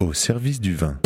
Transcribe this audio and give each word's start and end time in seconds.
au 0.00 0.12
service 0.12 0.60
du 0.60 0.76
vin. 0.76 0.96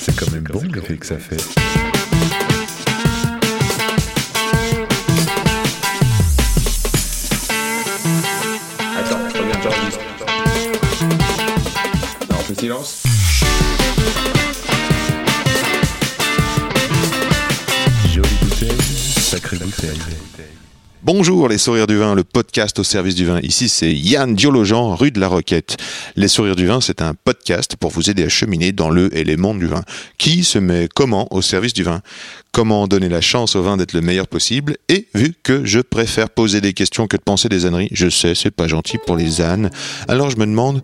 C'est 0.00 0.16
quand 0.16 0.28
même 0.32 0.42
bon 0.42 0.64
l'effet 0.74 0.96
que 0.96 1.06
ça 1.06 1.16
fait. 1.16 1.36
Attends, 8.96 9.18
reviens, 9.38 9.60
j'enregistre. 9.62 10.00
Non, 12.28 12.36
on 12.36 12.42
fait 12.42 12.60
silence. 12.60 13.02
Jolie 18.12 18.28
bouteille, 18.42 18.80
sacrée 19.20 19.58
bouteille. 19.58 20.00
Bonjour 21.10 21.48
les 21.48 21.56
sourires 21.56 21.86
du 21.86 21.96
vin, 21.96 22.14
le 22.14 22.22
podcast 22.22 22.78
au 22.78 22.84
service 22.84 23.14
du 23.14 23.24
vin. 23.24 23.40
Ici 23.40 23.70
c'est 23.70 23.94
Yann 23.94 24.34
Diologen, 24.34 24.94
rue 24.94 25.10
de 25.10 25.18
la 25.18 25.28
Roquette. 25.28 25.78
Les 26.16 26.28
sourires 26.28 26.54
du 26.54 26.66
vin, 26.66 26.82
c'est 26.82 27.00
un 27.00 27.14
podcast 27.14 27.76
pour 27.76 27.90
vous 27.90 28.10
aider 28.10 28.24
à 28.24 28.28
cheminer 28.28 28.72
dans 28.72 28.90
le 28.90 29.16
et 29.16 29.24
les 29.24 29.38
mondes 29.38 29.58
du 29.58 29.64
vin. 29.64 29.80
Qui 30.18 30.44
se 30.44 30.58
met 30.58 30.86
comment 30.94 31.26
au 31.32 31.40
service 31.40 31.72
du 31.72 31.82
vin? 31.82 32.02
Comment 32.52 32.86
donner 32.86 33.08
la 33.08 33.22
chance 33.22 33.56
au 33.56 33.62
vin 33.62 33.78
d'être 33.78 33.94
le 33.94 34.02
meilleur 34.02 34.28
possible? 34.28 34.76
Et 34.90 35.08
vu 35.14 35.32
que 35.42 35.64
je 35.64 35.80
préfère 35.80 36.28
poser 36.28 36.60
des 36.60 36.74
questions 36.74 37.06
que 37.06 37.16
de 37.16 37.22
penser 37.22 37.48
des 37.48 37.64
âneries, 37.64 37.88
je 37.90 38.10
sais, 38.10 38.34
c'est 38.34 38.50
pas 38.50 38.68
gentil 38.68 38.98
pour 39.06 39.16
les 39.16 39.40
ânes. 39.40 39.70
Alors 40.08 40.28
je 40.28 40.36
me 40.36 40.44
demande 40.44 40.82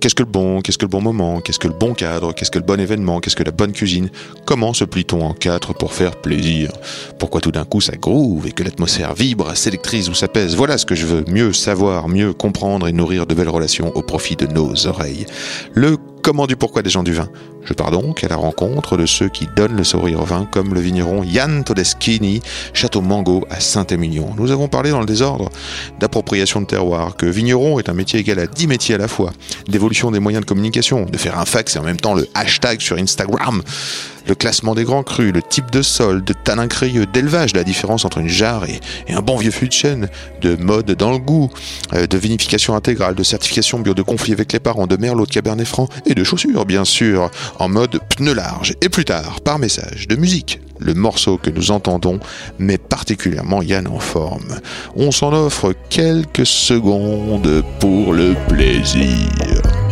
Qu'est-ce 0.00 0.14
que 0.14 0.22
le 0.22 0.30
bon 0.30 0.62
Qu'est-ce 0.62 0.78
que 0.78 0.86
le 0.86 0.90
bon 0.90 1.02
moment 1.02 1.42
Qu'est-ce 1.42 1.58
que 1.58 1.68
le 1.68 1.74
bon 1.74 1.92
cadre 1.92 2.32
Qu'est-ce 2.32 2.50
que 2.50 2.58
le 2.58 2.64
bon 2.64 2.80
événement 2.80 3.20
Qu'est-ce 3.20 3.36
que 3.36 3.42
la 3.42 3.50
bonne 3.50 3.72
cuisine? 3.72 4.08
Comment 4.46 4.72
se 4.72 4.84
plie-t-on 4.84 5.20
en 5.20 5.34
quatre 5.34 5.74
pour 5.74 5.92
faire 5.92 6.16
plaisir? 6.16 6.72
Pourquoi 7.18 7.42
tout 7.42 7.52
d'un 7.52 7.66
coup 7.66 7.82
ça 7.82 7.96
groove 7.96 8.46
et 8.46 8.52
que 8.52 8.62
l'atmosphère 8.62 9.12
vibre, 9.12 9.54
s'électrise 9.54 10.08
ou 10.08 10.14
s'apaise 10.14 10.56
Voilà 10.56 10.78
ce 10.78 10.86
que 10.86 10.94
je 10.94 11.04
veux. 11.04 11.24
Mieux 11.28 11.52
savoir, 11.52 12.08
mieux 12.08 12.32
comprendre 12.32 12.88
et 12.88 12.92
nourrir 12.92 13.26
de 13.26 13.34
belles 13.34 13.50
relations 13.50 13.94
au 13.94 14.00
profit 14.00 14.36
de 14.36 14.46
nos 14.46 14.86
oreilles. 14.86 15.26
Le 15.74 15.98
comment 16.22 16.46
du 16.46 16.56
pourquoi 16.56 16.82
des 16.82 16.90
gens 16.90 17.02
du 17.02 17.12
vin. 17.12 17.28
Je 17.64 17.74
pars 17.74 17.90
donc 17.90 18.24
à 18.24 18.28
la 18.28 18.36
rencontre 18.36 18.96
de 18.96 19.06
ceux 19.06 19.28
qui 19.28 19.46
donnent 19.54 19.76
le 19.76 19.84
sourire 19.84 20.20
au 20.20 20.24
vin, 20.24 20.46
comme 20.50 20.74
le 20.74 20.80
vigneron 20.80 21.22
Yann 21.22 21.62
Todeschini, 21.64 22.40
Château 22.72 23.00
Mango 23.00 23.46
à 23.50 23.60
Saint-Émilion. 23.60 24.34
Nous 24.36 24.50
avons 24.50 24.68
parlé 24.68 24.90
dans 24.90 25.00
le 25.00 25.06
désordre 25.06 25.50
d'appropriation 25.98 26.60
de 26.60 26.66
terroir, 26.66 27.16
que 27.16 27.26
vigneron 27.26 27.78
est 27.78 27.88
un 27.88 27.94
métier 27.94 28.20
égal 28.20 28.38
à 28.38 28.46
10 28.46 28.66
métiers 28.66 28.94
à 28.94 28.98
la 28.98 29.08
fois, 29.08 29.32
d'évolution 29.68 30.10
des 30.10 30.20
moyens 30.20 30.44
de 30.44 30.48
communication, 30.48 31.04
de 31.04 31.16
faire 31.18 31.38
un 31.38 31.44
fax 31.44 31.76
et 31.76 31.78
en 31.78 31.84
même 31.84 32.00
temps 32.00 32.14
le 32.14 32.26
hashtag 32.34 32.80
sur 32.80 32.96
Instagram, 32.96 33.62
le 34.30 34.36
classement 34.36 34.76
des 34.76 34.84
grands 34.84 35.02
crus, 35.02 35.32
le 35.32 35.42
type 35.42 35.72
de 35.72 35.82
sol, 35.82 36.22
de 36.22 36.32
tanin 36.32 36.68
crayeux, 36.68 37.04
d'élevage, 37.04 37.52
la 37.52 37.64
différence 37.64 38.04
entre 38.04 38.18
une 38.18 38.28
jarre 38.28 38.64
et, 38.64 38.80
un 39.12 39.22
bon 39.22 39.36
vieux 39.36 39.50
fût 39.50 39.66
de 39.66 39.72
chêne, 39.72 40.08
de 40.40 40.54
mode 40.54 40.92
dans 40.92 41.10
le 41.10 41.18
goût, 41.18 41.50
euh, 41.94 42.06
de 42.06 42.16
vinification 42.16 42.76
intégrale, 42.76 43.16
de 43.16 43.24
certification 43.24 43.80
bio, 43.80 43.92
de 43.92 44.02
conflit 44.02 44.32
avec 44.32 44.52
les 44.52 44.60
parents, 44.60 44.86
de 44.86 44.96
merlot, 44.96 45.26
de 45.26 45.32
cabernet 45.32 45.66
franc 45.66 45.88
et 46.06 46.14
de 46.14 46.22
chaussures, 46.22 46.64
bien 46.64 46.84
sûr, 46.84 47.28
en 47.58 47.68
mode 47.68 47.98
pneu 48.16 48.32
large. 48.32 48.76
Et 48.82 48.88
plus 48.88 49.04
tard, 49.04 49.40
par 49.40 49.58
message, 49.58 50.06
de 50.06 50.14
musique, 50.14 50.60
le 50.78 50.94
morceau 50.94 51.36
que 51.36 51.50
nous 51.50 51.72
entendons 51.72 52.20
met 52.60 52.78
particulièrement 52.78 53.62
Yann 53.62 53.88
en 53.88 53.98
forme. 53.98 54.60
On 54.94 55.10
s'en 55.10 55.32
offre 55.32 55.74
quelques 55.88 56.46
secondes 56.46 57.64
pour 57.80 58.12
le 58.12 58.36
plaisir. 58.48 59.89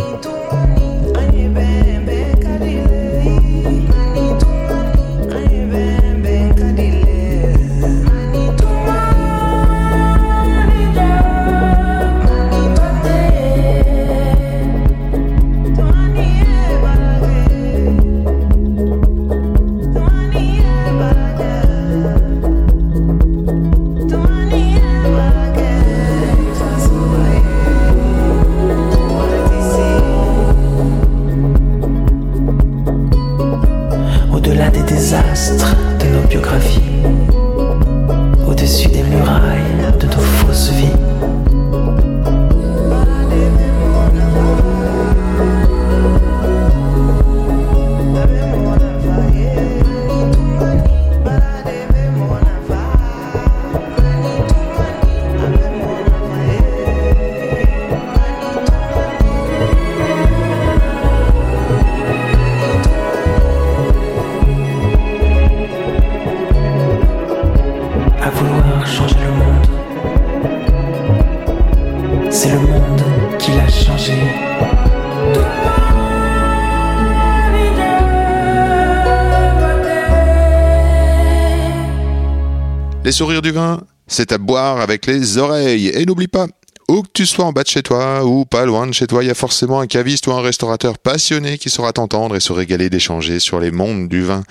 Sourires 83.19 83.43
du 83.43 83.51
vin, 83.51 83.81
c'est 84.07 84.31
à 84.31 84.39
boire 84.39 84.81
avec 84.81 85.05
les 85.07 85.39
oreilles. 85.39 85.89
Et 85.89 86.07
n'oublie 86.07 86.29
pas, 86.29 86.47
où 86.89 87.03
que 87.03 87.09
tu 87.13 87.27
sois 87.27 87.47
en 87.47 87.53
bas 87.53 87.65
de 87.65 87.69
chez 87.69 87.83
toi 87.83 88.25
ou 88.25 88.45
pas 88.45 88.65
loin 88.65 88.87
de 88.87 88.93
chez 88.93 89.09
toi, 89.09 89.25
il 89.25 89.27
y 89.27 89.31
a 89.31 89.35
forcément 89.35 89.81
un 89.81 89.89
caviste 89.89 90.29
ou 90.29 90.31
un 90.31 90.41
restaurateur 90.41 90.99
passionné 90.99 91.59
qui 91.59 91.69
saura 91.69 91.93
t'entendre 91.93 92.37
et 92.37 92.41
se 92.41 92.53
régaler 92.53 92.91
d'échanger 92.91 93.41
sur 93.41 93.59
les 93.59 93.73
mondes 93.73 94.09
du 94.09 94.23
vin. 94.23 94.45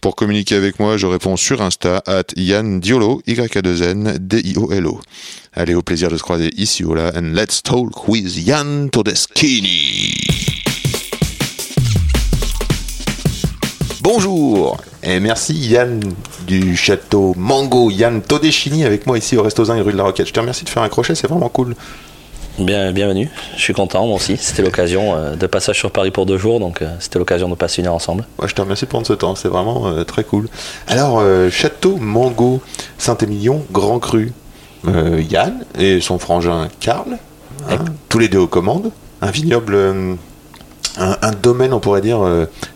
Pour 0.00 0.16
communiquer 0.16 0.56
avec 0.56 0.80
moi, 0.80 0.96
je 0.96 1.06
réponds 1.06 1.36
sur 1.36 1.62
Insta 1.62 2.02
at 2.04 2.24
Yann 2.34 2.80
Diolo, 2.80 3.22
y 3.28 3.38
a 3.38 3.62
2 3.62 3.82
n 3.84 4.18
D-I-O-L-O. 4.20 5.00
Allez, 5.52 5.74
au 5.76 5.82
plaisir 5.82 6.10
de 6.10 6.16
se 6.16 6.22
croiser 6.24 6.50
ici 6.56 6.82
ou 6.82 6.94
là, 6.94 7.12
and 7.14 7.32
let's 7.32 7.62
talk 7.62 8.08
with 8.08 8.44
Yann 8.44 8.90
Todeschini. 8.90 10.16
Bonjour 14.00 14.80
et 15.02 15.20
merci 15.20 15.54
Yann 15.54 16.00
du 16.46 16.76
château 16.76 17.34
Mango, 17.36 17.90
Yann 17.90 18.22
Todeschini 18.22 18.84
avec 18.84 19.06
moi 19.06 19.18
ici 19.18 19.36
au 19.36 19.42
Resto 19.42 19.64
Zin 19.64 19.76
et 19.76 19.80
rue 19.80 19.92
de 19.92 19.96
la 19.96 20.04
Roquette. 20.04 20.26
Je 20.26 20.32
te 20.32 20.40
remercie 20.40 20.64
de 20.64 20.68
faire 20.68 20.82
un 20.82 20.88
crochet, 20.88 21.14
c'est 21.14 21.26
vraiment 21.26 21.48
cool. 21.48 21.74
Bien, 22.58 22.92
bienvenue, 22.92 23.30
je 23.56 23.62
suis 23.62 23.72
content 23.72 24.06
moi 24.06 24.16
aussi. 24.16 24.36
C'était 24.36 24.62
l'occasion 24.62 25.14
euh, 25.14 25.36
de 25.36 25.46
passage 25.46 25.78
sur 25.78 25.90
Paris 25.90 26.10
pour 26.10 26.26
deux 26.26 26.36
jours, 26.36 26.60
donc 26.60 26.82
euh, 26.82 26.94
c'était 26.98 27.18
l'occasion 27.18 27.48
de 27.48 27.54
passer 27.54 27.80
une 27.80 27.86
heure 27.86 27.94
ensemble. 27.94 28.26
Ouais, 28.38 28.48
je 28.48 28.54
te 28.54 28.60
remercie 28.60 28.84
de 28.84 28.90
prendre 28.90 29.06
ce 29.06 29.14
temps, 29.14 29.34
c'est 29.34 29.48
vraiment 29.48 29.86
euh, 29.86 30.04
très 30.04 30.24
cool. 30.24 30.48
Alors, 30.86 31.22
château 31.50 31.96
Mango, 31.96 32.60
Saint-Émilion, 32.98 33.64
Grand 33.72 33.98
Cru, 33.98 34.32
Yann 34.86 35.64
et 35.78 36.00
son 36.00 36.18
frangin 36.18 36.68
Karl, 36.80 37.18
hein, 37.70 37.76
tous 38.08 38.18
les 38.18 38.28
deux 38.28 38.38
aux 38.38 38.46
commandes, 38.46 38.90
un 39.22 39.30
vignoble, 39.30 39.76
un, 40.98 41.16
un 41.22 41.32
domaine 41.32 41.72
on 41.72 41.80
pourrait 41.80 42.00
dire 42.00 42.20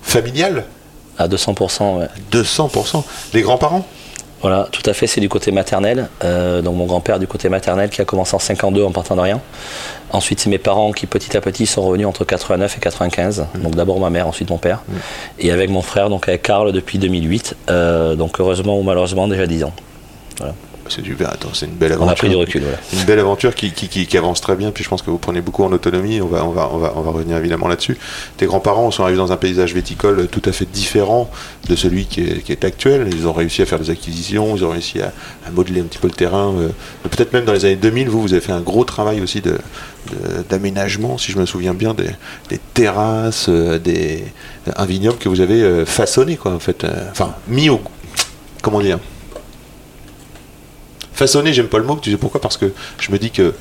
familial, 0.03 0.65
À 1.19 1.29
200%, 1.29 1.99
ouais. 1.99 2.09
200%. 2.33 3.03
Les 3.33 3.43
grands-parents? 3.43 3.87
Voilà, 4.45 4.69
tout 4.71 4.83
à 4.85 4.93
fait, 4.93 5.07
c'est 5.07 5.23
du 5.23 5.31
côté 5.31 5.53
maternel. 5.53 6.09
Euh, 6.23 6.61
donc 6.61 6.77
mon 6.77 6.85
grand-père 6.85 7.19
du 7.19 7.27
côté 7.27 7.49
maternel 7.49 7.89
qui 7.89 8.03
a 8.03 8.05
commencé 8.05 8.37
en 8.37 8.39
52 8.39 8.85
en 8.85 8.91
partant 8.91 9.17
de 9.17 9.23
rien. 9.23 9.41
Ensuite, 10.13 10.41
c'est 10.41 10.51
mes 10.51 10.59
parents 10.59 10.93
qui 10.93 11.07
petit 11.07 11.35
à 11.35 11.41
petit 11.41 11.65
sont 11.65 11.81
revenus 11.83 12.07
entre 12.07 12.25
89 12.25 12.77
et 12.77 12.81
95. 12.81 13.47
Donc 13.55 13.75
d'abord 13.75 13.99
ma 14.01 14.11
mère, 14.11 14.29
ensuite 14.29 14.51
mon 14.51 14.59
père. 14.59 14.83
Et 15.39 15.51
avec 15.51 15.71
mon 15.71 15.81
frère, 15.81 16.11
donc 16.11 16.29
avec 16.29 16.43
Karl 16.43 16.73
depuis 16.73 16.99
2008. 16.99 17.57
Euh, 17.71 18.17
donc 18.17 18.39
heureusement 18.39 18.79
ou 18.79 18.83
malheureusement 18.83 19.29
déjà 19.29 19.47
10 19.47 19.65
ans. 19.65 19.73
C'est 20.89 21.03
super, 21.05 21.31
attends, 21.31 21.49
c'est 21.55 21.67
une 21.67 21.73
belle 21.73 21.93
On 21.93 22.03
aventure. 22.03 22.11
a 22.13 22.15
pris 22.17 22.29
du 22.29 22.37
recul, 22.37 22.63
voilà. 22.63 22.77
Une 22.93 23.05
belle 23.05 23.19
aventure 23.19 23.55
qui, 23.55 23.73
qui, 23.73 23.89
qui- 23.89 24.07
qui 24.07 24.19
avance 24.19 24.41
très 24.43 24.55
bien, 24.55 24.71
puis 24.71 24.85
je 24.85 24.89
pense 24.91 25.01
que 25.03 25.11
vous 25.11 25.17
prenez 25.19 25.41
beaucoup 25.41 25.65
en 25.65 25.73
autonomie, 25.73 26.21
on 26.21 26.27
va, 26.27 26.45
on 26.45 26.51
va, 26.51 26.69
on 26.73 26.77
va, 26.79 26.93
on 26.97 27.01
va 27.01 27.11
revenir 27.11 27.37
évidemment 27.39 27.69
là-dessus. 27.69 27.97
Tes 28.37 28.45
grands-parents 28.47 28.91
sont 28.91 29.03
arrivés 29.03 29.17
dans 29.19 29.33
un 29.33 29.37
paysage 29.39 29.75
viticole 29.75 30.29
tout 30.29 30.43
à 30.45 30.53
fait 30.53 30.67
différent 30.71 31.31
de 31.69 31.75
celui 31.77 32.05
qui 32.05 32.21
est, 32.21 32.43
qui 32.43 32.53
est 32.53 32.65
actuel. 32.65 33.09
Ils 33.13 33.27
ont 33.27 33.33
réussi 33.33 33.63
à 33.63 33.67
faire 33.67 33.79
des 33.79 33.89
acquisitions, 33.91 34.57
ils 34.57 34.65
ont 34.65 34.71
réussi 34.71 35.01
à, 35.01 35.13
à 35.47 35.51
modeler 35.51 35.81
un 35.81 35.85
petit 35.85 35.99
peu 35.99 36.09
le 36.09 36.15
terrain. 36.15 36.53
euh, 36.59 36.69
Peut-être 37.09 37.33
même 37.33 37.45
dans 37.47 37.53
les 37.55 37.65
années 37.65 37.77
2000, 37.77 38.09
vous, 38.11 38.21
vous 38.21 38.33
avez 38.33 38.43
fait 38.43 38.53
un 38.53 38.61
gros 38.61 38.85
travail 38.85 39.21
aussi 39.23 39.41
de 39.41 39.59
d'aménagement, 40.51 41.17
si 41.17 41.33
je 41.33 41.39
me 41.39 41.47
souviens 41.47 41.73
bien, 41.73 41.95
des, 41.95 42.11
des 42.51 42.61
terrasses, 42.75 43.47
euh, 43.49 43.79
des, 43.79 44.25
un 44.77 44.85
vignoble 44.85 45.17
que 45.19 45.31
vous 45.31 45.41
avez 45.41 45.63
euh, 45.63 45.87
façonné, 45.87 46.37
quoi, 46.37 46.53
en 46.53 46.59
fait. 46.59 46.85
Enfin, 47.11 47.35
mis 47.49 47.71
au... 47.71 47.81
Comment 48.63 48.81
dire 48.81 48.99
Façonné, 51.15 51.53
j'aime 51.53 51.69
pas 51.69 51.79
le 51.79 51.85
mot, 51.85 51.97
tu 51.97 52.11
sais 52.11 52.17
pourquoi? 52.17 52.41
Parce 52.41 52.57
que 52.57 52.73
je 52.99 53.13
me 53.13 53.19
dis 53.19 53.31
que 53.31 53.55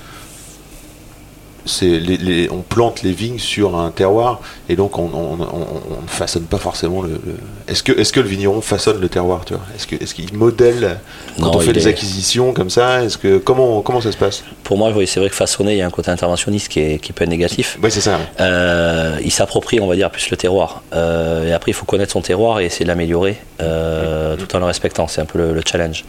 les, 1.81 1.99
les- 2.17 2.49
on 2.51 2.61
plante 2.61 3.03
les 3.03 3.11
vignes 3.13 3.39
sur 3.39 3.77
un 3.77 3.89
terroir 3.91 4.41
et 4.69 4.75
donc 4.75 4.97
on, 4.97 5.07
ne 5.07 6.07
façonne 6.07 6.43
pas 6.43 6.57
forcément 6.57 7.01
le. 7.01 7.09
le- 7.09 7.19
Est-ce 7.67 7.83
que, 7.83 7.91
est-ce 7.93 8.11
que 8.11 8.19
le 8.19 8.27
vigneron 8.27 8.61
façonne 8.61 8.99
le 8.99 9.09
terroir, 9.09 9.45
tu 9.45 9.53
vois? 9.53 9.63
Est-ce 9.75 9.87
que, 9.87 9.95
est-ce 10.01 10.13
qu'il 10.13 10.33
modèle 10.33 10.97
quand 11.39 11.45
Non, 11.45 11.55
on 11.55 11.59
fait 11.59 11.73
des 11.73 11.87
est- 11.87 11.89
acquisitions 11.91 12.53
comme 12.53 12.69
ça? 12.69 13.03
Est-ce 13.03 13.17
que 13.17 13.37
comment, 13.37 13.81
comment 13.81 14.01
ça 14.01 14.11
se 14.11 14.17
passe? 14.17 14.43
Pour 14.63 14.77
moi, 14.77 14.91
oui, 14.95 15.07
c'est 15.07 15.19
vrai 15.19 15.29
que 15.29 15.35
façonner, 15.35 15.73
il 15.73 15.77
y 15.77 15.81
a 15.81 15.85
un 15.87 15.89
côté 15.91 16.11
interventionniste 16.11 16.67
qui, 16.69 16.79
est, 16.81 16.99
qui 16.99 17.13
peut 17.13 17.23
être 17.23 17.29
négatif. 17.29 17.77
Oui, 17.81 17.89
c'est 17.91 18.01
ça. 18.01 18.17
ouais. 18.17 18.23
Euh, 18.41 19.17
il 19.23 19.31
s'approprie, 19.31 19.79
on 19.79 19.87
va 19.87 19.95
dire, 19.95 20.09
plus 20.11 20.29
le 20.29 20.37
terroir. 20.37 20.83
Euh, 20.93 21.47
et 21.47 21.53
après, 21.53 21.71
il 21.71 21.75
faut 21.75 21.85
connaître 21.85 22.11
son 22.11 22.21
terroir 22.21 22.59
et 22.59 22.65
essayer 22.65 22.85
de 22.85 22.89
l'améliorer 22.89 23.37
euh, 23.61 24.35
tout 24.35 24.53
en 24.55 24.59
le 24.59 24.65
respectant. 24.65 25.07
C'est 25.07 25.21
un 25.21 25.25
peu 25.25 25.37
le, 25.39 25.53
le 25.53 25.61
challenge. 25.65 26.03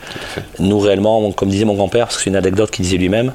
Nous, 0.58 0.78
réellement, 0.78 1.30
comme 1.32 1.48
disait 1.48 1.64
mon 1.64 1.74
grand-père, 1.74 2.06
parce 2.06 2.16
que 2.16 2.22
c'est 2.24 2.30
une 2.30 2.36
anecdote 2.36 2.70
qu'il 2.70 2.84
disait 2.84 2.96
lui-même, 2.96 3.32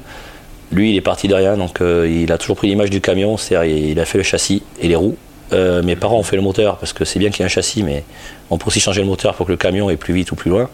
lui, 0.72 0.90
il 0.90 0.96
est 0.96 1.00
parti 1.00 1.28
de 1.28 1.34
rien, 1.34 1.56
donc 1.56 1.80
euh, 1.80 2.08
il 2.08 2.30
a 2.32 2.38
toujours 2.38 2.56
pris 2.56 2.68
l'image 2.68 2.90
du 2.90 3.00
camion, 3.00 3.36
c'est-à-dire 3.36 3.76
il 3.76 3.98
a 3.98 4.04
fait 4.04 4.18
le 4.18 4.24
châssis 4.24 4.62
et 4.80 4.88
les 4.88 4.96
roues. 4.96 5.16
Euh, 5.52 5.82
mes 5.82 5.96
parents 5.96 6.18
ont 6.18 6.22
fait 6.22 6.36
le 6.36 6.42
moteur 6.42 6.76
parce 6.76 6.92
que 6.92 7.04
c'est 7.04 7.18
bien 7.18 7.30
qu'il 7.30 7.40
y 7.40 7.42
ait 7.42 7.46
un 7.46 7.48
châssis, 7.48 7.82
mais 7.82 8.04
on 8.50 8.58
peut 8.58 8.68
aussi 8.68 8.78
changer 8.78 9.00
le 9.00 9.08
moteur 9.08 9.34
pour 9.34 9.46
que 9.46 9.50
le 9.50 9.56
camion 9.56 9.88
aille 9.88 9.96
plus 9.96 10.14
vite 10.14 10.30
ou 10.30 10.36
plus 10.36 10.50
loin. 10.50 10.68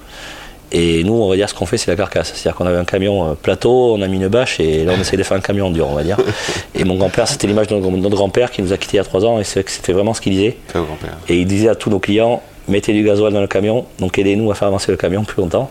Et 0.72 1.04
nous, 1.04 1.14
on 1.14 1.30
va 1.30 1.36
dire 1.36 1.48
ce 1.48 1.54
qu'on 1.54 1.64
fait, 1.64 1.78
c'est 1.78 1.90
la 1.90 1.96
carcasse. 1.96 2.32
C'est-à-dire 2.34 2.56
qu'on 2.56 2.66
avait 2.66 2.76
un 2.76 2.84
camion 2.84 3.30
euh, 3.30 3.34
plateau, 3.34 3.94
on 3.94 4.02
a 4.02 4.08
mis 4.08 4.16
une 4.16 4.28
bâche 4.28 4.60
et 4.60 4.84
là, 4.84 4.92
on 4.96 5.00
essaye 5.00 5.18
de 5.18 5.22
faire 5.22 5.36
un 5.36 5.40
camion 5.40 5.70
dur, 5.70 5.88
on 5.88 5.94
va 5.94 6.02
dire. 6.02 6.18
Et 6.74 6.84
mon 6.84 6.96
grand-père, 6.96 7.28
c'était 7.28 7.46
l'image 7.46 7.68
de 7.68 7.76
notre 7.76 8.16
grand-père 8.16 8.50
qui 8.50 8.60
nous 8.60 8.72
a 8.72 8.76
quittés 8.76 8.96
il 8.96 8.98
y 8.98 9.00
a 9.00 9.04
trois 9.04 9.24
ans 9.24 9.38
et 9.40 9.44
c'est 9.44 9.60
vrai 9.60 9.64
que 9.64 9.70
c'était 9.70 9.92
vraiment 9.92 10.12
ce 10.12 10.20
qu'il 10.20 10.32
disait. 10.32 10.56
Et 11.28 11.38
il 11.38 11.46
disait 11.46 11.68
à 11.68 11.74
tous 11.74 11.88
nos 11.88 12.00
clients 12.00 12.42
mettez 12.68 12.92
du 12.92 13.04
gasoil 13.04 13.32
dans 13.32 13.40
le 13.40 13.46
camion, 13.46 13.86
donc 14.00 14.18
aidez-nous 14.18 14.50
à 14.50 14.56
faire 14.56 14.66
avancer 14.66 14.90
le 14.90 14.96
camion 14.96 15.22
plus 15.22 15.40
longtemps. 15.40 15.70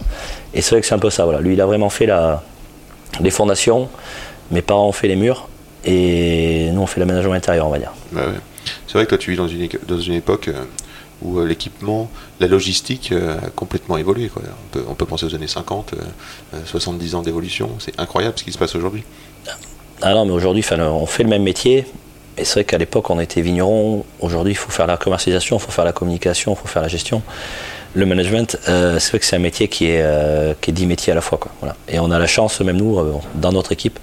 Et 0.54 0.62
c'est 0.62 0.72
vrai 0.72 0.80
que 0.80 0.88
c'est 0.88 0.96
un 0.96 1.00
peu 1.00 1.10
ça. 1.10 1.26
Voilà. 1.26 1.42
Lui, 1.42 1.54
il 1.54 1.60
a 1.60 1.66
vraiment 1.66 1.90
fait 1.90 2.06
la, 2.06 2.42
les 3.20 3.32
fondations, 3.32 3.90
mes 4.52 4.62
parents 4.62 4.88
ont 4.88 4.92
fait 4.92 5.08
les 5.08 5.16
murs, 5.16 5.48
et 5.86 6.70
nous, 6.72 6.82
on 6.82 6.88
fait 6.88 7.00
l'aménagement 7.00 7.34
intérieur, 7.34 7.68
on 7.68 7.70
va 7.70 7.80
dire. 7.80 7.94
Ouais, 8.14 8.22
ouais. 8.22 8.40
C'est 8.88 8.94
vrai 8.94 9.06
que 9.06 9.10
toi, 9.10 9.18
tu 9.18 9.32
vis 9.32 9.38
dans 9.38 9.48
une, 9.48 9.70
dans 9.88 10.00
une 10.00 10.14
époque 10.14 10.48
euh, 10.48 10.64
où 11.22 11.40
euh, 11.40 11.46
l'équipement, 11.46 12.10
la 12.40 12.48
logistique 12.48 13.12
euh, 13.12 13.38
a 13.38 13.50
complètement 13.50 13.98
évolué. 13.98 14.30
Quoi. 14.30 14.42
On, 14.46 14.68
peut, 14.72 14.86
on 14.88 14.94
peut 14.96 15.06
penser 15.06 15.26
aux 15.26 15.36
années 15.36 15.48
50, 15.48 15.94
euh, 15.94 15.98
euh, 16.56 16.60
70 16.66 17.16
ans 17.16 17.22
d'évolution. 17.22 17.70
C'est 17.80 18.00
incroyable 18.00 18.38
ce 18.38 18.44
qui 18.44 18.52
se 18.52 18.58
passe 18.58 18.76
aujourd'hui. 18.76 19.04
Ah 20.02 20.14
non, 20.14 20.26
mais 20.26 20.32
aujourd'hui, 20.32 20.64
on 20.72 21.06
fait 21.06 21.24
le 21.24 21.30
même 21.30 21.44
métier. 21.44 21.86
Et 22.38 22.44
c'est 22.44 22.56
vrai 22.56 22.64
qu'à 22.66 22.78
l'époque, 22.78 23.10
on 23.10 23.20
était 23.20 23.42
vigneron. 23.42 24.06
Aujourd'hui, 24.20 24.54
il 24.54 24.58
faut 24.58 24.72
faire 24.72 24.88
la 24.88 24.98
commercialisation, 24.98 25.58
il 25.58 25.62
faut 25.62 25.72
faire 25.72 25.86
la 25.86 25.94
communication, 25.94 26.54
il 26.54 26.58
faut 26.58 26.68
faire 26.68 26.82
la 26.82 26.90
gestion. 26.90 27.22
Le 27.98 28.06
management, 28.06 28.58
euh, 28.68 29.00
c'est 29.00 29.12
vrai 29.12 29.20
que 29.20 29.26
c'est 29.26 29.38
un 29.38 29.40
métier 29.40 29.70
qui 29.70 29.86
est, 29.86 30.02
euh, 30.02 30.54
qui 30.60 30.72
est 30.72 30.74
10 30.74 30.86
métiers 30.86 31.14
à 31.14 31.16
la 31.16 31.22
fois. 31.22 31.38
Quoi. 31.38 31.52
Voilà. 31.62 31.76
Et 31.88 31.98
on 32.00 32.12
a 32.12 32.20
la 32.20 32.28
chance, 32.28 32.60
même 32.60 32.76
nous, 32.76 33.00
euh, 33.00 33.14
dans 33.36 33.54
notre 33.54 33.72
équipe, 33.72 34.00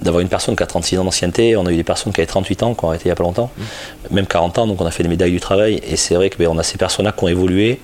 d'avoir 0.00 0.20
une 0.20 0.28
personne 0.28 0.56
qui 0.56 0.62
a 0.64 0.66
36 0.66 0.98
ans 0.98 1.04
d'ancienneté. 1.04 1.56
On 1.56 1.64
a 1.64 1.70
eu 1.70 1.76
des 1.76 1.84
personnes 1.84 2.12
qui 2.12 2.20
avaient 2.20 2.26
38 2.26 2.62
ans, 2.64 2.74
qui 2.74 2.84
ont 2.84 2.88
arrêté 2.88 3.04
il 3.04 3.08
n'y 3.08 3.12
a 3.12 3.14
pas 3.14 3.22
longtemps, 3.22 3.50
même 4.10 4.26
40 4.26 4.58
ans. 4.58 4.66
Donc 4.66 4.80
on 4.80 4.86
a 4.86 4.90
fait 4.90 5.04
des 5.04 5.08
médailles 5.08 5.30
du 5.30 5.38
travail. 5.40 5.80
Et 5.88 5.94
c'est 5.96 6.16
vrai 6.16 6.28
qu'on 6.28 6.58
a 6.58 6.62
ces 6.64 6.76
personnes-là 6.76 7.12
qui 7.12 7.22
ont 7.22 7.28
évolué 7.28 7.78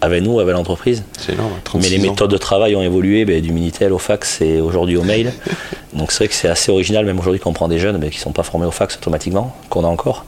avec 0.00 0.22
nous, 0.22 0.40
avec 0.40 0.54
l'entreprise. 0.54 1.02
C'est 1.18 1.32
énorme. 1.32 1.52
hein, 1.52 1.56
Mais 1.56 1.62
36 1.64 1.90
les 1.90 1.98
ans. 1.98 2.10
méthodes 2.10 2.30
de 2.30 2.38
travail 2.38 2.74
ont 2.74 2.82
évolué, 2.82 3.26
ben, 3.26 3.42
du 3.42 3.52
Minitel 3.52 3.92
au 3.92 3.98
fax 3.98 4.40
et 4.40 4.60
aujourd'hui 4.60 4.96
au 4.96 5.02
mail. 5.02 5.32
Donc 5.92 6.12
c'est 6.12 6.18
vrai 6.24 6.28
que 6.28 6.34
c'est 6.34 6.48
assez 6.48 6.72
original, 6.72 7.04
même 7.04 7.18
aujourd'hui 7.18 7.40
qu'on 7.40 7.52
prend 7.52 7.68
des 7.68 7.78
jeunes 7.78 7.98
ben, 7.98 8.08
qui 8.08 8.16
ne 8.18 8.22
sont 8.22 8.32
pas 8.32 8.42
formés 8.42 8.66
au 8.66 8.70
fax 8.70 8.96
automatiquement, 8.96 9.54
qu'on 9.68 9.84
a 9.84 9.88
encore. 9.88 10.24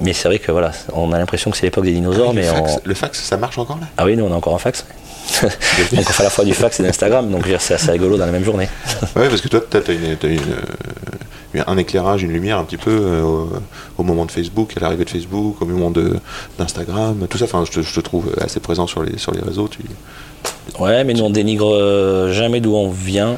Mais 0.00 0.12
c'est 0.12 0.28
vrai 0.28 0.38
que 0.38 0.52
voilà, 0.52 0.70
on 0.92 1.12
a 1.12 1.18
l'impression 1.18 1.50
que 1.50 1.56
c'est 1.56 1.66
l'époque 1.66 1.84
des 1.84 1.92
dinosaures, 1.92 2.30
Ah, 2.30 2.34
le, 2.34 2.40
mais 2.40 2.46
fax, 2.46 2.72
on... 2.74 2.80
le 2.88 2.94
fax, 2.94 3.20
ça 3.22 3.36
marche 3.36 3.58
encore 3.58 3.78
là? 3.80 3.86
Ah 3.96 4.04
oui, 4.04 4.16
nous 4.16 4.24
on 4.24 4.32
a 4.32 4.36
encore 4.36 4.54
un 4.54 4.58
fax. 4.58 4.84
donc 5.42 5.50
on 5.92 6.02
fait 6.02 6.20
à 6.20 6.24
la 6.24 6.30
fois 6.30 6.44
du 6.44 6.54
fax 6.54 6.80
et 6.80 6.82
d'Instagram, 6.82 7.30
donc 7.30 7.44
c'est 7.58 7.74
assez 7.74 7.90
rigolo 7.90 8.16
dans 8.16 8.24
la 8.26 8.32
même 8.32 8.44
journée. 8.44 8.68
Ouais, 9.16 9.28
parce 9.28 9.40
que 9.40 9.48
toi, 9.48 9.60
tu 9.70 9.76
as, 9.76 9.80
une, 9.92 10.16
euh, 10.24 11.62
un 11.66 11.76
éclairage, 11.76 12.22
une 12.22 12.32
lumière 12.32 12.58
un 12.58 12.64
petit 12.64 12.76
peu 12.78 12.90
euh, 12.90 13.22
au, 13.22 13.50
au 13.98 14.02
moment 14.02 14.24
de 14.24 14.30
Facebook, 14.30 14.72
à 14.76 14.80
l'arrivée 14.80 15.04
de 15.04 15.10
Facebook, 15.10 15.60
au 15.60 15.66
moment 15.66 15.90
de- 15.90 16.16
d'Instagram, 16.58 17.26
tout 17.28 17.36
ça. 17.38 17.44
Enfin, 17.44 17.64
je 17.66 17.72
te, 17.72 17.82
je 17.82 17.94
te 17.94 18.00
trouve 18.00 18.32
assez 18.40 18.60
présent 18.60 18.86
sur 18.86 19.02
les, 19.02 19.18
sur 19.18 19.32
les 19.32 19.40
réseaux. 19.42 19.68
Tu... 19.68 19.80
Ouais, 20.78 21.04
mais 21.04 21.12
nous 21.14 21.24
on 21.24 21.30
dénigre 21.30 21.74
euh, 21.74 22.32
jamais 22.32 22.60
d'où 22.60 22.74
on 22.74 22.88
vient 22.90 23.36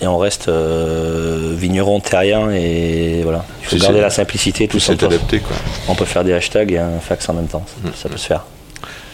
et 0.00 0.06
on 0.06 0.18
reste 0.18 0.48
euh, 0.48 1.54
vigneron 1.56 2.00
terrien 2.00 2.50
et 2.50 3.20
voilà. 3.22 3.44
Il 3.62 3.66
faut 3.66 3.76
garder 3.76 4.00
la 4.00 4.10
simplicité, 4.10 4.66
tout 4.68 4.78
ça. 4.80 4.94
quoi. 5.40 5.56
On 5.88 5.94
peut 5.94 6.04
faire 6.04 6.24
des 6.24 6.32
hashtags 6.32 6.72
et 6.72 6.78
un 6.78 6.98
fax 7.00 7.28
en 7.28 7.34
même 7.34 7.48
temps, 7.48 7.64
ça 7.94 8.08
peut 8.08 8.16
se 8.16 8.26
faire. 8.26 8.44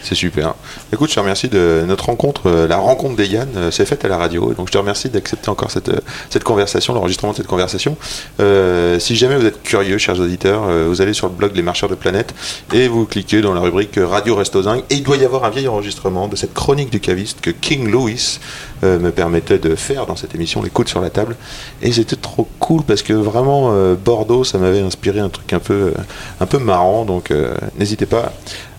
C'est 0.07 0.15
super. 0.15 0.55
Écoute, 0.93 1.09
je 1.09 1.15
te 1.15 1.19
remercie 1.19 1.49
de 1.49 1.83
notre 1.85 2.05
rencontre, 2.05 2.43
euh, 2.45 2.65
la 2.65 2.77
rencontre 2.77 3.17
des 3.17 3.27
Yann, 3.27 3.49
euh, 3.57 3.71
s'est 3.71 3.85
faite 3.85 4.05
à 4.05 4.07
la 4.07 4.15
radio. 4.15 4.53
Donc 4.53 4.67
je 4.67 4.71
te 4.71 4.77
remercie 4.77 5.09
d'accepter 5.09 5.49
encore 5.49 5.69
cette, 5.69 5.89
euh, 5.89 6.39
conversation, 6.45 6.93
l'enregistrement 6.93 7.33
de 7.33 7.37
cette 7.37 7.47
conversation. 7.47 7.97
Si 8.39 9.15
jamais 9.17 9.35
vous 9.35 9.45
êtes 9.45 9.61
curieux, 9.63 9.97
chers 9.97 10.17
auditeurs, 10.17 10.61
vous 10.87 11.01
allez 11.01 11.13
sur 11.13 11.27
le 11.27 11.33
blog 11.33 11.51
Les 11.55 11.61
Marcheurs 11.61 11.89
de 11.89 11.95
Planète 11.95 12.33
et 12.71 12.87
vous 12.87 13.05
cliquez 13.05 13.41
dans 13.41 13.53
la 13.53 13.59
rubrique 13.59 13.99
Radio 14.01 14.35
Resto 14.35 14.61
Zinc. 14.61 14.85
Et 14.89 14.95
il 14.95 15.03
doit 15.03 15.17
y 15.17 15.25
avoir 15.25 15.43
un 15.43 15.49
vieil 15.49 15.67
enregistrement 15.67 16.29
de 16.29 16.37
cette 16.37 16.53
chronique 16.53 16.89
du 16.89 17.01
caviste 17.01 17.41
que 17.41 17.49
King 17.49 17.89
Louis 17.89 18.39
me 18.83 19.09
permettait 19.09 19.57
de 19.57 19.75
faire 19.75 20.05
dans 20.05 20.15
cette 20.15 20.35
émission, 20.35 20.61
Les 20.61 20.69
coudes 20.69 20.87
sur 20.87 21.01
la 21.01 21.09
table. 21.09 21.35
Et 21.81 21.91
c'était 21.91 22.15
trop 22.15 22.47
cool 22.59 22.83
parce 22.83 23.01
que 23.01 23.13
vraiment, 23.13 23.73
Bordeaux, 23.95 24.45
ça 24.45 24.57
m'avait 24.57 24.81
inspiré 24.81 25.19
un 25.19 25.29
truc 25.29 25.51
un 25.51 25.59
peu, 25.59 25.93
un 26.39 26.45
peu 26.45 26.59
marrant. 26.59 27.03
Donc 27.03 27.33
n'hésitez 27.77 28.05
pas. 28.05 28.31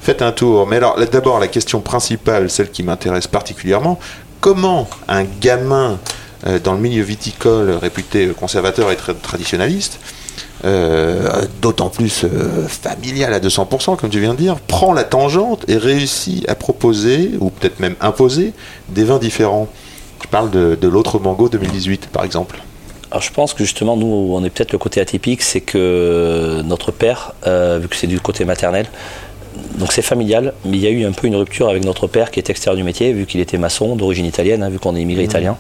Faites 0.09 0.23
un 0.23 0.33
tour. 0.33 0.67
Mais 0.67 0.77
alors, 0.77 0.99
d'abord, 1.13 1.39
la 1.39 1.49
question 1.49 1.83
principale, 1.83 2.49
celle 2.49 2.71
qui 2.71 2.83
m'intéresse 2.83 3.27
particulièrement, 3.27 3.99
comment 4.41 4.89
un 5.07 5.25
gamin 5.25 5.99
euh, 6.47 6.59
dans 6.59 6.73
le 6.73 6.79
milieu 6.79 7.03
viticole 7.03 7.73
réputé 7.73 8.27
conservateur 8.29 8.91
et 8.91 8.97
très 8.97 9.13
traditionnaliste, 9.13 10.01
euh, 10.65 11.45
d'autant 11.61 11.91
plus 11.91 12.25
euh, 12.25 12.67
familial 12.69 13.35
à 13.35 13.39
200%, 13.39 13.99
comme 13.99 14.09
tu 14.09 14.19
viens 14.19 14.33
de 14.33 14.39
dire, 14.39 14.57
prend 14.61 14.95
la 14.95 15.05
tangente 15.05 15.67
et 15.69 15.77
réussit 15.77 16.49
à 16.49 16.55
proposer, 16.55 17.33
ou 17.39 17.51
peut-être 17.51 17.79
même 17.79 17.97
imposer, 18.01 18.55
des 18.89 19.05
vins 19.05 19.19
différents? 19.19 19.69
Je 20.23 20.29
parle 20.29 20.51
de, 20.51 20.89
l'autre 20.89 21.19
Mango 21.19 21.51
2018, 21.51 22.07
par 22.07 22.25
exemple. 22.25 22.63
Alors 23.11 23.23
je 23.23 23.31
pense 23.31 23.53
que 23.53 23.63
justement, 23.63 23.99
nous, 23.99 24.07
on 24.07 24.43
est 24.43 24.49
peut-être 24.49 24.73
le 24.73 24.79
côté 24.79 25.03
atypique, 25.03 25.43
c'est 25.43 25.61
que 25.61 26.63
notre 26.65 26.93
père, 26.93 27.35
vu 27.45 27.89
que 27.89 27.97
c'est 27.97 28.07
du 28.07 28.21
côté 28.21 28.47
maternel, 28.47 28.87
donc 29.79 29.93
c'est 29.93 30.03
familial, 30.03 30.55
mais 30.65 30.77
il 30.77 30.83
y 30.83 30.87
a 30.87 30.91
eu 30.91 31.05
un 31.05 31.13
peu 31.13 31.27
une 31.27 31.37
rupture 31.37 31.69
avec 31.69 31.85
notre 31.85 32.07
père 32.07 32.31
qui 32.31 32.41
est 32.41 32.51
extérieur 32.51 32.77
du 32.77 32.83
métier, 32.85 33.13
vu 33.13 33.27
qu'il 33.27 33.41
était 33.41 33.59
maçon, 33.59 33.97
d'origine 33.97 34.27
italienne, 34.27 34.63
hein, 34.63 34.69
vu 34.71 34.79
qu'on 34.79 34.97
est 34.97 35.01
immigré 35.03 35.25
italien. 35.25 35.57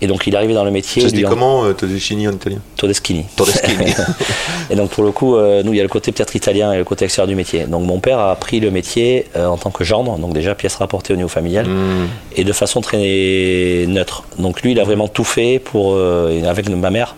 Et 0.00 0.08
donc 0.08 0.26
il 0.26 0.34
est 0.34 0.36
arrivé 0.36 0.52
dans 0.52 0.64
le 0.64 0.72
métier. 0.72 1.00
Ça 1.02 1.08
se 1.08 1.12
dit 1.14 1.20
lui, 1.20 1.26
en- 1.26 1.30
comment, 1.30 1.64
euh, 1.64 1.74
Todeschini 1.74 2.26
en 2.26 2.32
italien? 2.32 2.58
Todeschini. 2.76 3.24
Todeschini. 3.36 3.92
et 4.70 4.74
donc 4.74 4.90
pour 4.90 5.04
le 5.04 5.12
coup, 5.12 5.36
euh, 5.36 5.62
nous, 5.62 5.72
il 5.72 5.76
y 5.76 5.80
a 5.80 5.84
le 5.84 5.88
côté 5.88 6.10
peut-être 6.10 6.34
italien 6.34 6.72
et 6.72 6.78
le 6.78 6.84
côté 6.84 7.04
extérieur 7.04 7.28
du 7.28 7.36
métier. 7.36 7.64
Donc 7.66 7.86
mon 7.86 8.00
père 8.00 8.18
a 8.18 8.34
pris 8.34 8.58
le 8.58 8.72
métier 8.72 9.26
euh, 9.36 9.46
en 9.46 9.56
tant 9.58 9.70
que 9.70 9.84
gendre, 9.84 10.18
donc 10.18 10.32
déjà 10.32 10.56
pièce 10.56 10.74
rapportée 10.74 11.12
au 11.12 11.16
niveau 11.16 11.28
familial, 11.28 11.66
Hmm. 11.68 12.06
et 12.36 12.42
de 12.42 12.52
façon 12.52 12.80
très 12.80 13.84
neutre. 13.86 14.24
Donc 14.38 14.62
lui, 14.62 14.72
il 14.72 14.80
a 14.80 14.84
vraiment 14.84 15.06
tout 15.06 15.24
fait 15.24 15.60
pour, 15.60 15.96
avec 15.96 16.68
ma 16.68 16.90
mère, 16.90 17.14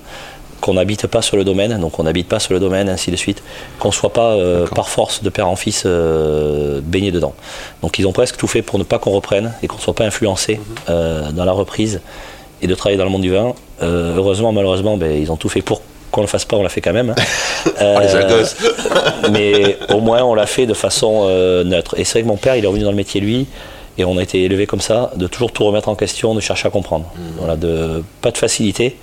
qu'on 0.64 0.74
n'habite 0.74 1.06
pas 1.06 1.20
sur 1.20 1.36
le 1.36 1.44
domaine, 1.44 1.78
donc 1.78 1.98
on 1.98 2.04
n'habite 2.04 2.26
pas 2.26 2.40
sur 2.40 2.54
le 2.54 2.60
domaine, 2.60 2.88
ainsi 2.88 3.10
de 3.10 3.16
suite, 3.16 3.42
qu'on 3.78 3.88
ne 3.88 3.92
soit 3.92 4.14
pas 4.14 4.32
euh, 4.32 4.66
par 4.66 4.88
force 4.88 5.22
de 5.22 5.28
père 5.28 5.46
en 5.46 5.56
fils 5.56 5.82
euh, 5.84 6.80
baigné 6.82 7.12
dedans. 7.12 7.34
Donc 7.82 7.98
ils 7.98 8.06
ont 8.06 8.12
presque 8.12 8.38
tout 8.38 8.46
fait 8.46 8.62
pour 8.62 8.78
ne 8.78 8.84
pas 8.84 8.98
qu'on 8.98 9.10
reprenne 9.10 9.52
et 9.62 9.66
qu'on 9.66 9.76
ne 9.76 9.82
soit 9.82 9.94
pas 9.94 10.04
influencé 10.04 10.58
euh, 10.88 11.30
dans 11.32 11.44
la 11.44 11.52
reprise 11.52 12.00
et 12.62 12.66
de 12.66 12.74
travailler 12.74 12.96
dans 12.96 13.04
le 13.04 13.10
monde 13.10 13.20
du 13.20 13.30
vin. 13.30 13.52
Heureusement, 13.82 14.52
malheureusement, 14.52 14.96
ben, 14.96 15.12
ils 15.12 15.30
ont 15.30 15.36
tout 15.36 15.50
fait 15.50 15.60
pour 15.60 15.82
qu'on 16.10 16.22
ne 16.22 16.26
le 16.26 16.30
fasse 16.30 16.46
pas, 16.46 16.56
on 16.56 16.62
l'a 16.62 16.68
fait 16.70 16.80
quand 16.80 16.94
même. 16.94 17.14
Euh, 17.80 17.96
agosses. 17.96 18.56
mais 19.32 19.78
au 19.88 20.00
moins 20.00 20.22
on 20.22 20.34
l'a 20.34 20.46
fait 20.46 20.66
de 20.66 20.74
façon 20.74 21.22
euh, 21.24 21.64
neutre. 21.64 21.94
Et 21.98 22.04
c'est 22.04 22.18
vrai 22.18 22.22
que 22.22 22.28
mon 22.28 22.36
père, 22.36 22.56
il 22.56 22.64
est 22.64 22.66
revenu 22.66 22.84
dans 22.84 22.90
le 22.90 22.96
métier 22.96 23.22
lui, 23.22 23.46
et 23.96 24.04
on 24.04 24.18
a 24.18 24.22
été 24.22 24.44
élevé 24.44 24.66
comme 24.66 24.82
ça, 24.82 25.10
de 25.16 25.26
toujours 25.26 25.50
tout 25.50 25.64
remettre 25.64 25.88
en 25.88 25.94
question, 25.94 26.34
de 26.34 26.40
chercher 26.40 26.68
à 26.68 26.70
comprendre. 26.70 27.06
Voilà, 27.38 27.56
de 27.56 28.04
pas 28.20 28.30
de 28.30 28.36
facilité. 28.36 28.96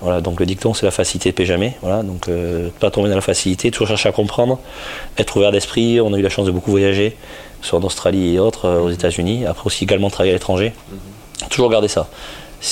Voilà, 0.00 0.20
donc 0.20 0.40
le 0.40 0.46
dicton 0.46 0.74
c'est 0.74 0.84
la 0.84 0.92
facilité 0.92 1.30
ne 1.30 1.34
paie 1.34 1.46
jamais. 1.46 1.76
Voilà, 1.80 2.02
donc 2.02 2.28
euh, 2.28 2.68
pas 2.80 2.90
tomber 2.90 3.08
dans 3.08 3.14
la 3.14 3.20
facilité, 3.20 3.70
toujours 3.70 3.88
chercher 3.88 4.08
à 4.08 4.12
comprendre, 4.12 4.58
être 5.18 5.36
ouvert 5.36 5.52
d'esprit. 5.52 6.00
On 6.00 6.12
a 6.12 6.18
eu 6.18 6.22
la 6.22 6.28
chance 6.28 6.46
de 6.46 6.50
beaucoup 6.50 6.70
voyager, 6.70 7.16
soit 7.62 7.78
en 7.78 7.82
Australie 7.82 8.34
et 8.34 8.38
autres, 8.38 8.66
euh, 8.66 8.80
aux 8.80 8.90
États-Unis. 8.90 9.46
Après 9.46 9.66
aussi 9.66 9.84
également 9.84 10.10
travailler 10.10 10.32
à 10.32 10.34
l'étranger. 10.34 10.72
Toujours 11.50 11.70
garder 11.70 11.88
ça. 11.88 12.08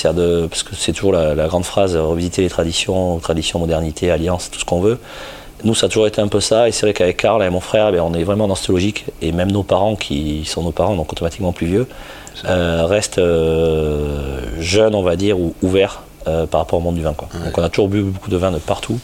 De, 0.04 0.46
parce 0.48 0.64
que 0.64 0.74
c'est 0.74 0.92
toujours 0.92 1.12
la, 1.12 1.34
la 1.34 1.46
grande 1.46 1.64
phrase, 1.64 1.94
euh, 1.94 2.02
revisiter 2.02 2.42
les 2.42 2.48
traditions, 2.48 3.18
traditions, 3.20 3.58
modernité, 3.58 4.10
alliance, 4.10 4.50
tout 4.50 4.58
ce 4.58 4.64
qu'on 4.64 4.80
veut. 4.80 4.98
Nous, 5.62 5.74
ça 5.74 5.86
a 5.86 5.88
toujours 5.88 6.06
été 6.06 6.20
un 6.20 6.28
peu 6.28 6.40
ça, 6.40 6.68
et 6.68 6.72
c'est 6.72 6.84
vrai 6.84 6.92
qu'avec 6.92 7.16
Karl 7.16 7.42
et 7.42 7.48
mon 7.48 7.60
frère, 7.60 7.92
ben, 7.92 8.00
on 8.00 8.12
est 8.12 8.24
vraiment 8.24 8.48
dans 8.48 8.54
cette 8.54 8.68
logique, 8.68 9.04
et 9.22 9.30
même 9.30 9.52
nos 9.52 9.62
parents, 9.62 9.94
qui 9.94 10.44
sont 10.46 10.62
nos 10.62 10.72
parents, 10.72 10.94
donc 10.94 11.12
automatiquement 11.12 11.52
plus 11.52 11.66
vieux, 11.66 11.86
euh, 12.46 12.84
restent 12.86 13.20
jeunes, 14.58 14.94
on 14.94 15.02
va 15.02 15.16
dire, 15.16 15.38
ou 15.38 15.54
ouverts 15.62 16.02
euh, 16.26 16.46
par 16.46 16.60
rapport 16.60 16.78
au 16.78 16.82
monde 16.82 16.96
du 16.96 17.02
vin. 17.02 17.14
Quoi. 17.14 17.28
Donc 17.44 17.56
on 17.56 17.62
a 17.62 17.68
toujours 17.68 17.88
bu 17.88 18.02
beaucoup 18.02 18.30
de 18.30 18.36
vin 18.36 18.50
de 18.50 18.58
partout, 18.58 18.98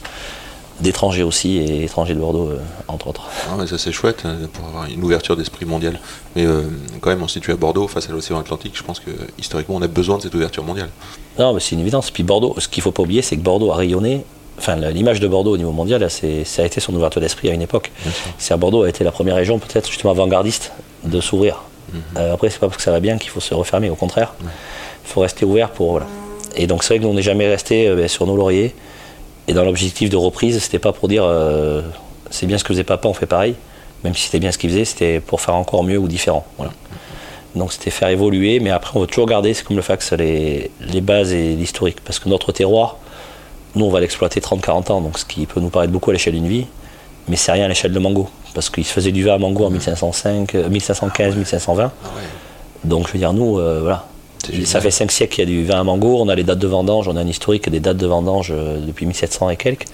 d'étrangers 0.81 1.23
aussi, 1.23 1.59
et 1.59 1.85
étrangers 1.85 2.15
de 2.15 2.21
Bordeaux, 2.21 2.51
euh, 2.51 2.59
entre 2.89 3.09
autres. 3.09 3.23
Ah, 3.49 3.57
mais 3.59 3.67
ça 3.67 3.79
c'est 3.79 3.93
chouette 3.93 4.23
euh, 4.25 4.47
pour 4.53 4.67
avoir 4.67 4.87
une 4.87 5.03
ouverture 5.03 5.37
d'esprit 5.37 5.67
mondiale. 5.67 6.01
Mais 6.37 6.47
euh, 6.47 6.63
quand 7.01 7.11
même, 7.11 7.23
on 7.23 7.29
se 7.29 7.35
situe 7.35 7.53
à 7.53 7.57
Bordeaux 7.57 7.89
face 7.89 8.09
à 8.09 8.13
l'océan 8.13 8.39
Atlantique. 8.39 8.73
Je 8.75 8.83
pense 8.83 9.01
que 9.01 9.11
historiquement, 9.39 9.77
on 9.77 9.83
a 9.83 9.89
besoin 9.89 10.17
de 10.17 10.23
cette 10.23 10.35
ouverture 10.35 10.65
mondiale. 10.65 10.91
Non, 11.39 11.53
mais 11.55 11.61
c'est 11.61 11.75
une 11.75 11.81
évidence. 11.81 12.11
Puis 12.11 12.23
Bordeaux, 12.23 12.55
ce 12.59 12.69
qu'il 12.69 12.81
ne 12.81 12.85
faut 12.85 12.93
pas 12.93 13.03
oublier, 13.03 13.23
c'est 13.23 13.37
que 13.37 13.43
Bordeaux 13.43 13.71
a 13.73 13.77
rayonné 13.77 14.25
enfin 14.61 14.77
l'image 14.77 15.21
de 15.21 15.29
Bordeaux 15.29 15.55
au 15.55 15.57
niveau 15.57 15.73
mondial, 15.73 16.03
là, 16.03 16.11
ça 16.11 16.27
a 16.27 16.65
été 16.67 16.81
son 16.81 16.95
ouverture 16.95 17.21
d'esprit 17.21 17.49
à 17.49 17.55
une 17.55 17.63
époque. 17.63 17.91
C'est 18.39 18.53
à 18.53 18.59
Bordeaux 18.59 18.83
a 18.83 18.89
été 18.89 19.05
la 19.05 19.11
première 19.11 19.37
région 19.37 19.59
peut-être 19.59 19.89
justement 19.89 20.13
avant-gardiste 20.13 20.73
de 21.05 21.21
s'ouvrir. 21.21 21.63
Euh, 22.17 22.35
après, 22.35 22.51
c'est 22.51 22.59
pas 22.59 22.67
parce 22.67 22.77
que 22.77 22.83
ça 22.83 22.91
va 22.91 23.01
bien 23.01 23.19
qu'il 23.19 23.31
faut 23.31 23.41
se 23.41 23.55
refermer, 23.55 23.91
au 23.91 23.97
contraire. 23.97 24.35
Il 24.43 24.49
faut 25.05 25.21
rester 25.21 25.45
ouvert 25.45 25.71
pour 25.71 25.93
voilà. 25.93 26.07
Et 26.57 26.67
donc 26.67 26.83
c'est 26.83 26.95
vrai 26.95 26.99
que 26.99 27.05
nous 27.05 27.11
on 27.11 27.15
n'est 27.15 27.23
jamais 27.23 27.49
resté 27.49 27.89
euh, 27.89 27.97
ben, 27.97 28.09
sur 28.09 28.27
nos 28.27 28.37
lauriers. 28.37 28.75
Et 29.49 29.53
dans 29.53 29.65
l'objectif 29.65 30.11
de 30.11 30.17
reprise, 30.17 30.59
c'était 30.63 30.79
pas 30.79 30.93
pour 30.93 31.09
dire 31.09 31.25
euh, 31.25 31.83
c'est 32.31 32.47
bien 32.47 32.59
ce 32.59 32.65
que 32.65 32.73
faisait 32.73 32.85
papa, 32.85 33.09
on 33.09 33.15
fait 33.15 33.27
pareil. 33.27 33.55
Même 34.05 34.15
si 34.15 34.23
c'était 34.23 34.41
bien 34.41 34.53
ce 34.53 34.59
qu'il 34.59 34.71
faisait, 34.71 34.85
c'était 34.85 35.21
pour 35.21 35.41
faire 35.41 35.55
encore 35.55 35.85
mieux 35.85 35.99
ou 35.99 36.09
différent. 36.09 36.47
Voilà. 36.57 36.73
Donc 37.55 37.73
c'était 37.73 37.91
faire 37.91 38.09
évoluer, 38.09 38.61
mais 38.61 38.71
après 38.71 38.97
on 38.97 39.01
veut 39.01 39.07
toujours 39.07 39.27
garder, 39.27 39.55
c'est 39.55 39.65
comme 39.65 39.77
le 39.77 39.83
fax, 39.83 40.13
les, 40.13 40.71
les 40.81 41.01
bases 41.01 41.33
et 41.33 41.55
l'historique. 41.55 42.01
Parce 42.05 42.19
que 42.19 42.29
notre 42.29 42.53
terroir, 42.53 42.99
nous 43.75 43.85
on 43.85 43.91
va 43.91 44.01
l'exploiter 44.01 44.41
30-40 44.41 44.93
ans, 44.93 45.01
donc 45.01 45.19
ce 45.19 45.25
qui 45.25 45.47
peut 45.47 45.61
nous 45.61 45.69
paraître 45.71 45.93
beaucoup 45.93 46.11
à 46.11 46.13
l'échelle 46.13 46.35
d'une 46.35 46.49
vie, 46.49 46.67
mais 47.29 47.37
c'est 47.37 47.53
rien 47.53 47.65
à 47.65 47.69
l'échelle 47.69 47.93
de 47.93 47.99
Mango. 47.99 48.29
Parce 48.55 48.71
qu'il 48.71 48.85
se 48.85 48.93
faisait 48.93 49.13
du 49.13 49.25
vin 49.25 49.35
à 49.35 49.39
Mango 49.39 49.65
en 49.65 49.71
1505, 49.71 50.55
euh, 50.55 50.69
1515, 50.69 51.37
1520. 51.37 51.93
Donc 52.85 53.07
je 53.09 53.13
veux 53.13 53.19
dire, 53.19 53.33
nous, 53.33 53.59
euh, 53.59 53.81
voilà. 53.81 54.07
Ça 54.65 54.81
fait 54.81 54.91
5 54.91 55.11
siècles 55.13 55.35
qu'il 55.35 55.45
y 55.45 55.47
a 55.47 55.51
du 55.51 55.65
vin 55.65 55.81
à 55.81 55.85
Mango, 55.85 56.19
on 56.21 56.29
a 56.29 56.35
les 56.35 56.45
dates 56.45 56.59
de 56.59 56.67
vendange, 56.67 57.09
on 57.09 57.17
a 57.17 57.21
un 57.21 57.27
historique 57.27 57.69
des 57.71 57.81
dates 57.81 57.97
de 57.99 58.07
vendange 58.07 58.53
euh, 58.55 58.79
depuis 58.85 59.07
1700 59.07 59.51
et 59.51 59.57
quelques. 59.57 59.87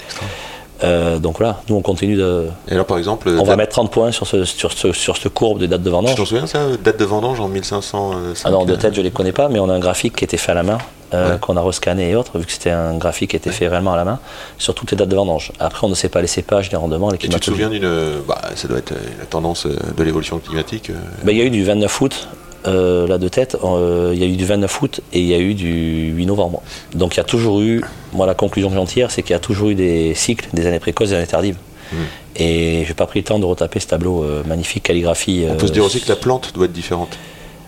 Euh, 0.85 1.19
donc 1.19 1.39
voilà, 1.39 1.63
nous 1.71 1.77
on 1.77 1.81
continue 1.81 2.17
de. 2.17 2.49
Et 2.69 2.73
alors, 2.73 2.85
par 2.85 2.99
exemple, 2.99 3.31
On 3.31 3.45
va 3.45 3.57
mettre 3.57 3.73
30 3.73 3.91
points 3.91 4.13
sur 4.13 4.27
ce, 4.27 4.45
sur 4.45 4.73
ce, 4.73 4.93
sur 4.93 5.17
ce 5.17 5.29
courbe 5.29 5.59
de 5.59 5.65
date 5.67 5.81
de 5.81 5.87
tu 5.87 5.91
vendange. 5.91 6.15
t'en 6.17 6.25
souviens 6.27 6.47
ça 6.47 6.67
Date 6.85 6.99
de 7.01 7.05
vendange 7.07 7.41
en 7.41 7.49
1500 7.49 8.11
Ah 8.45 8.51
non, 8.51 8.67
de 8.67 8.77
tête, 8.77 8.95
je 8.95 9.01
les 9.01 9.11
connais 9.11 9.33
pas, 9.33 9.49
mais 9.49 9.59
on 9.59 9.71
a 9.71 9.73
un 9.73 9.79
graphique 9.79 10.17
qui 10.17 10.25
était 10.25 10.37
fait 10.37 10.53
à 10.53 10.55
la 10.55 10.63
main, 10.63 10.77
euh, 11.15 11.33
Ouais. 11.33 11.39
qu'on 11.41 11.57
a 11.57 11.63
rescanné 11.63 12.11
et 12.11 12.15
autres, 12.15 12.39
vu 12.39 12.45
que 12.45 12.53
c'était 12.53 12.69
un 12.71 12.95
graphique 12.99 13.31
qui 13.31 13.37
était 13.37 13.53
fait 13.53 13.69
réellement 13.69 13.95
à 13.95 13.97
la 13.97 14.05
main, 14.05 14.19
sur 14.59 14.75
toutes 14.75 14.91
les 14.91 14.99
dates 14.99 15.09
de 15.09 15.17
vendange. 15.17 15.51
Après, 15.61 15.87
on 15.87 15.89
ne 15.89 15.95
sait 15.95 16.11
pas 16.11 16.21
les 16.21 16.27
cépages, 16.27 16.71
les 16.71 16.77
rendements, 16.77 17.09
les 17.09 17.17
Et 17.17 17.21
tu 17.21 17.31
te 17.31 17.43
souviens 17.47 17.71
d'une. 17.71 17.89
Bah, 18.29 18.43
ça 18.55 18.69
doit 18.69 18.77
être 18.79 18.93
euh, 18.93 18.97
la 19.19 19.25
tendance 19.25 19.65
euh, 19.65 19.79
de 19.97 20.03
l'évolution 20.05 20.39
climatique. 20.41 20.91
euh, 20.91 20.95
Ben, 21.25 21.33
Il 21.33 21.39
y 21.39 21.41
a 21.41 21.45
eu 21.45 21.51
du 21.51 21.65
29 21.65 22.01
août, 22.03 22.29
euh, 22.67 23.07
là 23.07 23.19
de 23.19 23.29
tête, 23.29 23.57
euh, 23.63 24.11
il 24.15 24.21
y 24.21 24.25
a 24.25 24.27
eu 24.27 24.37
du 24.37 24.45
29 24.45 24.83
août 24.83 25.01
et 25.13 25.21
il 25.21 25.27
y 25.27 25.35
a 25.35 25.39
eu 25.39 25.55
du 25.55 26.13
8 26.13 26.27
novembre. 26.27 26.63
Donc 26.95 27.15
il 27.15 27.19
y 27.19 27.21
a 27.21 27.25
toujours 27.25 27.61
eu, 27.61 27.83
moi 28.13 28.27
la 28.27 28.35
conclusion 28.35 28.69
que 28.69 28.75
j'en 28.75 28.87
tire, 28.87 29.11
c'est 29.11 29.23
qu'il 29.23 29.33
y 29.33 29.37
a 29.37 29.41
toujours 29.41 29.71
eu 29.71 29.75
des 29.75 30.15
cycles, 30.15 30.49
des 30.53 30.67
années 30.67 30.81
précoces, 30.81 31.11
des 31.11 31.17
années 31.17 31.27
tardives. 31.27 31.57
Hmm. 31.93 31.97
Et 32.37 32.85
j'ai 32.87 32.95
pas 32.95 33.07
pris 33.07 33.21
le 33.21 33.25
temps 33.25 33.39
de 33.39 33.45
retaper 33.45 33.81
ce 33.81 33.87
tableau 33.87 34.23
euh, 34.23 34.43
magnifique 34.45 34.83
calligraphie. 34.83 35.47
On 35.49 35.55
peut 35.55 35.65
euh, 35.65 35.69
se 35.69 35.73
dire 35.73 35.85
aussi 35.85 36.01
que 36.01 36.09
la 36.09 36.17
plante 36.17 36.53
doit 36.55 36.67
être 36.67 36.73
différente. 36.73 37.17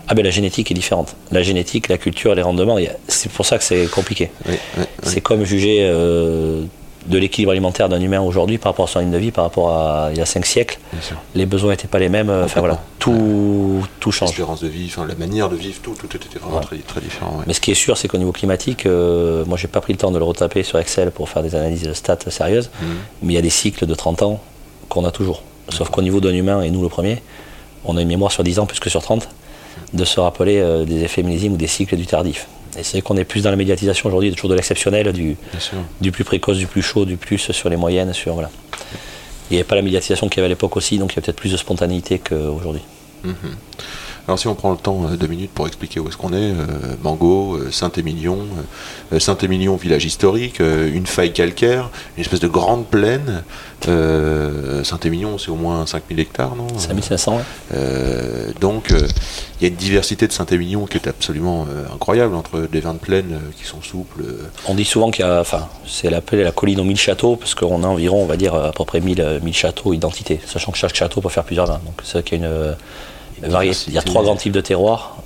Ah 0.07 0.15
ben 0.15 0.23
la 0.23 0.31
génétique 0.31 0.71
est 0.71 0.73
différente. 0.73 1.15
La 1.31 1.43
génétique, 1.43 1.87
la 1.87 1.97
culture, 1.97 2.33
les 2.33 2.41
rendements, 2.41 2.77
c'est 3.07 3.31
pour 3.31 3.45
ça 3.45 3.57
que 3.57 3.63
c'est 3.63 3.89
compliqué. 3.89 4.31
Oui, 4.47 4.55
oui, 4.77 4.83
oui. 5.03 5.03
C'est 5.03 5.21
comme 5.21 5.43
juger 5.45 5.87
de 7.07 7.17
l'équilibre 7.17 7.51
alimentaire 7.51 7.87
d'un 7.89 8.01
humain 8.01 8.21
aujourd'hui 8.21 8.57
par 8.57 8.71
rapport 8.73 8.85
à 8.85 8.87
son 8.87 8.99
ligne 8.99 9.11
de 9.11 9.17
vie, 9.17 9.31
par 9.31 9.45
rapport 9.45 9.69
à 9.73 10.09
il 10.11 10.17
y 10.17 10.21
a 10.21 10.25
5 10.25 10.45
siècles. 10.45 10.79
Les 11.33 11.45
besoins 11.45 11.71
n'étaient 11.71 11.87
pas 11.87 11.99
les 11.99 12.09
mêmes. 12.09 12.29
Enfin 12.29 12.59
voilà, 12.59 12.79
tout, 12.99 13.81
tout 13.99 14.11
change. 14.11 14.29
L'espérance 14.29 14.61
de 14.61 14.67
vie, 14.67 14.93
la 15.07 15.15
manière 15.15 15.49
de 15.49 15.55
vivre, 15.55 15.79
tout, 15.81 15.93
tout 15.97 16.13
était 16.15 16.37
vraiment 16.39 16.57
Ouais. 16.57 16.63
très, 16.63 16.77
très 16.77 17.01
différent. 17.01 17.37
ouais. 17.37 17.43
Mais 17.47 17.53
ce 17.53 17.61
qui 17.61 17.71
est 17.71 17.75
sûr, 17.75 17.97
c'est 17.97 18.07
qu'au 18.07 18.17
niveau 18.17 18.31
climatique, 18.31 18.85
euh, 18.85 19.45
moi 19.45 19.57
j'ai 19.57 19.67
pas 19.67 19.81
pris 19.81 19.93
le 19.93 19.97
temps 19.99 20.11
de 20.11 20.17
le 20.19 20.23
retaper 20.25 20.63
sur 20.63 20.77
Excel 20.79 21.11
pour 21.11 21.29
faire 21.29 21.41
des 21.41 21.55
analyses 21.55 21.83
de 21.83 21.93
stats 21.93 22.17
sérieuses, 22.29 22.69
Mhm. 22.81 22.87
mais 23.23 23.33
il 23.33 23.35
y 23.35 23.39
a 23.39 23.41
des 23.41 23.49
cycles 23.49 23.85
de 23.85 23.95
30 23.95 24.21
ans 24.21 24.39
qu'on 24.89 25.05
a 25.05 25.11
toujours. 25.11 25.41
Sauf 25.69 25.89
qu'au 25.89 26.01
niveau 26.01 26.19
d'un 26.19 26.33
humain, 26.33 26.61
et 26.61 26.69
nous 26.71 26.81
le 26.81 26.89
premier, 26.89 27.21
on 27.85 27.95
a 27.97 28.01
une 28.01 28.07
mémoire 28.07 28.31
sur 28.31 28.43
10 28.43 28.59
ans 28.59 28.65
plus 28.65 28.79
que 28.79 28.89
sur 28.89 29.01
30, 29.01 29.29
de 29.93 30.03
se 30.05 30.19
rappeler 30.19 30.57
euh, 30.59 30.83
des 30.83 31.03
effets 31.03 31.23
millésimes 31.23 31.53
ou 31.53 31.57
des 31.57 31.67
cycles 31.67 31.95
du 31.95 32.05
tardif. 32.05 32.47
Et 32.77 32.83
c'est 32.83 32.93
vrai 32.93 33.01
qu'on 33.01 33.17
est 33.17 33.23
plus 33.23 33.43
dans 33.43 33.49
la 33.49 33.55
médiatisation 33.55 34.07
aujourd'hui, 34.07 34.31
toujours 34.31 34.49
de 34.49 34.55
l'exceptionnel, 34.55 35.11
du, 35.11 35.37
plus 36.11 36.23
précoce, 36.23 36.57
du 36.57 36.67
plus 36.67 36.81
chaud, 36.81 37.05
du 37.05 37.17
plus 37.17 37.51
sur 37.51 37.69
les 37.69 37.77
moyennes, 37.77 38.13
sur 38.13 38.33
voilà. 38.33 38.49
Il 39.49 39.53
n'y 39.53 39.59
avait 39.59 39.67
pas 39.67 39.75
la 39.75 39.81
médiatisation 39.81 40.29
qu'il 40.29 40.37
y 40.37 40.39
avait 40.41 40.47
à 40.47 40.49
l'époque 40.49 40.77
aussi, 40.77 40.99
donc 40.99 41.13
il 41.13 41.15
y 41.15 41.19
a 41.19 41.21
peut-être 41.23 41.37
plus 41.37 41.51
de 41.51 41.57
spontanéité 41.57 42.19
qu'aujourd'hui. 42.19 42.81
Alors 44.29 44.37
si 44.37 44.47
on 44.47 44.53
prend 44.53 44.69
le 44.69 44.77
temps, 44.77 45.05
euh, 45.05 45.15
deux 45.15 45.25
minutes 45.25 45.49
pour 45.49 45.65
expliquer 45.65 45.99
où 45.99 46.07
est-ce 46.07 46.15
qu'on 46.15 46.33
est, 46.33 46.51
euh, 46.51 46.93
Mango, 47.01 47.55
euh, 47.55 47.71
Saint-Émilion, 47.71 48.37
Saint-Émilion, 49.17 49.75
village 49.75 50.05
historique, 50.05 50.59
une 50.59 51.07
faille 51.07 51.33
calcaire, 51.33 51.89
une 52.15 52.21
espèce 52.21 52.39
de 52.39 52.47
grande 52.47 52.85
plaine. 52.85 53.41
Saint-Émilion, 54.83 55.39
c'est 55.39 55.49
au 55.49 55.55
moins 55.55 55.87
5000 55.87 56.19
hectares, 56.19 56.55
non 56.55 56.67
5500, 56.77 57.37
ouais. 57.37 57.41
Euh, 57.73 58.51
donc 58.59 58.89
il 58.91 59.63
y 59.63 59.65
a 59.65 59.69
une 59.69 59.75
diversité 59.75 60.27
de 60.27 60.31
Saint-Émilion 60.31 60.85
qui 60.85 60.97
est 60.97 61.07
absolument 61.07 61.65
incroyable, 61.91 62.35
entre 62.35 62.67
des 62.71 62.81
vins 62.81 62.93
de 62.93 62.99
plaine 62.99 63.39
qui 63.57 63.65
sont 63.65 63.81
souples. 63.81 64.23
On 64.67 64.75
dit 64.75 64.85
souvent 64.85 65.09
qu'il 65.09 65.25
y 65.25 65.27
a, 65.27 65.39
enfin, 65.39 65.69
c'est 65.87 66.13
appelé 66.13 66.43
la 66.43 66.51
colline 66.51 66.79
aux 66.79 66.83
1000 66.83 66.97
châteaux, 66.97 67.35
parce 67.35 67.55
qu'on 67.55 67.83
a 67.83 67.87
environ, 67.87 68.21
on 68.21 68.27
va 68.27 68.37
dire, 68.37 68.53
à 68.53 68.71
peu 68.73 68.85
près 68.85 68.99
1000, 68.99 69.21
euh, 69.21 69.39
1000 69.41 69.53
châteaux 69.55 69.93
identités, 69.93 70.39
sachant 70.45 70.71
que 70.71 70.77
chaque 70.77 70.93
château 70.93 71.19
peut 71.19 71.29
faire 71.29 71.45
plusieurs 71.45 71.65
vins. 71.65 71.81
Donc 71.83 71.95
c'est 72.03 72.13
vrai 72.13 72.23
qu'il 72.23 72.41
y 72.41 72.45
a 72.45 72.47
une, 72.47 72.75
Il 73.43 73.93
y 73.93 73.97
a 73.97 74.01
trois 74.01 74.23
grands 74.23 74.35
types 74.35 74.53
de 74.53 74.61
terroirs 74.61 75.17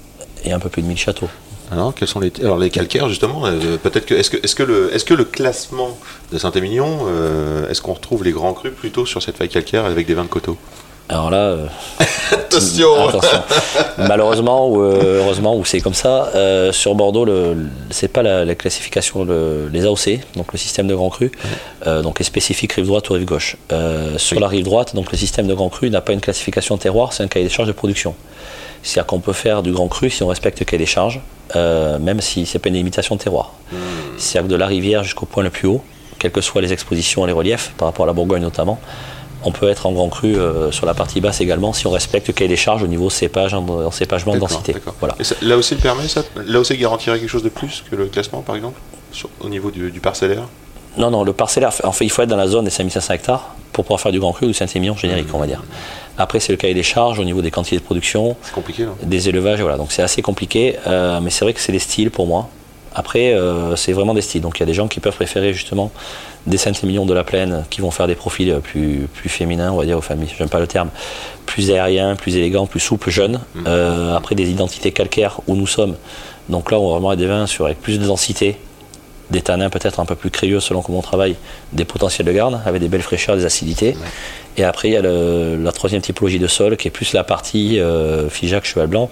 et 0.44 0.52
un 0.52 0.60
peu 0.60 0.70
plus 0.70 0.82
de 0.82 0.88
1000 0.88 0.98
châteaux. 0.98 1.30
Alors, 1.72 1.96
quels 1.96 2.08
sont 2.08 2.20
les 2.20 2.32
alors 2.42 2.58
les 2.58 2.70
calcaires 2.70 3.10
justement 3.10 3.46
euh, 3.46 3.78
Peut-être 3.78 4.06
que 4.06 4.14
est-ce 4.14 4.30
que 4.30 4.38
est-ce 4.44 4.54
que 4.54 4.64
le 4.64 4.94
est-ce 4.94 5.06
que 5.06 5.14
le 5.14 5.24
classement 5.24 5.98
de 6.32 6.38
Saint-Émilion 6.38 7.06
euh, 7.08 7.70
est-ce 7.70 7.82
qu'on 7.82 7.94
retrouve 7.94 8.24
les 8.24 8.32
grands 8.32 8.54
crus 8.54 8.74
plutôt 8.74 9.06
sur 9.06 9.24
cette 9.24 9.38
faille 9.38 9.50
calcaire 9.50 9.86
avec 9.86 10.06
des 10.06 10.14
vins 10.14 10.24
de 10.24 10.30
coteaux? 10.30 10.58
Alors 11.10 11.30
là, 11.30 11.38
euh, 11.38 11.68
Attention 12.32 13.08
attention. 13.10 13.42
Malheureusement 13.98 14.68
ou 14.70 14.82
euh, 14.82 15.20
heureusement, 15.20 15.56
ou 15.58 15.66
c'est 15.66 15.82
comme 15.82 15.94
ça, 15.94 16.30
euh, 16.36 16.72
sur 16.72 16.96
Bordeaux, 16.96 17.26
le, 17.26 17.54
le- 17.54 17.70
c'est 17.90 18.08
pas 18.08 18.24
la, 18.24 18.46
la 18.46 18.56
classification, 18.56 19.24
le- 19.26 19.70
les 19.72 19.86
AOC, 19.86 20.20
donc 20.36 20.52
le 20.54 20.58
système 20.58 20.88
de 20.88 20.96
grand 20.96 21.10
cru, 21.10 21.32
donc 21.86 22.22
est 22.22 22.24
spécifique 22.24 22.74
rive 22.74 22.88
droite 22.88 23.10
ou 23.10 23.14
rive 23.14 23.26
gauche. 23.26 23.58
Sur 24.18 24.38
Oui. 24.38 24.42
la 24.42 24.48
rive 24.48 24.64
droite, 24.64 24.96
donc 24.96 25.12
le 25.12 25.18
système 25.18 25.48
de 25.48 25.54
grand 25.54 25.70
cru 25.70 25.90
n'a 25.90 26.02
pas 26.02 26.14
une 26.14 26.22
classification 26.22 26.78
terroir, 26.78 27.12
c'est 27.14 27.24
un 27.24 27.28
cahier 27.28 27.46
des 27.46 27.52
charges 27.52 27.68
de 27.68 27.74
production. 27.74 28.16
C'est-à-dire 28.82 29.08
qu'on 29.08 29.20
peut 29.20 29.34
faire 29.34 29.62
du 29.64 29.72
grand 29.72 29.88
cru 29.88 30.10
si 30.10 30.24
on 30.24 30.28
respecte 30.28 30.60
le 30.60 30.66
cahier 30.66 30.80
des 30.80 30.86
charges, 30.86 31.20
même 31.56 32.22
si 32.22 32.46
c'est 32.46 32.60
pas 32.60 32.70
une 32.70 32.76
limitation 32.76 33.16
de 33.16 33.22
terroir. 33.22 33.52
C'est-à-dire 34.18 34.48
que 34.48 34.54
de 34.54 34.58
la 34.58 34.68
rivière 34.68 35.04
jusqu'au 35.04 35.26
point 35.26 35.44
le 35.44 35.50
plus 35.50 35.68
haut, 35.68 35.84
quelles 36.20 36.32
que 36.32 36.42
soient 36.42 36.62
les 36.62 36.72
expositions 36.72 37.24
et 37.26 37.28
les 37.28 37.34
reliefs, 37.34 37.74
par 37.78 37.88
rapport 37.90 38.06
à 38.06 38.08
la 38.08 38.14
Bourgogne 38.14 38.42
notamment, 38.42 38.80
on 39.46 39.52
peut 39.52 39.70
être 39.70 39.86
en 39.86 39.92
grand 39.92 40.10
cru 40.10 40.36
euh, 40.36 40.72
sur 40.72 40.86
la 40.86 40.94
partie 40.94 41.22
basse 41.22 41.42
également 41.42 41.74
si 41.74 41.86
on 41.88 41.92
respecte 41.92 42.28
le 42.28 42.34
cahier 42.34 42.48
des 42.50 42.56
charges 42.56 42.84
au 42.84 42.88
niveau 42.88 43.10
cépage, 43.10 43.54
en, 43.54 43.68
en 43.68 43.92
cépagement 43.92 44.36
densité. 44.36 44.76
Voilà. 45.00 45.16
Et 45.20 45.24
ça- 45.24 45.36
là 45.42 45.58
aussi 45.58 45.76
le 45.76 45.82
permet 45.82 46.08
ça 46.08 46.24
Là 46.46 46.60
aussi 46.60 46.78
garantirait 46.78 47.20
quelque 47.20 47.30
chose 47.30 47.44
de 47.44 47.50
plus 47.50 47.84
que 47.90 47.96
le 47.96 48.06
classement 48.06 48.42
par 48.42 48.56
exemple 48.56 48.80
Sur- 49.12 49.30
au 49.42 49.50
niveau 49.50 49.72
du, 49.72 49.92
du 49.92 50.00
parcellaire? 50.00 50.44
Non, 50.96 51.10
non, 51.10 51.24
le 51.24 51.34
parcellaire, 51.34 51.72
en 51.86 51.92
fait, 51.92 52.06
il 52.06 52.12
faut 52.12 52.22
être 52.22 52.30
dans 52.30 52.38
la 52.38 52.48
zone 52.48 52.66
des 52.66 52.70
5500 52.70 53.14
hectares 53.16 53.56
pour 53.72 53.84
pouvoir 53.84 54.00
faire 54.00 54.12
du 54.12 54.20
grand 54.20 54.32
cru 54.32 54.46
ou 54.46 54.50
du 54.50 54.54
Saint-Émilion 54.54 54.96
générique, 54.96 55.26
on 55.34 55.40
va 55.40 55.48
dire. 55.48 55.64
Après, 56.20 56.40
c'est 56.40 56.54
le 56.54 56.58
cahier 56.58 56.76
des 56.76 56.84
charges 56.84 57.18
au 57.20 57.24
niveau 57.24 57.42
des 57.42 57.50
quantités 57.50 57.78
de 57.78 57.82
production, 57.82 58.36
compliqué 58.54 58.86
des 59.02 59.28
élevages, 59.28 59.60
voilà. 59.60 59.78
Donc 59.78 59.92
c'est 59.92 60.04
assez 60.04 60.22
compliqué, 60.22 60.76
euh, 60.86 61.20
mais 61.20 61.32
c'est 61.32 61.46
vrai 61.46 61.54
que 61.56 61.60
c'est 61.60 61.72
des 61.72 61.80
styles 61.80 62.12
pour 62.12 62.28
moi. 62.28 62.48
Après, 62.94 63.34
euh, 63.34 63.76
c'est 63.76 63.92
vraiment 63.92 64.14
des 64.14 64.22
styles. 64.22 64.42
Donc 64.42 64.58
il 64.58 64.60
y 64.60 64.64
a 64.64 64.68
des 64.68 64.76
gens 64.76 64.88
qui 64.88 65.00
peuvent 65.00 65.16
préférer 65.16 65.52
justement 65.52 65.90
des 66.46 66.58
Saint-Émilion 66.58 67.06
de 67.06 67.14
la 67.14 67.24
plaine 67.24 67.64
qui 67.70 67.82
vont 67.82 67.92
faire 67.92 68.08
des 68.08 68.16
profils 68.16 68.60
plus, 68.62 69.08
plus 69.14 69.30
féminins, 69.30 69.72
on 69.72 69.78
va 69.78 69.86
dire, 69.86 69.98
aux 69.98 70.02
familles, 70.02 70.34
j'aime 70.38 70.50
pas 70.50 70.60
le 70.60 70.68
terme, 70.68 70.90
plus 71.46 71.72
aériens, 71.72 72.16
plus 72.16 72.36
élégants, 72.36 72.66
plus 72.66 72.80
souples, 72.80 73.10
jeunes. 73.10 73.40
Euh, 73.66 74.16
après, 74.16 74.36
des 74.36 74.50
identités 74.50 74.92
calcaires 74.92 75.40
où 75.48 75.56
nous 75.56 75.68
sommes. 75.68 75.96
Donc 76.50 76.72
là, 76.72 76.80
on 76.80 76.88
va 76.88 76.94
vraiment 76.94 77.14
être 77.14 77.20
des 77.20 77.28
vins 77.28 77.48
sur, 77.48 77.66
avec 77.66 77.82
plus 77.82 78.00
de 78.00 78.06
densité, 78.06 78.58
des 79.32 79.42
tanins 79.42 79.70
peut-être 79.70 80.00
un 80.00 80.06
peu 80.06 80.16
plus 80.16 80.30
crayeux 80.30 80.60
selon 80.60 80.82
comment 80.82 81.00
on 81.00 81.02
travaille, 81.02 81.36
des 81.72 81.86
potentiels 81.86 82.28
de 82.28 82.32
garde 82.32 82.60
avec 82.66 82.82
des 82.82 82.88
belles 82.90 83.02
fraîcheurs, 83.02 83.36
des 83.38 83.46
acidités. 83.46 83.96
Et 84.58 84.64
après, 84.64 84.90
il 84.90 84.94
y 84.94 84.98
a 84.98 85.02
le- 85.02 85.58
la 85.58 85.72
troisième 85.72 86.02
typologie 86.02 86.38
de 86.40 86.48
sol 86.48 86.78
qui 86.78 86.88
est 86.88 86.92
plus 86.92 87.14
la 87.14 87.24
partie 87.24 87.80
euh, 87.80 88.30
figeac, 88.30 88.66
cheval 88.66 88.88
blanc, 88.88 89.10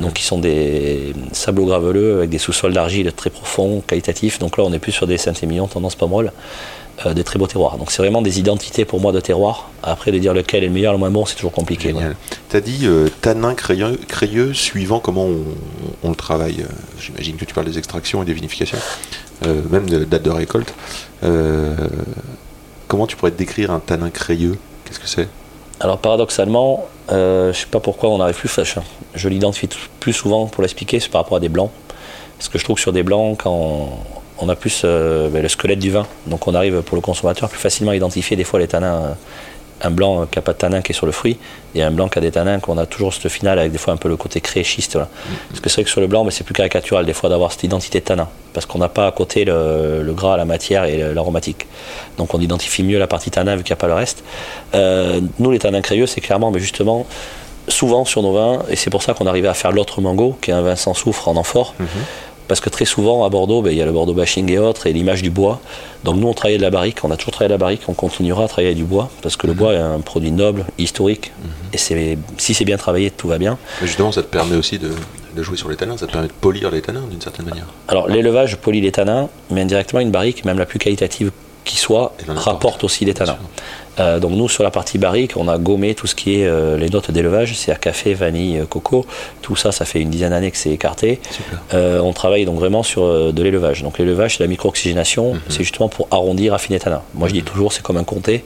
donc 0.00 0.14
qui 0.14 0.24
sont 0.24 0.38
des 0.38 1.12
sables 1.32 1.64
graveleux 1.64 2.16
avec 2.18 2.30
des 2.30 2.38
sous-sols 2.38 2.72
d'argile 2.72 3.12
très 3.12 3.30
profonds, 3.30 3.82
qualitatifs. 3.86 4.38
Donc 4.40 4.56
là, 4.58 4.64
on 4.64 4.72
est 4.72 4.78
plus 4.80 4.92
sur 4.92 5.06
des 5.06 5.18
Saint-Émilion, 5.18 5.68
tendance 5.68 5.94
pomerol, 5.94 6.32
euh, 7.06 7.14
des 7.14 7.22
très 7.22 7.38
beaux 7.38 7.46
terroirs. 7.46 7.76
Donc 7.78 7.92
c'est 7.92 8.02
vraiment 8.02 8.20
des 8.22 8.40
identités 8.40 8.84
pour 8.84 9.00
moi 9.00 9.12
de 9.12 9.20
terroir. 9.20 9.70
Après, 9.84 10.10
de 10.10 10.18
dire 10.18 10.34
lequel 10.34 10.64
est 10.64 10.66
le 10.66 10.72
meilleur, 10.72 10.92
le 10.92 10.98
moins 10.98 11.10
bon, 11.10 11.24
c'est 11.24 11.36
toujours 11.36 11.52
compliqué. 11.52 11.88
Génial. 11.90 12.16
T'as 12.48 12.60
dit 12.60 12.80
euh, 12.84 13.08
tanin 13.20 13.54
crayeux, 13.54 13.98
crayeux 14.08 14.52
suivant 14.54 14.98
comment 14.98 15.26
on, 15.26 15.44
on 16.02 16.08
le 16.08 16.16
travaille. 16.16 16.62
Euh, 16.62 16.72
J'imagine 17.00 17.36
que 17.36 17.44
tu 17.44 17.54
parles 17.54 17.66
des 17.68 17.78
extractions 17.78 18.22
et 18.22 18.26
des 18.26 18.32
vinifications, 18.34 18.78
euh, 19.46 19.62
même 19.70 19.88
de 19.88 20.04
date 20.04 20.22
de 20.22 20.30
récolte. 20.30 20.74
Euh, 21.22 21.74
comment 22.88 23.06
tu 23.06 23.16
pourrais 23.16 23.30
décrire 23.30 23.70
un 23.70 23.80
tanin 23.80 24.10
crayeux? 24.10 24.56
Qu'est-ce 24.84 25.00
que 25.00 25.08
c'est? 25.08 25.28
Alors 25.80 25.98
paradoxalement, 25.98 26.88
euh, 27.10 27.52
je 27.52 27.60
sais 27.60 27.66
pas 27.66 27.80
pourquoi 27.80 28.10
on 28.10 28.18
n'arrive 28.18 28.36
plus, 28.36 28.48
enfin, 28.48 28.64
je, 28.64 28.80
je 29.14 29.28
l'identifie 29.28 29.68
plus 29.98 30.12
souvent 30.12 30.46
pour 30.46 30.62
l'expliquer, 30.62 31.00
c'est 31.00 31.08
par 31.08 31.22
rapport 31.22 31.36
à 31.38 31.40
des 31.40 31.48
blancs. 31.48 31.70
Parce 32.36 32.48
que 32.48 32.58
je 32.58 32.64
trouve 32.64 32.76
que 32.76 32.82
sur 32.82 32.92
des 32.92 33.02
blancs, 33.02 33.38
quand 33.42 33.52
on, 33.52 33.88
on 34.38 34.48
a 34.48 34.56
plus 34.56 34.82
ben, 34.82 35.42
le 35.42 35.48
squelette 35.48 35.78
du 35.78 35.90
vin, 35.90 36.06
donc 36.26 36.46
on 36.46 36.54
arrive 36.54 36.82
pour 36.82 36.96
le 36.96 37.02
consommateur 37.02 37.48
plus 37.48 37.58
facilement 37.58 37.92
à 37.92 37.96
identifier 37.96 38.36
des 38.36 38.44
fois 38.44 38.58
les 38.58 38.68
tanins 38.68 39.16
un 39.82 39.90
blanc 39.90 40.26
qui 40.26 40.38
n'a 40.38 40.42
pas 40.42 40.52
de 40.52 40.58
tanin 40.58 40.82
qui 40.82 40.92
est 40.92 40.94
sur 40.94 41.06
le 41.06 41.12
fruit 41.12 41.38
et 41.74 41.82
un 41.82 41.90
blanc 41.90 42.08
qui 42.08 42.18
a 42.18 42.20
des 42.20 42.30
tanins 42.30 42.58
qu'on 42.60 42.78
a 42.78 42.86
toujours 42.86 43.14
cette 43.14 43.28
finale 43.28 43.58
avec 43.58 43.72
des 43.72 43.78
fois 43.78 43.94
un 43.94 43.96
peu 43.96 44.08
le 44.08 44.16
côté. 44.16 44.40
Là. 44.94 45.08
Parce 45.48 45.60
que 45.60 45.68
c'est 45.68 45.76
vrai 45.76 45.84
que 45.84 45.90
sur 45.90 46.00
le 46.00 46.06
blanc, 46.06 46.26
c'est 46.30 46.44
plus 46.44 46.54
caricatural 46.54 47.06
des 47.06 47.12
fois 47.12 47.28
d'avoir 47.28 47.52
cette 47.52 47.64
identité 47.64 48.00
de 48.00 48.04
tanin 48.04 48.28
parce 48.52 48.66
qu'on 48.66 48.78
n'a 48.78 48.88
pas 48.88 49.06
à 49.06 49.12
côté 49.12 49.44
le, 49.44 50.12
gras, 50.12 50.36
la 50.36 50.44
matière 50.44 50.84
et 50.84 51.14
l'aromatique. 51.14 51.66
Donc 52.18 52.34
on 52.34 52.40
identifie 52.40 52.82
mieux 52.82 52.98
la 52.98 53.06
partie 53.06 53.30
tanin 53.30 53.56
vu 53.56 53.62
qu'il 53.62 53.72
n'y 53.72 53.78
a 53.78 53.80
pas 53.80 53.86
le 53.86 53.94
reste. 53.94 54.24
Euh, 54.74 55.20
nous, 55.38 55.50
les 55.50 55.58
tanins 55.58 55.80
crayeux, 55.80 56.06
c'est 56.06 56.20
clairement, 56.20 56.50
mais 56.50 56.60
justement, 56.60 57.06
souvent 57.68 58.04
sur 58.04 58.22
nos 58.22 58.32
vins, 58.32 58.62
et 58.68 58.76
c'est 58.76 58.90
pour 58.90 59.02
ça 59.02 59.14
qu'on 59.14 59.26
arrivait 59.26 59.48
à 59.48 59.54
faire 59.54 59.72
l'autre 59.72 60.00
mango, 60.00 60.36
qui 60.40 60.50
est 60.50 60.54
un 60.54 60.62
vin 60.62 60.76
sans 60.76 60.94
soufre 60.94 61.28
en 61.28 61.36
amphore. 61.36 61.74
Parce 62.50 62.58
que 62.58 62.68
très 62.68 62.84
souvent 62.84 63.24
à 63.24 63.28
Bordeaux, 63.28 63.62
ben, 63.62 63.70
il 63.70 63.78
y 63.78 63.80
a 63.80 63.84
le 63.84 63.92
Bordeaux 63.92 64.12
bashing 64.12 64.50
et 64.50 64.58
autres, 64.58 64.88
et 64.88 64.92
l'image 64.92 65.22
du 65.22 65.30
bois. 65.30 65.60
Donc 66.02 66.16
nous, 66.16 66.26
on 66.26 66.34
travaillait 66.34 66.58
de 66.58 66.62
la 66.64 66.70
barrique, 66.70 66.98
on 67.04 67.10
a 67.12 67.16
toujours 67.16 67.30
travaillé 67.30 67.46
de 67.46 67.54
la 67.54 67.58
barrique, 67.58 67.82
on 67.86 67.92
continuera 67.92 68.42
à 68.42 68.48
travailler 68.48 68.74
du 68.74 68.82
bois, 68.82 69.08
parce 69.22 69.36
que 69.36 69.46
le 69.46 69.52
bois 69.52 69.74
est 69.74 69.78
un 69.78 70.00
produit 70.00 70.32
noble, 70.32 70.64
historique, 70.76 71.30
et 71.72 71.78
c'est, 71.78 72.18
si 72.38 72.52
c'est 72.52 72.64
bien 72.64 72.76
travaillé, 72.76 73.12
tout 73.12 73.28
va 73.28 73.38
bien. 73.38 73.56
Mais 73.80 73.86
justement, 73.86 74.10
ça 74.10 74.24
te 74.24 74.26
permet 74.26 74.56
aussi 74.56 74.80
de, 74.80 74.90
de 75.36 75.42
jouer 75.44 75.56
sur 75.56 75.68
les 75.68 75.76
tanins, 75.76 75.96
ça 75.96 76.08
te 76.08 76.10
permet 76.10 76.26
de 76.26 76.32
polir 76.32 76.72
les 76.72 76.82
tanins 76.82 77.04
d'une 77.08 77.20
certaine 77.20 77.46
manière. 77.46 77.66
Alors 77.86 78.08
l'élevage 78.08 78.56
polie 78.56 78.80
les 78.80 78.90
tanins, 78.90 79.28
mais 79.50 79.60
indirectement 79.60 80.00
une 80.00 80.10
barrique, 80.10 80.44
même 80.44 80.58
la 80.58 80.66
plus 80.66 80.80
qualitative 80.80 81.30
qui 81.64 81.76
soit, 81.76 82.16
rapporte 82.26 82.82
aussi 82.82 83.04
les 83.04 83.14
tanins. 83.14 83.38
Euh, 83.98 84.18
donc 84.20 84.32
nous 84.32 84.48
sur 84.48 84.62
la 84.62 84.70
partie 84.70 84.98
barrique, 84.98 85.36
on 85.36 85.48
a 85.48 85.58
gommé 85.58 85.94
tout 85.94 86.06
ce 86.06 86.14
qui 86.14 86.40
est 86.40 86.46
euh, 86.46 86.76
les 86.76 86.88
notes 86.88 87.10
d'élevage, 87.10 87.54
c'est-à-dire 87.54 87.80
café, 87.80 88.14
vanille, 88.14 88.58
euh, 88.60 88.64
coco, 88.64 89.04
tout 89.42 89.56
ça, 89.56 89.72
ça 89.72 89.84
fait 89.84 90.00
une 90.00 90.10
dizaine 90.10 90.30
d'années 90.30 90.50
que 90.50 90.56
c'est 90.56 90.70
écarté. 90.70 91.20
Euh, 91.74 92.00
on 92.00 92.12
travaille 92.12 92.44
donc 92.44 92.56
vraiment 92.58 92.82
sur 92.82 93.32
de 93.32 93.42
l'élevage. 93.42 93.82
Donc 93.82 93.98
l'élevage, 93.98 94.36
c'est 94.36 94.42
la 94.44 94.48
micro-oxygénation, 94.48 95.34
Mhm. 95.34 95.40
c'est 95.48 95.64
justement 95.64 95.88
pour 95.88 96.06
arrondir, 96.10 96.54
affiner 96.54 96.76
les 96.76 96.80
tanins. 96.84 97.02
Moi 97.14 97.28
je 97.28 97.34
dis 97.34 97.42
toujours, 97.42 97.72
c'est 97.72 97.82
comme 97.82 97.96
un 97.96 98.04
comté, 98.04 98.44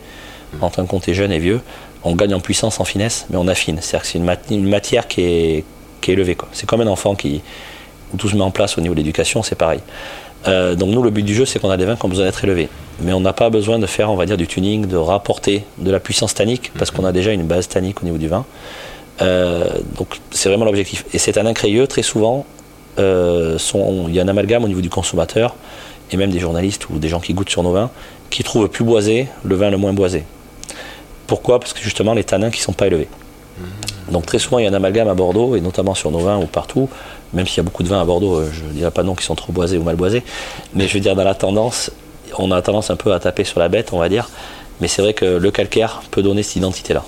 Mhm. 0.54 0.64
entre 0.64 0.80
un 0.80 0.86
comté 0.86 1.12
jeune 1.14 1.30
et 1.30 1.38
vieux, 1.38 1.60
on 2.04 2.14
gagne 2.14 2.34
en 2.34 2.40
puissance, 2.40 2.80
en 2.80 2.84
finesse, 2.84 3.26
mais 3.30 3.36
on 3.36 3.46
affine. 3.46 3.78
C'est-à-dire 3.80 4.00
que 4.02 4.06
c'est 4.06 4.18
une, 4.18 4.24
mat- 4.24 4.50
une 4.50 4.68
matière 4.68 5.06
qui 5.08 5.20
est, 5.22 5.64
qui 6.00 6.10
est 6.10 6.14
élevée. 6.14 6.36
C'est 6.52 6.66
comme 6.66 6.80
un 6.80 6.86
enfant 6.86 7.14
qui 7.14 7.42
où 8.12 8.16
tout 8.16 8.28
se 8.28 8.36
met 8.36 8.42
en 8.42 8.50
place 8.50 8.76
au 8.78 8.80
niveau 8.80 8.94
de 8.94 9.00
l'éducation, 9.00 9.42
c'est 9.42 9.54
pareil. 9.56 9.80
Euh, 10.46 10.74
donc 10.74 10.90
nous, 10.90 11.02
le 11.02 11.10
but 11.10 11.22
du 11.22 11.34
jeu, 11.34 11.44
c'est 11.44 11.58
qu'on 11.58 11.70
a 11.70 11.76
des 11.76 11.84
vins 11.84 11.96
qui 11.96 12.04
ont 12.04 12.08
besoin 12.08 12.26
d'être 12.26 12.42
élevés. 12.44 12.68
Mais 13.00 13.12
on 13.12 13.20
n'a 13.20 13.32
pas 13.32 13.50
besoin 13.50 13.78
de 13.78 13.86
faire, 13.86 14.10
on 14.10 14.16
va 14.16 14.26
dire, 14.26 14.36
du 14.36 14.46
tuning, 14.46 14.86
de 14.86 14.96
rapporter 14.96 15.64
de 15.78 15.90
la 15.90 16.00
puissance 16.00 16.34
tannique, 16.34 16.72
parce 16.78 16.90
qu'on 16.90 17.04
a 17.04 17.12
déjà 17.12 17.32
une 17.32 17.44
base 17.44 17.68
tannique 17.68 18.02
au 18.02 18.04
niveau 18.04 18.18
du 18.18 18.28
vin. 18.28 18.44
Euh, 19.22 19.68
donc 19.96 20.20
c'est 20.30 20.48
vraiment 20.48 20.64
l'objectif. 20.64 21.04
Et 21.12 21.18
ces 21.18 21.32
tanins 21.32 21.54
crayeux, 21.54 21.86
très 21.86 22.02
souvent, 22.02 22.44
euh, 22.98 23.58
sont, 23.58 24.06
il 24.08 24.14
y 24.14 24.20
a 24.20 24.22
un 24.22 24.28
amalgame 24.28 24.64
au 24.64 24.68
niveau 24.68 24.80
du 24.80 24.90
consommateur, 24.90 25.56
et 26.10 26.16
même 26.16 26.30
des 26.30 26.40
journalistes 26.40 26.88
ou 26.90 26.98
des 26.98 27.08
gens 27.08 27.20
qui 27.20 27.32
goûtent 27.32 27.50
sur 27.50 27.62
nos 27.62 27.72
vins, 27.72 27.90
qui 28.30 28.44
trouvent 28.44 28.68
plus 28.68 28.84
boisé 28.84 29.28
le 29.42 29.56
vin 29.56 29.70
le 29.70 29.78
moins 29.78 29.92
boisé. 29.92 30.24
Pourquoi? 31.26 31.58
Parce 31.58 31.72
que 31.72 31.80
justement, 31.80 32.12
les 32.12 32.24
tanins 32.24 32.50
qui 32.50 32.60
ne 32.60 32.64
sont 32.64 32.72
pas 32.72 32.86
élevés. 32.86 33.08
Donc 34.10 34.26
très 34.26 34.38
souvent, 34.38 34.58
il 34.58 34.64
y 34.64 34.66
a 34.66 34.70
un 34.70 34.74
amalgame 34.74 35.08
à 35.08 35.14
Bordeaux, 35.14 35.56
et 35.56 35.60
notamment 35.60 35.94
sur 35.94 36.10
nos 36.10 36.18
vins 36.18 36.38
ou 36.38 36.46
partout, 36.46 36.88
même 37.34 37.46
s'il 37.46 37.58
y 37.58 37.60
a 37.60 37.62
beaucoup 37.62 37.82
de 37.82 37.88
vins 37.88 38.00
à 38.00 38.04
Bordeaux, 38.04 38.36
euh, 38.36 38.50
je 38.52 38.64
ne 38.64 38.70
dirais 38.70 38.90
pas 38.90 39.02
non 39.02 39.14
qui 39.14 39.24
sont 39.24 39.34
trop 39.34 39.52
boisés 39.52 39.78
ou 39.78 39.82
mal 39.82 39.96
boisés, 39.96 40.22
mais 40.74 40.88
je 40.88 40.94
veux 40.94 41.00
dire, 41.00 41.14
dans 41.14 41.24
la 41.24 41.34
tendance, 41.34 41.90
on 42.38 42.50
a 42.50 42.62
tendance 42.62 42.90
un 42.90 42.96
peu 42.96 43.12
à 43.12 43.20
taper 43.20 43.44
sur 43.44 43.60
la 43.60 43.68
bête, 43.68 43.92
on 43.92 43.98
va 43.98 44.08
dire, 44.08 44.30
mais 44.80 44.88
c'est 44.88 45.02
vrai 45.02 45.14
que 45.14 45.24
le 45.24 45.50
calcaire 45.50 46.02
peut 46.10 46.22
donner 46.22 46.42
cette 46.42 46.56
identité-là. 46.56 47.04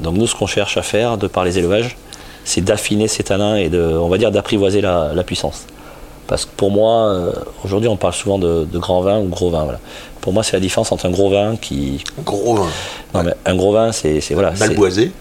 Donc 0.00 0.16
nous, 0.16 0.26
ce 0.26 0.34
qu'on 0.34 0.46
cherche 0.46 0.76
à 0.76 0.82
faire, 0.82 1.16
de 1.18 1.26
par 1.26 1.44
les 1.44 1.58
élevages, 1.58 1.96
c'est 2.44 2.60
d'affiner 2.60 3.08
ces 3.08 3.22
tanins 3.22 3.56
et 3.56 3.68
de, 3.68 3.80
on 3.80 4.08
va 4.08 4.18
dire, 4.18 4.30
d'apprivoiser 4.30 4.80
la 4.80 5.24
puissance. 5.24 5.66
Parce 6.26 6.44
que 6.44 6.50
pour 6.56 6.70
moi, 6.70 7.08
euh, 7.10 7.32
aujourd'hui, 7.64 7.88
on 7.88 7.96
parle 7.96 8.12
souvent 8.14 8.38
de, 8.38 8.64
de 8.70 8.78
grand 8.78 9.00
vin 9.00 9.18
ou 9.20 9.24
gros 9.28 9.50
vin. 9.50 9.62
Voilà. 9.64 9.78
Pour 10.20 10.32
moi, 10.32 10.42
c'est 10.42 10.54
la 10.54 10.60
différence 10.60 10.90
entre 10.92 11.06
un 11.06 11.10
gros 11.10 11.30
vin 11.30 11.56
qui. 11.56 12.02
Gros 12.24 12.56
vin. 12.56 12.66
Non, 13.14 13.22
mais 13.22 13.32
un 13.44 13.54
gros 13.54 13.72
vin, 13.72 13.92
c'est 13.92 14.20
c'est- 14.20 14.34
voilà. 14.34 14.50
Mal 14.50 14.70
c'est- 14.70 14.74
boisé. 14.74 15.12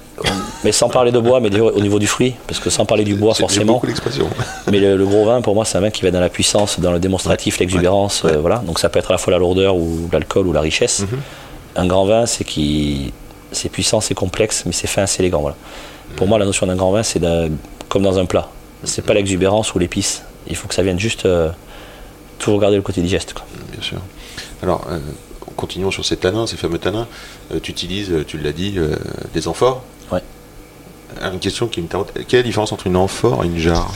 mais 0.63 0.71
sans 0.71 0.87
parler 0.89 1.11
de 1.11 1.19
bois, 1.19 1.39
mais 1.41 1.49
au 1.59 1.79
niveau 1.81 1.99
du 1.99 2.07
fruit, 2.07 2.33
parce 2.47 2.59
que 2.59 2.69
sans 2.69 2.85
parler 2.85 3.03
du 3.03 3.15
bois 3.15 3.33
forcément. 3.35 3.73
beaucoup 3.73 3.85
l'expression. 3.85 4.27
Mais 4.71 4.79
le, 4.79 4.95
le 4.95 5.05
gros 5.05 5.25
vin, 5.25 5.41
pour 5.41 5.53
moi, 5.55 5.65
c'est 5.65 5.77
un 5.77 5.81
vin 5.81 5.89
qui 5.91 6.03
va 6.03 6.09
dans 6.11 6.21
la 6.21 6.29
puissance, 6.29 6.79
dans 6.79 6.91
le 6.93 6.99
démonstratif, 6.99 7.59
l'exubérance. 7.59 8.23
ouais. 8.23 8.31
euh, 8.33 8.37
voilà. 8.39 8.59
Donc 8.65 8.79
ça 8.79 8.87
peut 8.89 8.97
être 8.99 9.11
à 9.11 9.13
la 9.13 9.17
fois 9.17 9.31
la 9.31 9.37
lourdeur 9.39 9.75
ou 9.75 10.09
l'alcool 10.11 10.47
ou 10.47 10.53
la 10.53 10.61
richesse. 10.61 11.01
Mhm. 11.01 11.19
Un 11.75 11.85
grand 11.87 12.05
vin, 12.05 12.25
c'est 12.25 12.45
qui, 12.45 13.11
c'est 13.51 13.67
puissant, 13.69 13.99
c'est 13.99 14.13
complexe, 14.15 14.63
mais 14.65 14.71
c'est 14.71 14.87
fin, 14.87 15.05
c'est 15.05 15.19
élégant. 15.21 15.41
Voilà. 15.41 15.57
Pour 16.15 16.27
moi, 16.27 16.39
la 16.39 16.45
notion 16.45 16.65
d'un 16.65 16.77
grand 16.77 16.91
vin, 16.91 17.03
c'est 17.03 17.19
comme 17.89 18.01
dans 18.03 18.17
un 18.17 18.25
plat. 18.25 18.47
C'est 18.85 19.03
pas 19.05 19.13
l'exubérance 19.13 19.75
ou 19.75 19.79
l'épice. 19.79 20.23
Il 20.47 20.55
faut 20.55 20.67
que 20.67 20.75
ça 20.75 20.83
vienne 20.83 20.99
juste 20.99 21.25
euh, 21.25 21.49
toujours 22.39 22.59
garder 22.59 22.75
le 22.75 22.81
côté 22.81 23.01
digeste. 23.01 23.33
quoi. 23.33 23.45
Bien 23.71 23.81
sûr. 23.81 23.97
Alors, 24.61 24.85
euh, 24.89 24.99
continuons 25.55 25.91
sur 25.91 26.05
ces 26.05 26.17
tanins, 26.17 26.47
ces 26.47 26.57
fameux 26.57 26.77
tanins. 26.77 27.07
Euh, 27.53 27.59
tu 27.61 27.71
utilises, 27.71 28.11
euh, 28.11 28.23
tu 28.25 28.37
l'as 28.37 28.51
dit, 28.51 28.77
des 29.33 29.47
amphores. 29.47 29.83
Ouais. 30.11 30.21
Une 31.21 31.39
question 31.39 31.67
qui 31.67 31.81
me 31.81 31.87
taraude. 31.87 32.07
Quelle 32.27 32.39
est 32.39 32.43
la 32.43 32.47
différence 32.47 32.71
entre 32.71 32.87
une 32.87 32.97
amphore 32.97 33.43
et 33.43 33.47
une 33.47 33.57
jarre? 33.57 33.91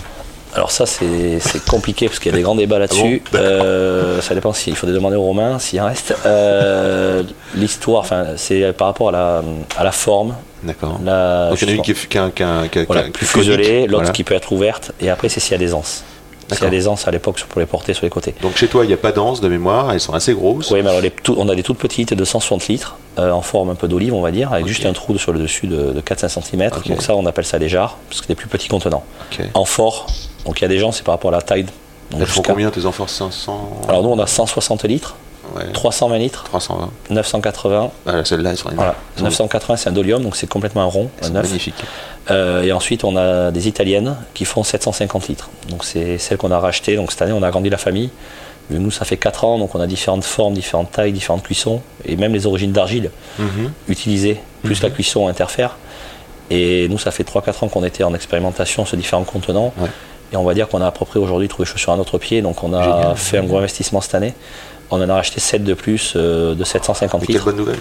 Alors 0.55 0.71
ça, 0.71 0.87
c'est 0.87 1.39
compliqué 1.69 2.07
parce 2.07 2.17
qu'il 2.17 2.31
y 2.31 2.33
a 2.33 2.37
des 2.37 2.43
grands 2.43 2.55
débats 2.55 2.79
là-dessus. 2.79 3.21
Ah 3.27 3.29
bon? 3.31 3.37
Euh, 3.39 4.21
ça 4.21 4.33
dépend 4.33 4.51
s'il 4.51 4.75
faut 4.75 4.87
les 4.87 4.93
demander 4.93 5.15
aux 5.15 5.21
Romains, 5.21 5.59
s'il 5.59 5.79
en 5.79 5.85
reste. 5.85 6.15
L'histoire, 7.55 8.01
enfin, 8.01 8.25
c'est 8.35 8.73
par 8.73 8.87
rapport 8.87 9.09
à 9.09 9.11
la, 9.11 9.43
à 9.77 9.83
la 9.83 9.91
forme. 9.91 10.35
D'accord. 10.63 10.99
Donc 10.99 11.61
il 11.61 11.69
y 11.69 11.71
en 11.71 11.73
a 11.73 11.75
une 11.75 11.81
qui 11.83 11.91
est, 11.91 12.85
voilà, 12.85 13.03
plus 13.03 13.25
fuselée, 13.25 13.81
l'autre 13.81 13.97
voilà. 13.97 14.11
qui 14.11 14.23
peut 14.23 14.33
être 14.33 14.51
ouverte, 14.51 14.91
et 14.99 15.09
après 15.09 15.29
c'est 15.29 15.39
s'il 15.39 15.53
y 15.53 15.55
a 15.55 15.57
des 15.57 15.73
anses. 15.73 16.03
S'il 16.55 16.63
y 16.63 16.67
a 16.67 16.69
des 16.69 16.87
anses 16.87 17.07
à 17.07 17.11
l'époque 17.11 17.43
pour 17.47 17.59
les 17.59 17.65
porter 17.65 17.93
sur 17.93 18.03
les 18.05 18.09
côtés. 18.09 18.33
Donc 18.41 18.55
chez 18.57 18.67
toi, 18.67 18.83
il 18.85 18.87
n'y 18.87 18.93
a 18.93 18.97
pas 18.97 19.11
d'anse 19.11 19.41
de 19.41 19.47
mémoire, 19.47 19.91
elles 19.93 19.99
sont 19.99 20.13
assez 20.13 20.33
grosses. 20.33 20.71
Oui, 20.71 20.81
mais 20.81 20.89
alors 20.89 21.01
les 21.01 21.11
tout- 21.11 21.35
on 21.37 21.47
a 21.49 21.55
des 21.55 21.63
toutes 21.63 21.77
petites 21.77 22.13
de 22.13 22.25
160 22.25 22.67
litres, 22.67 22.95
euh, 23.17 23.31
en 23.31 23.41
forme 23.41 23.69
un 23.69 23.75
peu 23.75 23.87
d'olive, 23.87 24.13
on 24.13 24.21
va 24.21 24.31
dire, 24.31 24.51
avec 24.53 24.65
juste 24.67 24.85
un 24.85 24.93
trou 24.93 25.17
sur 25.17 25.31
le 25.31 25.39
dessus 25.39 25.67
de, 25.67 25.91
de 25.91 26.01
4-5 26.01 26.43
cm. 26.43 26.69
Donc 26.93 27.01
ça, 27.01 27.15
on 27.15 27.25
appelle 27.25 27.45
ça 27.45 27.59
des 27.59 27.69
jarres, 27.69 27.97
parce 28.07 28.21
que 28.21 28.25
c'est 28.27 28.33
des 28.33 28.35
plus 28.35 28.47
petits 28.47 28.67
contenants. 28.67 29.03
En 29.53 29.65
fort, 29.65 30.07
donc 30.45 30.59
il 30.59 30.63
y 30.63 30.65
a 30.65 30.69
des 30.69 30.79
gens, 30.79 30.91
c'est 30.91 31.03
par 31.03 31.13
rapport 31.15 31.31
à 31.31 31.35
la 31.35 31.41
taille. 31.41 31.65
Donc 32.11 32.21
Elles 32.21 32.25
font 32.27 32.41
combien 32.41 32.71
tes 32.71 32.85
amphores 32.85 33.09
500 33.09 33.81
alors 33.87 34.01
nous, 34.01 34.09
on 34.09 34.17
a 34.19 34.25
160 34.25 34.83
litres, 34.85 35.15
ouais, 35.55 35.71
320 35.73 36.17
litres, 36.17 36.43
320. 36.43 36.89
980. 37.09 37.91
Ah, 38.05 38.23
sont 38.23 38.35
Voilà. 38.75 38.95
elles 39.15 39.19
sont- 39.19 39.23
980, 39.25 39.77
c'est 39.77 39.89
un 39.89 39.91
dolium, 39.91 40.21
donc 40.23 40.35
c'est 40.35 40.47
complètement 40.47 40.81
un 40.81 40.85
rond, 40.85 41.09
magnifiques. 41.31 41.73
Euh, 42.31 42.63
et 42.63 42.71
ensuite, 42.71 43.03
on 43.03 43.15
a 43.17 43.51
des 43.51 43.67
italiennes 43.67 44.15
qui 44.33 44.45
font 44.45 44.63
750 44.63 45.27
litres. 45.27 45.49
Donc, 45.69 45.83
c'est 45.83 46.17
celles 46.17 46.37
qu'on 46.37 46.51
a 46.51 46.59
rachetées. 46.59 46.95
Donc, 46.95 47.11
cette 47.11 47.21
année, 47.23 47.31
on 47.33 47.41
a 47.43 47.47
agrandi 47.47 47.69
la 47.69 47.77
famille. 47.77 48.09
Nous, 48.69 48.91
ça 48.91 49.03
fait 49.03 49.17
4 49.17 49.45
ans, 49.45 49.57
donc 49.57 49.73
on 49.73 49.79
a 49.81 49.87
différentes 49.87 50.23
formes, 50.23 50.53
différentes 50.53 50.91
tailles, 50.91 51.11
différentes 51.11 51.41
cuissons, 51.43 51.81
et 52.05 52.15
même 52.15 52.33
les 52.33 52.45
origines 52.45 52.71
d'argile 52.71 53.09
Mhm. 53.39 53.71
utilisées, 53.87 54.39
plus 54.63 54.83
la 54.83 54.91
cuisson 54.91 55.27
interfère. 55.27 55.77
Et 56.51 56.87
nous, 56.89 56.99
ça 56.99 57.09
fait 57.11 57.23
3-4 57.23 57.63
ans 57.63 57.67
qu'on 57.67 57.83
était 57.83 58.03
en 58.03 58.13
expérimentation 58.13 58.85
sur 58.85 58.95
différents 58.97 59.23
contenants. 59.23 59.73
Ouais. 59.79 59.89
Et 60.31 60.37
on 60.37 60.43
va 60.43 60.53
dire 60.53 60.67
qu'on 60.67 60.81
a 60.81 60.87
à 60.87 60.91
peu 60.91 61.05
près 61.05 61.19
aujourd'hui 61.19 61.47
trouvé 61.47 61.65
chaussures 61.67 61.93
à 61.93 61.97
notre 61.97 62.19
pied. 62.19 62.43
Donc, 62.43 62.63
on 62.63 62.71
a 62.73 62.83
Génial. 62.83 63.15
fait 63.17 63.37
un 63.39 63.43
gros 63.43 63.57
investissement 63.57 64.01
cette 64.01 64.13
année. 64.13 64.35
On 64.91 65.01
en 65.01 65.09
a 65.09 65.13
racheté 65.15 65.39
7 65.39 65.63
de 65.63 65.73
plus 65.73 66.13
euh, 66.15 66.55
de 66.55 66.63
750 66.63 67.21
Mais 67.21 67.27
quelle 67.27 67.35
litres. 67.35 67.45
bonne 67.45 67.57
nouvelle. 67.57 67.79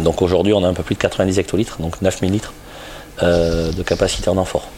Donc, 0.00 0.22
aujourd'hui, 0.22 0.52
on 0.52 0.64
a 0.64 0.68
un 0.68 0.74
peu 0.74 0.82
plus 0.82 0.94
de 0.94 1.00
90 1.00 1.38
hectolitres, 1.38 1.76
donc 1.80 2.00
9000 2.02 2.30
litres 2.32 2.52
euh, 3.22 3.72
de 3.72 3.82
capacité 3.82 4.28
en 4.28 4.36
amphore. 4.36 4.68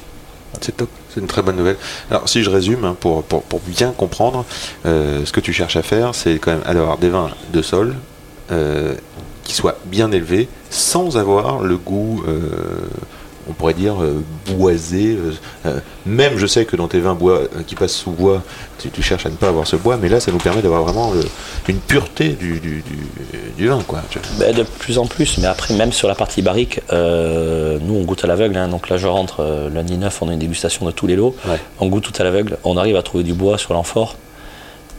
C'est 0.60 0.76
top, 0.76 0.88
c'est 1.12 1.20
une 1.20 1.26
très 1.26 1.42
bonne 1.42 1.56
nouvelle. 1.56 1.76
Alors 2.10 2.28
si 2.28 2.42
je 2.42 2.50
résume, 2.50 2.84
hein, 2.84 2.96
pour, 2.98 3.22
pour, 3.22 3.42
pour 3.42 3.60
bien 3.60 3.92
comprendre, 3.92 4.44
euh, 4.86 5.24
ce 5.24 5.32
que 5.32 5.40
tu 5.40 5.52
cherches 5.52 5.76
à 5.76 5.82
faire, 5.82 6.14
c'est 6.14 6.38
quand 6.38 6.52
même 6.52 6.62
alors 6.64 6.96
des 6.98 7.10
vins 7.10 7.30
de 7.52 7.62
sol 7.62 7.94
qui 9.44 9.54
soient 9.54 9.76
bien 9.84 10.10
élevés, 10.10 10.48
sans 10.70 11.18
avoir 11.18 11.60
le 11.60 11.76
goût, 11.76 12.24
on 13.48 13.52
pourrait 13.52 13.74
dire, 13.74 14.02
euh, 14.02 14.22
boisé. 14.48 15.16
euh, 15.16 15.32
euh, 15.66 15.80
même 16.06 16.36
je 16.36 16.46
sais 16.46 16.64
que 16.64 16.76
dans 16.76 16.88
tes 16.88 17.00
vins 17.00 17.14
bois, 17.14 17.42
qui 17.66 17.74
passent 17.74 17.94
sous 17.94 18.10
bois, 18.10 18.42
tu, 18.78 18.90
tu 18.90 19.02
cherches 19.02 19.26
à 19.26 19.30
ne 19.30 19.34
pas 19.36 19.48
avoir 19.48 19.66
ce 19.66 19.76
bois, 19.76 19.96
mais 19.96 20.08
là 20.08 20.20
ça 20.20 20.30
nous 20.32 20.38
permet 20.38 20.62
d'avoir 20.62 20.82
vraiment 20.84 21.12
le- 21.12 21.24
une 21.68 21.78
pureté 21.78 22.30
du, 22.30 22.60
du, 22.60 22.82
du, 22.82 22.98
du 23.56 23.68
vin. 23.68 23.80
Quoi. 23.86 24.00
Ben, 24.38 24.54
de 24.54 24.62
plus 24.62 24.98
en 24.98 25.06
plus, 25.06 25.38
mais 25.38 25.46
après, 25.46 25.74
même 25.74 25.92
sur 25.92 26.08
la 26.08 26.14
partie 26.14 26.42
barrique, 26.42 26.80
nous 26.92 27.94
on 27.94 28.02
goûte 28.04 28.24
à 28.24 28.26
l'aveugle. 28.26 28.56
hein. 28.56 28.68
donc 28.68 28.88
là, 28.88 28.96
je 28.98 29.06
rentre 29.06 29.68
lundi 29.72 29.96
9, 29.98 30.22
on 30.22 30.28
a 30.28 30.32
une 30.32 30.38
dégustation 30.38 30.84
de 30.86 30.90
tous 30.90 31.06
les 31.06 31.16
lots. 31.16 31.34
Ouais. 31.46 31.58
On 31.80 31.86
goûte 31.88 32.04
tout 32.04 32.12
à 32.20 32.24
l'aveugle. 32.24 32.58
On 32.64 32.76
arrive 32.76 32.96
à 32.96 33.02
trouver 33.02 33.24
du 33.24 33.32
bois 33.34 33.58
sur 33.58 33.72
l'amphore 33.74 34.16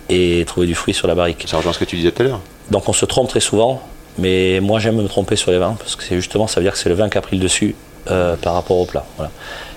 et 0.09 0.43
trouver 0.47 0.67
du 0.67 0.75
fruit 0.75 0.93
sur 0.93 1.07
la 1.07 1.15
barrique. 1.15 1.45
Ça 1.47 1.57
rejoint 1.57 1.73
ce 1.73 1.79
que 1.79 1.85
tu 1.85 1.95
disais 1.95 2.11
tout 2.11 2.23
à 2.23 2.25
l'heure. 2.25 2.39
Donc 2.71 2.87
on 2.89 2.93
se 2.93 3.05
trompe 3.05 3.29
très 3.29 3.39
souvent, 3.39 3.81
mais 4.19 4.59
moi 4.59 4.79
j'aime 4.79 4.95
me 4.95 5.07
tromper 5.07 5.35
sur 5.35 5.51
les 5.51 5.57
vins 5.57 5.75
parce 5.79 5.95
que 5.95 6.03
c'est 6.03 6.15
justement, 6.15 6.47
ça 6.47 6.59
veut 6.59 6.65
dire 6.65 6.73
que 6.73 6.79
c'est 6.79 6.89
le 6.89 6.95
vin 6.95 7.09
qui 7.09 7.17
a 7.17 7.21
pris 7.21 7.37
le 7.37 7.43
dessus 7.43 7.75
euh, 8.09 8.35
par 8.35 8.53
rapport 8.53 8.77
au 8.77 8.85
plat. 8.85 9.05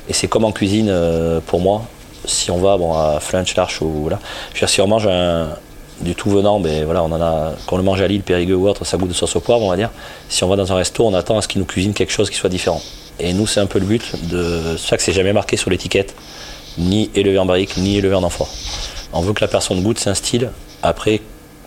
Et 0.08 0.12
c'est 0.12 0.28
comme 0.28 0.44
en 0.44 0.52
cuisine 0.52 0.88
euh, 0.90 1.40
pour 1.46 1.60
moi. 1.60 1.82
Si 2.24 2.50
on 2.50 2.58
va 2.58 2.76
bon, 2.76 2.94
à 2.94 3.18
Flunch, 3.20 3.54
l'Arche 3.56 3.80
ou 3.80 3.88
voilà, 4.02 4.20
je 4.50 4.54
veux 4.54 4.58
dire, 4.60 4.68
si 4.68 4.80
on 4.80 4.86
mange 4.86 5.08
du 6.00 6.14
tout 6.14 6.30
venant, 6.30 6.60
ben 6.60 6.84
voilà, 6.84 7.02
on 7.02 7.12
en 7.12 7.20
a, 7.20 7.52
qu'on 7.66 7.76
le 7.76 7.82
mange 7.82 8.00
à 8.00 8.06
Lille, 8.06 8.22
Périgueux 8.22 8.54
ou 8.54 8.68
autre, 8.68 8.84
ça 8.84 8.96
goûte 8.96 9.08
de 9.08 9.14
sauce 9.14 9.34
au 9.36 9.40
poivre, 9.40 9.62
on 9.62 9.70
va 9.70 9.76
dire. 9.76 9.90
Si 10.28 10.44
on 10.44 10.48
va 10.48 10.56
dans 10.56 10.72
un 10.72 10.76
resto, 10.76 11.06
on 11.06 11.14
attend 11.14 11.38
à 11.38 11.42
ce 11.42 11.48
qu'ils 11.48 11.60
nous 11.60 11.66
cuisinent 11.66 11.94
quelque 11.94 12.12
chose 12.12 12.30
qui 12.30 12.36
soit 12.36 12.50
différent. 12.50 12.80
Et 13.20 13.32
nous, 13.32 13.46
c'est 13.46 13.60
un 13.60 13.66
peu 13.66 13.78
le 13.78 13.86
but 13.86 14.14
de 14.28 14.76
c'est 14.76 14.88
ça 14.88 14.96
que 14.96 15.02
c'est 15.02 15.12
jamais 15.12 15.32
marqué 15.32 15.56
sur 15.56 15.70
l'étiquette, 15.70 16.14
ni 16.78 17.10
élevé 17.14 17.38
en 17.38 17.46
barrique, 17.46 17.76
ni 17.76 17.96
élevé 17.96 18.14
en 18.14 18.22
amphore. 18.22 18.48
On 19.12 19.20
veut 19.20 19.32
que 19.32 19.40
la 19.40 19.48
personne 19.48 19.82
goûte, 19.82 19.98
c'est 19.98 20.10
un 20.10 20.14
style. 20.14 20.50
Après, 20.82 21.20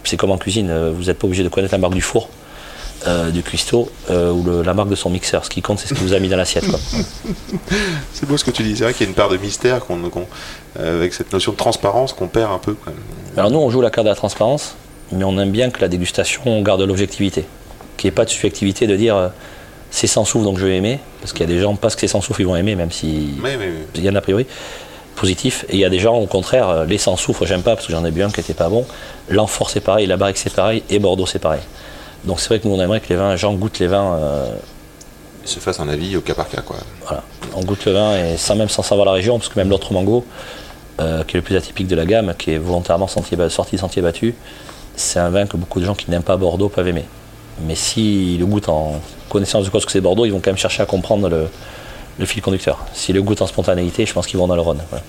c'est 0.04 0.18
comme 0.18 0.32
en 0.32 0.38
cuisine, 0.38 0.70
euh, 0.70 0.92
vous 0.92 1.06
n'êtes 1.06 1.20
pas 1.20 1.28
obligé 1.28 1.44
de 1.44 1.50
connaître 1.50 1.74
la 1.74 1.78
marque 1.78 1.94
du 1.94 2.02
four. 2.02 2.30
Euh, 3.08 3.30
du 3.30 3.44
cuistot 3.44 3.90
euh, 4.10 4.32
ou 4.32 4.44
le- 4.44 4.62
la 4.64 4.74
marque 4.74 4.90
de 4.90 4.96
son 4.96 5.10
mixeur. 5.10 5.46
Ce 5.46 5.50
qui 5.50 5.62
compte, 5.62 5.80
c'est 5.80 5.88
ce 5.88 5.94
qu'il 5.94 6.04
vous 6.04 6.14
a 6.14 6.20
mis 6.20 6.30
dans 6.30 6.38
l'assiette. 6.38 6.66
C'est 8.14 8.28
beau 8.28 8.38
ce 8.38 8.44
que 8.46 8.52
tu 8.52 8.64
dis. 8.64 8.76
C'est 8.78 8.84
vrai 8.84 8.94
qu'il 8.94 9.06
y 9.06 9.08
a 9.08 9.10
une 9.10 9.16
part 9.16 9.30
de 9.30 9.38
mystère 9.38 9.80
qu'on, 9.86 10.00
euh, 10.80 10.98
avec 10.98 11.14
cette 11.14 11.32
notion 11.34 11.52
de 11.52 11.58
transparence 11.58 12.14
qu'on 12.14 12.28
perd 12.28 12.52
un 12.52 12.58
peu. 12.58 12.76
Alors 13.38 13.52
nous, 13.52 13.60
on 13.60 13.70
joue 13.70 13.82
la 13.82 13.90
carte 13.90 14.06
de 14.06 14.10
la 14.12 14.16
transparence, 14.16 14.76
mais 15.12 15.24
on 15.24 15.38
aime 15.40 15.52
bien 15.52 15.70
que 15.70 15.82
la 15.82 15.88
dégustation 15.88 16.42
on 16.46 16.62
garde 16.62 16.82
l'objectivité. 16.82 17.46
Qu'il 17.98 18.08
n'y 18.08 18.14
ait 18.14 18.16
pas 18.16 18.26
de 18.26 18.30
subjectivité 18.30 18.88
de 18.88 18.96
dire 18.96 19.32
c'est 19.92 20.08
sans 20.08 20.26
souffle 20.26 20.44
donc 20.46 20.58
je 20.58 20.66
vais 20.66 20.76
aimer, 20.78 21.00
parce 21.22 21.32
qu'il 21.32 21.42
y 21.42 21.44
a 21.44 21.54
des 21.54 21.60
gens, 21.62 21.76
parce 21.76 21.96
que 21.96 22.02
c'est 22.02 22.08
sans 22.08 22.22
souffle, 22.22 22.42
ils 22.42 22.48
vont 22.48 22.56
aimer, 22.56 22.76
même 22.76 22.92
si 22.92 23.36
il 23.96 24.04
y 24.04 24.10
en 24.10 24.16
a 24.16 24.18
a 24.18 24.22
priori 24.22 24.46
positif. 25.16 25.64
Et 25.70 25.76
il 25.76 25.80
y 25.80 25.86
a 25.86 25.90
des 25.90 26.00
gens, 26.00 26.16
au 26.16 26.26
contraire, 26.28 26.84
les 26.86 26.98
sans 26.98 27.16
soufre, 27.16 27.46
j'aime 27.46 27.62
pas 27.62 27.76
parce 27.76 27.88
que 27.88 27.94
j'en 27.94 28.04
ai 28.04 28.12
bu 28.12 28.22
un 28.24 28.30
qui 28.30 28.42
était 28.42 28.54
pas 28.54 28.68
bon. 28.68 28.86
L'amphore, 29.30 29.70
c'est 29.70 29.80
pareil, 29.80 30.08
la 30.08 30.18
barrique, 30.18 30.38
c'est 30.38 30.54
pareil, 30.54 30.84
et 30.90 31.00
Bordeaux, 31.00 31.26
c'est 31.26 31.40
pareil. 31.40 31.62
Donc 32.24 32.40
c'est 32.40 32.48
vrai 32.48 32.60
que 32.60 32.68
nous, 32.68 32.74
on 32.74 32.82
aimerait 32.82 33.02
que 33.02 33.10
les 33.10 33.16
vins, 33.16 33.36
gens 33.36 33.54
goûtent 33.54 33.80
les 33.80 33.88
vins, 33.88 34.16
euh, 34.16 34.56
se 35.44 35.60
fasse 35.60 35.80
un 35.80 35.90
avis 35.90 36.18
au 36.18 36.22
cas 36.22 36.34
par 36.34 36.50
cas. 36.50 36.62
Quoi. 36.62 36.78
voilà. 37.06 37.24
On 37.56 37.62
goûte 37.62 37.86
le 37.86 37.92
vin, 37.92 38.18
et 38.18 38.38
sans 38.38 38.56
même 38.56 38.70
sans 38.70 38.82
savoir 38.82 39.06
la 39.06 39.12
région, 39.12 39.38
parce 39.38 39.50
que 39.50 39.60
même 39.60 39.70
l'autre 39.70 39.94
mango, 39.94 40.26
euh, 41.00 41.24
qui 41.24 41.38
est 41.38 41.40
le 41.40 41.44
plus 41.44 41.56
atypique 41.56 41.88
de 41.88 41.96
la 41.96 42.06
gamme, 42.06 42.34
qui 42.38 42.52
est 42.52 42.58
volontairement 42.58 43.08
sentier 43.08 43.38
sorti 43.50 43.78
sentier 43.78 44.02
battu, 44.02 44.34
c'est 44.96 45.20
un 45.20 45.30
vin 45.30 45.46
que 45.46 45.58
beaucoup 45.58 45.80
de 45.80 45.86
gens 45.86 45.94
qui 45.94 46.10
n'aiment 46.10 46.24
pas 46.24 46.38
Bordeaux 46.38 46.70
peuvent 46.70 46.88
aimer. 46.88 47.06
Mais 47.62 47.76
s'ils 47.76 48.40
le 48.40 48.46
goûtent 48.46 48.70
en 48.70 49.00
connaissance 49.30 49.66
de 49.66 49.70
quoi 49.70 49.80
ce 49.80 49.86
que 49.86 49.92
c'est 49.92 50.02
Bordeaux, 50.02 50.26
ils 50.26 50.32
vont 50.32 50.40
quand 50.40 50.52
même 50.52 50.58
chercher 50.58 50.82
à 50.82 50.86
comprendre 50.86 51.30
le, 51.30 51.48
le 52.18 52.26
fil 52.26 52.42
conducteur. 52.42 52.86
S'ils 52.94 53.16
le 53.16 53.22
goûtent 53.22 53.42
en 53.42 53.48
spontanéité, 53.48 54.06
je 54.06 54.14
pense 54.14 54.28
qu'ils 54.28 54.40
vont 54.40 54.48
dans 54.48 54.56
le 54.56 54.62
Rhône. 54.62 54.82
voilà. 54.90 55.04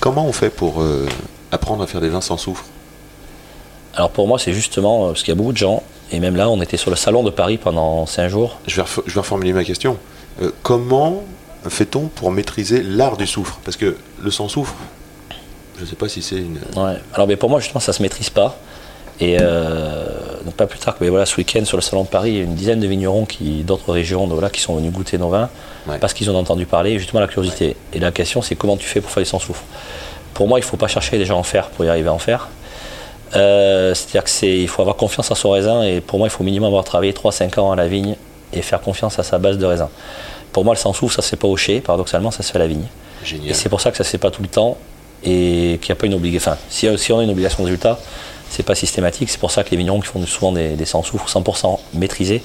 Comment 0.00 0.26
on 0.26 0.32
fait 0.32 0.50
pour 0.50 0.80
euh, 0.80 1.06
apprendre 1.52 1.82
à 1.82 1.86
faire 1.86 2.00
des 2.00 2.08
vins 2.08 2.20
sans 2.20 2.36
soufre? 2.36 2.64
Alors 3.94 4.10
pour 4.10 4.26
moi, 4.28 4.38
c'est 4.38 4.52
justement 4.52 5.04
euh, 5.04 5.08
parce 5.08 5.20
qu'il 5.22 5.28
y 5.30 5.32
a 5.32 5.34
beaucoup 5.36 5.52
de 5.52 5.56
gens, 5.58 5.82
et 6.12 6.20
même 6.20 6.36
là, 6.36 6.48
on 6.48 6.60
était 6.62 6.76
sur 6.76 6.90
le 6.90 6.96
salon 6.96 7.22
de 7.22 7.30
Paris 7.30 7.58
pendant 7.58 8.06
5 8.06 8.28
jours. 8.28 8.58
je 8.66 8.80
vais, 8.80 8.86
je 9.06 9.14
vais 9.14 9.20
reformuler 9.20 9.52
ma 9.52 9.64
question. 9.64 9.96
Euh, 10.42 10.50
comment 10.62 11.22
fait-on 11.68 12.06
pour 12.06 12.30
maîtriser 12.30 12.82
l'art 12.82 13.16
du 13.16 13.26
soufre? 13.26 13.58
Parce 13.64 13.76
que 13.76 13.96
le 14.22 14.30
sans 14.30 14.48
soufre, 14.48 14.74
je 15.76 15.82
ne 15.82 15.86
sais 15.86 15.96
pas 15.96 16.08
si 16.08 16.22
c'est 16.22 16.36
une. 16.36 16.58
Ouais. 16.76 16.94
Alors 17.14 17.26
mais 17.26 17.36
pour 17.36 17.50
moi, 17.50 17.60
justement, 17.60 17.80
ça 17.80 17.92
se 17.92 18.02
maîtrise 18.02 18.30
pas. 18.30 18.56
Et 19.22 19.36
euh, 19.38 20.06
donc 20.46 20.54
pas 20.54 20.66
plus 20.66 20.78
tard 20.78 20.96
que 20.96 21.04
mais 21.04 21.10
voilà, 21.10 21.26
ce 21.26 21.36
week-end 21.36 21.62
sur 21.66 21.76
le 21.76 21.82
salon 21.82 22.04
de 22.04 22.08
Paris, 22.08 22.30
il 22.30 22.36
y 22.38 22.40
a 22.40 22.44
une 22.44 22.54
dizaine 22.54 22.80
de 22.80 22.86
vignerons 22.86 23.26
qui, 23.26 23.62
d'autres 23.64 23.92
régions 23.92 24.26
voilà, 24.26 24.48
qui 24.48 24.62
sont 24.62 24.74
venus 24.76 24.92
goûter 24.92 25.18
nos 25.18 25.28
vins 25.28 25.50
Ouais. 25.86 25.98
parce 25.98 26.12
qu'ils 26.14 26.30
ont 26.30 26.36
entendu 26.38 26.64
parler, 26.66 26.98
justement 26.98 27.20
la 27.20 27.26
curiosité. 27.26 27.74
Et 27.94 27.98
la 27.98 28.12
question, 28.12 28.40
c'est 28.42 28.54
comment 28.54 28.76
tu 28.76 28.86
fais 28.86 29.00
pour 29.00 29.10
faire 29.10 29.22
des 29.22 29.28
sans 29.28 29.38
soufre 29.38 29.62
Pour 30.34 30.46
moi, 30.48 30.58
il 30.58 30.62
ne 30.62 30.66
faut 30.66 30.76
pas 30.76 30.88
chercher 30.88 31.16
déjà 31.18 31.32
à 31.34 31.36
en 31.36 31.42
faire 31.42 31.68
pour 31.70 31.84
y 31.84 31.88
arriver 31.88 32.08
à 32.08 32.12
en 32.12 32.18
faire. 32.18 32.48
Euh, 33.36 33.94
C'est-à-dire 33.94 34.24
que 34.24 34.30
c'est, 34.30 34.58
il 34.58 34.68
faut 34.68 34.82
avoir 34.82 34.96
confiance 34.96 35.30
en 35.30 35.34
son 35.34 35.50
raisin 35.50 35.82
et 35.82 36.00
pour 36.00 36.18
moi, 36.18 36.28
il 36.28 36.30
faut 36.30 36.44
minimum 36.44 36.68
avoir 36.68 36.84
travaillé 36.84 37.12
3-5 37.12 37.58
ans 37.60 37.72
à 37.72 37.76
la 37.76 37.86
vigne 37.86 38.16
et 38.52 38.62
faire 38.62 38.80
confiance 38.80 39.18
à 39.18 39.22
sa 39.22 39.38
base 39.38 39.58
de 39.58 39.66
raisin. 39.66 39.88
Pour 40.52 40.64
moi, 40.64 40.74
le 40.74 40.78
sans 40.78 40.92
soufre, 40.92 41.14
ça 41.14 41.22
se 41.22 41.28
fait 41.28 41.36
pas 41.36 41.48
au 41.48 41.56
chai, 41.56 41.80
paradoxalement, 41.80 42.30
ça 42.30 42.42
se 42.42 42.50
fait 42.50 42.56
à 42.56 42.60
la 42.60 42.66
vigne. 42.66 42.86
Et 43.46 43.54
c'est 43.54 43.68
pour 43.68 43.80
ça 43.80 43.90
que 43.90 43.96
ça 43.96 44.04
se 44.04 44.10
fait 44.10 44.18
pas 44.18 44.30
tout 44.30 44.42
le 44.42 44.48
temps 44.48 44.76
et 45.22 45.78
qu'il 45.80 45.92
n'y 45.92 45.98
a 45.98 46.00
pas 46.00 46.06
une 46.06 46.14
obligation. 46.14 46.52
Enfin, 46.52 46.60
si, 46.68 46.88
si 46.98 47.12
on 47.12 47.18
a 47.18 47.22
une 47.22 47.30
obligation 47.30 47.58
de 47.62 47.64
résultat, 47.64 47.98
c'est 48.48 48.64
pas 48.64 48.74
systématique. 48.74 49.30
C'est 49.30 49.38
pour 49.38 49.50
ça 49.50 49.62
que 49.62 49.70
les 49.70 49.76
vignerons 49.76 50.00
qui 50.00 50.06
font 50.08 50.24
souvent 50.26 50.52
des, 50.52 50.70
des 50.70 50.84
sans 50.84 51.02
soufre 51.02 51.28
100% 51.28 51.78
maîtrisés, 51.94 52.42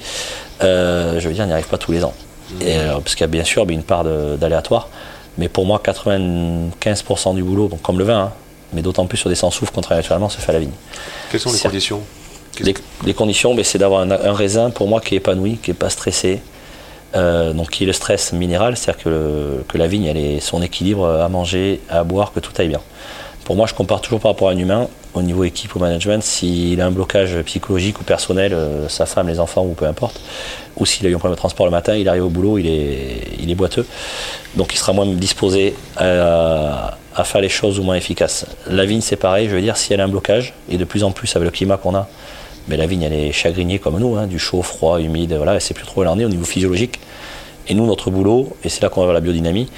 euh, 0.62 1.18
je 1.18 1.28
veux 1.28 1.34
dire, 1.34 1.46
n'y 1.46 1.52
arrivent 1.52 1.66
pas 1.68 1.78
tous 1.78 1.92
les 1.92 2.04
ans. 2.04 2.14
Et, 2.60 2.76
euh, 2.76 2.98
parce 3.00 3.14
qu'il 3.14 3.22
y 3.22 3.24
a 3.24 3.28
bien 3.28 3.44
sûr 3.44 3.68
une 3.68 3.82
part 3.82 4.04
d'aléatoire. 4.04 4.88
Mais 5.38 5.48
pour 5.48 5.66
moi, 5.66 5.82
95% 5.84 7.34
du 7.34 7.42
boulot, 7.42 7.68
donc 7.68 7.82
comme 7.82 7.98
le 7.98 8.04
vin, 8.04 8.20
hein, 8.20 8.32
mais 8.72 8.82
d'autant 8.82 9.06
plus 9.06 9.18
sur 9.18 9.28
des 9.28 9.36
sans 9.36 9.50
soufre 9.50 9.72
qu'on 9.72 9.80
travaille 9.80 10.00
actuellement, 10.00 10.28
se 10.28 10.40
fait 10.40 10.50
à 10.50 10.54
la 10.54 10.60
vigne. 10.60 10.70
Quelles 11.30 11.40
sont 11.40 11.52
les 11.52 11.58
conditions? 11.58 12.00
Les, 12.60 12.74
les 13.04 13.14
conditions, 13.14 13.54
ben, 13.54 13.64
c'est 13.64 13.78
d'avoir 13.78 14.00
un, 14.00 14.10
un 14.10 14.32
raisin 14.32 14.70
pour 14.70 14.88
moi 14.88 15.00
qui 15.00 15.14
est 15.14 15.18
épanoui, 15.18 15.58
qui 15.62 15.70
n'est 15.70 15.74
pas 15.74 15.90
stressé. 15.90 16.40
Euh, 17.14 17.52
donc 17.52 17.70
qui 17.70 17.84
est 17.84 17.86
le 17.86 17.92
stress 17.92 18.32
minéral, 18.32 18.76
c'est-à-dire 18.76 19.04
que, 19.04 19.78
la 19.78 19.86
vigne, 19.86 20.04
elle 20.04 20.16
est 20.18 20.40
son 20.40 20.60
équilibre 20.60 21.08
à 21.08 21.28
manger, 21.28 21.80
à 21.88 22.04
boire, 22.04 22.32
que 22.32 22.40
tout 22.40 22.52
aille 22.58 22.68
bien. 22.68 22.80
Pour 23.46 23.54
moi, 23.54 23.68
je 23.68 23.74
compare 23.74 24.00
toujours 24.00 24.18
par 24.18 24.32
rapport 24.32 24.48
à 24.48 24.50
un 24.50 24.58
humain, 24.58 24.88
au 25.14 25.22
niveau 25.22 25.44
équipe 25.44 25.76
ou 25.76 25.78
management, 25.78 26.20
s'il 26.20 26.80
a 26.80 26.86
un 26.86 26.90
blocage 26.90 27.40
psychologique 27.42 28.00
ou 28.00 28.02
personnel, 28.02 28.52
euh, 28.52 28.88
sa 28.88 29.06
femme, 29.06 29.28
les 29.28 29.38
enfants 29.38 29.64
ou 29.64 29.74
peu 29.74 29.86
importe, 29.86 30.20
ou 30.76 30.84
s'il 30.84 31.06
a 31.06 31.10
eu 31.10 31.14
un 31.14 31.18
problème 31.18 31.36
de 31.36 31.38
transport 31.38 31.64
le 31.64 31.70
matin, 31.70 31.94
il 31.94 32.08
arrive 32.08 32.24
au 32.24 32.28
boulot, 32.28 32.58
il 32.58 32.66
est, 32.66 33.54
boiteux, 33.54 33.86
donc 34.56 34.74
il 34.74 34.78
sera 34.78 34.92
moins 34.92 35.06
disposé 35.06 35.76
à, 35.96 36.96
faire 37.22 37.40
les 37.40 37.48
choses 37.48 37.78
ou 37.78 37.84
moins 37.84 37.94
efficaces. 37.94 38.46
La 38.66 38.84
vigne, 38.84 39.00
c'est 39.00 39.14
pareil, 39.14 39.48
je 39.48 39.54
veux 39.54 39.62
dire, 39.62 39.76
si 39.76 39.92
elle 39.94 40.00
a 40.00 40.04
un 40.04 40.08
blocage, 40.08 40.52
et 40.68 40.76
de 40.76 40.84
plus 40.84 41.04
en 41.04 41.12
plus 41.12 41.36
avec 41.36 41.46
le 41.46 41.52
climat 41.52 41.76
qu'on 41.76 41.94
a, 41.94 42.08
mais 42.66 42.76
la 42.76 42.88
vigne, 42.88 43.02
elle 43.02 43.12
est 43.12 43.30
chagrinée 43.30 43.78
comme 43.78 44.00
nous, 44.00 44.16
hein, 44.16 44.26
du 44.26 44.40
chaud, 44.40 44.62
froid, 44.62 45.00
humide, 45.00 45.34
voilà, 45.34 45.54
elle 45.54 45.60
sait 45.60 45.72
plus 45.72 45.86
trop 45.86 46.02
où 46.02 46.08
au 46.08 46.16
niveau 46.16 46.44
physiologique. 46.44 46.98
Et 47.68 47.74
nous, 47.74 47.86
notre 47.86 48.10
boulot, 48.10 48.56
et 48.64 48.68
c'est 48.68 48.82
là 48.82 48.88
qu'on 48.88 49.02
va 49.02 49.06
voir 49.06 49.14
la 49.14 49.20
biodynamie, 49.20 49.68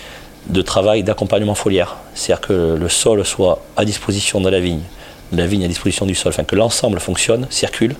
de 0.46 0.62
travail 0.62 1.02
d'accompagnement 1.02 1.54
foliaire. 1.54 1.96
C'est-à-dire 2.14 2.46
que 2.46 2.76
le 2.78 2.88
sol 2.88 3.24
soit 3.24 3.62
à 3.76 3.84
disposition 3.84 4.40
de 4.40 4.48
la 4.48 4.60
vigne, 4.60 4.82
la 5.32 5.46
vigne 5.46 5.64
à 5.64 5.68
disposition 5.68 6.06
du 6.06 6.14
sol, 6.14 6.30
enfin 6.30 6.44
que 6.44 6.56
l'ensemble 6.56 7.00
fonctionne, 7.00 7.46
circule. 7.50 7.94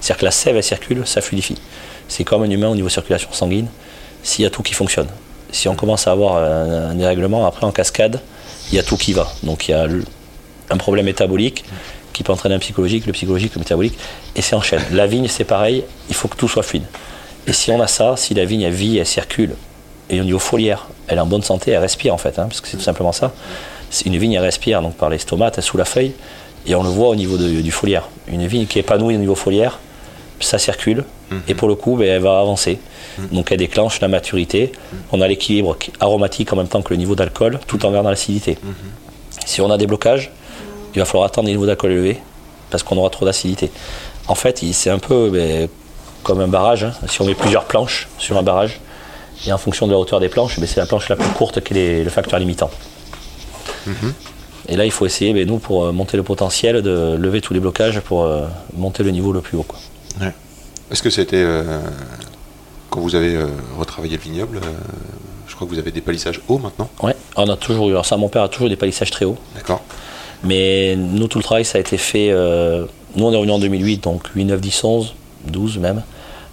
C'est-à-dire 0.00 0.20
que 0.20 0.24
la 0.24 0.30
sève, 0.30 0.56
elle 0.56 0.62
circule, 0.62 1.02
ça 1.06 1.20
fluidifie. 1.20 1.56
C'est 2.08 2.24
comme 2.24 2.42
un 2.42 2.50
humain 2.50 2.68
au 2.68 2.74
niveau 2.74 2.88
circulation 2.88 3.30
sanguine, 3.32 3.66
s'il 4.22 4.44
y 4.44 4.46
a 4.46 4.50
tout 4.50 4.62
qui 4.62 4.74
fonctionne. 4.74 5.08
Si 5.50 5.68
on 5.68 5.74
commence 5.74 6.06
à 6.06 6.12
avoir 6.12 6.36
un, 6.36 6.94
dérèglement, 6.94 7.46
après 7.46 7.66
en 7.66 7.72
cascade, 7.72 8.20
il 8.70 8.76
y 8.76 8.78
a 8.78 8.82
tout 8.82 8.96
qui 8.96 9.12
va. 9.12 9.32
Donc 9.42 9.68
il 9.68 9.72
y 9.72 9.74
a 9.74 9.86
un 10.70 10.76
problème 10.76 11.06
métabolique 11.06 11.64
qui 12.12 12.22
peut 12.22 12.32
entraîner 12.32 12.54
un 12.54 12.58
psychologique, 12.58 13.06
le 13.06 13.12
psychologique, 13.12 13.54
le 13.54 13.60
métabolique, 13.60 13.98
et 14.36 14.42
c'est 14.42 14.54
en 14.54 14.60
chaîne. 14.60 14.82
La 14.92 15.06
vigne, 15.06 15.28
c'est 15.28 15.44
pareil, 15.44 15.84
il 16.08 16.14
faut 16.14 16.28
que 16.28 16.36
tout 16.36 16.48
soit 16.48 16.62
fluide. 16.62 16.84
Et 17.46 17.52
si 17.52 17.70
on 17.70 17.80
a 17.80 17.86
ça, 17.86 18.16
si 18.16 18.34
la 18.34 18.44
vigne, 18.44 18.62
elle 18.62 18.72
vit, 18.72 18.98
elle 18.98 19.06
circule, 19.06 19.54
et 20.10 20.20
au 20.20 20.24
niveau 20.24 20.38
foliaire, 20.38 20.86
elle 21.06 21.18
est 21.18 21.20
en 21.20 21.26
bonne 21.26 21.42
santé, 21.42 21.70
elle 21.72 21.78
respire 21.80 22.14
en 22.14 22.18
fait, 22.18 22.38
hein, 22.38 22.46
parce 22.48 22.60
que 22.60 22.68
c'est 22.68 22.76
tout 22.76 22.82
simplement 22.82 23.12
ça. 23.12 23.32
Une 24.04 24.16
vigne, 24.18 24.32
elle 24.34 24.42
respire 24.42 24.82
donc 24.82 24.94
par 24.94 25.08
les 25.10 25.18
stomates, 25.18 25.60
sous 25.60 25.76
la 25.76 25.84
feuille, 25.84 26.12
et 26.66 26.74
on 26.74 26.82
le 26.82 26.88
voit 26.90 27.08
au 27.08 27.14
niveau 27.16 27.36
de- 27.38 27.60
du 27.60 27.70
foliaire. 27.70 28.08
Une 28.26 28.46
vigne 28.46 28.66
qui 28.66 28.78
est 28.78 28.82
épanouie 28.82 29.14
au 29.14 29.18
niveau 29.18 29.34
foliaire, 29.34 29.78
ça 30.40 30.58
circule, 30.58 31.04
et 31.46 31.54
pour 31.54 31.68
le 31.68 31.74
coup, 31.74 31.96
ben, 31.96 32.08
elle 32.08 32.22
va 32.22 32.38
avancer. 32.40 32.78
Donc 33.32 33.50
elle 33.52 33.58
déclenche 33.58 34.00
la 34.00 34.08
maturité. 34.08 34.72
On 35.12 35.20
a 35.20 35.28
l'équilibre 35.28 35.76
qui- 35.76 35.92
aromatique 36.00 36.52
en 36.52 36.56
même 36.56 36.68
temps 36.68 36.80
que 36.82 36.90
le 36.90 36.96
niveau 36.96 37.14
d'alcool, 37.14 37.58
tout 37.66 37.84
en 37.84 37.90
gardant 37.90 38.10
l'acidité. 38.10 38.56
Si 39.46 39.60
on 39.60 39.70
a 39.70 39.76
des 39.78 39.86
blocages, 39.86 40.30
il 40.94 40.98
va 41.00 41.04
falloir 41.04 41.26
attendre 41.26 41.46
des 41.46 41.52
niveaux 41.52 41.66
d'alcool 41.66 41.92
élevés, 41.92 42.18
parce 42.70 42.82
qu'on 42.82 42.96
aura 42.96 43.10
trop 43.10 43.24
d'acidité. 43.24 43.70
En 44.26 44.34
fait, 44.34 44.62
c'est 44.72 44.90
un 44.90 44.98
peu 44.98 45.30
ben, 45.30 45.68
comme 46.22 46.40
un 46.40 46.48
barrage. 46.48 46.84
hein. 46.84 46.92
Si 47.08 47.20
on 47.22 47.24
met 47.24 47.34
plusieurs 47.34 47.64
planches 47.64 48.08
sur 48.18 48.36
un 48.38 48.42
barrage, 48.42 48.78
et 49.46 49.52
en 49.52 49.58
fonction 49.58 49.86
de 49.86 49.92
la 49.92 49.98
hauteur 49.98 50.20
des 50.20 50.28
planches, 50.28 50.58
ben, 50.58 50.66
c'est 50.66 50.80
la 50.80 50.86
planche 50.86 51.08
la 51.08 51.16
plus 51.16 51.28
courte 51.30 51.60
qui 51.62 51.78
est 51.78 52.04
le 52.04 52.10
facteur 52.10 52.38
limitant. 52.38 52.70
Et 54.68 54.76
là, 54.76 54.84
il 54.84 54.90
faut 54.90 55.06
essayer, 55.06 55.32
ben, 55.32 55.46
nous, 55.46 55.58
pour 55.58 55.84
euh, 55.84 55.92
monter 55.92 56.16
le 56.16 56.22
potentiel, 56.22 56.82
de 56.82 57.16
lever 57.18 57.40
tous 57.40 57.54
les 57.54 57.60
blocages 57.60 58.00
pour 58.00 58.24
euh, 58.24 58.46
monter 58.76 59.02
le 59.02 59.10
niveau 59.10 59.32
le 59.32 59.40
plus 59.40 59.56
haut. 59.56 59.62
quoi. 59.62 59.78
Est-ce 60.90 61.02
que 61.02 61.10
c'était 61.10 61.42
euh, 61.42 61.80
quand 62.90 63.00
vous 63.00 63.14
avez 63.14 63.34
euh, 63.34 63.46
retravaillé 63.78 64.16
le 64.16 64.22
vignoble 64.22 64.58
euh, 64.58 64.60
Je 65.46 65.54
crois 65.54 65.66
que 65.66 65.72
vous 65.72 65.78
avez 65.78 65.90
des 65.90 66.00
palissages 66.00 66.40
hauts 66.48 66.58
maintenant? 66.58 66.88
Ouais, 67.02 67.14
on 67.36 67.48
a 67.48 67.56
toujours 67.56 67.88
eu. 67.88 67.92
Alors 67.92 68.06
ça, 68.06 68.16
mon 68.16 68.28
père 68.28 68.42
a 68.42 68.48
toujours 68.48 68.66
eu 68.66 68.70
des 68.70 68.76
palissages 68.76 69.10
très 69.10 69.24
hauts. 69.24 69.38
D'accord. 69.54 69.82
Mais 70.44 70.96
nous, 70.96 71.28
tout 71.28 71.38
le 71.38 71.44
travail, 71.44 71.64
ça 71.64 71.78
a 71.78 71.80
été 71.80 71.98
fait. 71.98 72.28
nous, 72.30 73.24
on 73.26 73.32
est 73.32 73.36
revenu 73.36 73.52
en 73.52 73.58
2008, 73.58 74.04
donc 74.04 74.28
8, 74.34 74.44
9, 74.44 74.60
10, 74.60 74.84
11, 74.84 75.14
12 75.46 75.78
même. 75.78 76.02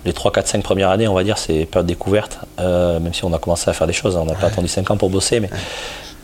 Les 0.06 0.14
3, 0.14 0.32
4, 0.32 0.48
5 0.48 0.64
premières 0.64 0.90
années, 0.90 1.08
on 1.08 1.14
va 1.14 1.24
dire, 1.24 1.38
c'est 1.38 1.66
période 1.66 1.88
découverte. 1.88 2.40
euh, 2.60 3.00
même 3.00 3.14
si 3.14 3.26
on 3.26 3.34
a 3.34 3.40
commencé 3.40 3.70
à 3.70 3.74
faire 3.74 3.88
des 3.88 3.94
choses, 3.94 4.16
hein, 4.16 4.22
on 4.24 4.26
n'a 4.26 4.36
pas 4.36 4.48
attendu 4.48 4.68
5 4.68 4.92
ans 4.92 4.98
pour 4.98 5.10
bosser. 5.10 5.40
Mais, 5.40 5.50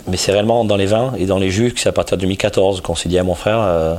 mais 0.08 0.18
c'est 0.18 0.32
réellement 0.32 0.64
dans 0.66 0.78
les 0.78 0.86
vins 0.86 1.14
et 1.18 1.26
dans 1.26 1.40
les 1.40 1.50
jus 1.50 1.74
que 1.74 1.80
c'est 1.80 1.90
à 1.90 1.92
partir 1.92 2.18
de 2.18 2.22
2014 2.22 2.82
qu'on 2.82 2.96
s'est 2.96 3.10
dit 3.10 3.18
à 3.18 3.24
mon 3.24 3.36
frère, 3.36 3.60
euh, 3.62 3.96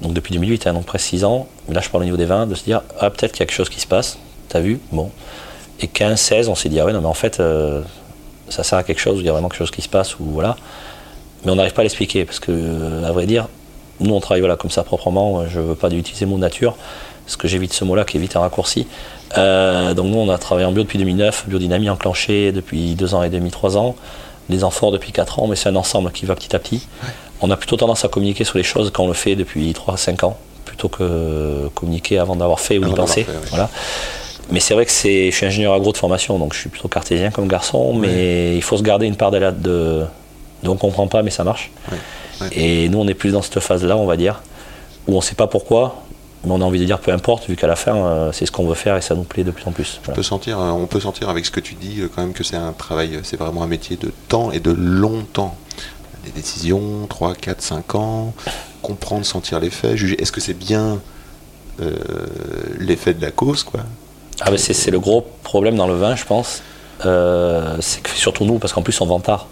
donc 0.00 0.14
depuis 0.14 0.32
2008, 0.34 0.66
hein, 0.66 0.72
donc 0.72 0.86
presque 0.86 1.06
6 1.06 1.24
ans, 1.24 1.46
mais 1.68 1.74
là 1.74 1.80
je 1.80 1.90
parle 1.90 2.02
au 2.02 2.06
niveau 2.06 2.16
des 2.16 2.24
vins, 2.24 2.46
de 2.46 2.54
se 2.54 2.64
dire, 2.64 2.82
ah, 2.98 3.10
peut-être 3.10 3.32
qu'il 3.32 3.40
y 3.40 3.42
a 3.42 3.46
quelque 3.46 3.56
chose 3.56 3.68
qui 3.68 3.80
se 3.80 3.86
passe, 3.86 4.18
t'as 4.48 4.60
vu 4.60 4.80
Bon. 4.90 5.10
Et 5.80 5.88
15, 5.88 6.18
16, 6.18 6.48
on 6.48 6.54
s'est 6.54 6.68
dit, 6.68 6.80
ah 6.80 6.84
ouais, 6.84 6.92
non, 6.92 7.00
mais 7.00 7.06
en 7.06 7.14
fait, 7.14 7.40
euh, 7.40 7.82
ça 8.48 8.62
sert 8.62 8.78
à 8.78 8.82
quelque 8.82 9.00
chose, 9.00 9.18
il 9.20 9.26
y 9.26 9.28
a 9.28 9.32
vraiment 9.32 9.48
quelque 9.48 9.58
chose 9.58 9.70
qui 9.70 9.82
se 9.82 9.88
passe, 9.88 10.18
ou 10.18 10.24
voilà 10.24 10.56
mais 11.44 11.50
on 11.50 11.56
n'arrive 11.56 11.72
pas 11.72 11.82
à 11.82 11.84
l'expliquer 11.84 12.24
parce 12.24 12.40
que, 12.40 13.04
à 13.04 13.12
vrai 13.12 13.26
dire, 13.26 13.48
nous 14.00 14.14
on 14.14 14.20
travaille 14.20 14.40
voilà, 14.40 14.56
comme 14.56 14.70
ça 14.70 14.84
proprement. 14.84 15.46
Je 15.48 15.60
ne 15.60 15.64
veux 15.64 15.74
pas 15.74 15.90
utiliser 15.90 16.26
mot 16.26 16.38
nature 16.38 16.76
parce 17.24 17.36
que 17.36 17.48
j'évite 17.48 17.72
ce 17.72 17.84
mot-là 17.84 18.04
qui 18.04 18.16
est 18.16 18.20
vite 18.20 18.36
un 18.36 18.40
raccourci. 18.40 18.86
Euh, 19.38 19.94
donc 19.94 20.06
nous 20.06 20.18
on 20.18 20.28
a 20.28 20.38
travaillé 20.38 20.66
en 20.66 20.72
bio 20.72 20.82
depuis 20.82 20.98
2009, 20.98 21.44
biodynamie 21.48 21.88
enclenchée 21.88 22.52
depuis 22.52 22.94
deux 22.94 23.14
ans 23.14 23.22
et 23.22 23.30
demi, 23.30 23.50
trois 23.50 23.76
ans, 23.76 23.96
les 24.48 24.64
amphores 24.64 24.92
depuis 24.92 25.12
quatre 25.12 25.38
ans, 25.40 25.46
mais 25.46 25.56
c'est 25.56 25.68
un 25.68 25.76
ensemble 25.76 26.10
qui 26.12 26.26
va 26.26 26.34
petit 26.34 26.54
à 26.54 26.58
petit. 26.58 26.86
On 27.40 27.50
a 27.50 27.56
plutôt 27.56 27.76
tendance 27.76 28.04
à 28.04 28.08
communiquer 28.08 28.44
sur 28.44 28.58
les 28.58 28.64
choses 28.64 28.90
quand 28.92 29.04
on 29.04 29.08
le 29.08 29.14
fait 29.14 29.34
depuis 29.34 29.72
3-5 29.72 30.24
ans, 30.24 30.36
plutôt 30.64 30.88
que 30.88 31.68
communiquer 31.74 32.18
avant 32.18 32.36
d'avoir 32.36 32.60
fait 32.60 32.78
ou 32.78 32.84
d'y 32.84 32.94
penser. 32.94 33.24
fait, 33.24 33.32
oui. 33.32 33.48
Voilà. 33.50 33.68
Mais 34.50 34.60
c'est 34.60 34.74
vrai 34.74 34.84
que 34.84 34.92
je 34.92 35.30
suis 35.30 35.46
ingénieur 35.46 35.72
agro 35.72 35.92
de 35.92 35.96
formation, 35.96 36.38
donc 36.38 36.52
je 36.52 36.60
suis 36.60 36.68
plutôt 36.68 36.88
cartésien 36.88 37.30
comme 37.30 37.48
garçon, 37.48 37.94
mais 37.94 38.54
il 38.54 38.62
faut 38.62 38.76
se 38.76 38.82
garder 38.82 39.06
une 39.06 39.16
part 39.16 39.30
de, 39.30 39.38
de, 39.38 40.04
de 40.62 40.68
on 40.68 40.76
comprend 40.76 41.06
pas, 41.06 41.22
mais 41.22 41.30
ça 41.30 41.42
marche. 41.42 41.70
Et 42.52 42.88
nous, 42.88 42.98
on 42.98 43.06
est 43.08 43.14
plus 43.14 43.32
dans 43.32 43.42
cette 43.42 43.60
phase-là, 43.60 43.96
on 43.96 44.04
va 44.06 44.16
dire, 44.16 44.42
où 45.06 45.14
on 45.14 45.16
ne 45.16 45.22
sait 45.22 45.36
pas 45.36 45.46
pourquoi, 45.46 46.02
Mais 46.44 46.50
on 46.50 46.60
a 46.60 46.64
envie 46.64 46.80
de 46.80 46.84
dire 46.84 46.98
peu 46.98 47.12
importe, 47.12 47.48
vu 47.48 47.54
qu'à 47.56 47.66
la 47.68 47.76
fin, 47.76 47.94
euh, 47.96 48.32
c'est 48.32 48.46
ce 48.46 48.52
qu'on 48.52 48.66
veut 48.66 48.74
faire 48.74 48.96
et 48.96 49.00
ça 49.00 49.14
nous 49.14 49.22
plaît 49.22 49.44
de 49.44 49.50
plus 49.52 49.64
en 49.66 49.72
plus. 49.72 49.98
On 50.00 50.04
Voilà. 50.06 50.16
peut 50.16 50.22
sentir, 50.22 50.58
euh, 50.60 50.70
on 50.70 50.86
peut 50.86 50.98
sentir 51.00 51.28
avec 51.28 51.46
ce 51.46 51.50
que 51.50 51.60
tu 51.60 51.74
dis 51.74 52.00
euh, 52.00 52.08
quand 52.12 52.22
même 52.22 52.32
que 52.32 52.42
c'est 52.42 52.56
un 52.56 52.72
travail, 52.72 53.20
c'est 53.22 53.36
vraiment 53.38 53.62
un 53.62 53.66
métier 53.68 53.96
de 53.96 54.12
temps 54.28 54.50
et 54.50 54.58
de 54.60 54.72
longtemps. 54.72 55.56
Des 56.24 56.30
décisions, 56.30 57.06
3, 57.08 57.34
4, 57.34 57.60
5 57.62 57.94
ans, 57.96 58.32
comprendre, 58.80 59.24
sentir 59.26 59.58
l'effet, 59.60 59.96
juger. 59.96 60.20
Est-ce 60.22 60.30
que 60.32 60.40
c'est 60.40 60.54
bien 60.54 61.00
euh, 61.80 61.94
l'effet 62.78 63.14
de 63.14 63.22
la 63.22 63.30
cause, 63.30 63.62
quoi? 63.62 63.80
Ah, 64.40 64.50
mais 64.50 64.58
c'est 64.58 64.72
c'est 64.74 64.90
le 64.90 64.98
gros 65.00 65.24
problème 65.42 65.76
dans 65.76 65.86
le 65.86 65.94
vin, 65.94 66.16
je 66.16 66.24
pense. 66.24 66.62
Euh, 67.06 67.76
c'est 67.80 68.02
que 68.02 68.10
surtout 68.10 68.44
nous, 68.44 68.58
parce 68.58 68.72
qu'en 68.72 68.82
plus 68.82 69.00
on 69.00 69.06
vend 69.06 69.20
tard. 69.20 69.46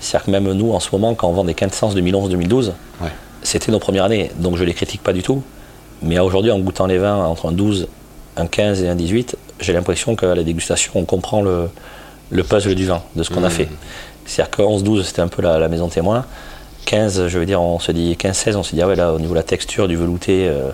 C'est-à-dire 0.00 0.26
que 0.26 0.30
même 0.30 0.50
nous, 0.52 0.72
en 0.72 0.80
ce 0.80 0.88
moment, 0.92 1.14
quand 1.14 1.28
on 1.28 1.32
vend 1.32 1.44
des 1.44 1.54
quintences 1.54 1.94
2011-2012, 1.94 2.72
Ouais. 3.00 3.08
c'était 3.42 3.70
nos 3.70 3.78
premières 3.78 4.04
années. 4.04 4.30
Donc 4.38 4.56
je 4.56 4.64
les 4.64 4.74
critique 4.74 5.02
pas 5.02 5.12
du 5.12 5.22
tout. 5.22 5.42
Mais 6.02 6.18
aujourd'hui, 6.18 6.50
en 6.50 6.58
goûtant 6.58 6.86
les 6.86 6.98
vins 6.98 7.16
entre 7.24 7.46
un 7.48 7.52
12, 7.52 7.88
un 8.36 8.46
15 8.46 8.82
et 8.82 8.88
un 8.88 8.94
18, 8.94 9.36
j'ai 9.60 9.72
l'impression 9.72 10.16
qu'à 10.16 10.34
la 10.34 10.42
dégustation, 10.42 10.92
on 10.94 11.04
comprend 11.04 11.42
le, 11.42 11.68
le 12.30 12.42
puzzle 12.42 12.74
du 12.74 12.86
vin, 12.86 13.02
de 13.16 13.22
ce 13.22 13.30
qu'on 13.30 13.44
a 13.44 13.48
Mmh. 13.48 13.52
fait. 13.52 13.68
C'est-à-dire 14.24 14.50
que 14.50 14.62
11-12, 14.62 15.02
c'était 15.04 15.22
un 15.22 15.28
peu 15.28 15.42
la, 15.42 15.58
la 15.58 15.68
maison 15.68 15.88
témoin. 15.88 16.24
15, 16.86 17.26
je 17.28 17.38
veux 17.38 17.46
dire, 17.46 17.60
on 17.60 17.78
se 17.78 17.92
dit 17.92 18.16
15-16, 18.18 18.56
on 18.56 18.62
se 18.62 18.74
dit, 18.74 18.80
ah 18.82 18.86
ouais, 18.88 18.96
là, 18.96 19.12
au 19.12 19.18
niveau 19.18 19.32
de 19.32 19.38
la 19.38 19.42
texture, 19.42 19.86
du 19.88 19.96
velouté, 19.96 20.48
euh, 20.48 20.70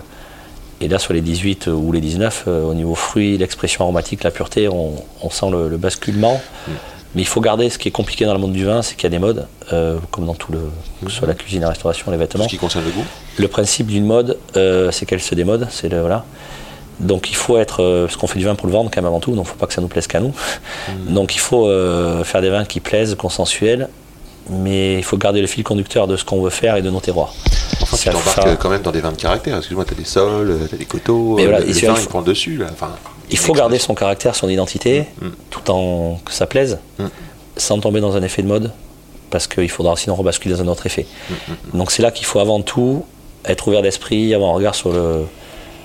et 0.79 0.87
là, 0.87 0.99
sur 0.99 1.13
les 1.13 1.21
18 1.21 1.67
ou 1.67 1.91
les 1.91 1.99
19, 2.01 2.43
euh, 2.47 2.63
au 2.63 2.73
niveau 2.73 2.95
fruits, 2.95 3.37
l'expression 3.37 3.83
aromatique, 3.83 4.23
la 4.23 4.31
pureté, 4.31 4.69
on, 4.69 4.91
on 5.23 5.29
sent 5.29 5.49
le, 5.51 5.67
le 5.69 5.77
basculement. 5.77 6.39
Mais 7.15 7.21
il 7.21 7.27
faut 7.27 7.41
garder 7.41 7.69
ce 7.69 7.77
qui 7.77 7.87
est 7.87 7.91
compliqué 7.91 8.25
dans 8.25 8.33
le 8.33 8.39
monde 8.39 8.53
du 8.53 8.65
vin, 8.65 8.81
c'est 8.81 8.95
qu'il 8.95 9.03
y 9.03 9.07
a 9.07 9.09
des 9.09 9.19
modes, 9.19 9.47
euh, 9.73 9.97
comme 10.11 10.25
dans 10.25 10.35
tout 10.35 10.51
le, 10.51 10.59
que 11.03 11.11
ce 11.11 11.17
soit 11.17 11.27
la 11.27 11.33
cuisine, 11.33 11.61
la 11.61 11.69
restauration, 11.69 12.11
les 12.11 12.17
Tout 12.17 12.21
vêtements. 12.21 12.43
ce 12.43 12.49
qui 12.49 12.57
concerne 12.57 12.85
le 12.85 12.91
goût 12.91 13.05
Le 13.37 13.47
principe 13.47 13.87
d'une 13.87 14.05
mode, 14.05 14.37
euh, 14.55 14.91
c'est 14.91 15.05
qu'elle 15.05 15.21
se 15.21 15.33
démode. 15.33 15.67
C'est 15.69 15.89
le, 15.89 16.01
voilà. 16.01 16.25
Donc 16.99 17.29
il 17.29 17.35
faut 17.35 17.57
être, 17.57 17.83
euh, 17.83 18.05
parce 18.05 18.17
qu'on 18.17 18.27
fait 18.27 18.39
du 18.39 18.45
vin 18.45 18.55
pour 18.55 18.67
le 18.67 18.73
vendre 18.73 18.89
quand 18.91 19.01
même 19.01 19.07
avant 19.07 19.19
tout, 19.19 19.31
donc 19.31 19.45
il 19.45 19.47
ne 19.47 19.51
faut 19.51 19.57
pas 19.57 19.67
que 19.67 19.73
ça 19.73 19.81
nous 19.81 19.87
plaise 19.87 20.07
qu'à 20.07 20.19
nous. 20.19 20.33
Donc 21.07 21.35
il 21.35 21.39
faut 21.39 21.67
faire 22.23 22.41
des 22.41 22.49
vins 22.49 22.65
qui 22.65 22.79
plaisent, 22.79 23.15
consensuels, 23.15 23.87
mais 24.49 24.95
il 24.97 25.03
faut 25.03 25.17
garder 25.17 25.41
le 25.41 25.47
fil 25.47 25.63
conducteur 25.63 26.07
de 26.07 26.15
ce 26.17 26.23
qu'on 26.25 26.41
veut 26.41 26.49
faire 26.49 26.75
et 26.77 26.81
de 26.81 26.89
nos 26.89 26.99
terroirs. 26.99 27.33
Enfin, 27.81 27.97
tu 27.97 28.03
Ça 28.03 28.11
t'embarques 28.11 28.47
euh, 28.47 28.55
quand 28.55 28.69
même 28.69 28.81
dans 28.81 28.91
des 28.91 29.01
vins 29.01 29.11
de 29.11 29.17
caractère. 29.17 29.57
Excuse-moi, 29.57 29.85
t'as 29.85 29.95
des 29.95 30.05
sols, 30.05 30.49
euh, 30.51 30.67
t'as 30.69 30.77
des 30.77 30.85
coteaux, 30.85 31.35
Mais 31.35 31.43
euh, 31.43 31.45
voilà, 31.45 31.59
le, 31.59 31.69
il 31.69 31.73
le 31.73 31.79
faut- 31.79 31.85
vin, 31.87 31.93
il 31.93 31.97
il 31.97 32.03
faut- 32.03 32.09
prend 32.09 32.19
le 32.19 32.25
dessus, 32.25 32.57
là. 32.57 32.67
Enfin, 32.71 32.91
Il 33.29 33.37
faut 33.37 33.53
garder 33.53 33.77
son 33.77 33.93
caractère, 33.93 34.35
son 34.35 34.47
identité, 34.49 35.03
Mm. 35.21 35.27
tout 35.49 35.69
en 35.71 36.19
que 36.23 36.31
ça 36.31 36.45
plaise, 36.47 36.79
Mm. 36.99 37.05
sans 37.57 37.79
tomber 37.79 37.99
dans 37.99 38.15
un 38.15 38.23
effet 38.23 38.41
de 38.41 38.47
mode, 38.47 38.71
parce 39.29 39.47
qu'il 39.47 39.69
faudra 39.69 39.95
sinon 39.97 40.15
rebasculer 40.15 40.55
dans 40.55 40.61
un 40.61 40.67
autre 40.67 40.85
effet. 40.85 41.05
Mm, 41.29 41.77
Donc 41.77 41.91
c'est 41.91 42.01
là 42.01 42.11
qu'il 42.11 42.25
faut 42.25 42.39
avant 42.39 42.61
tout 42.61 43.03
être 43.45 43.67
ouvert 43.67 43.81
d'esprit, 43.81 44.33
avoir 44.33 44.51
un 44.51 44.53
regard 44.53 44.75
sur 44.75 44.91
le, 44.93 45.25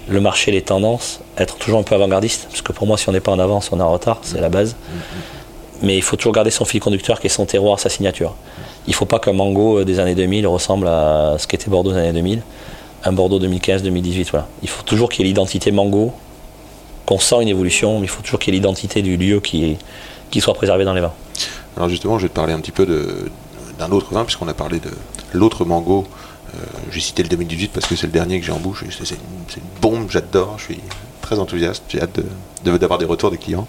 le 0.08 0.20
marché, 0.20 0.50
les 0.52 0.62
tendances, 0.62 1.20
être 1.36 1.56
toujours 1.56 1.78
un 1.80 1.82
peu 1.84 1.94
avant-gardiste, 1.96 2.46
parce 2.48 2.62
que 2.62 2.72
pour 2.72 2.86
moi, 2.86 2.96
si 2.96 3.08
on 3.08 3.12
n'est 3.12 3.20
pas 3.20 3.32
en 3.32 3.38
avance, 3.38 3.70
on 3.72 3.78
est 3.80 3.82
en 3.82 3.92
retard, 3.92 4.18
c'est 4.22 4.40
la 4.40 4.48
base. 4.48 4.76
Mais 5.82 5.96
il 5.96 6.02
faut 6.02 6.16
toujours 6.16 6.32
garder 6.32 6.50
son 6.50 6.64
fil 6.64 6.80
conducteur, 6.80 7.20
qui 7.20 7.26
est 7.26 7.30
son 7.30 7.44
terroir, 7.44 7.78
sa 7.80 7.88
signature. 7.88 8.34
Il 8.86 8.90
ne 8.90 8.94
faut 8.94 9.04
pas 9.04 9.18
qu'un 9.18 9.32
mango 9.32 9.80
euh, 9.80 9.84
des 9.84 9.98
années 9.98 10.14
2000 10.14 10.46
ressemble 10.46 10.86
à 10.86 11.36
ce 11.38 11.46
qu'était 11.46 11.70
Bordeaux 11.70 11.92
des 11.92 11.98
années 11.98 12.12
2000, 12.12 12.42
un 13.04 13.12
Bordeaux 13.12 13.40
2015-2018. 13.40 14.28
Voilà. 14.30 14.46
Il 14.62 14.68
faut 14.68 14.82
toujours 14.82 15.08
qu'il 15.08 15.24
y 15.24 15.28
ait 15.28 15.30
l'identité 15.30 15.72
mango, 15.72 16.12
qu'on 17.04 17.18
sent 17.18 17.42
une 17.42 17.48
évolution, 17.48 17.98
mais 17.98 18.06
il 18.06 18.08
faut 18.08 18.22
toujours 18.22 18.38
qu'il 18.38 18.54
y 18.54 18.56
ait 18.56 18.60
l'identité 18.60 19.02
du 19.02 19.16
lieu 19.16 19.40
qui, 19.40 19.76
soit 20.38 20.54
préservée 20.54 20.84
dans 20.84 20.94
les 20.94 21.00
vins. 21.00 21.12
Alors 21.76 21.88
justement, 21.88 22.18
je 22.18 22.24
vais 22.24 22.28
te 22.28 22.34
parler 22.34 22.52
un 22.52 22.60
petit 22.60 22.72
peu 22.72 22.86
d'un 23.78 23.90
autre 23.90 24.12
vin, 24.14 24.24
puisqu'on 24.24 24.48
a 24.48 24.54
parlé 24.54 24.78
de 24.78 24.90
l'autre 25.32 25.64
mango. 25.64 26.06
Euh, 26.54 26.58
j'ai 26.90 27.00
cité 27.00 27.22
le 27.22 27.28
2018 27.30 27.72
parce 27.72 27.86
que 27.86 27.96
c'est 27.96 28.06
le 28.06 28.12
dernier 28.12 28.38
que 28.38 28.46
j'ai 28.46 28.52
en 28.52 28.58
bouche. 28.58 28.84
C'est 28.90 29.10
une, 29.10 29.16
une 29.56 29.80
bombe, 29.80 30.10
j'adore, 30.10 30.56
je 30.58 30.64
suis 30.64 30.80
très 31.22 31.38
enthousiaste, 31.38 31.82
j'ai 31.88 32.02
hâte 32.02 32.16
de- 32.64 32.70
de- 32.72 32.76
d'avoir 32.76 32.98
des 32.98 33.06
retours 33.06 33.30
des 33.30 33.38
clients. 33.38 33.66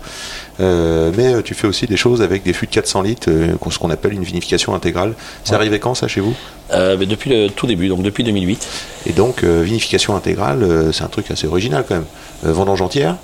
Euh, 0.60 1.12
mais 1.16 1.36
euh, 1.36 1.42
tu 1.42 1.54
fais 1.54 1.68
aussi 1.68 1.86
des 1.88 1.96
choses 1.96 2.22
avec 2.22 2.44
des 2.44 2.52
fûts 2.54 2.66
de 2.66 2.72
400 2.72 3.02
litres, 3.02 3.30
euh, 3.32 3.54
ce 3.72 3.80
qu'on 3.80 3.90
appelle 3.90 4.14
une 4.14 4.24
vinification 4.24 4.76
intégrale. 4.76 5.14
C'est 5.44 5.52
Ouais. 5.52 5.58
arrivé 5.58 5.80
quand 5.80 5.96
ça 5.96 6.08
chez 6.10 6.20
vous? 6.20 6.34
Euh, 6.72 6.98
mais 7.00 7.06
depuis 7.06 7.30
le 7.30 7.48
tout 7.50 7.66
début, 7.68 7.88
donc 7.88 8.02
depuis 8.02 8.24
2008. 8.24 8.68
Et 9.06 9.14
donc, 9.14 9.44
vinification 9.44 10.16
intégrale, 10.16 10.90
c'est 10.92 11.04
un 11.04 11.08
truc 11.08 11.32
assez 11.32 11.48
original 11.48 11.86
quand 11.88 11.96
même. 11.96 12.06
Vendange 12.44 12.82
entière, 12.82 13.16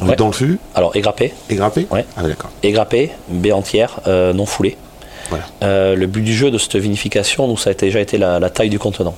Ouais. 0.00 0.14
dans 0.16 0.28
le 0.28 0.32
fût, 0.32 0.58
Alors 0.74 0.94
égrappé, 0.96 1.34
et 1.48 1.54
grappé 1.56 1.86
Ouais. 1.90 2.06
Ah, 2.16 2.22
d'accord. 2.22 2.50
égrappé, 2.62 3.10
baie 3.28 3.52
entière, 3.52 4.00
non 4.06 4.46
foulée. 4.46 4.76
Voilà. 5.30 5.94
Le 5.94 6.06
but 6.06 6.22
du 6.22 6.34
jeu 6.34 6.50
de 6.50 6.58
cette 6.58 6.76
vinification, 6.76 7.46
nous, 7.48 7.56
ça 7.56 7.70
a 7.70 7.74
déjà 7.74 8.00
été 8.00 8.16
la, 8.18 8.38
la 8.40 8.50
taille 8.50 8.70
du 8.70 8.78
contenant. 8.78 9.14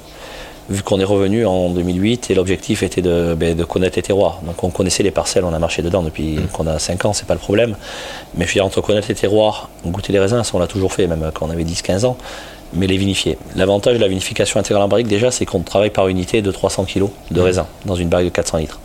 Vu 0.71 0.83
qu'on 0.83 1.01
est 1.01 1.05
revenu 1.05 1.45
en 1.45 1.71
2008 1.71 2.31
et 2.31 2.35
l'objectif 2.35 2.83
était 2.83 3.03
de, 3.03 3.35
ben, 3.35 3.57
de 3.57 3.65
connaître 3.65 3.97
les 3.97 4.03
terroirs. 4.03 4.41
Donc 4.45 4.63
on 4.63 4.71
connaissait 4.71 5.03
les 5.03 5.11
parcelles, 5.11 5.45
on 5.45 5.53
a 5.53 5.59
marché 5.59 5.83
dedans 5.83 6.03
depuis 6.03 6.39
qu'on 6.53 6.67
a 6.67 6.79
5 6.79 7.05
ans, 7.05 7.13
c'est 7.13 7.27
pas 7.27 7.35
le 7.35 7.41
problème. 7.41 7.77
Mais 8.37 8.45
je 8.45 8.51
veux 8.51 8.55
dire, 8.55 8.67
entre 8.67 8.81
connaître 8.81 9.09
les 9.09 9.15
terroirs, 9.15 9.69
goûter 9.85 10.13
les 10.13 10.21
raisins, 10.21 10.43
ça 10.43 10.53
on 10.55 10.59
l'a 10.59 10.67
toujours 10.67 10.93
fait, 10.93 11.07
même 11.07 11.31
quand 11.35 11.47
on 11.47 11.51
avait 11.51 11.65
10-15 11.65 12.07
ans, 12.07 12.17
mais 12.75 12.87
les 12.87 12.97
vinifier. 12.97 13.39
L'avantage 13.57 13.97
de 13.97 14.01
la 14.01 14.09
vinification 14.09 14.59
intégrale 14.61 14.85
en 14.85 14.89
barrique, 14.89 15.09
déjà, 15.09 15.31
c'est 15.31 15.45
qu'on 15.45 15.61
travaille 15.61 15.91
par 15.91 16.09
unité 16.09 16.43
de 16.43 16.51
300 16.51 16.85
kg 16.85 17.07
de 17.31 17.41
raisin 17.41 17.67
dans 17.85 17.95
une 17.97 18.09
barrique 18.09 18.29
de 18.29 18.35
400 18.35 18.59
litres. 18.59 18.81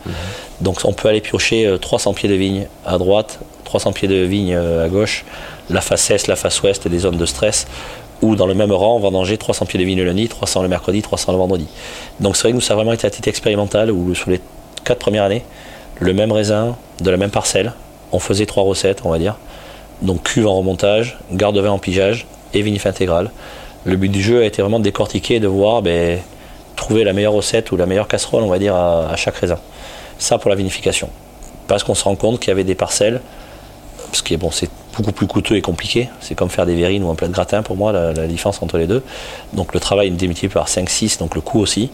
Donc 0.62 0.80
on 0.84 0.94
peut 0.94 1.08
aller 1.08 1.22
piocher 1.22 1.66
euh, 1.66 1.78
300 1.78 2.14
pieds 2.14 2.30
de 2.30 2.34
vigne 2.34 2.68
à 2.86 2.98
droite, 2.98 3.40
300 3.66 3.94
pieds 3.94 4.08
de 4.08 4.24
vigne 4.24 4.54
euh, 4.56 4.86
à 4.86 4.90
gauche, 4.90 5.26
la 5.70 5.82
face 5.82 6.10
est, 6.10 6.28
la 6.28 6.36
face 6.36 6.62
ouest, 6.64 6.88
des 6.88 7.00
zones 7.00 7.18
de 7.18 7.26
stress, 7.26 7.68
ou 8.22 8.36
dans 8.36 8.48
le 8.48 8.54
même 8.54 8.72
rang, 8.72 8.96
on 8.96 9.00
vendanger 9.00 9.38
300 9.38 9.66
pieds 9.66 9.80
de 9.80 9.86
vigne 9.86 9.98
le 9.98 10.06
lundi, 10.06 10.28
300 10.28 10.64
le 10.64 10.68
mercredi, 10.68 11.02
300 11.02 11.32
le 11.32 11.38
vendredi. 11.38 11.68
Donc 12.20 12.36
c'est 12.36 12.44
vrai 12.44 12.52
que 12.52 12.56
nous, 12.56 12.62
ça 12.62 12.74
a 12.74 12.76
vraiment 12.76 12.94
été 12.94 13.06
à 13.06 13.10
titre 13.10 13.28
expérimental, 13.28 13.92
où 13.92 14.14
sur 14.16 14.30
les 14.30 14.42
4 14.84 14.98
premières 14.98 15.24
années, 15.24 15.44
le 16.00 16.14
même 16.14 16.32
raisin, 16.32 16.76
de 17.02 17.10
la 17.10 17.18
même 17.18 17.30
parcelle, 17.30 17.74
on 18.12 18.20
faisait 18.20 18.46
trois 18.46 18.64
recettes, 18.64 19.02
on 19.04 19.10
va 19.10 19.20
dire. 19.20 19.38
Donc 20.02 20.24
cuve 20.24 20.48
en 20.48 20.56
remontage, 20.56 21.18
garde 21.32 21.56
de 21.56 21.62
vin 21.62 21.72
en 21.72 21.80
pigeage 21.80 22.28
et 22.54 22.62
vinif 22.62 22.86
intégral. 22.86 23.32
Le 23.86 23.96
but 23.96 24.10
du 24.10 24.22
jeu 24.22 24.42
a 24.42 24.46
été 24.46 24.62
vraiment 24.62 24.80
de 24.80 24.84
décortiquer 24.84 25.40
de 25.40 25.48
voir, 25.48 25.82
ben, 25.82 26.20
trouver 26.76 27.04
la 27.04 27.14
meilleure 27.14 27.34
recette 27.34 27.72
ou 27.72 27.78
la 27.78 27.86
meilleure 27.86 28.08
casserole, 28.08 28.44
on 28.44 28.50
va 28.50 28.60
dire, 28.60 28.76
à, 28.76 29.10
à 29.10 29.16
chaque 29.16 29.38
raisin. 29.38 29.60
Ça 30.20 30.38
pour 30.38 30.50
la 30.50 30.56
vinification. 30.56 31.10
Parce 31.68 31.84
qu'on 31.84 31.96
se 31.96 32.04
rend 32.04 32.16
compte 32.16 32.40
qu'il 32.40 32.50
y 32.50 32.52
avait 32.52 32.64
des 32.64 32.76
parcelles, 32.76 33.22
parce 34.08 34.22
que 34.22 34.36
bon, 34.36 34.52
c'est 34.52 34.70
beaucoup 34.98 35.12
plus 35.12 35.28
coûteux 35.28 35.56
et 35.56 35.62
compliqué. 35.62 36.10
C'est 36.20 36.36
comme 36.36 36.50
faire 36.50 36.66
des 36.66 36.76
verrines 36.76 37.04
ou 37.04 37.10
un 37.10 37.16
plat 37.16 37.28
de 37.28 37.34
gratin 37.34 37.62
pour 37.62 37.76
moi, 37.76 37.92
la, 37.92 38.14
la 38.14 38.28
différence 38.28 38.62
entre 38.62 38.78
les 38.78 38.88
deux. 38.88 39.04
Donc 39.54 39.74
le 39.74 39.80
travail 39.80 40.08
est 40.08 40.12
multiplié 40.12 40.50
par 40.50 40.68
5-6, 40.68 41.20
donc 41.20 41.36
le 41.36 41.42
coût 41.42 41.60
aussi. 41.60 41.90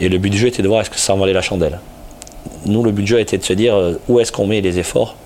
Et 0.00 0.08
le 0.08 0.18
but 0.18 0.30
du 0.30 0.38
jeu 0.38 0.48
était 0.48 0.62
de 0.62 0.68
voir 0.68 0.80
est-ce 0.80 0.90
que 0.90 0.98
ça 0.98 1.14
en 1.14 1.18
valait 1.18 1.32
la 1.32 1.42
chandelle. 1.42 1.78
Nous, 2.66 2.82
le 2.82 2.90
but 2.90 3.02
du 3.02 3.10
jeu 3.10 3.20
était 3.20 3.38
de 3.38 3.44
se 3.44 3.52
dire 3.52 3.74
euh, 3.74 4.00
où 4.08 4.20
est-ce 4.20 4.32
qu'on 4.32 4.46
met 4.46 4.60
les 4.60 4.78
efforts? 4.78 5.16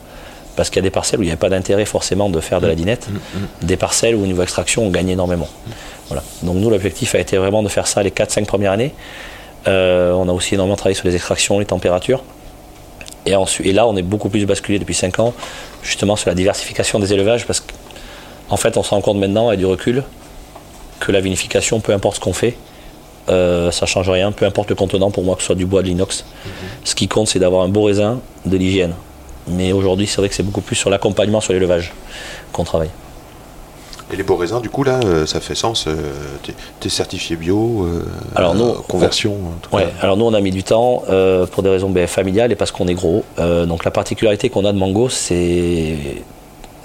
Parce 0.56 0.70
qu'il 0.70 0.76
y 0.76 0.80
a 0.80 0.82
des 0.82 0.90
parcelles 0.90 1.20
où 1.20 1.22
il 1.22 1.26
n'y 1.26 1.30
avait 1.30 1.38
pas 1.38 1.50
d'intérêt 1.50 1.84
forcément 1.84 2.28
de 2.28 2.40
faire 2.40 2.60
de 2.60 2.66
la 2.66 2.74
dinette. 2.74 3.08
Des 3.62 3.76
parcelles 3.76 4.16
où 4.16 4.22
au 4.24 4.26
niveau 4.26 4.42
extraction, 4.42 4.84
on 4.84 4.90
gagne 4.90 5.08
énormément. 5.08 5.48
Voilà. 6.08 6.24
Donc 6.42 6.56
nous, 6.56 6.68
l'objectif 6.68 7.14
a 7.14 7.20
été 7.20 7.36
vraiment 7.36 7.62
de 7.62 7.68
faire 7.68 7.86
ça 7.86 8.02
les 8.02 8.10
4-5 8.10 8.44
premières 8.44 8.72
années. 8.72 8.92
Euh, 9.68 10.12
on 10.12 10.28
a 10.28 10.32
aussi 10.32 10.54
énormément 10.54 10.76
travaillé 10.76 10.96
sur 10.96 11.06
les 11.06 11.14
extractions, 11.14 11.60
les 11.60 11.64
températures. 11.64 12.24
Et, 13.28 13.36
ensuite, 13.36 13.66
et 13.66 13.72
là, 13.72 13.86
on 13.86 13.94
est 13.96 14.02
beaucoup 14.02 14.30
plus 14.30 14.46
basculé 14.46 14.78
depuis 14.78 14.94
5 14.94 15.18
ans, 15.18 15.34
justement 15.82 16.16
sur 16.16 16.30
la 16.30 16.34
diversification 16.34 16.98
des 16.98 17.12
élevages, 17.12 17.46
parce 17.46 17.60
qu'en 17.60 18.56
fait, 18.56 18.78
on 18.78 18.82
se 18.82 18.88
rend 18.88 19.02
compte 19.02 19.18
maintenant, 19.18 19.48
avec 19.48 19.58
du 19.58 19.66
recul, 19.66 20.02
que 20.98 21.12
la 21.12 21.20
vinification, 21.20 21.80
peu 21.80 21.92
importe 21.92 22.16
ce 22.16 22.20
qu'on 22.20 22.32
fait, 22.32 22.56
euh, 23.28 23.70
ça 23.70 23.84
change 23.84 24.08
rien, 24.08 24.32
peu 24.32 24.46
importe 24.46 24.70
le 24.70 24.76
contenant 24.76 25.10
pour 25.10 25.24
moi, 25.24 25.36
que 25.36 25.42
ce 25.42 25.46
soit 25.48 25.56
du 25.56 25.66
bois, 25.66 25.82
de 25.82 25.88
l'inox. 25.88 26.24
Ce 26.84 26.94
qui 26.94 27.06
compte, 27.06 27.28
c'est 27.28 27.38
d'avoir 27.38 27.64
un 27.64 27.68
beau 27.68 27.82
raisin, 27.82 28.20
de 28.46 28.56
l'hygiène. 28.56 28.94
Mais 29.46 29.72
aujourd'hui, 29.72 30.06
c'est 30.06 30.16
vrai 30.22 30.30
que 30.30 30.34
c'est 30.34 30.42
beaucoup 30.42 30.62
plus 30.62 30.76
sur 30.76 30.88
l'accompagnement, 30.88 31.42
sur 31.42 31.52
l'élevage 31.52 31.92
qu'on 32.52 32.64
travaille. 32.64 32.90
Et 34.12 34.16
les 34.16 34.22
beaux 34.22 34.36
raisins, 34.36 34.60
du 34.62 34.70
coup, 34.70 34.84
là, 34.84 35.00
euh, 35.04 35.26
ça 35.26 35.38
fait 35.40 35.54
sens. 35.54 35.86
euh, 35.86 35.94
t'es- 36.42 36.54
T'es 36.80 36.88
certifié 36.88 37.36
bio, 37.36 37.84
euh, 37.84 38.04
Alors, 38.34 38.54
nous, 38.54 38.72
conversion. 38.88 39.32
en 39.32 39.58
tout 39.60 39.74
Ouais, 39.76 39.82
cas. 39.84 39.90
alors 40.00 40.16
nous 40.16 40.24
on 40.24 40.32
a 40.34 40.40
mis 40.40 40.50
du 40.50 40.62
temps 40.62 41.02
pour 41.52 41.62
des 41.62 41.68
raisons 41.68 41.90
ben, 41.90 42.06
familiales 42.06 42.50
et 42.52 42.56
parce 42.56 42.70
qu'on 42.70 42.88
est 42.88 42.94
gros. 42.94 43.24
Donc 43.38 43.84
la 43.84 43.90
particularité 43.90 44.48
qu'on 44.48 44.64
a 44.64 44.72
de 44.72 44.78
Mango, 44.78 45.08
c'est. 45.08 45.96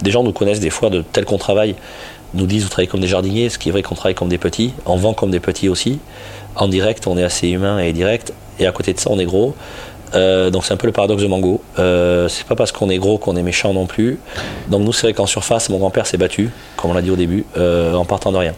Des 0.02 0.12
gens 0.12 0.24
nous 0.24 0.34
connaissent 0.34 0.60
des 0.60 0.70
fois 0.70 0.90
de 0.90 1.02
tel 1.02 1.24
qu'on 1.24 1.38
travaille, 1.38 1.76
nous 2.34 2.46
disent 2.46 2.64
vous 2.64 2.70
travaillez 2.70 2.90
comme 2.90 3.00
des 3.00 3.08
jardiniers, 3.08 3.50
ce 3.50 3.58
qui 3.58 3.70
est 3.70 3.72
vrai 3.72 3.84
qu'on 3.84 3.96
travaille 3.96 4.16
comme 4.16 4.28
des 4.28 4.38
petits, 4.38 4.74
on 4.86 4.98
vend 4.98 5.14
comme 5.14 5.32
des 5.32 5.40
petits 5.40 5.70
aussi. 5.70 6.00
En 6.56 6.68
direct, 6.68 7.08
on 7.08 7.18
est 7.18 7.24
assez 7.24 7.48
humain 7.48 7.80
et 7.80 7.94
direct, 7.94 8.34
et 8.60 8.68
à 8.68 8.72
côté 8.74 8.92
de 8.94 9.00
ça, 9.00 9.10
on 9.12 9.18
est 9.20 9.26
gros. 9.26 9.56
Euh, 10.16 10.50
donc 10.50 10.66
c'est 10.66 10.74
un 10.74 10.78
peu 10.78 10.88
le 10.88 10.94
paradoxe 10.94 11.22
de 11.22 11.28
Mango. 11.28 11.62
Euh, 11.80 12.28
c'est 12.28 12.46
pas 12.46 12.56
parce 12.56 12.72
qu'on 12.72 12.90
est 12.90 12.98
gros 12.98 13.18
qu'on 13.18 13.36
est 13.36 13.42
méchant 13.44 13.74
non 13.74 13.86
plus. 13.86 14.20
Donc 14.70 14.82
nous 14.84 14.94
c'est 14.94 15.08
vrai 15.08 15.14
qu'en 15.14 15.26
surface, 15.26 15.70
mon 15.70 15.80
grand-père 15.80 16.06
s'est 16.06 16.18
battu, 16.18 16.52
comme 16.78 16.92
on 16.92 16.94
l'a 16.94 17.02
dit 17.02 17.12
au 17.12 17.16
début, 17.16 17.46
euh, 17.58 17.94
en 17.94 18.06
partant 18.06 18.32
de 18.32 18.38
rien. 18.38 18.54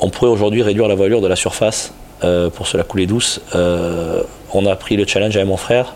On 0.00 0.10
pourrait 0.10 0.30
aujourd'hui 0.30 0.62
réduire 0.62 0.88
la 0.88 0.94
voilure 0.94 1.20
de 1.20 1.28
la 1.28 1.36
surface 1.36 1.92
euh, 2.24 2.50
pour 2.50 2.66
se 2.66 2.76
la 2.76 2.82
couler 2.82 3.06
douce. 3.06 3.40
On 4.52 4.64
a 4.64 4.76
pris 4.76 4.96
le 4.96 5.06
challenge 5.06 5.36
avec 5.36 5.48
mon 5.48 5.56
frère 5.56 5.94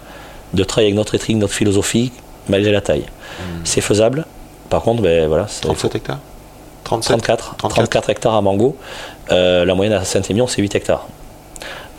de 0.55 0.64
travailler 0.64 0.88
avec 0.88 0.97
notre 0.97 1.14
étrique, 1.14 1.37
notre 1.37 1.55
philosophie, 1.55 2.12
malgré 2.49 2.73
la 2.73 2.81
taille. 2.81 3.05
C'est 3.64 3.81
faisable. 3.81 4.27
Par 4.69 4.83
contre, 4.83 5.03
ben, 5.03 5.29
voilà, 5.29 5.47
c'est 5.49 5.62
37 5.62 5.95
hectares? 5.95 6.19
37 6.85 7.09
34, 7.09 7.57
34. 7.57 7.75
34 7.75 8.11
hectares 8.11 8.35
à 8.35 8.43
Mango. 8.43 8.77
La 9.29 9.75
moyenne 9.75 9.95
à 9.95 10.05
Saint-Émilion, 10.05 10.47
c'est 10.47 10.61
8 10.61 10.75
hectares. 10.75 11.07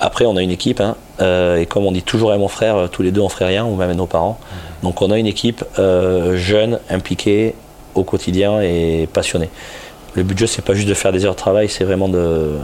Après, 0.04 0.26
on 0.26 0.36
a 0.36 0.42
une 0.42 0.50
équipe, 0.50 0.82
hein, 0.82 0.96
euh, 1.22 1.58
et 1.58 1.68
comme 1.68 1.86
on 1.86 1.92
dit 1.92 2.02
toujours 2.02 2.32
à 2.32 2.38
mon 2.40 2.48
frère, 2.48 2.76
euh, 2.76 2.88
tous 2.88 3.04
les 3.04 3.12
deux 3.12 3.22
on 3.22 3.30
ferait 3.30 3.46
rien, 3.46 3.66
ou 3.66 3.76
même 3.76 3.92
à 3.92 3.94
nos 3.94 4.08
parents. 4.08 4.40
Donc 4.82 5.00
on 5.04 5.12
a 5.12 5.20
une 5.20 5.28
équipe 5.28 5.64
euh, 5.78 6.36
jeune, 6.38 6.80
impliquée 6.90 7.54
au 7.94 8.04
quotidien 8.04 8.62
et 8.62 9.08
passionnée. 9.14 9.50
Le 10.16 10.26
jeu, 10.36 10.48
c'est 10.48 10.66
pas 10.66 10.74
juste 10.74 10.90
de 10.90 10.96
faire 10.96 11.12
des 11.12 11.24
heures 11.24 11.36
de 11.36 11.38
travail, 11.38 11.70
c'est 11.70 11.84
vraiment 11.84 12.10
de, 12.10 12.58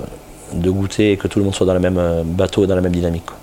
de 0.53 0.69
goûter 0.71 1.11
et 1.11 1.17
que 1.17 1.27
tout 1.27 1.37
le 1.37 1.45
monde 1.45 1.53
soit 1.53 1.67
dans 1.67 1.75
le 1.75 1.79
même 1.79 2.01
bateau 2.25 2.63
et 2.63 2.67
dans 2.67 2.75
la 2.75 2.81
même 2.81 2.91
dynamique. 2.91 3.27
quoi. 3.27 3.37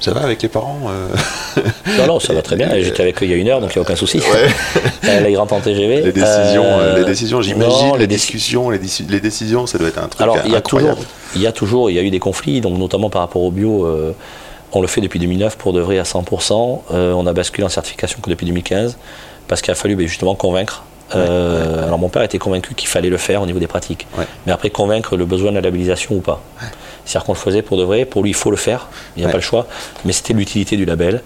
Ça 0.00 0.12
va 0.12 0.22
avec 0.22 0.42
les 0.42 0.48
parents 0.48 0.80
euh 0.88 1.08
Non, 1.98 2.06
non, 2.06 2.20
ça 2.20 2.32
va 2.34 2.42
très 2.42 2.56
bien. 2.56 2.68
J'étais 2.80 3.02
avec 3.02 3.22
eux 3.22 3.26
il 3.26 3.30
y 3.30 3.34
a 3.34 3.36
une 3.36 3.48
heure, 3.48 3.60
donc 3.60 3.74
il 3.74 3.78
n'y 3.78 3.80
a 3.80 3.82
aucun 3.82 3.96
souci. 3.96 4.18
Ouais. 4.18 4.48
Euh, 5.06 5.30
ils 5.30 5.36
rentrent 5.36 5.52
en 5.54 5.60
TGV. 5.60 6.02
Les 6.02 6.12
décisions, 6.12 6.64
Euh, 6.64 6.98
les 6.98 7.04
décisions, 7.04 7.40
j'imagine, 7.40 7.92
les, 7.92 7.98
les 8.00 8.06
discussions, 8.08 8.70
les, 8.70 8.78
déci- 8.78 9.08
les 9.08 9.20
décisions, 9.20 9.64
ça 9.68 9.78
doit 9.78 9.86
être 9.86 9.98
un 10.02 10.08
truc 10.08 10.20
Alors, 10.20 10.36
il 10.44 10.50
y 10.50 10.56
a 10.56 10.60
toujours, 10.60 10.96
il 11.36 11.42
y 11.42 11.46
a 11.46 11.52
toujours, 11.52 11.90
il 11.90 11.94
y 11.94 11.98
a 12.00 12.02
eu 12.02 12.10
des 12.10 12.18
conflits, 12.18 12.60
donc 12.60 12.76
notamment 12.76 13.08
par 13.08 13.22
rapport 13.22 13.42
au 13.42 13.52
bio. 13.52 13.86
euh, 13.86 14.12
on 14.72 14.80
le 14.80 14.88
fait 14.88 15.00
depuis 15.00 15.20
2009 15.20 15.56
pour 15.58 15.72
de 15.72 15.80
vrai 15.80 15.98
à 15.98 16.02
100%. 16.02 16.80
Euh, 16.92 17.12
on 17.12 17.24
a 17.28 17.32
basculé 17.32 17.64
en 17.64 17.68
certification 17.68 18.18
que 18.20 18.28
depuis 18.28 18.46
2015 18.46 18.96
parce 19.46 19.62
qu'il 19.62 19.70
a 19.70 19.76
fallu 19.76 19.94
ben, 19.94 20.08
justement 20.08 20.34
convaincre. 20.34 20.82
Euh, 21.14 21.84
Alors 21.84 22.00
mon 22.00 22.08
père 22.08 22.22
était 22.22 22.38
convaincu 22.38 22.74
qu'il 22.74 22.88
fallait 22.88 23.08
le 23.10 23.16
faire 23.16 23.40
au 23.40 23.46
niveau 23.46 23.60
des 23.60 23.68
pratiques, 23.68 24.08
mais 24.44 24.50
après 24.52 24.70
convaincre 24.70 25.16
le 25.16 25.24
besoin 25.24 25.50
de 25.50 25.54
la 25.54 25.60
labellisation 25.62 26.16
ou 26.16 26.20
pas. 26.20 26.42
C'est-à-dire 27.06 27.24
qu'on 27.24 27.32
le 27.32 27.38
faisait 27.38 27.62
pour 27.62 27.78
de 27.78 27.84
vrai, 27.84 28.04
pour 28.04 28.22
lui 28.22 28.30
il 28.30 28.34
faut 28.34 28.50
le 28.50 28.56
faire, 28.58 28.88
il 29.16 29.20
n'y 29.20 29.24
a 29.24 29.28
Ouais. 29.28 29.32
pas 29.32 29.38
le 29.38 29.42
choix, 29.42 29.66
mais 30.04 30.12
c'était 30.12 30.34
l'utilité 30.34 30.76
du 30.76 30.84
label. 30.84 31.22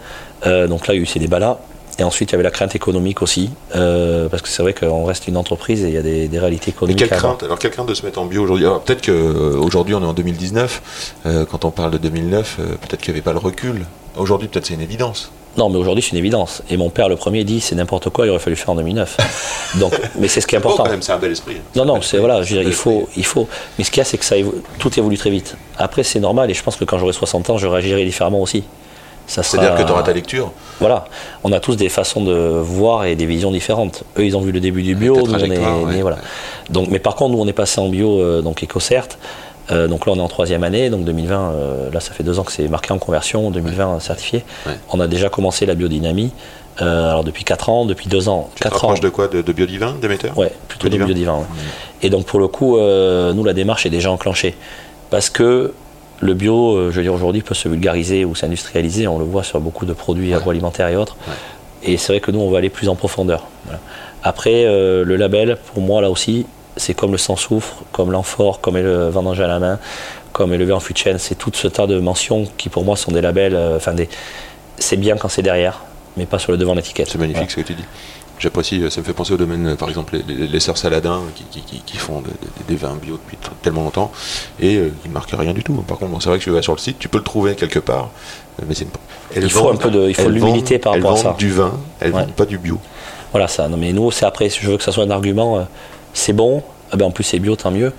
Euh, 0.47 0.69
donc 0.69 0.87
là 0.87 0.95
il 0.95 0.99
y 0.99 1.01
a 1.01 1.03
eu 1.03 1.07
ces 1.07 1.19
débats-là. 1.19 1.59
Et 1.99 2.03
ensuite 2.03 2.31
il 2.31 2.33
y 2.33 2.35
avait 2.37 2.45
la 2.45 2.51
crainte 2.51 2.75
économique 2.75 3.21
aussi, 3.21 3.51
euh, 3.77 4.29
parce 4.31 4.43
que 4.43 4.49
c'est 4.49 4.63
vrai 4.63 4.73
qu'on 4.73 5.05
reste 5.05 5.29
une 5.29 5.37
entreprise 5.37 5.85
et 5.85 5.89
il 5.89 5.95
y 5.95 5.99
a 5.99 6.03
des, 6.03 6.29
des 6.29 6.39
réalités 6.39 6.67
Mais 6.69 6.73
économiques. 6.73 6.99
quelle 7.01 7.13
à 7.13 7.17
avoir. 7.17 7.33
crainte 7.33 7.43
Alors 7.43 7.59
quelle 7.59 7.73
crainte 7.73 7.89
de 7.89 7.95
se 7.95 8.07
mettre 8.07 8.19
en 8.21 8.25
bio 8.27 8.43
aujourd'hui 8.43 8.65
Alors 8.65 8.81
peut-être 8.81 9.03
qu'aujourd'hui 9.05 9.95
on 9.95 10.03
est 10.03 10.07
en 10.07 10.13
2019. 10.15 10.83
euh, 11.27 11.45
quand 11.51 11.65
on 11.65 11.71
parle 11.71 11.91
de 11.91 11.99
2009, 11.99 12.57
euh, 12.61 12.67
peut-être 12.81 13.01
qu'il 13.03 13.13
n'y 13.13 13.19
avait 13.19 13.25
pas 13.25 13.33
le 13.33 13.39
recul. 13.39 13.85
Aujourd'hui 14.17 14.49
peut-être 14.49 14.67
c'est 14.67 14.75
une 14.75 14.81
évidence. 14.81 15.31
Non, 15.57 15.69
mais 15.69 15.77
aujourd'hui, 15.79 16.03
c'est 16.03 16.13
une 16.13 16.19
évidence. 16.19 16.63
Et 16.71 16.77
mon 16.77 16.91
père, 16.91 17.09
le 17.09 17.17
premier, 17.17 17.43
dit 17.45 17.61
c'est 17.61 17.75
n'importe 17.75 18.09
quoi, 18.11 18.25
il 18.27 18.31
aurait 18.31 18.39
fallu 18.39 18.57
faire 18.57 18.71
en 18.71 18.77
2009. 18.77 19.17
Donc, 19.81 19.93
mais 20.19 20.29
c'est 20.29 20.41
ce 20.41 20.47
qui 20.47 20.55
est 20.55 20.59
important. 20.59 20.85
quand 20.85 20.91
même, 20.91 21.03
c'est 21.03 21.13
un 21.13 21.19
bel 21.19 21.33
esprit. 21.33 21.57
Non, 21.77 21.85
non, 21.85 21.97
Un 21.97 22.03
c'est 22.03 22.19
voilà, 22.19 22.43
je 22.43 22.55
veux 22.55 22.61
dire, 22.61 22.69
il 22.69 22.75
faut, 22.75 23.09
il 23.17 23.25
faut. 23.25 23.49
Mais 23.79 23.85
ce 23.85 23.91
qu'il 23.91 23.99
y 23.99 24.03
a, 24.03 24.05
c'est 24.05 24.19
que 24.19 24.25
ça 24.25 24.37
évo- 24.37 24.55
tout 24.79 24.97
évolue 24.99 25.19
très 25.19 25.31
vite. 25.31 25.57
Après, 25.77 26.03
c'est 26.05 26.21
normal, 26.21 26.51
et 26.51 26.55
je 26.55 26.63
pense 26.63 26.77
que 26.77 26.85
quand 26.85 26.99
j'aurai 26.99 27.13
60 27.13 27.51
ans, 27.51 27.59
je 27.59 27.67
réagirai 27.67 28.05
différemment 28.05 28.41
aussi. 28.41 28.65
Sera- 29.27 29.45
C'est-à-dire 29.45 29.77
que 29.77 29.83
tu 29.83 29.93
auras 29.93 30.03
ta 30.03 30.13
lecture. 30.13 30.51
Voilà, 30.81 31.05
on 31.45 31.53
a 31.53 31.61
tous 31.61 31.77
des 31.77 31.89
façons 31.89 32.25
de 32.25 32.33
voir 32.33 33.05
et 33.05 33.15
des 33.15 33.27
visions 33.27 33.53
différentes. 33.53 34.03
Eux, 34.19 34.25
ils 34.25 34.37
ont 34.37 34.41
vu 34.41 34.51
le 34.51 34.59
début 34.61 34.83
du 34.83 34.95
bio, 34.97 35.15
nous, 35.15 35.35
on 35.35 35.39
est, 35.45 35.59
ouais, 35.59 35.85
mais 35.95 36.03
voilà. 36.03 36.19
Donc, 36.69 36.89
mais 36.91 36.99
par 36.99 37.15
contre, 37.15 37.33
nous, 37.37 37.41
on 37.41 37.47
est 37.47 37.53
passé 37.53 37.81
en 37.81 37.89
bio, 37.89 38.21
euh, 38.21 38.43
donc 38.43 38.63
EcoCert. 38.65 39.07
Euh, 39.71 39.89
donc 39.89 40.07
là, 40.07 40.13
on 40.13 40.17
est 40.17 40.21
en 40.21 40.29
troisième 40.29 40.65
année, 40.65 40.91
donc 40.91 41.05
2020, 41.05 41.53
euh, 41.53 41.91
là, 41.93 42.01
ça 42.01 42.13
fait 42.13 42.23
deux 42.25 42.39
ans 42.39 42.45
que 42.45 42.53
c'est 42.53 42.67
marqué 42.69 42.93
en 42.93 42.99
conversion, 42.99 43.51
2020 43.51 44.01
certifié. 44.01 44.45
Ouais. 44.67 44.73
On 44.93 45.01
a 45.01 45.07
déjà 45.07 45.29
commencé 45.29 45.67
la 45.67 45.75
biodynamie, 45.75 46.33
euh, 46.83 47.11
alors 47.11 47.25
depuis 47.25 47.45
4 47.45 47.69
ans, 47.69 47.85
depuis 47.87 48.09
2 48.09 48.29
ans. 48.29 48.51
Tu 48.55 48.61
te 48.65 48.69
4 48.69 48.85
ans. 48.85 48.95
de 48.95 49.09
quoi 49.09 49.29
De, 49.29 49.43
de 49.43 49.53
biodivin, 49.53 49.95
d'émetteur 50.01 50.37
Ouais, 50.37 50.53
plutôt 50.69 50.89
de 50.89 50.97
Biodivin. 50.97 51.35
ouais. 51.37 51.45
Et 52.03 52.11
donc 52.11 52.27
pour 52.27 52.41
le 52.41 52.49
coup, 52.49 52.79
nous 52.79 53.45
la 53.45 53.53
démarche 53.53 53.87
est 53.87 53.91
déjà 53.91 54.11
enclenchée. 54.11 54.57
Parce 55.11 55.29
que 55.31 55.73
le 56.21 56.35
bio, 56.35 56.91
je 56.91 56.97
veux 56.97 57.03
dire 57.03 57.15
aujourd'hui, 57.15 57.43
peut 57.43 57.55
se 57.55 57.69
vulgariser 57.69 58.25
ou 58.25 58.35
s'industrialiser. 58.35 59.07
On 59.09 59.19
le 59.19 59.25
voit 59.25 59.43
sur 59.43 59.61
beaucoup 59.61 59.87
de 59.87 59.93
produits 59.93 60.35
agroalimentaires 60.35 60.89
et 60.89 60.97
autres. 60.97 61.17
Et 61.83 61.97
c'est 61.97 62.13
vrai 62.13 62.21
que 62.21 62.31
nous, 62.31 62.41
on 62.41 62.51
va 62.51 62.59
aller 62.59 62.71
plus 62.71 62.89
en 62.89 62.95
profondeur. 62.95 63.47
Voilà. 63.65 63.81
Après, 64.23 64.65
le 64.65 65.17
label, 65.17 65.59
pour 65.73 65.83
moi, 65.83 66.01
là 66.01 66.11
aussi, 66.11 66.47
c'est 66.81 66.95
comme 66.95 67.13
le 67.13 67.19
sans-soufre, 67.19 67.77
comme 67.93 68.11
l'amphore, 68.11 68.61
comme 68.61 68.77
le 68.77 69.09
vendanger 69.09 69.45
à 69.45 69.49
la 69.49 69.59
main, 69.61 69.79
comme 70.33 70.53
élevé 70.53 70.73
en 70.73 70.81
fût 70.81 70.93
de 70.93 70.99
chêne. 70.99 71.19
C'est 71.19 71.37
tout 71.37 71.51
ce 71.55 71.69
tas 71.69 71.87
de 71.87 71.99
mentions 72.01 72.47
qui, 72.57 72.69
pour 72.69 72.85
moi, 72.85 72.97
sont 72.97 73.13
des 73.13 73.21
labels. 73.21 73.55
euh, 73.55 73.77
Enfin, 73.77 73.93
des... 73.93 74.09
c'est 74.79 74.97
bien 74.97 75.17
quand 75.17 75.29
c'est 75.29 75.43
derrière, 75.43 75.83
mais 76.17 76.27
pas 76.27 76.39
sur 76.39 76.53
le 76.53 76.59
devant 76.59 76.73
de 76.73 76.79
l'étiquette. 76.79 77.09
C'est 77.11 77.19
magnifique 77.19 77.51
ce 77.51 77.57
que 77.57 77.61
tu 77.63 77.75
dis. 77.75 77.85
J'apprécie, 78.39 78.83
euh, 78.83 78.89
ça 78.89 79.01
me 79.03 79.05
fait 79.07 79.13
penser 79.13 79.35
au 79.35 79.37
domaine, 79.37 79.67
euh, 79.67 79.77
par 79.77 79.91
exemple, 79.91 80.17
les, 80.27 80.35
les, 80.35 80.49
les 80.49 80.61
sœurs 80.61 80.79
Saladin 80.79 81.21
qui, 81.35 81.45
qui, 81.45 81.61
qui- 81.61 81.83
qui 81.85 81.97
font 81.99 82.21
de- 82.23 82.29
de- 82.29 82.33
des 82.69 82.75
vins 82.77 82.97
bio 82.97 83.19
depuis 83.23 83.37
tellement 83.61 83.83
longtemps 83.83 84.11
et 84.59 84.77
euh, 84.77 84.91
ils 85.05 85.09
ne 85.09 85.13
marquent 85.15 85.35
rien 85.39 85.53
du 85.53 85.63
tout. 85.63 85.75
Par 85.87 85.99
contre, 85.99 86.13
bon, 86.13 86.21
c'est 86.21 86.31
vrai 86.31 86.39
que 86.39 86.45
je 86.45 86.51
vais 86.51 86.63
sur 86.63 86.73
le 86.73 86.79
site, 86.79 86.99
tu 86.99 87.11
peux 87.11 87.19
le 87.19 87.25
trouver 87.25 87.55
quelque 87.55 87.79
part, 87.81 88.09
mais 88.67 88.75
c'est 88.75 88.85
une- 88.85 89.43
Il 89.43 89.51
faut 89.51 89.69
un 89.69 89.77
peu 89.77 89.91
de- 89.91 90.09
il 90.09 90.15
faut 90.15 90.31
l'humilité 90.31 90.79
par 90.79 90.95
rapport 90.95 91.11
à 91.11 91.15
elles 91.17 91.23
vendent 91.25 91.33
ça. 91.35 91.39
du 91.39 91.51
vin, 91.53 91.73
elles 92.01 92.13
Ouais. 92.15 92.21
vendent 92.23 92.33
pas 92.33 92.47
du 92.47 92.57
bio. 92.57 92.79
Voilà 93.33 93.47
ça. 93.47 93.69
Non 93.69 93.77
mais 93.77 93.93
nous 93.93 94.11
c'est 94.11 94.25
après. 94.25 94.49
Je 94.49 94.67
veux 94.71 94.79
que 94.79 94.83
ça 94.85 94.91
soit 94.93 95.05
un 95.05 95.11
argument, 95.11 95.59
euh, 95.59 95.63
c'est 96.15 96.33
bon. 96.33 96.63
Ah 96.93 96.97
ben, 96.97 97.05
en 97.07 97.11
plus 97.11 97.25
c'est 97.25 97.39
bio, 97.39 97.57
tant 97.57 97.71
mieux. 97.71 97.93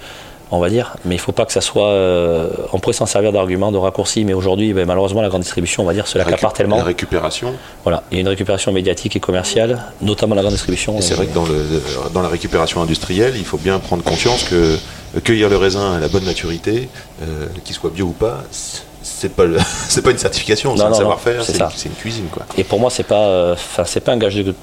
On 0.54 0.60
va 0.60 0.69
dire. 0.69 0.97
Mais 1.06 1.15
il 1.15 1.17
faut 1.17 1.32
pas 1.32 1.45
que 1.45 1.54
ça 1.54 1.62
soit. 1.62 1.88
euh, 1.88 2.50
on 2.74 2.80
pourrait 2.80 2.91
s'en 2.91 3.06
servir 3.06 3.32
d'argument, 3.32 3.71
de 3.71 3.78
raccourci. 3.78 4.26
Mais 4.26 4.34
aujourd'hui, 4.34 4.74
ben, 4.74 4.86
malheureusement, 4.86 5.21
la 5.21 5.30
grande 5.30 5.43
distribution, 5.43 5.84
on 5.84 5.86
va 5.86 5.93
dire, 5.93 6.08
se 6.08 6.17
La 6.17 6.26
l'accapare 6.26 6.52
tellement. 6.52 6.76
La 6.76 6.84
récupération, 6.84 7.54
Voilà. 7.84 8.04
Il 8.12 8.15
y 8.15 8.17
a 8.17 8.21
une 8.21 8.28
récupération 8.28 8.74
médiatique 8.74 9.15
et 9.15 9.21
commerciale, 9.21 9.82
notamment 10.02 10.36
la 10.36 10.41
grande 10.41 10.54
distribution. 10.54 11.00
c'est 11.00 11.13
vrai 11.13 11.28
que 11.28 11.34
dans, 11.34 11.45
le, 11.45 11.63
dans 12.13 12.21
la 12.21 12.28
récupération 12.28 12.82
industrielle, 12.82 13.36
il 13.38 13.45
faut 13.45 13.58
bien 13.58 13.80
prendre 13.80 14.04
conscience 14.04 14.43
que 14.43 14.56
euh, 15.15 15.19
cueillir 15.24 15.47
le 15.47 15.56
raisin 15.56 15.93
à 15.93 16.00
la 16.02 16.10
bonne 16.10 16.26
maturité, 16.26 16.89
euh, 17.24 17.45
qu'il 17.63 17.74
soit 17.74 17.89
bio 17.89 18.08
ou 18.08 18.12
pas, 18.12 18.43
c'est- 18.52 19.30
pas, 19.34 19.45
le- 19.45 19.58
c'est 19.88 20.02
pas 20.02 20.12
une 20.12 20.17
certification, 20.17 20.76
c'est 20.76 20.84
un 20.84 20.93
savoir-faire, 20.93 21.45
c'est 21.45 21.58
une, 21.86 21.91
cuisine. 21.93 22.26
quoi. 22.30 22.43
Et 22.58 22.65
pour 22.65 22.78
moi, 22.82 22.89
c'est 22.89 23.04
pas, 23.04 23.21
euh, 23.24 23.56
c'est 23.86 24.02
pas 24.02 24.12
un 24.12 24.17
gage 24.17 24.36
de 24.36 24.54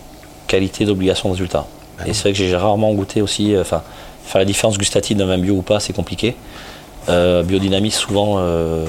qualité, 0.46 0.84
d'obligation 0.84 1.30
de 1.30 1.34
résultat. 1.34 1.64
Et 2.06 2.12
c'est 2.12 2.22
vrai 2.22 2.32
que 2.32 2.38
j'ai 2.38 2.54
rarement 2.54 2.92
goûté 2.94 3.22
aussi, 3.22 3.54
euh, 3.54 3.62
enfin, 3.62 3.82
faire 4.24 4.40
la 4.40 4.44
différence 4.44 4.78
gustative 4.78 5.16
d'un 5.16 5.26
vin 5.26 5.38
bio 5.38 5.54
ou 5.54 5.62
pas, 5.62 5.80
c'est 5.80 5.92
compliqué. 5.92 6.36
Euh, 7.08 7.42
biodynamie, 7.42 7.90
souvent, 7.90 8.36
euh, 8.38 8.86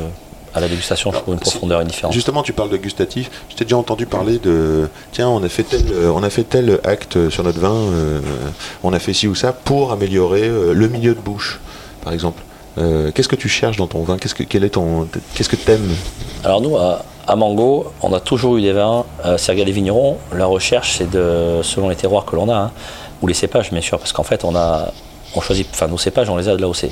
à 0.54 0.60
la 0.60 0.67
dégustation, 0.67 1.12
je 1.12 1.19
trouve 1.19 1.34
une 1.36 1.39
profondeur, 1.39 1.82
une 1.82 1.88
différence. 1.88 2.13
Justement, 2.13 2.43
tu 2.43 2.54
parles 2.54 2.69
de 2.69 2.78
gustatif. 2.78 3.30
Je 3.50 3.56
t'ai 3.56 3.65
déjà 3.65 3.78
entendu 3.78 4.06
parler 4.06 4.39
de 4.39 4.89
tiens, 5.12 5.30
on 5.30 5.43
a 5.43 5.50
fait 5.50 5.63
tel, 5.63 5.84
euh, 5.91 6.12
on 6.13 6.24
a 6.24 6.30
fait 6.30 6.43
tel 6.43 6.80
acte 6.84 7.30
sur 7.30 7.43
notre 7.43 7.60
vin, 7.60 7.74
euh, 7.74 8.19
on 8.84 8.91
a 8.93 9.00
fait 9.00 9.13
ci 9.13 9.28
ou 9.28 9.36
ça 9.36 9.54
pour 9.54 9.91
améliorer 9.91 10.50
le 10.50 10.88
milieu 10.88 11.13
de 11.15 11.19
bouche, 11.19 11.60
par 12.04 12.13
exemple. 12.13 12.43
Qu'est-ce 13.13 13.28
que 13.28 13.36
tu 13.36 13.50
cherches 13.50 13.76
dans 13.76 13.88
ton 13.88 14.04
vin? 14.04 14.17
Qu'est-ce 14.17 14.34
que 14.36 14.43
quel 14.43 14.63
est 14.63 14.69
ton 14.69 15.06
qu'est-ce 15.34 15.50
que 15.50 15.58
t'aimes? 15.58 15.93
Alors 16.45 16.62
nous, 16.62 16.78
à, 16.78 17.04
à 17.30 17.36
Mango, 17.36 17.94
on 18.02 18.12
a 18.12 18.20
toujours 18.20 18.58
eu 18.58 18.62
des 18.62 18.72
vins. 18.72 19.06
Euh, 19.24 19.38
Serga 19.38 19.63
des 19.63 19.72
vignerons, 19.72 20.18
la 20.36 20.48
recherche, 20.48 20.96
c'est 20.98 21.10
de, 21.10 21.60
selon 21.62 21.89
les 21.89 21.96
terroirs 21.96 22.26
que 22.26 22.36
l'on 22.36 22.50
a, 22.50 22.56
hein, 22.56 22.72
ou 23.22 23.28
les 23.28 23.36
cépages, 23.36 23.72
bien 23.72 23.82
sûr, 23.82 24.00
parce 24.00 24.12
qu'en 24.12 24.24
fait, 24.24 24.44
on 24.44 24.56
a, 24.56 24.92
on 25.36 25.42
choisit, 25.42 25.68
enfin, 25.72 25.88
nos 25.88 26.00
cépages, 26.00 26.28
on 26.28 26.38
les 26.38 26.50
a 26.50 26.56
de 26.56 26.62
là 26.62 26.68
où 26.68 26.74
c'est. 26.74 26.89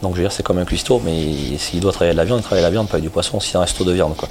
Donc, 0.00 0.12
je 0.12 0.16
veux 0.16 0.24
dire, 0.24 0.32
c'est 0.32 0.42
comme 0.42 0.56
un 0.56 0.64
cuistot, 0.64 1.02
mais 1.04 1.58
s'il 1.58 1.80
doit 1.80 1.92
travailler 1.92 2.14
de 2.14 2.16
la 2.16 2.24
viande, 2.24 2.40
il 2.40 2.42
travaille 2.42 2.62
de 2.62 2.66
la 2.66 2.70
viande, 2.70 2.88
pas 2.88 2.94
avec 2.94 3.04
du 3.04 3.10
poisson, 3.10 3.40
c'est 3.40 3.58
un 3.58 3.60
resto 3.60 3.84
de 3.84 3.92
viande, 3.92 4.16
quoi. 4.16 4.28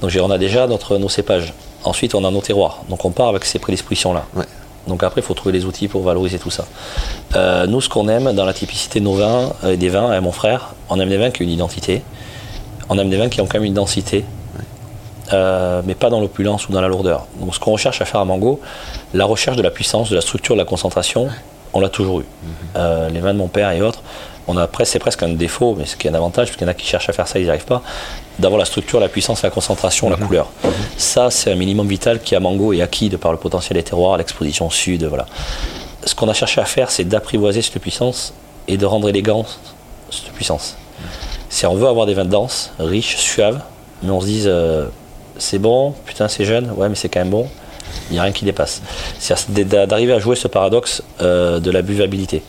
Donc, 0.00 0.10
je 0.10 0.18
veux 0.18 0.20
dire, 0.20 0.28
on 0.28 0.34
a 0.34 0.38
déjà 0.38 0.66
notre, 0.66 0.98
nos 0.98 1.08
cépages. 1.08 1.54
Ensuite, 1.84 2.16
on 2.16 2.24
a 2.24 2.30
nos 2.32 2.40
terroirs. 2.40 2.80
Donc, 2.88 3.04
on 3.04 3.10
part 3.10 3.28
avec 3.28 3.44
ces 3.44 3.60
prédispositions-là. 3.60 4.24
Ouais. 4.34 4.44
Donc 4.88 5.02
après, 5.02 5.20
il 5.20 5.24
faut 5.24 5.34
trouver 5.34 5.52
les 5.52 5.64
outils 5.64 5.88
pour 5.88 6.02
valoriser 6.02 6.38
tout 6.38 6.50
ça. 6.50 6.64
Euh, 7.34 7.66
nous, 7.66 7.80
ce 7.80 7.88
qu'on 7.88 8.08
aime 8.08 8.32
dans 8.34 8.44
la 8.44 8.54
typicité 8.54 9.00
de 9.00 9.04
nos 9.04 9.14
vins, 9.14 9.52
euh, 9.64 9.72
et 9.72 9.76
des 9.76 9.88
vins, 9.88 10.12
et 10.12 10.20
mon 10.20 10.30
frère, 10.30 10.74
on 10.88 11.00
aime 11.00 11.08
des 11.08 11.16
vins 11.16 11.32
qui 11.32 11.42
ont 11.42 11.44
une 11.44 11.50
identité. 11.50 12.02
On 12.88 12.96
aime 12.98 13.10
des 13.10 13.16
vins 13.16 13.28
qui 13.28 13.40
ont 13.40 13.46
quand 13.46 13.58
même 13.58 13.64
une 13.64 13.74
densité, 13.74 14.24
euh, 15.32 15.82
mais 15.84 15.94
pas 15.94 16.10
dans 16.10 16.20
l'opulence 16.20 16.68
ou 16.68 16.72
dans 16.72 16.80
la 16.80 16.88
lourdeur. 16.88 17.26
Donc 17.40 17.54
ce 17.54 17.60
qu'on 17.60 17.72
recherche 17.72 18.00
à 18.00 18.04
faire 18.04 18.20
à 18.20 18.24
Mango, 18.24 18.60
la 19.14 19.24
recherche 19.24 19.56
de 19.56 19.62
la 19.62 19.70
puissance, 19.70 20.10
de 20.10 20.14
la 20.14 20.20
structure, 20.20 20.54
de 20.54 20.60
la 20.60 20.66
concentration, 20.66 21.28
on 21.72 21.80
l'a 21.80 21.88
toujours 21.88 22.20
eu. 22.20 22.24
Euh, 22.76 23.08
les 23.10 23.20
vins 23.20 23.34
de 23.34 23.38
mon 23.38 23.48
père 23.48 23.70
et 23.70 23.82
autres, 23.82 24.02
on 24.48 24.56
a 24.56 24.66
presque, 24.66 24.92
c'est 24.92 24.98
presque 24.98 25.22
un 25.22 25.30
défaut, 25.30 25.74
mais 25.76 25.86
ce 25.86 25.96
qui 25.96 26.06
est 26.06 26.10
un 26.10 26.14
avantage, 26.14 26.48
parce 26.48 26.56
qu'il 26.56 26.66
y 26.66 26.68
en 26.68 26.70
a 26.70 26.74
qui 26.74 26.86
cherchent 26.86 27.08
à 27.08 27.12
faire 27.12 27.26
ça, 27.26 27.38
ils 27.38 27.44
n'y 27.44 27.50
arrivent 27.50 27.64
pas, 27.64 27.82
d'avoir 28.38 28.58
la 28.58 28.64
structure, 28.64 29.00
la 29.00 29.08
puissance, 29.08 29.42
la 29.42 29.50
concentration, 29.50 30.08
la 30.08 30.16
couleur. 30.16 30.48
Ça, 30.96 31.30
c'est 31.30 31.50
un 31.50 31.56
minimum 31.56 31.88
vital 31.88 32.20
qui 32.20 32.36
à 32.36 32.40
Mango 32.40 32.72
est 32.72 32.80
acquis 32.80 33.08
de 33.08 33.16
par 33.16 33.32
le 33.32 33.38
potentiel 33.38 33.76
des 33.76 33.82
terroirs, 33.82 34.16
l'exposition 34.16 34.70
sud, 34.70 35.04
voilà. 35.04 35.26
Ce 36.04 36.14
qu'on 36.14 36.28
a 36.28 36.34
cherché 36.34 36.60
à 36.60 36.64
faire, 36.64 36.90
c'est 36.90 37.04
d'apprivoiser 37.04 37.62
cette 37.62 37.80
puissance 37.80 38.32
et 38.68 38.76
de 38.76 38.86
rendre 38.86 39.08
élégant 39.08 39.44
cette 40.10 40.32
puissance. 40.32 40.76
Si 41.48 41.66
on 41.66 41.74
veut 41.74 41.88
avoir 41.88 42.06
des 42.06 42.14
vins 42.14 42.24
denses, 42.24 42.72
riches, 42.78 43.16
suaves, 43.16 43.60
mais 44.02 44.10
on 44.10 44.20
se 44.20 44.26
dise 44.26 44.46
euh, 44.46 44.86
c'est 45.38 45.58
bon, 45.58 45.94
putain 46.04 46.28
c'est 46.28 46.44
jeune, 46.44 46.70
ouais 46.76 46.88
mais 46.88 46.94
c'est 46.94 47.08
quand 47.08 47.20
même 47.20 47.30
bon, 47.30 47.46
il 48.10 48.14
n'y 48.14 48.18
a 48.18 48.22
rien 48.22 48.32
qui 48.32 48.44
dépasse. 48.44 48.82
C'est-à-dire 49.18 49.66
d'a- 49.66 49.86
d'arriver 49.86 50.12
à 50.12 50.18
jouer 50.18 50.36
ce 50.36 50.48
paradoxe 50.48 51.02
euh, 51.22 51.60
de 51.60 51.70
la 51.70 51.82
buvabilité. 51.82 52.42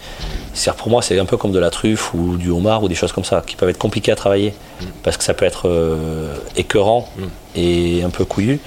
C'est-à-dire 0.54 0.78
pour 0.82 0.90
moi 0.90 1.02
c'est 1.02 1.18
un 1.20 1.26
peu 1.26 1.38
comme 1.38 1.52
de 1.52 1.60
la 1.60 1.70
truffe 1.70 2.14
ou 2.14 2.38
du 2.38 2.50
homard 2.50 2.84
ou 2.84 2.88
des 2.90 2.96
choses 2.96 3.12
comme 3.12 3.24
ça, 3.24 3.44
qui 3.46 3.56
peuvent 3.56 3.70
être 3.70 3.78
compliquées 3.78 4.12
à 4.12 4.16
travailler, 4.16 4.54
parce 5.04 5.18
que 5.18 5.24
ça 5.24 5.34
peut 5.34 5.46
être 5.46 5.68
euh, 5.70 6.34
écœurant 6.56 7.08
et 7.56 8.02
un 8.04 8.10
peu 8.10 8.26
couillu. 8.26 8.60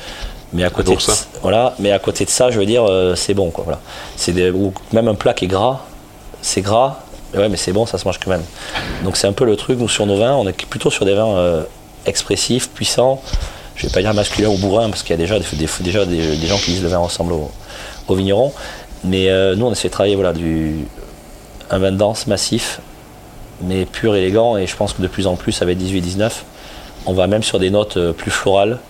Mais 0.52 0.64
à 0.64 0.70
côté, 0.70 0.90
de, 0.96 1.00
ça. 1.00 1.12
voilà, 1.42 1.74
mais 1.78 1.92
à 1.92 2.00
côté 2.00 2.24
de 2.24 2.30
ça, 2.30 2.50
je 2.50 2.58
veux 2.58 2.66
dire, 2.66 2.84
euh, 2.84 3.14
c'est 3.14 3.34
bon. 3.34 3.50
Quoi, 3.50 3.62
voilà. 3.62 3.78
C'est 4.16 4.32
des- 4.32 4.50
ou 4.50 4.72
même 4.92 5.06
un 5.06 5.14
plat 5.14 5.32
qui 5.32 5.44
est 5.44 5.48
gras, 5.48 5.80
c'est 6.42 6.60
gras, 6.60 6.98
mais 7.32 7.38
ouais, 7.40 7.48
mais 7.48 7.56
c'est 7.56 7.70
bon, 7.72 7.86
ça 7.86 7.98
se 7.98 8.04
mange 8.04 8.18
quand 8.18 8.30
même. 8.30 8.42
Donc 9.04 9.16
c'est 9.16 9.28
un 9.28 9.32
peu 9.32 9.44
le 9.44 9.54
truc, 9.56 9.78
nous, 9.78 9.88
sur 9.88 10.06
nos 10.06 10.16
vins, 10.16 10.34
on 10.34 10.48
est 10.48 10.66
plutôt 10.66 10.90
sur 10.90 11.04
des 11.04 11.14
vins 11.14 11.36
euh, 11.36 11.62
expressifs, 12.04 12.68
puissants. 12.70 13.22
Je 13.80 13.86
vais 13.86 13.92
pas 13.92 14.02
dire 14.02 14.12
masculin 14.12 14.50
ou 14.50 14.58
bourrin, 14.58 14.90
parce 14.90 15.02
qu'il 15.02 15.12
y 15.12 15.14
a 15.14 15.16
déjà, 15.16 15.38
des, 15.38 15.46
déjà 15.80 16.04
des, 16.04 16.46
gens 16.46 16.58
qui 16.58 16.72
disent 16.72 16.82
le 16.82 16.90
vin 16.90 16.98
ressemble 16.98 17.32
au, 17.32 18.14
vigneron. 18.14 18.52
Mais 19.04 19.30
euh, 19.30 19.56
nous, 19.56 19.64
on 19.64 19.72
essaie 19.72 19.88
de 19.88 19.92
travailler 19.92 20.16
voilà, 20.16 20.34
du, 20.34 20.84
un 21.70 21.78
vin 21.78 21.90
dense, 21.90 22.26
massif, 22.26 22.80
mais 23.62 23.86
pur, 23.86 24.14
élégant. 24.14 24.58
Et 24.58 24.66
je 24.66 24.76
pense 24.76 24.92
que 24.92 25.00
de 25.00 25.06
plus 25.06 25.26
en 25.26 25.36
plus, 25.36 25.62
avec 25.62 25.78
18-19, 25.78 26.30
on 27.06 27.14
va 27.14 27.26
même 27.26 27.42
sur 27.42 27.58
des 27.58 27.70
notes 27.70 27.96
euh, 27.96 28.12
plus 28.12 28.30
florales, 28.30 28.80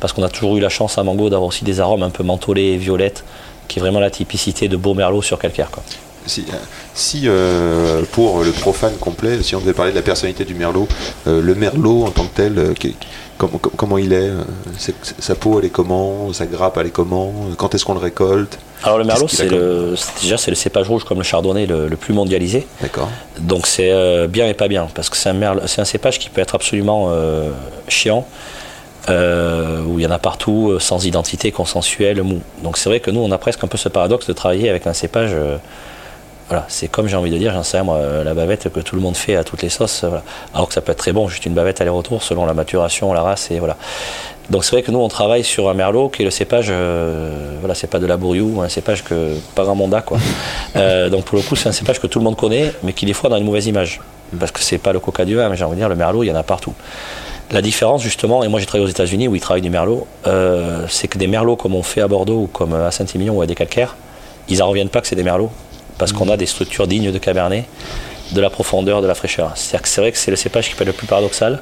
parce 0.00 0.12
qu'on 0.12 0.24
a 0.24 0.28
toujours 0.28 0.56
eu 0.56 0.60
la 0.60 0.70
chance 0.70 0.98
à 0.98 1.04
Mango 1.04 1.30
d'avoir 1.30 1.46
aussi 1.46 1.64
des 1.64 1.78
arômes 1.78 2.02
un 2.02 2.10
peu 2.10 2.24
mentholés 2.24 2.72
et 2.72 2.76
violettes, 2.78 3.22
qui 3.68 3.78
est 3.78 3.80
vraiment 3.80 4.00
la 4.00 4.10
typicité 4.10 4.66
de 4.66 4.76
beau 4.76 4.94
merlot 4.94 5.22
sur 5.22 5.38
calcaire. 5.38 5.70
Quoi. 5.70 5.84
Si, 6.26 7.22
euh, 7.26 8.02
pour 8.10 8.42
le 8.42 8.50
profane 8.50 8.96
complet, 8.96 9.40
si 9.44 9.54
on 9.54 9.60
devait 9.60 9.72
parler 9.72 9.92
de 9.92 9.96
la 9.96 10.02
personnalité 10.02 10.44
du 10.44 10.54
merlot, 10.54 10.88
le 11.26 11.54
merlot 11.54 12.06
en 12.06 12.10
tant 12.10 12.24
que 12.24 12.34
tel, 12.34 12.74
comment, 13.38 13.58
com- 13.58 13.72
comment 13.76 13.98
il 13.98 14.12
est 14.12 14.28
euh, 14.30 14.42
Sa 15.18 15.34
peau, 15.34 15.58
elle 15.58 15.66
est 15.66 15.70
comment 15.70 16.32
Sa 16.32 16.46
grappe, 16.46 16.76
elle 16.78 16.86
est 16.88 16.90
comment 16.90 17.32
Quand 17.56 17.74
est-ce 17.74 17.84
qu'on 17.84 17.94
le 17.94 18.00
récolte? 18.00 18.58
Alors 18.84 18.98
le 18.98 19.04
merlot, 19.04 19.28
c'est 19.28 19.48
le, 19.48 19.94
déjà 20.20 20.36
c'est 20.36 20.50
le 20.50 20.56
cépage 20.56 20.88
rouge 20.88 21.04
comme 21.04 21.18
le 21.18 21.24
chardonnay 21.24 21.66
le, 21.66 21.86
le 21.88 21.96
plus 21.96 22.12
mondialisé. 22.14 22.66
D'accord. 22.80 23.08
Donc 23.38 23.66
c'est 23.68 23.90
euh, 23.92 24.26
bien 24.26 24.48
et 24.48 24.54
pas 24.54 24.66
bien, 24.68 24.88
parce 24.94 25.08
que 25.08 25.16
c'est 25.16 25.28
un, 25.28 25.66
c'est 25.66 25.80
un 25.80 25.84
cépage 25.84 26.18
qui 26.18 26.28
peut 26.30 26.40
être 26.40 26.54
absolument 26.56 27.08
euh, 27.10 27.50
chiant, 27.88 28.26
euh, 29.08 29.82
où 29.84 29.98
il 30.00 30.02
y 30.02 30.06
en 30.06 30.10
a 30.10 30.18
partout, 30.18 30.70
euh, 30.72 30.80
sans 30.80 31.04
identité, 31.06 31.52
consensuel, 31.52 32.22
mou. 32.22 32.40
Donc 32.64 32.76
c'est 32.76 32.88
vrai 32.88 32.98
que 33.00 33.10
nous, 33.12 33.20
on 33.20 33.30
a 33.30 33.38
presque 33.38 33.62
un 33.62 33.68
peu 33.68 33.78
ce 33.78 33.88
paradoxe 33.88 34.26
de 34.26 34.32
travailler 34.32 34.68
avec 34.68 34.86
un 34.86 34.92
cépage. 34.92 35.30
Voilà, 36.48 36.66
c'est 36.68 36.88
comme 36.88 37.08
j'ai 37.08 37.16
envie 37.16 37.30
de 37.30 37.38
dire, 37.38 37.52
j'en 37.52 37.62
sais 37.62 37.78
rien, 37.78 37.84
moi, 37.84 37.96
euh, 37.96 38.24
la 38.24 38.34
bavette 38.34 38.68
que 38.68 38.80
tout 38.80 38.96
le 38.96 39.02
monde 39.02 39.16
fait 39.16 39.36
à 39.36 39.44
toutes 39.44 39.62
les 39.62 39.68
sauces. 39.68 40.04
voilà. 40.04 40.22
Alors 40.54 40.68
que 40.68 40.74
ça 40.74 40.80
peut 40.80 40.92
être 40.92 40.98
très 40.98 41.12
bon, 41.12 41.28
juste 41.28 41.46
une 41.46 41.54
bavette 41.54 41.80
aller-retour 41.80 42.22
selon 42.22 42.44
la 42.46 42.54
maturation, 42.54 43.12
la 43.12 43.22
race, 43.22 43.50
et 43.50 43.58
voilà. 43.58 43.76
Donc 44.50 44.64
c'est 44.64 44.72
vrai 44.72 44.82
que 44.82 44.90
nous, 44.90 44.98
on 44.98 45.08
travaille 45.08 45.44
sur 45.44 45.70
un 45.70 45.74
merlot 45.74 46.08
qui 46.08 46.22
est 46.22 46.24
le 46.24 46.30
cépage, 46.30 46.66
euh, 46.70 47.56
voilà, 47.60 47.74
c'est 47.74 47.86
pas 47.86 47.98
de 47.98 48.06
la 48.06 48.16
bourriou, 48.16 48.60
un 48.60 48.68
cépage 48.68 49.04
que 49.04 49.36
pas 49.54 49.64
grand 49.64 49.74
monde 49.74 49.94
a, 49.94 50.02
quoi. 50.02 50.18
Euh, 50.74 51.10
donc 51.10 51.26
pour 51.26 51.36
le 51.36 51.42
coup, 51.42 51.54
c'est 51.54 51.68
un 51.68 51.72
cépage 51.72 52.00
que 52.00 52.06
tout 52.06 52.18
le 52.18 52.24
monde 52.24 52.36
connaît, 52.36 52.72
mais 52.82 52.94
qui 52.94 53.04
des 53.04 53.12
fois 53.12 53.28
dans 53.28 53.36
une 53.36 53.44
mauvaise 53.44 53.66
image. 53.66 54.00
Parce 54.38 54.50
que 54.50 54.60
c'est 54.60 54.78
pas 54.78 54.94
le 54.94 55.00
coca 55.00 55.26
du 55.26 55.36
vin, 55.36 55.50
mais 55.50 55.56
j'ai 55.56 55.64
envie 55.64 55.74
de 55.74 55.80
dire, 55.80 55.90
le 55.90 55.96
merlot, 55.96 56.22
il 56.22 56.28
y 56.28 56.32
en 56.32 56.34
a 56.34 56.42
partout. 56.42 56.72
La 57.50 57.60
différence, 57.60 58.02
justement, 58.02 58.42
et 58.42 58.48
moi 58.48 58.58
j'ai 58.58 58.64
travaillé 58.64 58.86
aux 58.86 58.90
États-Unis 58.90 59.28
où 59.28 59.34
ils 59.34 59.40
travaillent 59.40 59.60
du 59.60 59.68
merlot, 59.68 60.06
euh, 60.26 60.86
c'est 60.88 61.08
que 61.08 61.18
des 61.18 61.26
merlots 61.26 61.56
comme 61.56 61.74
on 61.74 61.82
fait 61.82 62.00
à 62.00 62.08
Bordeaux 62.08 62.44
ou 62.44 62.46
comme 62.46 62.72
à 62.72 62.90
Saint-Émilion 62.90 63.34
ou 63.34 63.42
à 63.42 63.46
des 63.46 63.54
calcaires, 63.54 63.96
ils 64.48 64.58
n'en 64.58 64.68
reviennent 64.68 64.88
pas 64.88 65.02
que 65.02 65.06
c'est 65.06 65.16
des 65.16 65.22
merlots, 65.22 65.50
parce 66.02 66.10
qu'on 66.12 66.28
a 66.28 66.36
des 66.36 66.46
structures 66.46 66.88
dignes 66.88 67.12
de 67.12 67.18
cabernet, 67.18 67.64
de 68.32 68.40
la 68.40 68.50
profondeur, 68.50 69.02
de 69.02 69.06
la 69.06 69.14
fraîcheur. 69.14 69.52
C'est-à-dire 69.54 69.82
que 69.82 69.88
c'est 69.88 70.00
vrai 70.00 70.10
que 70.10 70.18
c'est 70.18 70.32
le 70.32 70.36
cépage 70.36 70.68
qui 70.68 70.74
peut 70.74 70.82
être 70.82 70.88
le 70.88 70.92
plus 70.94 71.06
paradoxal, 71.06 71.60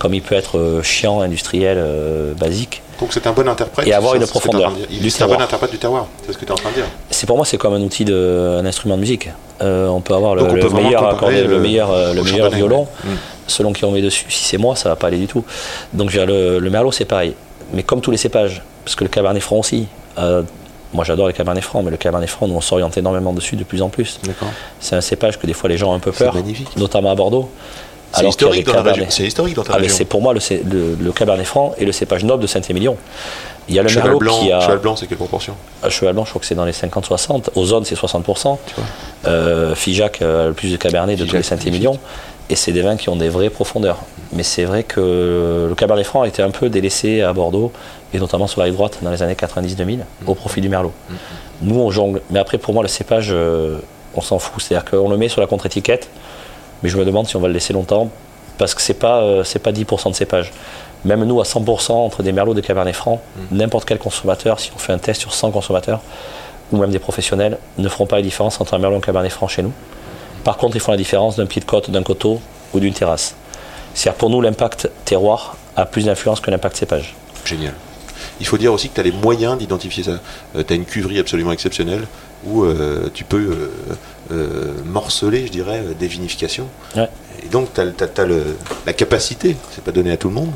comme 0.00 0.14
il 0.14 0.20
peut 0.22 0.34
être 0.34 0.58
euh, 0.58 0.82
chiant, 0.82 1.20
industriel, 1.20 1.76
euh, 1.80 2.34
basique. 2.34 2.82
Donc 2.98 3.10
c'est 3.12 3.24
un 3.28 3.32
bon 3.32 3.46
interprète. 3.48 3.86
Et 3.86 3.92
avoir 3.94 4.16
une 4.16 4.26
profondeur 4.26 4.72
C'est 5.08 5.22
un 5.22 5.28
bon 5.28 5.40
interprète 5.40 5.70
du 5.70 5.78
terroir, 5.78 6.08
c'est 6.26 6.32
ce 6.32 6.38
que 6.38 6.44
tu 6.44 6.48
es 6.48 6.52
en 6.52 6.56
train 6.56 6.70
de 6.70 6.74
dire. 6.74 6.86
C'est 7.08 7.26
pour 7.26 7.36
moi, 7.36 7.46
c'est 7.46 7.56
comme 7.56 7.74
un 7.74 7.80
outil, 7.82 8.04
de, 8.04 8.58
un 8.60 8.66
instrument 8.66 8.96
de 8.96 9.00
musique. 9.00 9.30
Euh, 9.62 9.86
on 9.86 10.00
peut 10.00 10.14
avoir 10.14 10.34
le, 10.34 10.44
peut 10.44 10.68
meilleur 10.70 11.06
accordé, 11.06 11.42
le, 11.42 11.46
le- 11.50 11.60
meilleur, 11.60 11.90
le 12.14 12.22
violon. 12.56 12.88
Mm. 13.04 13.08
selon 13.46 13.72
qui 13.72 13.84
on 13.84 13.92
met 13.92 14.02
dessus. 14.02 14.26
Si 14.28 14.44
c'est 14.44 14.58
moi, 14.58 14.74
ça 14.74 14.88
va 14.88 14.96
pas 14.96 15.06
aller 15.06 15.18
du 15.18 15.28
tout. 15.28 15.44
Donc 15.92 16.12
le, 16.12 16.58
le 16.58 16.70
merlot, 16.70 16.90
c'est 16.90 17.04
pareil. 17.04 17.34
Mais 17.72 17.84
comme 17.84 18.00
tous 18.00 18.10
les 18.10 18.16
cépages, 18.16 18.60
parce 18.84 18.96
que 18.96 19.04
le 19.04 19.10
cabernet 19.10 19.40
franc 19.42 19.58
aussi. 19.58 19.86
euh, 20.18 20.42
moi, 20.92 21.04
j'adore 21.04 21.26
les 21.28 21.32
cabernets 21.34 21.60
francs, 21.60 21.84
mais 21.84 21.90
le 21.90 21.96
cabernet 21.96 22.28
franc, 22.28 22.48
nous, 22.48 22.54
on 22.54 22.60
s'oriente 22.60 22.96
énormément 22.96 23.32
dessus 23.32 23.56
de 23.56 23.64
plus 23.64 23.82
en 23.82 23.88
plus. 23.88 24.20
C'est 24.80 24.96
un 24.96 25.00
cépage 25.00 25.38
que 25.38 25.46
des 25.46 25.52
fois 25.52 25.68
les 25.68 25.76
gens 25.78 25.90
ont 25.92 25.94
un 25.94 25.98
peu 25.98 26.12
peur, 26.12 26.34
notamment 26.76 27.10
à 27.10 27.14
Bordeaux. 27.14 27.48
C'est 28.12 28.26
historique, 28.26 28.66
historique 29.18 29.54
dans 29.54 29.62
ta 29.64 29.74
Ah, 29.74 29.76
région. 29.76 29.94
c'est 29.94 30.06
pour 30.06 30.22
moi 30.22 30.32
le, 30.32 30.40
le, 30.64 30.96
le 30.98 31.12
cabernet 31.12 31.44
franc 31.44 31.74
et 31.76 31.84
le 31.84 31.92
cépage 31.92 32.24
noble 32.24 32.42
de 32.42 32.46
Saint-Émilion. 32.46 32.96
Il 33.68 33.74
y 33.74 33.78
a 33.78 33.82
le 33.82 33.88
Cheval 33.90 34.04
merlot 34.04 34.18
blanc, 34.18 34.40
qui 34.40 34.50
a. 34.50 34.60
cheval 34.60 34.78
blanc, 34.78 34.96
c'est 34.96 35.06
quelle 35.06 35.18
proportion? 35.18 35.54
À 35.82 35.90
cheval 35.90 36.14
blanc, 36.14 36.24
je 36.24 36.30
crois 36.30 36.40
que 36.40 36.46
c'est 36.46 36.54
dans 36.54 36.64
les 36.64 36.72
50-60. 36.72 37.50
Ozone, 37.54 37.84
c'est 37.84 37.94
60%. 37.98 38.56
Tu 38.66 38.74
vois. 38.76 38.84
Euh, 39.26 39.74
Figeac 39.74 40.22
a 40.22 40.46
le 40.46 40.54
plus 40.54 40.72
de 40.72 40.78
cabernet 40.78 41.16
de 41.18 41.26
tous 41.26 41.36
les 41.36 41.42
Saint-Émilion. 41.42 41.98
Et 42.50 42.56
c'est 42.56 42.72
des 42.72 42.82
vins 42.82 42.96
qui 42.96 43.08
ont 43.08 43.16
des 43.16 43.28
vraies 43.28 43.50
profondeurs. 43.50 43.98
Mais 44.32 44.42
c'est 44.42 44.64
vrai 44.64 44.82
que 44.82 45.66
le 45.68 45.74
cabernet 45.74 46.04
franc 46.04 46.22
a 46.22 46.28
été 46.28 46.42
un 46.42 46.50
peu 46.50 46.68
délaissé 46.68 47.22
à 47.22 47.32
Bordeaux, 47.32 47.72
et 48.14 48.18
notamment 48.18 48.46
sur 48.46 48.60
la 48.60 48.66
rive 48.66 48.74
droite 48.74 48.98
dans 49.02 49.10
les 49.10 49.22
années 49.22 49.34
90-2000, 49.34 50.00
au 50.26 50.34
profit 50.34 50.60
du 50.60 50.68
merlot. 50.68 50.92
Nous, 51.62 51.78
on 51.78 51.90
jongle. 51.90 52.22
Mais 52.30 52.38
après, 52.38 52.58
pour 52.58 52.72
moi, 52.72 52.82
le 52.82 52.88
cépage, 52.88 53.28
euh, 53.32 53.78
on 54.14 54.20
s'en 54.20 54.38
fout. 54.38 54.62
C'est-à-dire 54.62 54.90
qu'on 54.90 55.08
le 55.08 55.16
met 55.16 55.28
sur 55.28 55.40
la 55.40 55.46
contre-étiquette, 55.46 56.08
mais 56.82 56.88
je 56.88 56.96
me 56.96 57.04
demande 57.04 57.26
si 57.26 57.36
on 57.36 57.40
va 57.40 57.48
le 57.48 57.54
laisser 57.54 57.72
longtemps, 57.72 58.10
parce 58.56 58.74
que 58.74 58.80
c'est 58.80 58.94
pas, 58.94 59.22
euh, 59.22 59.44
c'est 59.44 59.58
pas 59.58 59.72
10% 59.72 60.10
de 60.10 60.14
cépage. 60.14 60.52
Même 61.04 61.24
nous, 61.24 61.40
à 61.40 61.44
100% 61.44 61.92
entre 61.92 62.22
des 62.22 62.32
merlots 62.32 62.54
de 62.54 62.60
cabernet 62.60 62.94
franc, 62.94 63.20
n'importe 63.52 63.86
quel 63.86 63.98
consommateur, 63.98 64.58
si 64.58 64.72
on 64.74 64.78
fait 64.78 64.92
un 64.92 64.98
test 64.98 65.20
sur 65.20 65.32
100 65.32 65.52
consommateurs, 65.52 66.00
ou 66.72 66.76
même 66.76 66.90
des 66.90 66.98
professionnels, 66.98 67.58
ne 67.78 67.88
feront 67.88 68.06
pas 68.06 68.16
la 68.16 68.22
différence 68.22 68.60
entre 68.60 68.74
un 68.74 68.78
merlot 68.78 68.96
et 68.96 68.98
un 68.98 69.02
cabernet 69.02 69.30
franc 69.30 69.46
chez 69.46 69.62
nous. 69.62 69.72
Par 70.48 70.56
contre, 70.56 70.76
ils 70.76 70.80
font 70.80 70.92
la 70.92 70.96
différence 70.96 71.36
d'un 71.36 71.44
pied 71.44 71.60
de 71.60 71.66
côte, 71.66 71.90
d'un 71.90 72.02
coteau 72.02 72.40
ou 72.72 72.80
d'une 72.80 72.94
terrasse. 72.94 73.34
C'est-à-dire 73.92 74.16
pour 74.16 74.30
nous, 74.30 74.40
l'impact 74.40 74.88
terroir 75.04 75.58
a 75.76 75.84
plus 75.84 76.06
d'influence 76.06 76.40
que 76.40 76.50
l'impact 76.50 76.74
cépage. 76.74 77.14
Génial. 77.44 77.74
Il 78.40 78.46
faut 78.46 78.56
dire 78.56 78.72
aussi 78.72 78.88
que 78.88 78.94
tu 78.94 79.00
as 79.00 79.02
les 79.02 79.12
moyens 79.12 79.58
d'identifier 79.58 80.04
ça. 80.04 80.20
tu 80.54 80.72
as 80.72 80.74
une 80.74 80.86
cuverie 80.86 81.18
absolument 81.18 81.52
exceptionnelle 81.52 82.06
où 82.46 82.64
euh, 82.64 83.10
tu 83.12 83.24
peux 83.24 83.36
euh, 83.36 83.70
euh, 84.32 84.72
morceler, 84.86 85.46
je 85.46 85.52
dirais, 85.52 85.82
euh, 85.84 85.92
des 85.92 86.06
vinifications. 86.06 86.68
Ouais. 86.96 87.10
Et 87.42 87.48
donc, 87.48 87.74
tu 87.74 87.80
as, 87.82 88.26
la 88.86 88.92
capacité, 88.94 89.54
c'est 89.74 89.84
pas 89.84 89.92
donné 89.92 90.12
à 90.12 90.16
tout 90.16 90.28
le 90.28 90.34
monde, 90.34 90.52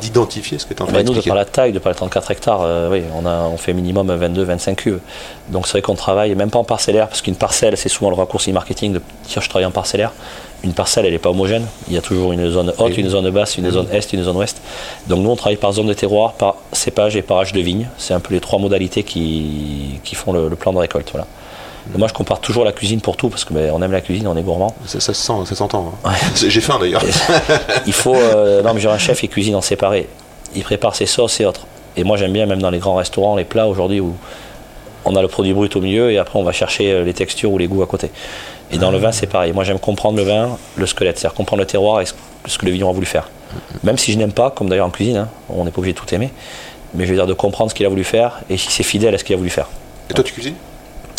d'identifier 0.00 0.58
ce 0.58 0.66
que 0.66 0.74
tu 0.74 0.78
es 0.78 0.82
en 0.82 0.86
train 0.86 0.94
Ben, 0.94 1.06
nous, 1.06 1.14
de 1.14 1.20
par 1.20 1.36
la 1.36 1.44
taille, 1.44 1.72
de 1.72 1.78
par 1.78 1.92
les 1.92 1.96
34 1.96 2.30
hectares, 2.30 2.62
euh, 2.62 2.90
oui, 2.90 3.02
on, 3.14 3.26
a, 3.26 3.42
on 3.42 3.56
fait 3.56 3.72
minimum 3.72 4.10
22-25 4.10 4.74
cuves. 4.74 5.00
Donc 5.48 5.66
c'est 5.66 5.72
vrai 5.72 5.82
qu'on 5.82 5.94
travaille, 5.94 6.34
même 6.34 6.50
pas 6.50 6.58
en 6.58 6.64
parcellaire, 6.64 7.08
parce 7.08 7.22
qu'une 7.22 7.36
parcelle, 7.36 7.76
c'est 7.76 7.88
souvent 7.88 8.10
le 8.10 8.16
raccourci 8.16 8.52
marketing 8.52 8.92
de 8.92 9.02
dire 9.28 9.42
je 9.42 9.48
travaille 9.48 9.66
en 9.66 9.70
parcellaire. 9.70 10.12
Une 10.62 10.74
parcelle, 10.74 11.06
elle 11.06 11.12
n'est 11.12 11.18
pas 11.18 11.30
homogène. 11.30 11.64
Il 11.88 11.94
y 11.94 11.98
a 11.98 12.02
toujours 12.02 12.32
une 12.32 12.50
zone 12.50 12.74
haute, 12.78 12.98
une 12.98 13.08
zone 13.08 13.30
basse, 13.30 13.56
une 13.56 13.70
zone 13.70 13.86
est, 13.92 14.12
une 14.12 14.22
zone 14.22 14.36
ouest. 14.36 14.60
Donc 15.06 15.20
nous, 15.20 15.30
on 15.30 15.36
travaille 15.36 15.56
par 15.56 15.72
zone 15.72 15.86
de 15.86 15.94
terroir, 15.94 16.34
par 16.34 16.56
cépage 16.72 17.16
et 17.16 17.22
par 17.22 17.38
âge 17.38 17.52
de 17.52 17.60
vigne. 17.60 17.88
C'est 17.96 18.12
un 18.12 18.20
peu 18.20 18.34
les 18.34 18.40
trois 18.40 18.58
modalités 18.58 19.02
qui, 19.02 20.00
qui 20.04 20.14
font 20.14 20.32
le, 20.32 20.48
le 20.48 20.56
plan 20.56 20.72
de 20.74 20.78
récolte. 20.78 21.10
Voilà. 21.12 21.26
Moi, 21.96 22.08
je 22.08 22.12
compare 22.12 22.40
toujours 22.40 22.64
la 22.64 22.72
cuisine 22.72 23.00
pour 23.00 23.16
tout, 23.16 23.28
parce 23.28 23.44
que 23.44 23.52
ben, 23.52 23.70
on 23.74 23.82
aime 23.82 23.92
la 23.92 24.00
cuisine, 24.00 24.26
on 24.28 24.36
est 24.36 24.42
gourmand. 24.42 24.74
Ça, 24.86 25.00
ça 25.00 25.12
se 25.14 25.22
sent, 25.22 25.32
ça 25.46 25.54
s'entend. 25.54 25.92
hein. 26.04 26.10
J'ai 26.36 26.60
faim 26.60 26.78
d'ailleurs. 26.80 27.02
Il 27.86 27.92
faut. 27.92 28.14
euh, 28.14 28.62
non, 28.62 28.74
mais 28.74 28.80
j'ai 28.80 28.88
un 28.88 28.98
chef, 28.98 29.22
il 29.22 29.28
cuisine 29.28 29.54
en 29.56 29.60
séparé. 29.60 30.08
Il 30.54 30.62
prépare 30.62 30.94
ses 30.94 31.06
sauces 31.06 31.40
et 31.40 31.46
autres. 31.46 31.66
Et 31.96 32.04
moi, 32.04 32.16
j'aime 32.16 32.32
bien, 32.32 32.46
même 32.46 32.60
dans 32.62 32.70
les 32.70 32.78
grands 32.78 32.96
restaurants, 32.96 33.34
les 33.36 33.44
plats 33.44 33.66
aujourd'hui 33.66 34.00
où 34.00 34.14
on 35.04 35.16
a 35.16 35.22
le 35.22 35.28
produit 35.28 35.52
brut 35.54 35.74
au 35.76 35.80
milieu 35.80 36.10
et 36.12 36.18
après 36.18 36.38
on 36.38 36.42
va 36.42 36.52
chercher 36.52 36.92
euh, 36.92 37.04
les 37.04 37.14
textures 37.14 37.50
ou 37.50 37.58
les 37.58 37.66
goûts 37.66 37.82
à 37.82 37.86
côté. 37.86 38.10
Et 38.70 38.78
dans 38.78 38.90
le 38.90 38.98
vin, 38.98 39.10
c'est 39.12 39.26
pareil. 39.26 39.52
Moi, 39.52 39.64
j'aime 39.64 39.78
comprendre 39.80 40.16
le 40.18 40.22
vin, 40.24 40.58
le 40.76 40.86
squelette, 40.86 41.18
c'est-à-dire 41.18 41.34
comprendre 41.34 41.60
le 41.60 41.66
terroir 41.66 42.00
et 42.00 42.06
ce 42.06 42.12
ce 42.46 42.56
que 42.56 42.64
le 42.64 42.72
vigneron 42.72 42.90
a 42.90 42.94
voulu 42.94 43.04
faire. 43.06 43.28
Même 43.82 43.98
si 43.98 44.12
je 44.12 44.18
n'aime 44.18 44.32
pas, 44.32 44.50
comme 44.50 44.70
d'ailleurs 44.70 44.86
en 44.86 44.90
cuisine, 44.90 45.16
hein, 45.18 45.28
on 45.50 45.64
n'est 45.64 45.70
pas 45.70 45.80
obligé 45.80 45.92
de 45.92 45.98
tout 45.98 46.14
aimer, 46.14 46.30
mais 46.94 47.04
je 47.04 47.10
veux 47.10 47.16
dire 47.16 47.26
de 47.26 47.34
comprendre 47.34 47.70
ce 47.70 47.74
qu'il 47.74 47.84
a 47.84 47.88
voulu 47.90 48.02
faire 48.02 48.40
et 48.48 48.56
si 48.56 48.70
c'est 48.70 48.82
fidèle 48.82 49.14
à 49.14 49.18
ce 49.18 49.24
qu'il 49.24 49.34
a 49.34 49.36
voulu 49.36 49.50
faire. 49.50 49.66
Et 50.08 50.14
toi, 50.14 50.24
tu 50.24 50.32
cuisines? 50.32 50.54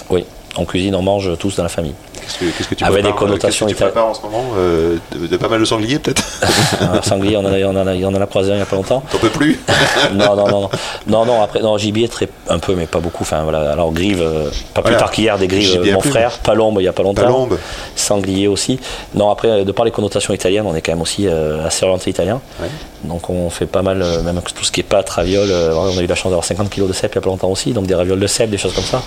Oui, 0.10 0.26
en 0.58 0.66
cuisine, 0.66 0.96
on 0.96 1.02
mange 1.02 1.38
tous 1.38 1.56
dans 1.56 1.64
la 1.64 1.70
famille. 1.70 1.94
Qu'est-ce 2.22 2.68
que, 2.68 2.76
tu 2.76 2.84
Avec 2.84 3.02
prépares, 3.02 3.16
connotations 3.20 3.66
qu'est-ce 3.66 3.80
que 3.80 3.84
tu 3.84 3.90
italiennes. 3.90 3.94
prépares 3.94 4.10
en 4.10 4.14
ce 4.14 4.22
moment 4.22 4.44
euh, 4.58 4.98
de, 5.12 5.28
de 5.28 5.38
pas 5.38 5.48
mal 5.48 5.60
de 5.60 5.66
sangliers 5.66 6.00
peut-être 6.00 6.24
Un 6.82 7.02
sanglier, 7.02 7.36
on 7.38 7.42
en 7.42 7.52
a, 7.54 7.58
on 7.66 7.76
en 7.76 7.88
a, 7.88 7.96
on 7.96 8.16
en 8.16 8.22
a 8.22 8.26
croisé 8.28 8.52
un 8.52 8.56
il 8.56 8.58
n'y 8.58 8.62
a 8.64 8.66
pas 8.66 8.76
longtemps. 8.76 9.04
T'en 9.12 9.18
peux 9.18 9.30
plus 9.30 9.60
non, 10.14 10.36
non, 10.36 10.48
non, 10.48 10.70
non, 11.08 11.26
non, 11.26 11.42
après, 11.42 11.62
non, 11.62 11.78
gibier, 11.78 12.08
très, 12.08 12.30
un 12.48 12.60
peu, 12.60 12.76
mais 12.76 12.86
pas 12.86 13.00
beaucoup. 13.00 13.24
Enfin, 13.24 13.44
voilà. 13.44 13.72
Alors, 13.72 13.92
grive, 13.92 14.22
euh, 14.22 14.50
pas 14.74 14.82
plus 14.82 14.96
tard 14.96 15.12
qu'hier, 15.12 15.38
des 15.38 15.48
grives, 15.48 15.82
euh, 15.84 15.94
mon 15.94 16.02
frère, 16.02 16.38
palombe, 16.40 16.78
il 16.80 16.84
y 16.84 16.88
a 16.88 16.94
pas 16.94 17.04
longtemps. 17.04 17.24
Palombe. 17.24 17.58
Sanglier 17.96 18.48
aussi. 18.48 18.80
Non, 19.16 19.30
après, 19.32 19.66
de 19.66 19.72
par 19.72 19.86
les 19.86 19.92
connotations 19.92 20.34
italiennes, 20.34 20.66
on 20.68 20.76
est 20.76 20.82
quand 20.82 20.92
même 20.92 21.02
aussi 21.02 21.28
assez 21.28 21.86
orienté 21.86 22.10
italien. 22.10 22.40
Ouais. 22.62 22.68
Donc, 23.04 23.30
on 23.30 23.50
fait 23.50 23.66
pas 23.66 23.82
mal, 23.82 24.02
euh, 24.02 24.22
même 24.22 24.40
tout 24.56 24.64
ce 24.64 24.72
qui 24.72 24.80
est 24.82 24.84
pâte, 24.84 25.10
ravioles. 25.10 25.50
euh, 25.52 25.74
on 25.76 25.98
a 25.98 26.02
eu 26.02 26.08
la 26.08 26.16
chance 26.16 26.30
d'avoir 26.32 26.46
50 26.46 26.70
kg 26.70 26.88
de 26.88 26.94
cèpe 26.94 27.12
il 27.14 27.16
y 27.16 27.18
a 27.18 27.22
pas 27.22 27.30
longtemps 27.30 27.50
aussi. 27.50 27.74
Donc, 27.74 27.86
des 27.88 27.96
ravioles 27.96 28.20
de 28.20 28.28
cèpe, 28.28 28.50
des 28.50 28.58
choses 28.58 28.74
comme 28.74 28.84
ça. 28.84 29.02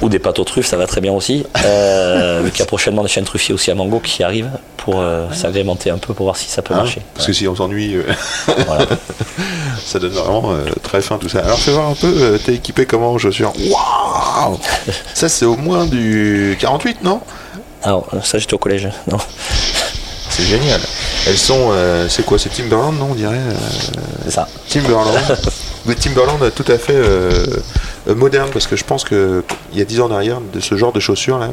Ou 0.00 0.08
des 0.08 0.18
pâtes 0.20 0.38
aux 0.38 0.44
truffes, 0.44 0.66
ça 0.66 0.76
va 0.76 0.86
très 0.86 1.00
bien 1.00 1.12
aussi. 1.12 1.44
Euh, 1.64 2.40
mais 2.44 2.50
qu'il 2.50 2.60
y 2.60 2.62
a 2.62 2.66
prochainement 2.66 3.02
des 3.02 3.08
chaînes 3.08 3.24
truffiers 3.24 3.52
aussi 3.54 3.70
à 3.70 3.74
Mango 3.74 3.98
qui 4.00 4.22
arrivent 4.22 4.50
pour 4.76 5.00
euh, 5.00 5.26
s'agrémenter 5.32 5.90
un 5.90 5.98
peu 5.98 6.14
pour 6.14 6.24
voir 6.24 6.36
si 6.36 6.48
ça 6.48 6.62
peut 6.62 6.72
Hein 6.72 6.78
marcher. 6.78 7.02
Parce 7.14 7.26
que 7.26 7.32
si 7.32 7.46
on 7.48 7.56
s'ennuie, 7.56 7.96
euh, 7.96 8.04
Voilà. 8.66 8.86
ça 9.84 9.98
donne 9.98 10.12
vraiment 10.12 10.54
très 10.82 11.02
fin 11.02 11.18
tout 11.18 11.28
ça. 11.28 11.40
Alors 11.40 11.58
fais 11.58 11.72
voir 11.72 11.88
un 11.88 11.94
peu, 11.94 12.38
t'es 12.44 12.54
équipé 12.54 12.86
comment 12.86 13.12
aux 13.12 13.18
chaussures 13.18 13.52
Waouh 13.58 14.58
Ça 15.14 15.28
c'est 15.28 15.44
au 15.44 15.56
moins 15.56 15.84
du 15.86 16.56
48, 16.60 17.02
non? 17.02 17.20
Alors, 17.82 18.08
ça, 18.24 18.38
j'étais 18.38 18.54
au 18.54 18.58
collège. 18.58 18.88
Non. 19.10 19.18
C'est 20.38 20.44
génial. 20.44 20.80
Elles 21.26 21.36
sont, 21.36 21.70
euh, 21.72 22.06
c'est 22.08 22.24
quoi 22.24 22.38
C'est 22.38 22.48
Timberland, 22.48 22.96
non 22.96 23.08
On 23.10 23.14
dirait 23.14 23.34
euh, 23.34 23.52
C'est 24.24 24.30
ça. 24.30 24.46
Timberland. 24.68 25.18
Mais 25.86 25.96
Timberland 25.96 26.38
tout 26.54 26.64
à 26.68 26.78
fait 26.78 26.94
euh, 26.94 27.44
moderne 28.06 28.50
parce 28.52 28.68
que 28.68 28.76
je 28.76 28.84
pense 28.84 29.02
que 29.02 29.42
il 29.72 29.78
y 29.78 29.82
a 29.82 29.84
10 29.84 30.00
ans 30.00 30.06
en 30.06 30.12
arrière 30.12 30.40
de 30.40 30.60
ce 30.60 30.76
genre 30.76 30.92
de 30.92 31.00
chaussures 31.00 31.38
là, 31.38 31.50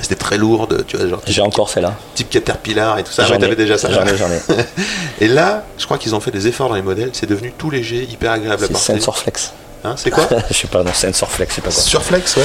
c'était 0.00 0.16
très 0.16 0.38
lourde, 0.38 0.84
tu 0.88 0.96
vois, 0.96 1.06
genre 1.08 1.20
J'ai 1.26 1.42
encore 1.42 1.68
celle-là. 1.68 1.94
type 2.14 2.30
Caterpillar 2.30 2.98
et 2.98 3.04
tout 3.04 3.12
ça. 3.12 3.26
J'en 3.26 3.34
Ouais, 3.34 3.38
t'avais 3.38 3.54
déjà 3.54 3.78
ça. 3.78 3.92
J'en 3.92 4.04
ai, 4.04 4.16
j'en 4.16 4.28
ai. 4.30 4.40
Et 5.20 5.28
là, 5.28 5.64
je 5.78 5.84
crois 5.84 5.98
qu'ils 5.98 6.14
ont 6.14 6.20
fait 6.20 6.30
des 6.30 6.48
efforts 6.48 6.70
dans 6.70 6.74
les 6.74 6.82
modèles. 6.82 7.10
C'est 7.12 7.28
devenu 7.28 7.52
tout 7.56 7.70
léger, 7.70 8.08
hyper 8.10 8.32
agréable 8.32 8.64
à 8.64 8.66
C'est 8.66 8.72
porter. 8.72 8.94
Sensor 8.94 9.18
Flex. 9.18 9.52
Hein, 9.82 9.94
c'est 9.96 10.10
quoi 10.10 10.28
Je 10.50 10.54
sais 10.54 10.66
pas, 10.68 10.82
non, 10.82 10.90
c'est 10.92 11.06
un 11.08 11.12
Surflex, 11.12 11.54
sais 11.54 11.60
pas 11.62 11.70
quoi. 11.70 11.80
Surflex, 11.82 12.36
ouais. 12.36 12.42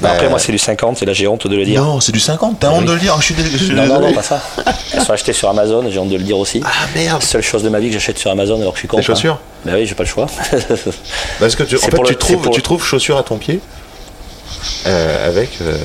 Bah, 0.00 0.10
après, 0.12 0.24
Bah, 0.24 0.30
moi, 0.30 0.38
c'est 0.38 0.52
du 0.52 0.58
50, 0.58 1.02
et 1.02 1.06
là, 1.06 1.12
j'ai 1.12 1.26
honte 1.28 1.46
de 1.46 1.54
le 1.56 1.64
dire. 1.64 1.82
Non, 1.82 2.00
c'est 2.00 2.12
du 2.12 2.20
50. 2.20 2.60
T'as 2.60 2.70
honte 2.70 2.86
de 2.86 2.92
le 2.92 2.98
dire. 2.98 3.14
Je 3.18 3.24
suis, 3.24 3.34
dé- 3.34 3.44
je 3.50 3.56
suis 3.58 3.74
Non, 3.74 3.82
non, 3.86 3.88
désolé. 3.96 4.06
non, 4.08 4.12
pas 4.14 4.22
ça. 4.22 4.40
Elles 4.94 5.02
sont 5.02 5.12
achetées 5.12 5.32
sur 5.34 5.48
Amazon, 5.50 5.84
j'ai 5.90 5.98
honte 5.98 6.08
de 6.08 6.16
le 6.16 6.22
dire 6.24 6.38
aussi. 6.38 6.62
Ah 6.64 6.70
merde. 6.94 7.22
Seule 7.22 7.42
chose 7.42 7.62
de 7.62 7.68
ma 7.68 7.78
vie 7.78 7.88
que 7.88 7.94
j'achète 7.94 8.18
sur 8.18 8.30
Amazon 8.30 8.58
alors 8.60 8.72
que 8.72 8.76
je 8.78 8.80
suis 8.82 8.88
con. 8.88 8.96
Des 8.96 9.02
chaussures 9.02 9.34
hein. 9.34 9.38
Bah 9.66 9.72
oui, 9.74 9.86
j'ai 9.86 9.94
pas 9.94 10.04
le 10.04 10.08
choix. 10.08 10.26
Parce 11.40 11.56
que 11.56 11.62
tu, 11.64 11.76
en 11.76 11.78
C'est 11.78 11.90
fait, 11.90 12.02
tu, 12.02 12.12
le- 12.12 12.14
trouves, 12.18 12.36
c'est 12.36 12.42
pour 12.42 12.54
tu 12.54 12.62
trouves 12.62 12.84
chaussures 12.84 13.18
à 13.18 13.22
ton 13.22 13.36
pied. 13.36 13.60
euh, 14.86 15.28
avec. 15.28 15.50
euh, 15.60 15.76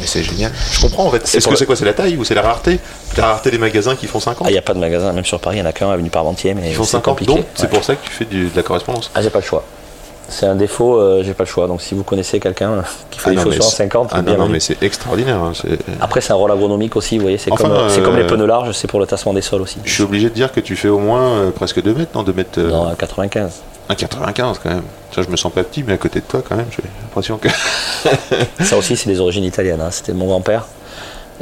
mais 0.00 0.06
c'est 0.06 0.22
génial. 0.22 0.52
Je 0.72 0.80
comprends 0.80 1.06
en 1.06 1.10
fait. 1.10 1.26
C'est 1.26 1.38
Est-ce 1.38 1.46
que 1.46 1.50
le- 1.52 1.56
c'est 1.56 1.66
quoi 1.66 1.76
C'est 1.76 1.84
la 1.84 1.92
taille 1.94 2.16
ou 2.16 2.24
c'est 2.24 2.34
la 2.34 2.42
rareté? 2.42 2.78
La 3.16 3.26
rareté 3.26 3.50
des 3.50 3.58
magasins 3.58 3.96
qui 3.96 4.06
font 4.06 4.20
50 4.20 4.46
Ah, 4.46 4.50
il 4.50 4.52
n'y 4.52 4.58
a 4.58 4.62
pas 4.62 4.74
de 4.74 4.78
magasin, 4.78 5.12
même 5.12 5.24
sur 5.24 5.40
Paris, 5.40 5.56
il 5.56 5.60
y 5.60 5.62
en 5.62 5.66
a 5.66 5.72
qu'un 5.72 5.90
avenue 5.90 6.10
Parmentier, 6.10 6.54
mais 6.54 6.68
Ils 6.70 6.74
font 6.74 6.84
c'est 6.84 6.92
50 6.92 7.04
compliqué. 7.18 7.32
donc 7.34 7.44
c'est 7.54 7.62
Ouais. 7.62 7.68
pour 7.68 7.84
ça 7.84 7.94
que 7.94 8.04
tu 8.04 8.12
fais 8.12 8.24
du- 8.24 8.48
de 8.48 8.56
la 8.56 8.62
correspondance. 8.62 9.10
Ah, 9.14 9.22
j'ai 9.22 9.30
pas 9.30 9.38
le 9.40 9.44
choix. 9.44 9.64
C'est 10.30 10.46
un 10.46 10.54
défaut, 10.56 11.00
euh, 11.00 11.22
j'ai 11.24 11.32
pas 11.32 11.44
le 11.44 11.48
choix. 11.48 11.66
Donc 11.66 11.80
si 11.80 11.94
vous 11.94 12.02
connaissez 12.04 12.38
quelqu'un 12.38 12.70
euh, 12.70 12.82
qui 13.10 13.18
fait 13.18 13.28
Ah 13.28 13.30
des 13.30 13.36
non, 13.36 13.42
chaussures 13.44 13.64
en 13.64 13.68
c'est- 13.68 13.76
50, 13.76 14.08
Ah 14.12 14.20
non, 14.22 14.36
non, 14.36 14.48
mais 14.48 14.60
c'est 14.60 14.82
extraordinaire. 14.82 15.38
hein, 15.42 15.52
Après, 16.00 16.20
c'est 16.20 16.32
un 16.32 16.36
rôle 16.36 16.52
agronomique 16.52 16.96
aussi, 16.96 17.16
vous 17.16 17.22
voyez, 17.22 17.38
c'est 17.38 17.50
Enfin, 17.50 17.64
comme, 17.64 17.72
euh, 17.72 17.88
c'est 17.88 18.02
comme 18.02 18.14
euh, 18.14 18.18
les 18.22 18.26
pneus 18.26 18.46
larges, 18.46 18.72
c'est 18.72 18.86
pour 18.88 19.00
le 19.00 19.06
tassement 19.06 19.32
des 19.32 19.40
sols 19.40 19.62
aussi. 19.62 19.78
Je 19.84 19.92
suis 19.92 20.02
obligé 20.02 20.28
de 20.28 20.34
dire 20.34 20.52
que 20.52 20.60
tu 20.60 20.76
fais 20.76 20.88
au 20.88 20.98
moins 20.98 21.22
euh, 21.22 21.50
presque 21.50 21.82
2 21.82 21.94
mètres, 21.94 22.10
non 22.14 22.22
2 22.24 22.32
mètres. 22.34 22.58
euh, 22.60 22.70
Dans 22.70 22.94
95. 22.94 23.62
1,95 23.88 24.58
quand 24.62 24.68
même. 24.68 24.82
Ça, 25.14 25.22
je 25.22 25.30
me 25.30 25.36
sens 25.36 25.50
pas 25.50 25.64
petit, 25.64 25.82
mais 25.82 25.94
à 25.94 25.96
côté 25.96 26.20
de 26.20 26.24
toi, 26.26 26.42
quand 26.46 26.56
même, 26.56 26.66
j'ai 26.70 26.82
l'impression 27.02 27.38
que. 27.38 27.48
Ça 28.62 28.76
aussi, 28.76 28.96
c'est 28.96 29.08
des 29.08 29.20
origines 29.20 29.44
italiennes. 29.44 29.80
hein. 29.80 29.90
C'était 29.90 30.12
mon 30.12 30.26
grand-père. 30.26 30.66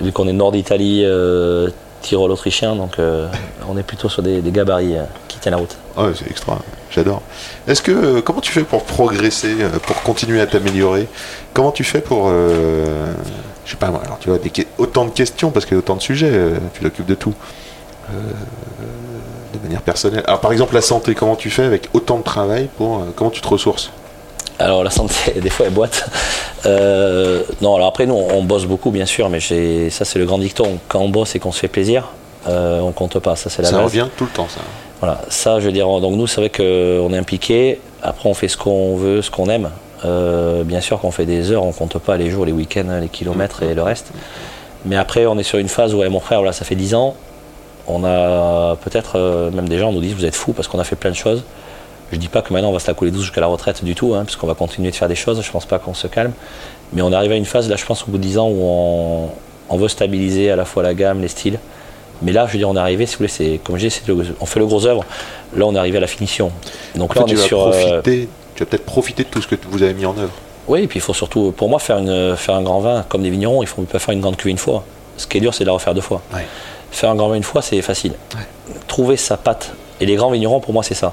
Vu 0.01 0.12
qu'on 0.12 0.28
est 0.28 0.32
nord 0.32 0.53
d'Italie, 0.53 1.03
euh, 1.05 1.70
Tyrol 2.03 2.30
autrichien, 2.30 2.76
donc 2.76 2.99
euh, 2.99 3.28
on 3.68 3.76
est 3.76 3.82
plutôt 3.82 4.09
sur 4.09 4.22
des, 4.22 4.40
gabarits 4.42 4.97
euh, 4.97 5.05
qui 5.28 5.38
tiennent 5.38 5.55
la 5.55 5.61
route. 5.61 5.76
Ouais, 5.97 6.12
c'est 6.14 6.30
extra, 6.30 6.59
j'adore. 6.90 7.22
Est-ce 7.66 7.82
que 7.82 7.92
euh, 7.92 8.20
comment 8.20 8.40
tu 8.40 8.53
fais 8.53 8.62
pour 8.62 8.84
progresser, 8.84 9.57
euh, 9.61 9.70
pour 9.78 10.03
continuer 10.03 10.40
à 10.40 10.47
t'améliorer? 10.47 11.09
Comment 11.55 11.72
tu 11.72 11.84
fais 11.84 12.01
pour, 12.01 12.28
je 12.28 13.70
sais 13.70 13.76
pas 13.76 13.90
moi, 13.90 14.03
alors 14.05 14.18
tu 14.18 14.28
vois, 14.28 14.38
autant 14.78 15.07
de 15.07 15.11
questions 15.11 15.51
parce 15.51 15.64
qu'il 15.64 15.74
y 15.74 15.76
a 15.76 15.78
autant 15.78 15.97
de 15.97 16.03
sujets, 16.03 16.30
tu 16.74 16.82
t'occupes 16.82 17.07
de 17.07 17.14
tout, 17.14 17.34
de 18.11 19.59
manière 19.62 19.80
personnelle. 19.80 20.22
Alors 20.26 20.40
par 20.40 20.53
exemple 20.53 20.74
la 20.74 20.82
santé, 20.82 21.14
comment 21.14 21.34
tu 21.34 21.49
fais 21.49 21.64
avec 21.64 21.88
autant 21.94 22.18
de 22.18 22.24
travail 22.24 22.68
pour, 22.76 23.07
comment 23.16 23.30
tu 23.30 23.40
te 23.40 23.49
ressources? 23.49 23.90
Alors 24.59 24.84
la 24.84 24.90
santé, 24.90 25.14
des 25.40 25.50
fois, 25.50 25.66
elle 25.66 25.72
boite. 25.72 26.09
Euh, 26.64 27.42
non, 27.61 27.74
alors 27.76 27.88
après, 27.88 28.07
nous, 28.07 28.14
on 28.14 28.42
bosse 28.42 28.64
beaucoup, 28.66 28.90
bien 28.90 29.07
sûr, 29.07 29.28
mais 29.28 29.40
ça, 29.40 30.04
c'est 30.04 30.18
le 30.18 30.26
grand 30.26 30.38
dicton. 30.38 30.78
Quand 30.88 31.00
on 31.00 31.09
bosse 31.09 31.34
et 31.34 31.38
qu'on 31.38 31.52
se 31.52 31.61
fait 31.61 31.68
plaisir, 31.68 32.09
euh, 32.48 32.80
on 32.80 32.92
compte 32.92 33.18
pas. 33.18 33.36
Ça, 33.36 33.50
c'est 33.50 33.62
la 33.62 33.68
Ça 33.68 33.76
base. 33.76 33.84
revient 33.84 34.07
tout 34.16 34.24
le 34.24 34.30
temps, 34.30 34.48
ça. 34.48 34.61
Voilà, 35.00 35.20
ça, 35.28 35.61
je 35.61 35.66
veux 35.66 35.72
dire, 35.72 35.86
donc 36.00 36.14
nous, 36.16 36.26
c'est 36.26 36.40
vrai 36.40 36.48
qu'on 36.50 37.12
est 37.12 37.18
impliqué. 37.18 37.80
Après, 38.02 38.28
on 38.28 38.34
fait 38.34 38.48
ce 38.48 38.57
qu'on 38.57 38.96
veut, 38.96 39.20
ce 39.20 39.30
qu'on 39.30 39.46
aime. 39.48 39.70
Euh, 40.04 40.62
bien 40.64 40.80
sûr, 40.80 41.00
qu'on 41.00 41.11
fait 41.11 41.26
des 41.26 41.50
heures, 41.52 41.64
on 41.64 41.72
compte 41.72 41.98
pas 41.98 42.16
les 42.16 42.30
jours, 42.30 42.46
les 42.46 42.52
week-ends, 42.52 42.98
les 43.00 43.09
kilomètres 43.09 43.62
et 43.62 43.74
le 43.74 43.82
reste. 43.82 44.12
Mais 44.84 44.96
après, 44.96 45.26
on 45.26 45.38
est 45.38 45.42
sur 45.42 45.59
une 45.59 45.68
phase 45.68 45.94
où, 45.94 46.02
mon 46.09 46.20
frère, 46.20 46.38
voilà, 46.38 46.52
ça 46.52 46.64
fait 46.64 46.74
10 46.76 46.94
ans. 46.94 47.14
On 47.88 48.04
a 48.04 48.76
peut-être, 48.76 49.12
euh, 49.16 49.50
même 49.50 49.68
des 49.68 49.78
gens 49.78 49.92
nous 49.92 50.00
disent, 50.00 50.14
vous 50.14 50.24
êtes 50.24 50.34
fous 50.34 50.52
parce 50.52 50.66
qu'on 50.68 50.78
a 50.78 50.84
fait 50.84 50.96
plein 50.96 51.11
de 51.11 51.16
choses. 51.16 51.44
Je 52.12 52.16
dis 52.18 52.28
pas 52.28 52.40
que 52.42 52.52
maintenant 52.52 52.68
on 52.70 52.72
va 52.72 52.78
se 52.78 52.86
la 52.86 52.94
couler 52.94 53.11
douce 53.11 53.22
jusqu'à 53.22 53.40
la 53.40 53.46
retraite 53.48 53.82
du 53.84 53.94
tout, 53.94 54.14
hein, 54.14 54.24
puisqu'on 54.24 54.46
va 54.46 54.54
continuer 54.54 54.90
de 54.90 54.96
faire 54.96 55.09
des 55.09 55.14
choses. 55.16 55.40
Je 55.42 55.50
pense 55.50 55.66
pas 55.66 55.78
qu'on 55.78 55.94
se 55.94 56.07
calme. 56.07 56.32
Mais 56.92 57.02
on 57.02 57.12
arrive 57.12 57.32
à 57.32 57.36
une 57.36 57.44
phase, 57.44 57.68
là, 57.68 57.76
je 57.76 57.84
pense, 57.84 58.02
au 58.04 58.07
bout 58.12 58.18
de 58.18 58.22
10 58.22 58.38
ans, 58.38 58.48
où 58.48 58.59
on, 58.62 59.28
on 59.70 59.76
veut 59.76 59.88
stabiliser 59.88 60.50
à 60.50 60.57
la 60.57 60.64
fois 60.64 60.82
la 60.84 60.94
gamme, 60.94 61.20
les 61.20 61.28
styles. 61.28 61.59
Mais 62.22 62.32
là, 62.32 62.46
je 62.46 62.52
veux 62.52 62.59
dire, 62.59 62.68
on 62.68 62.76
est 62.76 62.80
arrivé, 62.80 63.07
si 63.07 63.14
vous 63.14 63.18
voulez, 63.18 63.28
c'est 63.28 63.61
comme 63.64 63.76
je 63.76 63.88
dis, 63.88 64.00
le- 64.07 64.36
on 64.40 64.46
fait 64.46 64.61
le 64.61 64.66
gros 64.66 64.86
œuvre. 64.86 65.04
Là, 65.57 65.66
on 65.66 65.74
est 65.74 65.78
arrivé 65.78 65.98
à 65.98 66.00
la 66.00 66.07
finition. 66.07 66.50
Donc 66.94 67.11
En 67.16 67.20
là, 67.20 67.20
fait, 67.20 67.24
on 67.24 67.26
tu 67.26 67.34
est 67.34 67.36
vas 67.38 67.46
sur. 67.46 67.61
euh, 67.66 67.70
profiter, 68.00 68.28
tu 68.54 68.62
vas 68.62 68.66
peut-être 68.70 68.84
profiter 68.86 69.24
de 69.24 69.28
tout 69.28 69.42
ce 69.42 69.48
que 69.48 69.57
vous 69.68 69.82
avez 69.82 69.92
mis 69.94 70.07
en 70.07 70.16
œuvre. 70.16 70.32
oui, 70.68 70.82
et 70.84 70.86
puis 70.86 70.98
il 70.98 71.02
faut 71.02 71.12
surtout, 71.12 71.52
pour 71.57 71.68
moi, 71.68 71.78
faire, 71.80 71.98
une, 71.98 72.36
faire 72.36 72.54
un 72.54 72.62
grand 72.62 72.78
vin 72.80 73.04
comme 73.09 73.22
des 73.22 73.30
vignerons, 73.30 73.62
il 73.62 73.66
faut 73.66 73.82
pas 73.82 73.98
faire 73.98 74.14
une 74.14 74.20
grande 74.20 74.36
cuvée 74.36 74.52
une 74.52 74.59
fois. 74.59 74.84
Ce 75.18 75.26
qui 75.26 75.38
est 75.38 75.40
dur, 75.40 75.52
c'est 75.52 75.64
de 75.64 75.66
la 75.68 75.74
refaire 75.74 75.92
deux 75.94 76.00
fois. 76.00 76.22
Ouais. 76.32 76.46
Faire 76.92 77.11
un 77.11 77.16
grand 77.16 77.28
vin 77.28 77.34
une 77.34 77.42
fois, 77.42 77.61
c'est 77.62 77.82
facile. 77.82 78.12
Trouver 78.86 79.16
sa 79.16 79.36
patte. 79.36 79.72
Et 80.00 80.07
les 80.07 80.14
grands 80.14 80.30
vignerons, 80.30 80.61
pour 80.61 80.72
moi, 80.72 80.82
c'est 80.82 80.94
ça. 80.94 81.12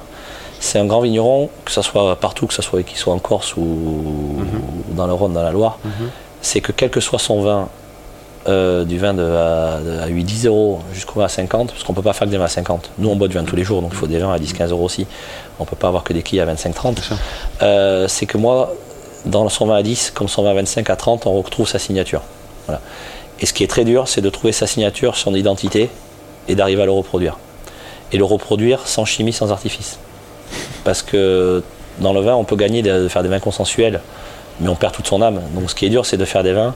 C'est 0.64 0.78
un 0.78 0.86
grand 0.86 1.00
vigneron, 1.02 1.50
que 1.66 1.70
ce 1.70 1.82
soit 1.82 2.16
partout, 2.16 2.46
que 2.46 2.54
ce 2.54 2.62
soit 2.62 2.82
qu'il 2.82 2.96
soit 2.96 3.12
en 3.12 3.18
Corse 3.18 3.54
ou, 3.56 3.60
Mhm. 3.64 4.94
dans 4.96 5.06
le 5.06 5.12
Rhône, 5.12 5.34
dans 5.34 5.42
la 5.42 5.50
Loire, 5.50 5.78
c'est 6.40 6.60
que 6.62 6.72
quel 6.72 6.88
que 6.88 7.00
soit 7.00 7.18
son 7.18 7.42
vin, 7.42 7.68
euh, 8.48 8.84
du 8.84 8.98
vin 8.98 9.12
de, 9.12 9.22
à, 9.22 9.78
de- 9.80 9.98
à 10.00 10.06
8-10 10.08 10.46
euros 10.46 10.80
jusqu'au 10.94 11.20
vin 11.20 11.26
à 11.26 11.28
50, 11.28 11.70
parce 11.70 11.84
qu'on 11.84 11.92
peut 11.92 12.00
pas 12.02 12.14
faire 12.14 12.26
que 12.26 12.32
des 12.32 12.38
vins 12.38 12.46
à 12.46 12.48
50. 12.48 12.90
Nous, 12.98 13.10
on 13.10 13.16
boit 13.16 13.28
du 13.28 13.34
vin 13.34 13.44
tous 13.44 13.56
les 13.56 13.64
jours, 13.64 13.82
donc 13.82 13.90
il 13.92 13.96
faut 13.98 14.06
des 14.06 14.18
vins 14.18 14.32
à 14.32 14.38
10-15 14.38 14.70
euros 14.70 14.84
aussi. 14.84 15.06
On 15.60 15.66
peut 15.66 15.76
pas 15.76 15.88
avoir 15.88 16.02
que 16.02 16.14
des 16.14 16.22
quilles 16.22 16.40
à 16.40 16.46
25-30. 16.46 16.98
sûr. 17.00 17.16
Euh, 17.62 18.08
c'est 18.08 18.24
que 18.26 18.38
moi, 18.38 18.72
dans 19.26 19.46
son 19.50 19.66
vin 19.66 19.76
à 19.76 19.82
10, 19.82 20.12
comme 20.14 20.28
son 20.28 20.42
vin 20.44 20.50
à 20.50 20.54
25, 20.54 20.88
à 20.88 20.96
30, 20.96 21.26
on 21.26 21.34
retrouve 21.42 21.68
sa 21.68 21.78
signature. 21.78 22.22
Voilà. 22.66 22.80
Et 23.40 23.44
ce 23.46 23.52
qui 23.52 23.64
est 23.64 23.68
très 23.68 23.84
dur, 23.84 24.08
c'est 24.08 24.22
de 24.22 24.30
trouver 24.30 24.52
sa 24.52 24.66
signature, 24.66 25.16
son 25.16 25.34
identité, 25.34 25.90
et 26.48 26.54
d'arriver 26.54 26.82
à 26.82 26.86
le 26.86 26.92
reproduire. 26.92 27.36
Et 28.12 28.16
le 28.16 28.24
reproduire 28.24 28.86
sans 28.86 29.04
chimie, 29.04 29.32
sans 29.34 29.50
artifice. 29.52 29.98
Parce 30.84 31.02
que 31.02 31.62
dans 32.00 32.12
le 32.12 32.20
vin, 32.20 32.34
on 32.34 32.44
peut 32.44 32.56
gagner 32.56 32.82
de 32.82 33.08
faire 33.08 33.22
des 33.22 33.28
vins 33.28 33.40
consensuels, 33.40 34.00
mais 34.60 34.68
on 34.68 34.74
perd 34.76 34.92
toute 34.94 35.06
son 35.06 35.22
âme. 35.22 35.40
Donc 35.54 35.70
ce 35.70 35.74
qui 35.74 35.86
est 35.86 35.90
dur, 35.90 36.06
c'est 36.06 36.16
de 36.16 36.24
faire 36.24 36.42
des 36.42 36.52
vins 36.52 36.74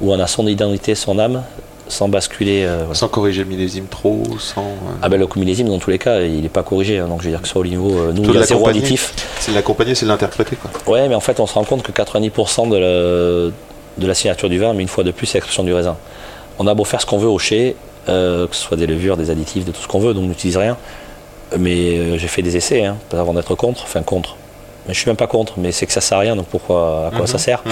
où 0.00 0.12
on 0.12 0.18
a 0.18 0.26
son 0.26 0.46
identité, 0.46 0.94
son 0.94 1.18
âme, 1.18 1.42
sans 1.88 2.08
basculer. 2.08 2.62
euh, 2.64 2.78
voilà. 2.80 2.94
Sans 2.94 3.08
corriger 3.08 3.42
le 3.42 3.48
millésime 3.48 3.86
trop, 3.86 4.22
sans. 4.38 4.62
euh, 4.62 4.92
Ah 5.02 5.08
ben 5.08 5.18
le 5.20 5.26
millésime, 5.36 5.68
dans 5.68 5.78
tous 5.78 5.90
les 5.90 5.98
cas, 5.98 6.20
il 6.22 6.40
n'est 6.42 6.48
pas 6.48 6.62
corrigé. 6.62 6.98
hein. 6.98 7.06
donc 7.08 7.20
je 7.20 7.26
veux 7.26 7.30
dire 7.32 7.42
que 7.42 7.48
ça 7.48 7.58
au 7.58 7.64
niveau, 7.64 7.90
euh, 7.98 8.12
nous, 8.12 8.22
il 8.24 8.32
y 8.32 8.36
a 8.36 8.40
de 8.40 8.46
zéro 8.46 8.60
l'accompagner. 8.60 8.78
additif. 8.80 9.12
C'est 9.40 9.50
de 9.50 9.56
l'accompagner, 9.56 9.94
c'est 9.94 10.06
de 10.06 10.10
l'interpréter. 10.10 10.56
Ouais, 10.86 11.08
mais 11.08 11.14
en 11.14 11.20
fait, 11.20 11.38
on 11.40 11.46
se 11.46 11.54
rend 11.54 11.64
compte 11.64 11.82
que 11.82 11.92
90% 11.92 12.68
de 12.70 12.76
la, 12.76 13.50
de 13.98 14.06
la 14.06 14.14
signature 14.14 14.48
du 14.48 14.58
vin, 14.58 14.72
mais 14.72 14.82
une 14.82 14.88
fois 14.88 15.04
de 15.04 15.10
plus, 15.10 15.26
c'est 15.26 15.38
l'expression 15.38 15.64
du 15.64 15.74
raisin. 15.74 15.96
On 16.58 16.66
a 16.66 16.74
beau 16.74 16.84
faire 16.84 17.00
ce 17.00 17.06
qu'on 17.06 17.18
veut 17.18 17.28
au 17.28 17.38
chai, 17.38 17.74
euh, 18.08 18.46
que 18.46 18.54
ce 18.56 18.62
soit 18.62 18.76
des 18.76 18.86
levures, 18.86 19.16
des 19.16 19.30
additifs, 19.30 19.64
de 19.64 19.72
tout 19.72 19.82
ce 19.82 19.88
qu'on 19.88 19.98
veut, 20.00 20.14
donc 20.14 20.24
on 20.24 20.28
n'utilise 20.28 20.56
rien. 20.56 20.76
Mais 21.58 21.98
euh, 21.98 22.18
j'ai 22.18 22.28
fait 22.28 22.42
des 22.42 22.56
essais 22.56 22.84
hein, 22.84 22.96
avant 23.12 23.34
d'être 23.34 23.54
contre, 23.54 23.82
enfin 23.84 24.02
contre. 24.02 24.36
Mais 24.86 24.94
je 24.94 25.00
suis 25.00 25.08
même 25.08 25.16
pas 25.16 25.26
contre, 25.26 25.54
mais 25.58 25.72
c'est 25.72 25.86
que 25.86 25.92
ça 25.92 26.00
sert 26.00 26.18
à 26.18 26.20
rien, 26.20 26.36
donc 26.36 26.46
pourquoi, 26.46 27.10
à 27.12 27.16
quoi 27.16 27.26
ça 27.26 27.38
sert 27.38 27.62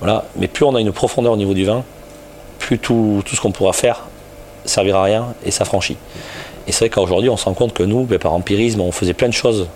Voilà. 0.00 0.24
Mais 0.36 0.46
plus 0.46 0.64
on 0.64 0.74
a 0.74 0.80
une 0.80 0.92
profondeur 0.92 1.32
au 1.32 1.36
niveau 1.36 1.54
du 1.54 1.64
vin, 1.64 1.84
plus 2.58 2.78
tout, 2.78 3.22
tout 3.24 3.34
ce 3.34 3.40
qu'on 3.40 3.50
pourra 3.52 3.72
faire 3.72 4.04
servira 4.64 5.00
à 5.00 5.04
rien 5.04 5.34
et 5.44 5.50
ça 5.50 5.64
franchit. 5.64 5.96
Et 6.66 6.72
c'est 6.72 6.86
vrai 6.86 6.90
qu'aujourd'hui, 6.90 7.28
on 7.28 7.36
se 7.36 7.44
rend 7.44 7.54
compte 7.54 7.74
que 7.74 7.82
nous, 7.82 8.04
ben, 8.04 8.18
par 8.18 8.32
empirisme, 8.32 8.80
on 8.80 8.92
faisait 8.92 9.12
plein 9.12 9.28
de 9.28 9.34
choses 9.34 9.68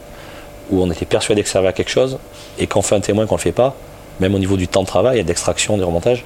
où 0.71 0.83
on 0.83 0.91
était 0.91 1.05
persuadé 1.07 1.43
que 1.43 1.49
ça 1.49 1.55
servait 1.55 1.69
à 1.69 1.73
quelque 1.73 1.91
chose, 1.91 2.19
et 2.59 2.67
quand 2.67 2.81
on 2.81 2.83
fait 2.83 2.95
un 2.95 3.01
témoin 3.01 3.27
qu'on 3.27 3.35
ne 3.35 3.39
le 3.39 3.43
fait 3.43 3.53
pas, 3.53 3.75
même 4.21 4.35
au 4.35 4.39
niveau 4.39 4.57
du 4.57 4.69
temps 4.69 4.83
de 4.83 4.87
travail, 4.87 5.19
et 5.19 5.25
d'extraction, 5.25 5.77
du 5.77 5.85
remontage, 5.85 6.25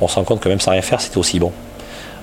on 0.00 0.08
se 0.08 0.14
rend 0.14 0.24
compte 0.24 0.40
que 0.40 0.48
même 0.48 0.60
sans 0.60 0.70
rien 0.70 0.82
faire, 0.82 1.00
c'était 1.00 1.18
aussi 1.18 1.38
bon. 1.38 1.52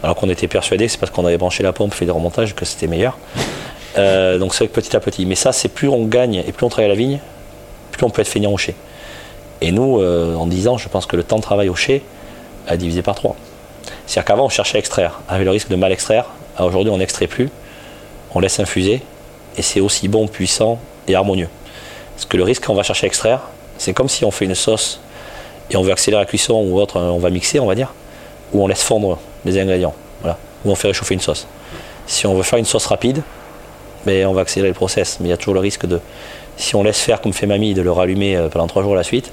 Alors 0.04 0.16
qu'on 0.16 0.30
était 0.30 0.48
persuadé 0.48 0.86
que 0.86 0.92
c'est 0.92 1.00
parce 1.00 1.12
qu'on 1.12 1.26
avait 1.26 1.38
branché 1.38 1.64
la 1.64 1.74
pompe, 1.74 1.94
fait 1.94 2.06
des 2.06 2.12
remontages, 2.12 2.56
que 2.56 2.66
c'était 2.66 2.88
meilleur. 2.88 3.18
Euh, 3.98 4.38
donc 4.38 4.54
c'est 4.54 4.66
vrai 4.66 4.68
que 4.68 4.80
petit 4.80 4.96
à 4.96 5.00
petit. 5.00 5.26
Mais 5.26 5.36
ça, 5.36 5.52
c'est 5.52 5.70
plus 5.70 5.90
on 5.90 6.06
gagne 6.06 6.44
et 6.48 6.52
plus 6.52 6.66
on 6.66 6.70
travaille 6.70 6.92
à 6.92 6.94
la 6.94 7.00
vigne, 7.00 7.20
plus 7.92 8.06
on 8.06 8.10
peut 8.10 8.22
être 8.22 8.28
feignant 8.28 8.52
au 8.52 8.58
chai. 8.58 8.76
Et 9.62 9.72
nous, 9.72 10.00
euh, 10.00 10.36
en 10.36 10.46
10 10.46 10.68
ans, 10.68 10.78
je 10.78 10.88
pense 10.88 11.06
que 11.06 11.16
le 11.16 11.24
temps 11.24 11.38
de 11.38 11.42
travail 11.42 11.70
au 11.70 11.76
chai 11.76 12.04
a 12.68 12.78
divisé 12.78 13.02
par 13.02 13.16
3. 13.16 13.36
C'est-à-dire 14.06 14.26
qu'avant, 14.26 14.46
on 14.46 14.50
cherchait 14.50 14.78
à 14.78 14.80
extraire, 14.80 15.20
avec 15.28 15.46
le 15.46 15.52
risque 15.52 15.70
de 15.70 15.76
mal 15.76 15.92
extraire. 15.92 16.26
Alors 16.58 16.70
Aujourd'hui, 16.70 16.92
on 16.92 16.98
n'extrait 16.98 17.28
plus, 17.28 17.50
on 18.36 18.40
laisse 18.40 18.60
infuser, 18.60 19.02
et 19.58 19.62
c'est 19.62 19.80
aussi 19.80 20.08
bon, 20.08 20.28
puissant 20.28 20.80
et 21.08 21.16
harmonieux. 21.16 21.50
Parce 22.16 22.26
que 22.26 22.38
le 22.38 22.44
risque 22.44 22.66
qu'on 22.66 22.76
va 22.76 22.84
chercher 22.84 23.06
à 23.06 23.08
extraire, 23.08 23.42
c'est 23.78 23.94
comme 23.94 24.10
si 24.10 24.26
on 24.26 24.32
fait 24.32 24.46
une 24.46 24.56
sauce 24.56 25.00
et 25.70 25.78
on 25.78 25.82
veut 25.82 25.92
accélérer 25.92 26.22
la 26.22 26.26
cuisson 26.26 26.56
ou 26.56 26.80
autre, 26.80 27.00
on 27.00 27.20
va 27.20 27.30
mixer, 27.30 27.60
on 27.60 27.66
va 27.66 27.76
dire, 27.76 27.94
ou 28.54 28.64
on 28.64 28.68
laisse 28.68 28.84
fondre 28.84 29.20
les 29.46 29.60
ingrédients, 29.60 29.94
voilà, 30.22 30.38
ou 30.66 30.72
on 30.72 30.76
fait 30.76 30.88
réchauffer 30.88 31.14
une 31.14 31.20
sauce. 31.20 31.48
Si 32.06 32.26
on 32.26 32.36
veut 32.36 32.44
faire 32.44 32.60
une 32.60 32.66
sauce 32.66 32.86
rapide, 32.86 33.22
mais 34.06 34.26
on 34.26 34.34
va 34.34 34.42
accélérer 34.42 34.70
le 34.70 34.74
process. 34.76 35.18
Mais 35.20 35.28
il 35.28 35.30
y 35.30 35.34
a 35.34 35.38
toujours 35.38 35.54
le 35.56 35.60
risque 35.60 35.86
de, 35.86 36.00
si 36.58 36.76
on 36.76 36.84
laisse 36.84 37.00
faire 37.00 37.22
comme 37.22 37.34
fait 37.34 37.46
mamie, 37.48 37.74
de 37.74 37.82
le 37.82 37.92
rallumer 37.92 38.36
euh, 38.36 38.50
pendant 38.50 38.68
trois 38.68 38.84
jours 38.84 38.94
à 38.94 38.98
la 38.98 39.04
suite, 39.04 39.32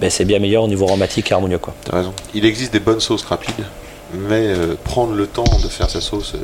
ben 0.00 0.08
c'est 0.10 0.24
bien 0.24 0.38
meilleur 0.38 0.62
au 0.64 0.68
niveau 0.68 0.86
aromatique 0.86 1.30
et 1.30 1.34
harmonieux. 1.34 1.58
Quoi. 1.58 1.74
Raison. 1.92 2.12
Il 2.34 2.44
existe 2.44 2.72
des 2.72 2.80
bonnes 2.80 3.00
sauces 3.00 3.24
rapides, 3.24 3.64
mais 4.14 4.46
euh, 4.48 4.74
prendre 4.82 5.12
le 5.14 5.26
temps 5.26 5.44
de 5.62 5.68
faire 5.68 5.90
sa 5.90 6.00
sauce 6.00 6.32
euh, 6.34 6.38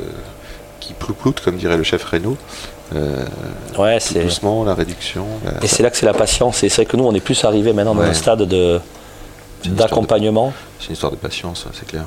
qui 0.80 0.92
plouploute, 0.92 1.40
comme 1.40 1.56
dirait 1.56 1.76
le 1.76 1.82
chef 1.82 2.04
Reynaud, 2.04 2.36
euh, 2.94 3.24
Ouais, 3.78 3.98
c'est. 3.98 4.22
doucement, 4.22 4.62
la 4.64 4.74
réduction. 4.74 5.26
la- 5.44 5.64
Et 5.64 5.66
c'est 5.66 5.82
là 5.82 5.90
que 5.90 5.96
c'est 5.96 6.06
la 6.06 6.14
patience. 6.14 6.62
Et 6.62 6.68
c'est 6.68 6.82
vrai 6.82 6.86
que 6.86 6.96
nous, 6.96 7.04
on 7.04 7.14
est 7.14 7.20
plus 7.20 7.44
arrivé 7.44 7.72
maintenant 7.72 7.94
dans 7.94 8.02
Ouais. 8.02 8.08
un 8.10 8.14
stade 8.14 8.42
de- 8.42 8.80
d'accompagnement. 9.64 10.52
C'est 10.78 10.88
une 10.88 10.92
histoire 10.92 11.10
de 11.10 11.16
patience, 11.16 11.66
c'est 11.72 11.86
clair. 11.88 12.04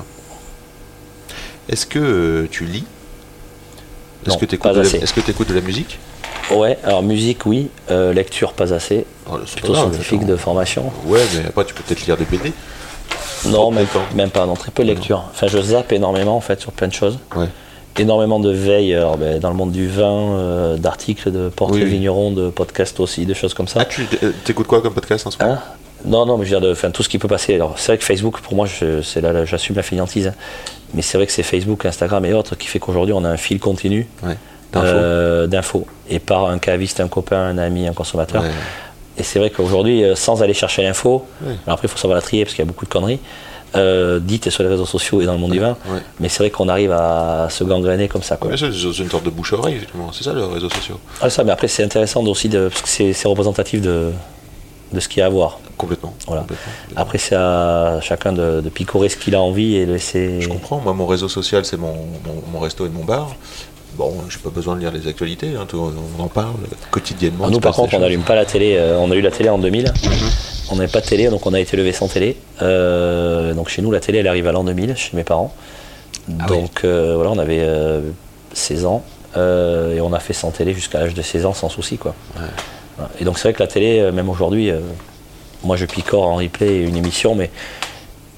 Est-ce 1.68 1.84
que 1.86 1.98
euh, 1.98 2.48
tu 2.50 2.64
lis? 2.64 2.84
Est-ce 4.26 4.36
que 4.36 4.44
tu 4.44 4.54
écoutes, 4.56 4.72
que 4.72 5.20
t'écoutes 5.20 5.48
de 5.48 5.54
la 5.54 5.60
musique? 5.60 5.98
Ouais, 6.52 6.78
alors 6.84 7.02
musique, 7.02 7.46
oui. 7.46 7.68
Euh, 7.90 8.12
lecture, 8.12 8.52
pas 8.52 8.72
assez. 8.74 9.04
Oh, 9.30 9.36
c'est 9.46 9.60
Plutôt 9.60 9.74
scientifique 9.74 10.26
de 10.26 10.36
formation. 10.36 10.90
Ouais, 11.06 11.20
mais 11.34 11.46
après 11.48 11.64
tu 11.64 11.74
peux 11.74 11.82
peut-être 11.82 12.04
lire 12.06 12.16
des 12.16 12.24
BD. 12.24 12.52
Non, 13.46 13.70
même, 13.70 13.86
même 14.14 14.30
pas. 14.30 14.46
Non, 14.46 14.54
très 14.54 14.70
peu 14.70 14.82
de 14.82 14.88
lecture. 14.88 15.24
Enfin, 15.30 15.46
je 15.46 15.58
zappe 15.60 15.92
énormément 15.92 16.36
en 16.36 16.40
fait 16.40 16.60
sur 16.60 16.72
plein 16.72 16.88
de 16.88 16.92
choses. 16.92 17.18
Ouais. 17.36 17.46
énormément 17.98 18.40
de 18.40 18.50
veille 18.50 18.94
alors, 18.94 19.16
ben, 19.16 19.38
dans 19.38 19.50
le 19.50 19.56
monde 19.56 19.72
du 19.72 19.88
vin, 19.88 20.10
euh, 20.10 20.76
d'articles, 20.76 21.30
de 21.30 21.48
portraits 21.48 21.78
Oui, 21.78 21.84
oui. 21.84 21.90
vignerons, 21.90 22.30
de 22.32 22.50
podcasts 22.50 23.00
aussi, 23.00 23.26
de 23.26 23.34
choses 23.34 23.54
comme 23.54 23.68
ça. 23.68 23.80
Ah, 23.82 23.84
tu 23.84 24.06
euh, 24.22 24.32
t'écoutes 24.44 24.66
quoi 24.66 24.80
comme 24.82 24.94
podcast 24.94 25.26
en 25.26 25.30
ce 25.30 25.38
moment? 25.42 25.54
Hein? 25.54 25.60
Non, 26.04 26.24
non, 26.24 26.38
mais 26.38 26.46
je 26.46 26.54
veux 26.54 26.60
dire, 26.60 26.66
de, 26.66 26.72
enfin, 26.72 26.90
tout 26.90 27.02
ce 27.02 27.08
qui 27.08 27.18
peut 27.18 27.28
passer. 27.28 27.54
Alors, 27.54 27.74
c'est 27.78 27.88
vrai 27.88 27.98
que 27.98 28.04
Facebook, 28.04 28.40
pour 28.40 28.54
moi, 28.54 28.66
c'est 29.02 29.20
là, 29.20 29.32
là, 29.32 29.44
j'assume 29.44 29.76
la 29.76 29.82
fainéantise. 29.82 30.28
hein. 30.28 30.34
Mais 30.94 31.02
c'est 31.02 31.18
vrai 31.18 31.26
que 31.26 31.32
c'est 31.32 31.42
Facebook, 31.42 31.84
Instagram 31.86 32.24
et 32.24 32.32
autres 32.32 32.56
qui 32.56 32.66
fait 32.66 32.78
qu'aujourd'hui, 32.78 33.12
on 33.14 33.24
a 33.24 33.28
un 33.28 33.36
fil 33.36 33.58
continu 33.60 34.06
Ouais. 34.22 34.36
D'infos 34.72 34.86
euh, 34.86 35.46
d'infos. 35.48 35.86
Et 36.08 36.18
par 36.20 36.46
un 36.46 36.58
caviste, 36.58 37.00
un 37.00 37.08
copain, 37.08 37.38
un 37.40 37.58
ami, 37.58 37.88
un 37.88 37.92
consommateur. 37.92 38.42
Ouais. 38.42 38.50
Et 39.18 39.22
c'est 39.24 39.38
vrai 39.38 39.50
qu'aujourd'hui, 39.50 40.04
euh, 40.04 40.14
sans 40.14 40.42
aller 40.42 40.54
chercher 40.54 40.82
l'info, 40.82 41.24
Ouais. 41.42 41.48
alors 41.66 41.74
après, 41.74 41.86
il 41.86 41.90
faut 41.90 41.98
savoir 41.98 42.14
la 42.16 42.22
trier 42.22 42.44
parce 42.44 42.54
qu'il 42.54 42.64
y 42.64 42.68
a 42.68 42.70
beaucoup 42.70 42.84
de 42.84 42.90
conneries, 42.90 43.18
euh, 43.76 44.18
dites 44.20 44.48
sur 44.50 44.62
les 44.62 44.68
réseaux 44.68 44.86
sociaux 44.86 45.20
et 45.20 45.26
dans 45.26 45.32
le 45.32 45.38
monde 45.38 45.52
du 45.52 45.58
vin. 45.60 45.76
Mais 46.20 46.28
c'est 46.28 46.38
vrai 46.44 46.50
qu'on 46.50 46.68
arrive 46.68 46.92
à 46.92 47.48
se 47.50 47.62
gangréner 47.64 48.06
comme 48.08 48.22
ça. 48.22 48.36
Quoi. 48.36 48.50
C'est 48.56 48.66
une 48.68 49.10
sorte 49.10 49.24
de 49.24 49.30
bouche 49.30 49.52
à 49.52 49.56
oreille, 49.56 49.76
effectivement. 49.76 50.10
C'est 50.12 50.24
ça, 50.24 50.32
les 50.32 50.42
réseaux 50.42 50.70
sociaux. 50.70 50.98
Ah, 51.20 51.30
ça, 51.30 51.42
mais 51.44 51.52
après, 51.52 51.68
c'est 51.68 51.82
intéressant 51.84 52.24
aussi 52.24 52.48
de, 52.48 52.68
parce 52.68 52.82
que 52.82 52.88
c'est, 52.88 53.12
c'est 53.12 53.28
représentatif 53.28 53.80
de, 53.80 54.10
de 54.92 55.00
ce 55.00 55.08
qu'il 55.08 55.18
y 55.20 55.22
a 55.22 55.26
à 55.26 55.28
voir. 55.30 55.58
Complètement. 55.80 56.14
Voilà. 56.26 56.42
complètement. 56.42 56.72
Après, 56.96 57.18
c'est 57.18 57.34
à 57.36 57.98
chacun 58.02 58.32
de, 58.32 58.60
de 58.60 58.68
picorer 58.68 59.08
ce 59.08 59.16
qu'il 59.16 59.34
a 59.34 59.40
envie 59.40 59.76
et 59.76 59.86
de 59.86 59.92
laisser. 59.92 60.40
Je 60.40 60.48
comprends. 60.48 60.78
Moi, 60.80 60.92
mon 60.92 61.06
réseau 61.06 61.28
social, 61.28 61.64
c'est 61.64 61.76
mon, 61.76 61.92
mon, 61.94 62.42
mon 62.52 62.58
resto 62.60 62.86
et 62.86 62.90
mon 62.90 63.04
bar. 63.04 63.34
Bon, 63.94 64.12
j'ai 64.28 64.38
pas 64.38 64.50
besoin 64.50 64.76
de 64.76 64.80
lire 64.80 64.92
les 64.92 65.06
actualités. 65.08 65.54
hein, 65.58 65.64
tout- 65.68 65.92
on 66.18 66.22
en 66.22 66.28
parle 66.28 66.54
quotidiennement. 66.90 67.44
Ah, 67.48 67.50
nous, 67.50 67.60
par 67.60 67.74
contre, 67.74 67.94
on 67.94 67.98
n'allume 68.00 68.22
pas 68.22 68.34
la 68.36 68.44
télé. 68.44 68.76
euh, 68.78 68.96
on 68.98 69.10
a 69.10 69.14
eu 69.16 69.20
la 69.20 69.30
télé 69.32 69.48
en 69.48 69.58
2000. 69.58 69.92
On 70.70 70.76
n'avait 70.76 70.92
pas 70.92 71.00
de 71.00 71.06
télé, 71.06 71.28
donc 71.28 71.44
on 71.46 71.52
a 71.54 71.58
été 71.60 71.76
levé 71.76 71.92
sans 71.92 72.06
télé. 72.06 72.36
Euh, 72.62 73.54
donc 73.54 73.68
chez 73.68 73.82
nous, 73.82 73.90
la 73.90 73.98
télé, 74.00 74.18
elle 74.18 74.28
arrive 74.28 74.46
à 74.46 74.52
l'an 74.52 74.62
2000, 74.62 74.94
chez 74.96 75.16
mes 75.16 75.24
parents. 75.24 75.52
Ah 76.38 76.46
oui. 76.50 76.60
donc 76.60 76.82
euh, 76.84 77.14
voilà, 77.16 77.30
on 77.32 77.38
avait 77.38 77.58
euh, 77.60 78.02
16 78.52 78.84
ans. 78.84 79.02
et 79.36 80.00
on 80.00 80.12
a 80.12 80.20
fait 80.20 80.32
sans 80.34 80.50
télé 80.52 80.72
jusqu'à 80.74 81.00
l'âge 81.00 81.14
de 81.14 81.22
16 81.22 81.46
ans 81.46 81.54
sans 81.54 81.68
souci. 81.68 81.98
Quoi. 81.98 82.14
Et 83.20 83.24
donc 83.24 83.38
c'est 83.38 83.44
vrai 83.48 83.52
que 83.54 83.62
la 83.62 83.66
télé, 83.68 84.12
même 84.12 84.28
aujourd'hui, 84.28 84.70
moi 85.64 85.76
je 85.76 85.84
picore 85.86 86.26
en 86.26 86.36
replay 86.36 86.82
une 86.82 86.96
émission, 86.96 87.34
mais 87.34 87.50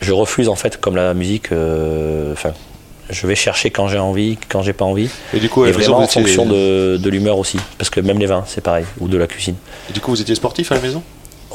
je 0.01 0.13
refuse 0.13 0.49
en 0.49 0.57
fait, 0.57 0.81
comme 0.81 0.97
la 0.97 1.15
musique, 1.15 1.53
euh, 1.53 2.33
enfin, 2.33 2.53
je 3.11 3.27
vais 3.27 3.35
chercher 3.35 3.71
quand 3.71 3.89
j'ai 3.89 3.99
envie, 3.99 4.39
quand 4.49 4.63
j'ai 4.63 4.73
pas 4.73 4.85
envie. 4.85 5.09
Et 5.35 5.39
du 5.41 5.49
coup, 5.49 5.65
et 5.65 5.73
vraiment 5.73 5.99
en 5.99 6.07
fonction 6.09 6.47
de, 6.47 6.97
de 6.97 7.11
l'humeur 7.11 7.39
aussi. 7.39 7.59
Parce 7.79 7.91
que 7.91 8.01
même 8.01 8.19
les 8.19 8.27
vins, 8.27 8.45
c'est 8.47 8.61
pareil, 8.63 8.85
ou 9.01 9.09
de 9.09 9.17
la 9.17 9.27
cuisine. 9.27 9.55
et 9.89 9.93
du 9.93 10.01
coup, 10.01 10.11
vous 10.11 10.21
étiez 10.21 10.35
sportif 10.35 10.73
à 10.73 10.77
la 10.77 10.81
maison? 10.81 11.03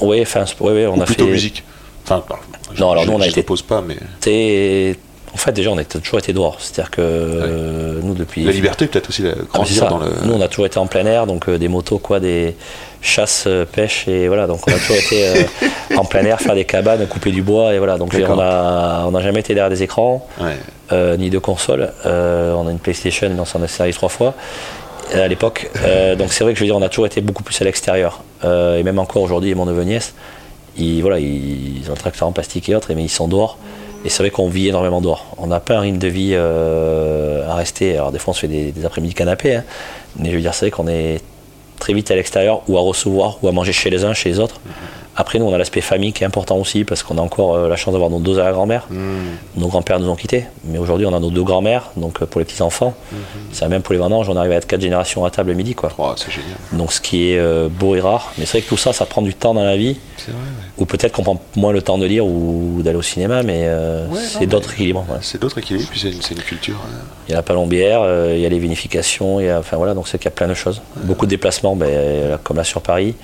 Oui, 0.01 0.21
enfin, 0.21 0.45
ouais, 0.61 0.71
ouais, 0.71 0.85
on 0.85 0.97
Ou 0.97 1.01
a 1.01 1.05
plutôt 1.05 1.25
fait. 1.25 1.31
musique? 1.31 1.63
Enfin, 2.05 2.23
non, 2.79 2.91
alors 2.91 3.03
je- 3.03 3.09
nous, 3.09 3.17
on 3.17 3.21
a 3.21 3.27
été- 3.27 3.43
pose 3.43 3.61
pas, 3.63 3.81
mais 3.81 3.97
été- 4.21 4.95
En 5.33 5.37
fait, 5.37 5.51
déjà, 5.51 5.69
on 5.71 5.77
a 5.77 5.83
toujours 5.83 6.19
été 6.19 6.33
dehors. 6.33 6.57
C'est-à-dire 6.59 6.89
que 6.91 7.01
euh, 7.01 7.99
nous, 8.01 8.13
depuis. 8.13 8.43
la 8.43 8.51
liberté, 8.51 8.87
peut-être 8.87 9.09
aussi, 9.09 9.21
la, 9.23 9.31
Ah, 9.31 9.43
grandir 9.53 9.87
dans 9.87 9.97
le. 9.99 10.07
Nous, 10.25 10.33
on 10.33 10.41
a 10.41 10.47
toujours 10.47 10.65
été 10.65 10.79
en 10.79 10.87
plein 10.87 11.05
air, 11.05 11.27
donc 11.27 11.47
euh, 11.47 11.57
des 11.57 11.67
motos, 11.67 11.99
quoi, 11.99 12.19
des 12.19 12.55
chasses, 13.01 13.43
euh, 13.45 13.65
pêches, 13.65 14.07
et 14.07 14.27
voilà. 14.27 14.47
Donc, 14.47 14.61
on 14.67 14.71
a 14.71 14.75
toujours 14.77 14.95
été 14.95 15.27
euh, 15.27 15.35
en 15.97 16.05
plein 16.05 16.23
air, 16.25 16.39
faire 16.39 16.55
des 16.55 16.65
cabanes, 16.65 17.05
couper 17.07 17.31
du 17.31 17.41
bois, 17.43 17.73
et 17.73 17.77
voilà. 17.77 17.97
Donc, 17.97 18.15
on 18.17 18.39
a, 18.39 19.03
on 19.05 19.11
n'a 19.11 19.21
jamais 19.21 19.41
été 19.41 19.53
derrière 19.53 19.69
des 19.69 19.83
écrans, 19.83 20.25
Ouais. 20.41 21.17
ni 21.17 21.29
de 21.29 21.39
console. 21.39 21.91
On 22.05 22.67
a 22.67 22.71
une 22.71 22.79
PlayStation, 22.79 23.29
mais 23.29 23.39
on 23.39 23.45
s'en 23.45 23.61
est 23.63 23.67
servi 23.67 23.93
trois 23.93 24.09
fois 24.09 24.33
à 25.13 25.27
l'époque. 25.27 25.69
Donc, 26.17 26.31
c'est 26.33 26.43
vrai 26.43 26.53
que 26.53 26.59
je 26.59 26.63
veux 26.63 26.67
dire, 26.69 26.77
on 26.77 26.81
a 26.81 26.89
toujours 26.89 27.05
été 27.05 27.21
beaucoup 27.21 27.43
plus 27.43 27.61
à 27.61 27.65
l'extérieur. 27.65 28.23
Et 28.43 28.81
même 28.83 28.97
encore 28.99 29.21
aujourd'hui, 29.21 29.53
mon 29.55 29.65
neveu 29.65 29.83
nièce, 29.83 30.13
ils, 30.77 31.01
voilà, 31.01 31.19
ils, 31.19 31.79
ils 31.83 31.89
ont 31.89 31.93
un 31.93 31.97
tracteur 31.97 32.27
en 32.27 32.31
plastique 32.31 32.69
et 32.69 32.75
autres, 32.75 32.91
mais 32.95 33.03
ils 33.03 33.09
sont 33.09 33.27
dehors. 33.27 33.57
Et 34.05 34.09
c'est 34.09 34.23
vrai 34.23 34.29
qu'on 34.29 34.49
vit 34.49 34.67
énormément 34.67 35.01
dehors. 35.01 35.25
On 35.37 35.47
n'a 35.47 35.59
pas 35.59 35.77
un 35.77 35.81
rythme 35.81 35.97
de 35.97 36.07
vie 36.07 36.31
euh, 36.33 37.47
à 37.49 37.55
rester. 37.55 37.95
Alors 37.95 38.11
des 38.11 38.19
fois 38.19 38.31
on 38.31 38.33
se 38.33 38.41
fait 38.41 38.47
des, 38.47 38.85
après-midi 38.85 39.13
canapés, 39.13 39.55
hein. 39.55 39.63
mais 40.17 40.29
je 40.29 40.35
veux 40.35 40.41
dire 40.41 40.53
c'est 40.53 40.65
vrai 40.65 40.71
qu'on 40.71 40.87
est 40.87 41.21
très 41.79 41.93
vite 41.93 42.09
à 42.11 42.15
l'extérieur 42.15 42.61
ou 42.67 42.77
à 42.77 42.81
recevoir 42.81 43.37
ou 43.43 43.47
à 43.47 43.51
manger 43.51 43.73
chez 43.73 43.89
les 43.89 44.03
uns, 44.03 44.13
chez 44.13 44.29
les 44.29 44.39
autres. 44.39 44.59
Après 45.19 45.39
nous 45.39 45.45
on 45.45 45.53
a 45.53 45.57
l'aspect 45.57 45.81
famille 45.81 46.13
qui 46.13 46.23
est 46.23 46.27
important 46.27 46.57
aussi 46.57 46.83
parce 46.83 47.01
qu'on 47.01 47.17
a 47.17 47.21
encore 47.21 47.55
euh, 47.55 47.67
la 47.67 47.75
chance 47.75 47.91
d'avoir 47.91 48.11
nos 48.11 48.19
deux 48.19 48.37
arrière-grand-mères. 48.37 48.85
Mmh. 48.91 49.05
Nos 49.57 49.67
grands-pères 49.67 49.99
nous 49.99 50.09
ont 50.09 50.15
quittés, 50.15 50.45
mais 50.65 50.77
aujourd'hui 50.77 51.07
on 51.07 51.13
a 51.15 51.19
nos 51.19 51.31
deux 51.31 51.43
grands-mères, 51.43 51.89
donc 51.97 52.21
euh, 52.21 52.27
pour 52.27 52.39
les 52.39 52.45
petits-enfants. 52.45 52.93
C'est 53.51 53.63
la 53.63 53.69
même 53.69 53.81
pour 53.81 53.93
les 53.93 53.99
vendanges, 53.99 54.29
on 54.29 54.35
arrive 54.37 54.51
à 54.51 54.55
être 54.55 54.67
quatre 54.67 54.81
générations 54.81 55.25
à 55.25 55.31
table 55.31 55.49
le 55.49 55.55
midi. 55.55 55.73
quoi. 55.73 55.91
Oh, 55.97 56.11
c'est 56.15 56.29
génial. 56.31 56.51
Donc 56.73 56.93
ce 56.93 57.01
qui 57.01 57.31
est 57.31 57.39
euh, 57.39 57.67
beau 57.67 57.95
et 57.95 57.99
rare. 57.99 58.31
Mais 58.37 58.45
c'est 58.45 58.59
vrai 58.59 58.61
que 58.61 58.69
tout 58.69 58.77
ça, 58.77 58.93
ça 58.93 59.05
prend 59.07 59.23
du 59.23 59.33
temps 59.33 59.55
dans 59.55 59.63
la 59.63 59.75
vie. 59.75 59.97
C'est 60.17 60.31
vrai, 60.31 60.39
ouais. 60.39 60.65
Ou 60.77 60.85
peut-être 60.85 61.13
qu'on 61.13 61.23
prend 61.23 61.41
moins 61.55 61.71
le 61.73 61.81
temps 61.81 61.97
de 61.97 62.05
lire 62.05 62.25
ou 62.25 62.81
d'aller 62.83 62.97
au 62.97 63.01
cinéma, 63.01 63.41
mais 63.41 63.63
euh, 63.65 64.07
Ouais, 64.09 64.19
c'est 64.21 64.41
non, 64.41 64.45
d'autres 64.47 64.67
mais- 64.69 64.73
équilibres. 64.75 65.05
ouais. 65.09 65.17
C'est 65.21 65.41
d'autres 65.41 65.57
équilibres, 65.57 65.89
puis 65.89 65.99
c'est 65.99 66.11
une, 66.11 66.21
c'est 66.21 66.35
une 66.35 66.41
culture. 66.43 66.75
euh, 66.85 66.97
Il 67.27 67.31
y 67.31 67.33
a 67.33 67.37
la 67.37 67.43
palombière, 67.43 68.01
euh, 68.03 68.33
il 68.35 68.41
y 68.41 68.45
a 68.45 68.49
les 68.49 68.59
vinifications, 68.59 69.39
il 69.39 69.47
y 69.47 69.49
a, 69.49 69.57
enfin 69.59 69.77
voilà, 69.77 69.95
donc 69.95 70.07
c'est 70.07 70.19
qu'il 70.19 70.25
y 70.25 70.27
a 70.27 70.31
plein 70.31 70.47
de 70.47 70.53
choses. 70.53 70.81
Beaucoup 70.97 71.25
de 71.25 71.31
déplacements, 71.31 71.75
ben, 71.75 72.37
comme 72.43 72.57
là 72.57 72.63
sur 72.63 72.81
Paris. 72.81 73.15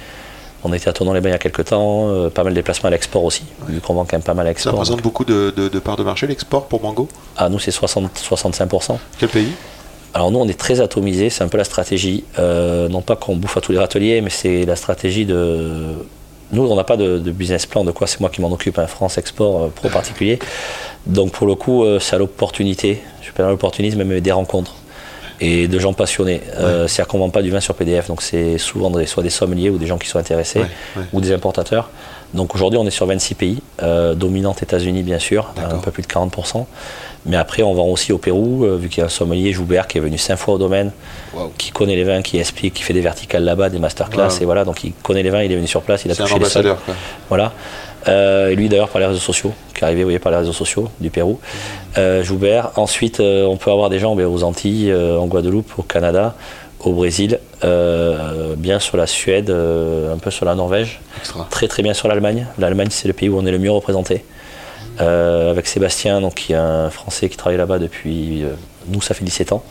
On 0.64 0.72
était 0.74 0.88
à 0.90 0.94
Tournon-les-Bains 0.94 1.30
il 1.30 1.34
y 1.34 1.36
a 1.36 1.40
quelques 1.40 1.66
temps, 1.66 2.08
euh, 2.10 2.30
pas 2.30 2.44
mal 2.44 2.54
de 2.54 2.60
déplacements 2.60 2.88
à 2.88 2.92
l'export 2.92 3.24
aussi, 3.24 3.44
vu 3.68 3.82
qu'on 3.82 3.94
vend 3.94 4.06
quand 4.06 4.14
même 4.18 4.24
pas 4.24 4.34
mal 4.34 4.46
à 4.46 4.50
Ça 4.50 4.54
l'export. 4.54 4.74
représente 4.74 5.02
beaucoup 5.02 5.26
de, 5.26 5.54
de, 5.56 5.68
de 5.68 5.80
parts 5.80 5.98
de 5.98 6.04
marché, 6.04 6.26
l'export 6.28 6.66
pour 6.68 6.82
Mango? 6.82 7.08
Ah, 7.38 7.50
nous 7.50 7.60
c'est 7.60 7.72
60, 7.72 8.12
65%. 8.18 8.98
Quel 9.20 9.30
pays? 9.30 9.50
Alors 10.14 10.30
nous 10.32 10.40
on 10.40 10.48
est 10.48 10.58
très 10.60 10.80
atomisé, 10.80 11.30
c'est 11.30 11.44
un 11.44 11.48
peu 11.48 11.58
la 11.58 11.64
stratégie. 11.64 12.24
Euh, 12.40 12.88
non 12.88 13.02
pas 13.02 13.16
qu'on 13.16 13.36
bouffe 13.36 13.58
à 13.58 13.62
tous 13.62 13.72
les 13.72 13.80
râteliers, 13.80 14.22
mais 14.22 14.30
c'est 14.30 14.66
la 14.66 14.76
stratégie 14.76 15.26
de. 15.26 15.96
Nous 16.52 16.64
on 16.64 16.76
n'a 16.76 16.84
pas 16.84 16.98
de, 16.98 17.18
de 17.18 17.32
business 17.32 17.66
plan, 17.66 17.84
de 17.84 17.92
quoi 17.92 18.06
c'est 18.06 18.20
moi 18.20 18.30
qui 18.30 18.40
m'en 18.40 18.52
occupe, 18.52 18.78
un 18.78 18.86
France 18.88 19.18
Export 19.18 19.64
euh, 19.64 19.68
pro 19.74 19.90
particulier. 19.90 20.38
Donc 21.08 21.32
pour 21.32 21.48
le 21.48 21.56
coup 21.56 21.84
euh, 21.84 22.00
c'est 22.00 22.16
à 22.16 22.20
l'opportunité, 22.20 23.02
je 23.24 23.32
pas 23.32 23.50
l'opportunisme, 23.50 24.04
mais 24.04 24.22
des 24.22 24.32
rencontres 24.32 24.76
et 25.46 25.68
de 25.68 25.80
gens 25.80 25.94
passionnés. 25.94 26.42
Euh, 26.58 26.88
C'est-à-dire 26.88 27.08
qu'on 27.10 27.18
ne 27.18 27.24
vend 27.24 27.30
pas 27.30 27.42
du 27.42 27.52
vin 27.52 27.60
sur 27.60 27.76
PDF, 27.76 28.08
donc 28.08 28.22
c'est 28.22 28.58
souvent 28.58 28.90
des- 28.90 29.06
soit 29.06 29.24
des 29.24 29.30
sommeliers 29.30 29.70
ou 29.70 29.78
des 29.78 29.88
gens 29.88 29.98
qui 29.98 30.08
sont 30.08 30.20
intéressés 30.20 30.60
Ouais, 30.60 30.66
ouais. 30.98 31.04
ou 31.14 31.20
des 31.22 31.32
importateurs. 31.34 31.90
Donc 32.34 32.56
aujourd'hui 32.56 32.80
on 32.80 32.86
est 32.88 32.92
sur 32.92 33.06
26 33.06 33.36
pays, 33.36 33.62
euh, 33.84 34.16
dominante 34.16 34.64
États-Unis 34.64 35.04
bien 35.04 35.20
sûr, 35.20 35.54
un 35.58 35.78
peu 35.80 35.92
plus 35.92 36.02
de 36.04 36.08
40%. 36.08 36.66
Mais 37.26 37.38
après, 37.38 37.64
on 37.64 37.74
vend 37.74 37.86
aussi 37.88 38.12
au 38.12 38.18
Pérou, 38.18 38.66
euh, 38.66 38.76
vu 38.76 38.90
qu'il 38.90 38.98
y 39.00 39.02
a 39.02 39.06
un 39.06 39.10
sommelier, 39.10 39.54
Joubert, 39.54 39.88
qui 39.88 39.98
est 39.98 40.02
venu 40.02 40.18
cinq 40.18 40.36
fois 40.36 40.56
au 40.56 40.58
domaine, 40.58 40.92
qui 41.58 41.72
connaît 41.72 41.96
les 41.96 42.04
vins, 42.04 42.22
qui 42.22 42.38
explique, 42.38 42.74
qui 42.74 42.84
fait 42.84 42.92
des 42.94 43.00
verticales 43.00 43.46
là-bas, 43.46 43.70
des 43.70 43.80
masterclass, 43.80 44.28
Wow. 44.36 44.42
et 44.42 44.46
voilà, 44.46 44.66
donc 44.66 44.84
il 44.84 44.92
connaît 44.92 45.24
les 45.24 45.30
vins, 45.30 45.42
il 45.42 45.50
est 45.52 45.56
venu 45.56 45.68
sur 45.68 45.84
place, 45.84 46.04
il 46.04 46.12
a 46.12 46.16
C'est 46.16 46.24
un 46.24 46.26
touché 46.26 46.40
les 46.40 46.46
sols. 46.46 46.66
ambassadeur, 46.66 46.84
quoi. 46.86 46.96
Voilà. 47.30 47.54
Euh, 48.10 48.50
et 48.50 48.56
lui 48.58 48.68
d'ailleurs 48.68 48.90
par 48.90 49.00
les 49.00 49.08
réseaux 49.08 49.20
sociaux, 49.22 49.54
qui 49.84 49.86
est 49.86 49.90
arrivé 49.90 50.04
vous 50.04 50.08
voyez, 50.08 50.20
par 50.20 50.32
les 50.32 50.38
réseaux 50.38 50.54
sociaux 50.54 50.90
du 51.02 51.10
Pérou. 51.10 51.40
Euh, 51.98 52.24
Joubert. 52.24 52.72
Ensuite, 52.78 53.20
euh, 53.20 53.46
on 53.46 53.58
peut 53.58 53.70
avoir 53.70 53.90
des 53.90 54.00
gens 54.00 54.16
aux 54.16 54.44
Antilles, 54.44 54.92
euh, 54.92 55.18
en 55.18 55.28
Guadeloupe, 55.28 55.74
au 55.78 55.84
Canada, 55.84 56.36
au 56.80 56.94
Brésil, 56.94 57.40
bien 58.58 58.80
sur 58.80 58.98
la 58.98 59.08
Suède, 59.08 59.50
un 59.50 60.18
peu 60.18 60.32
sur 60.32 60.46
la 60.46 60.54
Norvège, 60.54 61.00
Extra. 61.18 61.48
très 61.50 61.70
très 61.70 61.82
bien 61.82 61.94
sur 61.94 62.10
l'Allemagne. 62.10 62.46
L'Allemagne 62.58 62.90
c'est 62.92 63.08
le 63.08 63.14
pays 63.14 63.30
où 63.30 63.38
on 63.38 63.46
est 63.46 63.52
le 63.52 63.60
mieux 63.60 63.72
représenté. 63.72 64.26
Avec 65.00 65.66
Sébastien, 65.66 66.20
donc 66.20 66.36
qui 66.36 66.52
est 66.52 66.58
un 66.58 66.90
Français 66.90 67.30
qui 67.30 67.38
travaille 67.38 67.58
là-bas 67.58 67.80
depuis, 67.80 68.44
nous 68.90 69.02
ça 69.02 69.14
fait 69.14 69.24
17 69.24 69.54
ans. 69.54 69.64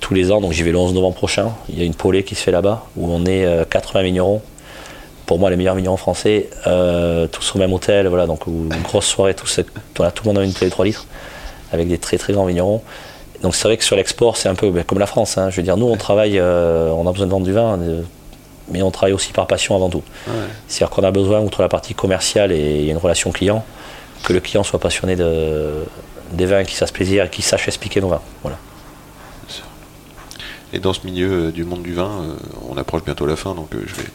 Tous 0.00 0.14
les 0.14 0.32
ans, 0.32 0.40
donc 0.40 0.50
j'y 0.50 0.64
vais 0.64 0.72
le 0.72 0.78
11 0.78 0.94
novembre 0.94 1.14
prochain, 1.14 1.52
il 1.68 1.78
y 1.78 1.82
a 1.82 1.84
une 1.84 1.94
polée 1.94 2.24
qui 2.24 2.34
se 2.34 2.42
fait 2.42 2.50
là-bas, 2.50 2.86
où 2.96 3.08
on 3.08 3.24
est 3.24 3.44
euh, 3.44 3.64
80 3.64 4.02
vignerons, 4.02 4.42
pour 5.30 5.38
moi 5.38 5.48
les 5.48 5.54
meilleurs 5.54 5.76
vignerons 5.76 5.96
français, 5.96 6.50
euh, 6.66 7.28
tous 7.28 7.54
au 7.54 7.58
même 7.60 7.72
hôtel, 7.72 8.08
voilà, 8.08 8.26
donc 8.26 8.48
une 8.48 8.68
grosse 8.82 9.06
soirée, 9.06 9.32
tous, 9.32 9.60
voilà, 9.94 10.10
tout 10.10 10.24
le 10.24 10.28
monde 10.32 10.38
a 10.38 10.44
une 10.44 10.50
de 10.50 10.68
3 10.68 10.84
litres, 10.84 11.06
avec 11.72 11.86
des 11.86 11.98
très 11.98 12.18
très 12.18 12.32
grands 12.32 12.46
vignerons. 12.46 12.82
Donc 13.40 13.54
c'est 13.54 13.68
vrai 13.68 13.76
que 13.76 13.84
sur 13.84 13.94
l'export, 13.94 14.36
c'est 14.36 14.48
un 14.48 14.56
peu 14.56 14.72
ben, 14.72 14.82
comme 14.82 14.98
la 14.98 15.06
France, 15.06 15.38
hein. 15.38 15.48
je 15.48 15.58
veux 15.58 15.62
dire, 15.62 15.76
nous 15.76 15.86
on 15.86 15.96
travaille, 15.96 16.36
euh, 16.40 16.90
on 16.90 17.06
a 17.06 17.12
besoin 17.12 17.26
de 17.26 17.30
vendre 17.30 17.46
du 17.46 17.52
vin, 17.52 17.78
euh, 17.78 18.02
mais 18.72 18.82
on 18.82 18.90
travaille 18.90 19.12
aussi 19.12 19.32
par 19.32 19.46
passion 19.46 19.76
avant 19.76 19.88
tout. 19.88 20.02
Ouais. 20.26 20.32
C'est-à-dire 20.66 20.90
qu'on 20.90 21.04
a 21.04 21.12
besoin, 21.12 21.38
outre 21.38 21.62
la 21.62 21.68
partie 21.68 21.94
commerciale 21.94 22.50
et 22.50 22.88
une 22.88 22.98
relation 22.98 23.30
client, 23.30 23.64
que 24.24 24.32
le 24.32 24.40
client 24.40 24.64
soit 24.64 24.80
passionné 24.80 25.14
de, 25.14 25.74
des 26.32 26.46
vins, 26.46 26.64
qu'il 26.64 26.76
sache 26.76 26.92
plaisir 26.92 27.26
et 27.26 27.28
qu'il 27.30 27.44
sache 27.44 27.68
expliquer 27.68 28.00
nos 28.00 28.08
vins. 28.08 28.22
Voilà. 28.42 28.56
Et 30.72 30.78
dans 30.78 30.92
ce 30.92 31.04
milieu 31.04 31.46
euh, 31.46 31.50
du 31.50 31.64
monde 31.64 31.82
du 31.82 31.94
vin, 31.94 32.10
euh, 32.22 32.34
on 32.68 32.76
approche 32.76 33.02
bientôt 33.04 33.26
la 33.26 33.36
fin, 33.36 33.54
donc 33.54 33.74
euh, 33.74 33.82
je 33.86 33.94
vais, 33.94 34.08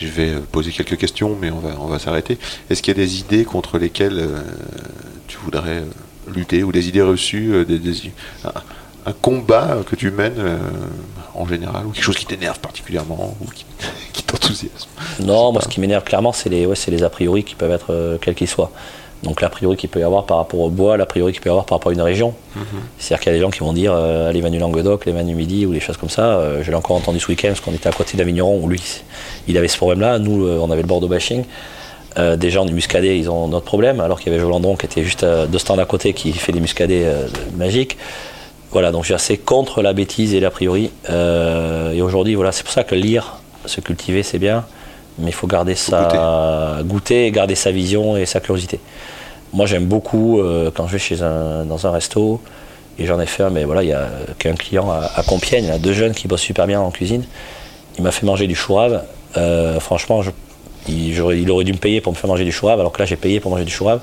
je 0.00 0.06
vais 0.08 0.30
euh, 0.30 0.40
poser 0.52 0.70
quelques 0.72 0.96
questions, 0.96 1.36
mais 1.40 1.50
on 1.50 1.58
va, 1.60 1.70
on 1.80 1.86
va 1.86 1.98
s'arrêter. 1.98 2.38
Est-ce 2.68 2.82
qu'il 2.82 2.96
y 2.96 3.00
a 3.00 3.02
des 3.04 3.18
idées 3.20 3.44
contre 3.44 3.78
lesquelles 3.78 4.18
euh, 4.18 4.40
tu 5.28 5.36
voudrais 5.38 5.78
euh, 5.78 5.84
lutter, 6.32 6.62
ou 6.62 6.72
des 6.72 6.88
idées 6.88 7.02
reçues, 7.02 7.64
des, 7.66 7.78
des- 7.78 8.12
un, 8.44 8.52
un 9.06 9.12
combat 9.12 9.78
que 9.88 9.96
tu 9.96 10.10
mènes 10.10 10.34
en 11.34 11.46
général, 11.46 11.86
ou 11.86 11.90
quelque 11.90 12.04
chose 12.04 12.16
qui 12.16 12.26
t'énerve 12.26 12.60
particulièrement, 12.60 13.36
ou 13.40 13.46
qui, 13.50 13.64
qui 14.12 14.22
t'enthousiasme? 14.22 14.88
Non, 15.20 15.52
moi 15.52 15.62
ce 15.62 15.68
qui 15.68 15.80
m'énerve 15.80 16.04
clairement, 16.04 16.32
c'est 16.32 16.48
les, 16.50 16.66
ouais, 16.66 16.76
c'est 16.76 16.90
les 16.90 17.02
a 17.02 17.08
priori 17.10 17.42
qui 17.44 17.54
peuvent 17.54 17.70
être 17.72 18.18
quels 18.20 18.34
qu'ils 18.34 18.48
soient. 18.48 18.70
Donc 19.22 19.42
l'a 19.42 19.50
priori 19.50 19.76
qu'il 19.76 19.90
peut 19.90 20.00
y 20.00 20.02
avoir 20.02 20.24
par 20.24 20.38
rapport 20.38 20.60
au 20.60 20.70
bois, 20.70 20.96
l'a 20.96 21.04
priori 21.04 21.32
qu'il 21.32 21.42
peut 21.42 21.50
y 21.50 21.52
avoir 21.52 21.66
par 21.66 21.76
rapport 21.78 21.90
à 21.90 21.94
une 21.94 22.00
région. 22.00 22.34
C'est-à-dire 22.98 23.20
qu'il 23.22 23.32
y 23.32 23.34
a 23.34 23.38
des 23.38 23.42
gens 23.42 23.50
qui 23.50 23.60
vont 23.60 23.74
dire 23.74 23.92
euh, 23.94 24.32
les 24.32 24.40
vins 24.40 24.50
du 24.50 24.58
Languedoc, 24.58 25.04
les 25.04 25.12
vins 25.12 25.24
du 25.24 25.34
Midi 25.34 25.66
ou 25.66 25.72
des 25.72 25.80
choses 25.80 25.98
comme 25.98 26.08
ça. 26.08 26.38
Euh, 26.38 26.62
je 26.62 26.70
l'ai 26.70 26.76
encore 26.76 26.96
entendu 26.96 27.20
ce 27.20 27.28
week-end 27.28 27.48
parce 27.48 27.60
qu'on 27.60 27.72
était 27.72 27.88
à 27.88 27.92
côté 27.92 28.16
d'un 28.16 28.24
vigneron 28.24 28.58
où 28.62 28.68
lui, 28.68 28.80
il 29.46 29.58
avait 29.58 29.68
ce 29.68 29.76
problème-là. 29.76 30.18
Nous, 30.18 30.46
euh, 30.46 30.58
on 30.60 30.70
avait 30.70 30.80
le 30.82 30.88
Bordeaux 30.88 31.08
bashing. 31.08 31.44
Euh, 32.18 32.36
des 32.36 32.50
gens 32.50 32.64
du 32.64 32.72
muscadet, 32.72 33.18
ils 33.18 33.30
ont 33.30 33.46
notre 33.46 33.66
problème, 33.66 34.00
alors 34.00 34.18
qu'il 34.18 34.32
y 34.32 34.34
avait 34.34 34.42
Jolandron 34.42 34.74
qui 34.74 34.86
était 34.86 35.04
juste 35.04 35.24
deux 35.24 35.58
stands 35.58 35.78
à 35.78 35.84
côté 35.84 36.12
qui 36.12 36.32
fait 36.32 36.52
des 36.52 36.60
muscadets 36.60 37.06
magiques. 37.56 37.98
Voilà, 38.72 38.90
donc 38.90 39.04
j'ai 39.04 39.14
assez 39.14 39.36
contre 39.36 39.82
la 39.82 39.92
bêtise 39.92 40.34
et 40.34 40.40
l'a 40.40 40.50
priori. 40.50 40.90
Et 41.08 42.02
aujourd'hui, 42.02 42.34
voilà, 42.34 42.50
c'est 42.50 42.64
pour 42.64 42.72
ça 42.72 42.82
que 42.82 42.96
lire, 42.96 43.36
se 43.66 43.80
cultiver, 43.80 44.24
c'est 44.24 44.38
bien, 44.38 44.64
mais 45.20 45.28
il 45.30 45.34
faut 45.34 45.46
garder 45.46 45.74
sa 45.74 46.78
goûter. 46.84 47.30
garder 47.30 47.54
sa 47.54 47.70
vision 47.70 48.16
et 48.16 48.26
sa 48.26 48.40
curiosité. 48.40 48.80
Moi, 49.52 49.66
j'aime 49.66 49.86
beaucoup 49.86 50.40
euh, 50.40 50.70
quand 50.74 50.86
je 50.86 50.92
vais 50.92 50.98
chez 50.98 51.22
un, 51.22 51.64
dans 51.64 51.86
un 51.86 51.90
resto, 51.90 52.40
et 52.98 53.06
j'en 53.06 53.18
ai 53.20 53.26
fait 53.26 53.42
un, 53.42 53.50
mais 53.50 53.64
voilà, 53.64 53.82
il 53.82 53.88
y 53.88 53.92
a 53.92 54.08
qu'un 54.38 54.54
client 54.54 54.90
à, 54.90 55.10
à 55.16 55.22
Compiègne, 55.22 55.64
il 55.64 55.68
y 55.68 55.72
a 55.72 55.78
deux 55.78 55.92
jeunes 55.92 56.12
qui 56.12 56.28
bossent 56.28 56.42
super 56.42 56.66
bien 56.66 56.80
en 56.80 56.90
cuisine. 56.90 57.24
Il 57.98 58.04
m'a 58.04 58.12
fait 58.12 58.26
manger 58.26 58.46
du 58.46 58.54
chou 58.54 58.74
rave. 58.74 59.02
Euh, 59.36 59.80
franchement, 59.80 60.22
je- 60.22 60.30
il, 60.88 61.20
aurait 61.20 61.64
dû 61.64 61.72
me 61.72 61.78
payer 61.78 62.00
pour 62.00 62.12
me 62.12 62.16
faire 62.16 62.28
manger 62.28 62.44
du 62.44 62.52
chou 62.52 62.66
rave, 62.66 62.78
alors 62.80 62.92
que 62.92 62.98
là, 63.00 63.04
j'ai 63.06 63.16
payé 63.16 63.38
pour 63.40 63.50
manger 63.50 63.64
du 63.64 63.70
chou 63.72 63.84
rave. 63.84 64.00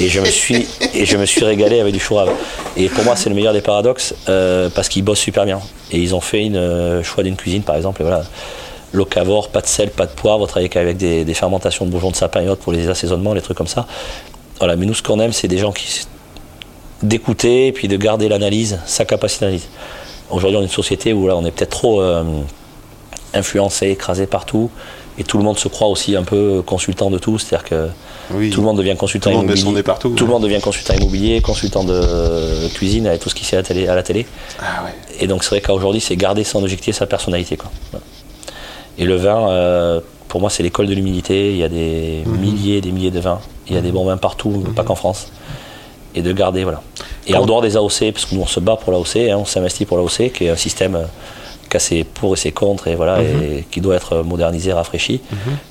Et 0.00 0.08
je 0.08 0.20
me 0.20 0.26
suis, 0.26 0.66
et 0.94 1.04
je 1.04 1.16
me 1.16 1.26
suis 1.26 1.44
régalé 1.44 1.80
avec 1.80 1.92
du 1.92 2.00
chou 2.00 2.14
rave. 2.14 2.30
Et 2.76 2.88
pour 2.88 3.04
moi, 3.04 3.14
c'est 3.16 3.28
le 3.28 3.34
meilleur 3.34 3.52
des 3.52 3.60
paradoxes, 3.60 4.14
euh, 4.28 4.68
parce 4.74 4.88
qu'ils 4.88 5.04
bossent 5.04 5.20
super 5.20 5.44
bien. 5.44 5.60
Et 5.92 5.98
ils 5.98 6.14
ont 6.14 6.20
fait 6.20 6.44
une 6.44 7.02
choix 7.02 7.22
d'une 7.24 7.36
cuisine, 7.36 7.62
par 7.62 7.76
exemple, 7.76 8.00
et 8.02 8.04
voilà. 8.04 8.24
Locavore, 8.92 9.48
pas 9.50 9.60
de 9.60 9.66
sel, 9.66 9.90
pas 9.90 10.06
de 10.06 10.12
poivre, 10.12 10.46
travailler 10.46 10.68
qu'avec 10.68 10.96
des, 10.96 11.24
des 11.24 11.34
fermentations 11.34 11.84
de 11.84 11.90
bourgeons 11.90 12.10
de 12.10 12.16
sapin 12.16 12.40
et 12.42 12.48
autres 12.48 12.62
pour 12.62 12.72
les 12.72 12.88
assaisonnements, 12.88 13.34
les 13.34 13.42
trucs 13.42 13.56
comme 13.56 13.66
ça. 13.66 13.86
Voilà, 14.58 14.76
mais 14.76 14.86
nous, 14.86 14.94
ce 14.94 15.02
qu'on 15.02 15.20
aime, 15.20 15.32
c'est 15.32 15.48
des 15.48 15.58
gens 15.58 15.72
qui 15.72 16.00
d'écouter 17.02 17.68
et 17.68 17.72
puis 17.72 17.86
de 17.86 17.96
garder 17.96 18.28
l'analyse, 18.28 18.80
sa 18.86 19.04
capacité 19.04 19.44
d'analyse. 19.44 19.68
Aujourd'hui, 20.30 20.56
on 20.56 20.60
est 20.62 20.64
une 20.64 20.70
société 20.70 21.12
où 21.12 21.28
là, 21.28 21.36
on 21.36 21.44
est 21.44 21.50
peut-être 21.52 21.70
trop 21.70 22.00
euh, 22.00 22.24
influencé, 23.34 23.88
écrasé 23.90 24.26
partout, 24.26 24.70
et 25.16 25.24
tout 25.24 25.38
le 25.38 25.44
monde 25.44 25.58
se 25.58 25.68
croit 25.68 25.88
aussi 25.88 26.16
un 26.16 26.22
peu 26.24 26.62
consultant 26.64 27.10
de 27.10 27.18
tout, 27.18 27.38
c'est-à-dire 27.38 27.68
que 27.68 27.88
Oui. 28.32 28.50
tout 28.50 28.60
le 28.60 28.66
monde 28.66 28.78
devient 28.78 28.96
consultant 28.96 29.30
Tout 29.30 29.36
monde 29.36 29.56
immobilier. 29.56 29.82
partout, 29.84 30.08
Tout 30.10 30.24
le 30.24 30.28
ouais. 30.32 30.34
monde 30.34 30.42
devient 30.42 30.60
consultant 30.60 30.94
immobilier, 30.94 31.40
consultant 31.40 31.84
de 31.84 32.68
cuisine, 32.74 33.06
avec 33.06 33.20
tout 33.20 33.28
ce 33.28 33.34
qui 33.34 33.44
se 33.44 33.50
fait 33.50 33.56
à 33.56 33.60
la 33.60 33.64
télé. 33.64 33.86
À 33.88 33.94
la 33.94 34.02
télé. 34.02 34.26
Ah 34.60 34.84
ouais. 34.84 34.94
Et 35.20 35.26
donc 35.28 35.44
c'est 35.44 35.50
vrai 35.50 35.60
qu'aujourd'hui, 35.60 36.00
c'est 36.00 36.16
garder 36.16 36.42
son 36.44 36.62
objectif, 36.62 36.96
sa 36.96 37.06
personnalité. 37.06 37.56
Quoi. 37.56 37.70
Voilà. 37.92 38.04
Et 38.98 39.04
le 39.04 39.16
vin, 39.16 39.48
euh, 39.50 40.00
pour 40.28 40.40
moi, 40.40 40.50
c'est 40.50 40.62
l'école 40.62 40.86
de 40.86 40.94
l'humilité. 40.94 41.50
Il 41.52 41.56
y 41.58 41.62
a 41.64 41.68
des 41.68 42.22
Mhm. 42.26 42.36
milliers 42.38 42.76
et 42.78 42.80
des 42.80 42.92
milliers 42.92 43.10
de 43.10 43.20
vins. 43.20 43.40
Il 43.68 43.74
y 43.74 43.78
a 43.78 43.80
des 43.80 43.92
bons 43.92 44.04
vins 44.04 44.16
partout, 44.16 44.64
pas 44.74 44.82
qu'en 44.82 44.94
France. 44.94 45.30
Et 46.14 46.22
de 46.22 46.32
garder, 46.32 46.64
voilà. 46.64 46.82
Et 47.26 47.36
en 47.36 47.44
dehors 47.46 47.60
des 47.62 47.76
AOC, 47.76 48.12
parce 48.12 48.24
que 48.24 48.34
nous 48.34 48.40
on 48.40 48.46
se 48.46 48.60
bat 48.60 48.76
pour 48.76 48.92
l'AOC, 48.92 49.16
hein, 49.30 49.36
on 49.38 49.44
s'investit 49.44 49.84
pour 49.84 49.98
l'AOC, 49.98 50.32
qui 50.32 50.44
est 50.46 50.50
un 50.50 50.56
système 50.56 50.96
euh, 50.96 51.04
qui 51.70 51.76
a 51.76 51.80
ses 51.80 52.02
pour 52.02 52.32
et 52.32 52.36
ses 52.38 52.50
contre, 52.50 52.88
et 52.88 52.94
voilà, 52.96 53.18
Mhm. 53.20 53.42
et 53.42 53.66
qui 53.70 53.80
doit 53.82 53.94
être 53.94 54.22
modernisé, 54.22 54.72
rafraîchi. 54.72 55.20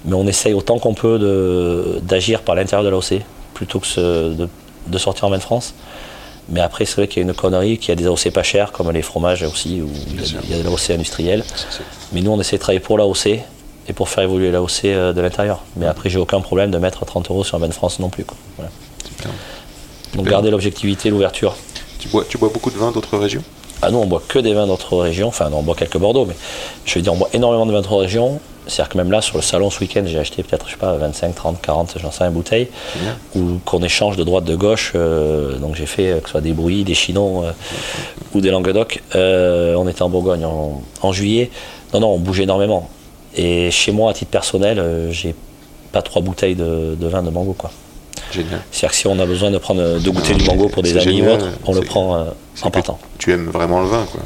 Mais 0.06 0.14
on 0.14 0.28
essaye 0.28 0.54
autant 0.54 0.78
qu'on 0.78 0.94
peut 0.94 2.00
d'agir 2.04 2.42
par 2.44 2.54
l'intérieur 2.56 2.84
de 2.86 2.90
l'AOC, 2.90 3.22
plutôt 3.56 3.80
que 3.80 3.88
ce- 3.88 4.34
de, 4.34 4.48
de 4.88 4.98
sortir 5.00 5.26
en 5.26 5.30
main 5.32 5.38
de 5.38 5.42
France. 5.44 5.74
Mais 6.50 6.62
après, 6.62 6.86
c'est 6.86 6.96
vrai 6.96 7.08
qu'il 7.08 7.22
y 7.22 7.26
a 7.26 7.28
une 7.28 7.36
connerie, 7.36 7.78
qu'il 7.78 7.90
y 7.90 7.92
a 7.92 7.96
des 7.96 8.08
AOC 8.08 8.32
pas 8.32 8.44
chers, 8.44 8.72
comme 8.72 8.90
les 8.92 9.02
fromages 9.02 9.44
aussi, 9.44 9.82
où 9.82 9.90
il 10.10 10.16
y 10.16 10.24
a, 10.24 10.40
il 10.44 10.50
y 10.52 10.54
a 10.54 10.58
de 10.60 10.64
l'AOC 10.64 10.98
Mais 12.14 12.22
nous, 12.22 12.32
on 12.32 12.40
essaie 12.40 12.56
de 12.56 12.62
travailler 12.62 12.80
pour 12.80 12.98
l'AOC 12.98 13.28
et 13.90 13.94
pour 13.94 14.10
faire 14.10 14.24
évoluer 14.24 14.52
l'AOC 14.52 14.86
euh, 14.86 15.14
de 15.14 15.22
l'intérieur. 15.22 15.64
Mais 15.76 15.86
après, 15.86 16.10
j'ai 16.10 16.20
aucun 16.20 16.40
problème 16.42 16.72
de 16.72 16.78
mettre 16.78 17.06
30 17.06 17.30
euros 17.32 17.44
sur 17.44 17.58
un 17.58 17.60
bain 17.60 17.68
de 17.68 17.74
France 17.74 18.00
non 18.00 18.10
plus. 18.10 18.24
quoi. 18.24 18.38
Voilà. 18.58 18.72
Donc 20.16 20.28
garder 20.28 20.50
l'objectivité, 20.50 21.10
l'ouverture. 21.10 21.56
Tu 22.00 22.08
bois, 22.08 22.26
tu 22.28 22.38
bois 22.38 22.50
beaucoup 22.50 22.72
de 22.72 22.78
vin 22.78 22.92
d'autres 22.92 23.18
régions? 23.18 23.44
Ah 23.82 23.92
nous, 23.92 24.00
on 24.00 24.06
boit 24.06 24.24
que 24.28 24.40
des 24.40 24.54
vins 24.54 24.68
d'autres 24.68 24.98
régions. 24.98 25.28
Enfin, 25.28 25.50
non, 25.50 25.60
on 25.60 25.64
boit 25.64 25.76
quelques 25.76 25.98
Bordeaux, 25.98 26.26
mais 26.26 26.36
je 26.86 26.96
veux 26.96 27.02
dire, 27.02 27.14
on 27.14 27.18
boit 27.18 27.30
énormément 27.34 27.66
de 27.66 27.72
vins 27.72 27.82
d'autres 27.82 27.98
régions. 27.98 28.40
C'est-à-dire 28.68 28.90
que 28.90 28.98
même 28.98 29.12
là, 29.12 29.22
sur 29.22 29.38
le 29.38 29.42
salon 29.44 29.70
ce 29.70 29.80
week-end, 29.80 30.04
j'ai 30.06 30.20
acheté 30.20 30.44
peut-être, 30.44 30.66
je 30.68 30.72
sais 30.74 30.78
pas, 30.78 30.96
25, 30.98 31.34
30, 31.36 31.62
40, 31.62 31.96
j'en 32.02 32.12
sais 32.12 32.24
rien, 32.24 32.32
bouteilles, 32.32 32.68
Génial. 32.98 33.16
ou 33.36 33.60
qu'on 33.66 33.82
échange 33.82 34.18
de 34.18 34.24
droite, 34.24 34.44
de 34.44 34.56
gauche. 34.56 34.92
euh, 34.96 35.58
donc 35.58 35.76
j'ai 35.76 35.86
fait 35.86 36.10
euh, 36.12 36.20
que 36.20 36.26
ce 36.26 36.32
soit 36.32 36.42
des 36.42 36.54
bruits, 36.54 36.84
des 36.84 36.94
chinons 36.94 37.44
euh, 37.46 37.52
ou 38.34 38.42
des 38.42 38.50
languedoc. 38.52 39.02
Euh, 39.16 39.76
on 39.76 39.88
était 39.88 40.02
en 40.02 40.10
Bourgogne 40.10 40.46
en, 40.46 40.82
en 41.02 41.12
juillet. 41.12 41.50
Non, 41.94 42.00
non, 42.02 42.08
on 42.10 42.20
bouge 42.20 42.40
énormément. 42.40 42.90
Et 43.36 43.72
chez 43.72 43.92
moi, 43.92 44.12
à 44.12 44.14
titre 44.14 44.32
personnel, 44.32 45.10
j'ai 45.12 45.34
pas 45.92 46.02
trois 46.02 46.22
bouteilles 46.22 46.56
de, 46.56 46.96
de 47.00 47.08
vin 47.08 47.24
de 47.24 47.30
mango, 47.30 47.54
quoi. 47.54 47.72
Génial. 48.34 48.60
C'est-à-dire 48.72 48.90
que 48.92 48.96
si 48.98 49.08
on 49.08 49.20
a 49.20 49.26
besoin 49.26 49.52
de 49.52 49.58
prendre 49.58 50.00
de 50.00 50.10
goûter 50.10 50.34
Non, 50.34 50.38
du 50.40 50.44
mango 50.46 50.68
pour 50.70 50.84
des 50.84 50.98
amis 50.98 51.18
génial, 51.18 51.30
ou 51.30 51.34
autre, 51.36 51.48
on 51.66 51.74
le 51.74 51.82
prend 51.82 52.26
en 52.64 52.70
partant. 52.72 53.00
Tu 53.20 53.32
aimes 53.32 53.50
vraiment 53.50 53.80
le 53.82 53.88
vin, 53.88 54.06
quoi. 54.12 54.20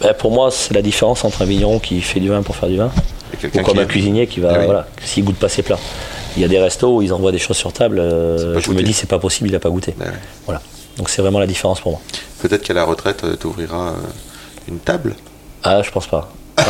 Ben, 0.00 0.14
pour 0.14 0.30
moi, 0.30 0.50
c'est 0.50 0.72
la 0.72 0.80
différence 0.80 1.24
entre 1.24 1.42
un 1.42 1.44
vigneron 1.44 1.78
qui 1.78 2.00
fait 2.00 2.20
du 2.20 2.30
vin 2.30 2.42
pour 2.42 2.56
faire 2.56 2.70
du 2.70 2.76
vin 2.78 2.90
ou 3.32 3.62
comme 3.62 3.74
qui 3.76 3.80
un 3.80 3.84
cuisinier 3.86 4.26
qui 4.26 4.40
va, 4.40 4.50
Ah 4.54 4.58
oui. 4.60 4.64
voilà, 4.66 4.86
s'il 5.04 5.24
goûte 5.24 5.36
pas 5.36 5.48
ses 5.48 5.62
plats. 5.62 5.78
Il 6.36 6.42
y 6.42 6.44
a 6.44 6.48
des 6.48 6.58
restos 6.60 6.96
où 6.96 7.02
ils 7.02 7.12
envoient 7.12 7.32
des 7.32 7.38
choses 7.38 7.56
sur 7.56 7.72
table, 7.72 7.98
euh, 7.98 8.60
je 8.60 8.70
me 8.70 8.82
dis 8.82 8.92
c'est 8.92 9.08
pas 9.08 9.18
possible, 9.18 9.48
il 9.48 9.54
a 9.54 9.60
pas 9.60 9.70
goûté. 9.70 9.94
Ouais. 9.98 10.06
Voilà. 10.46 10.60
Donc 10.96 11.08
c'est 11.08 11.22
vraiment 11.22 11.38
la 11.40 11.46
différence 11.46 11.80
pour 11.80 11.92
moi. 11.92 12.00
Peut-être 12.42 12.62
qu'à 12.62 12.74
la 12.74 12.84
retraite, 12.84 13.24
tu 13.40 13.46
ouvriras 13.46 13.94
une 14.68 14.78
table? 14.78 15.16
Ah, 15.62 15.82
je 15.82 15.90
pense 15.90 16.06
pas. 16.06 16.30
Ah, 16.56 16.62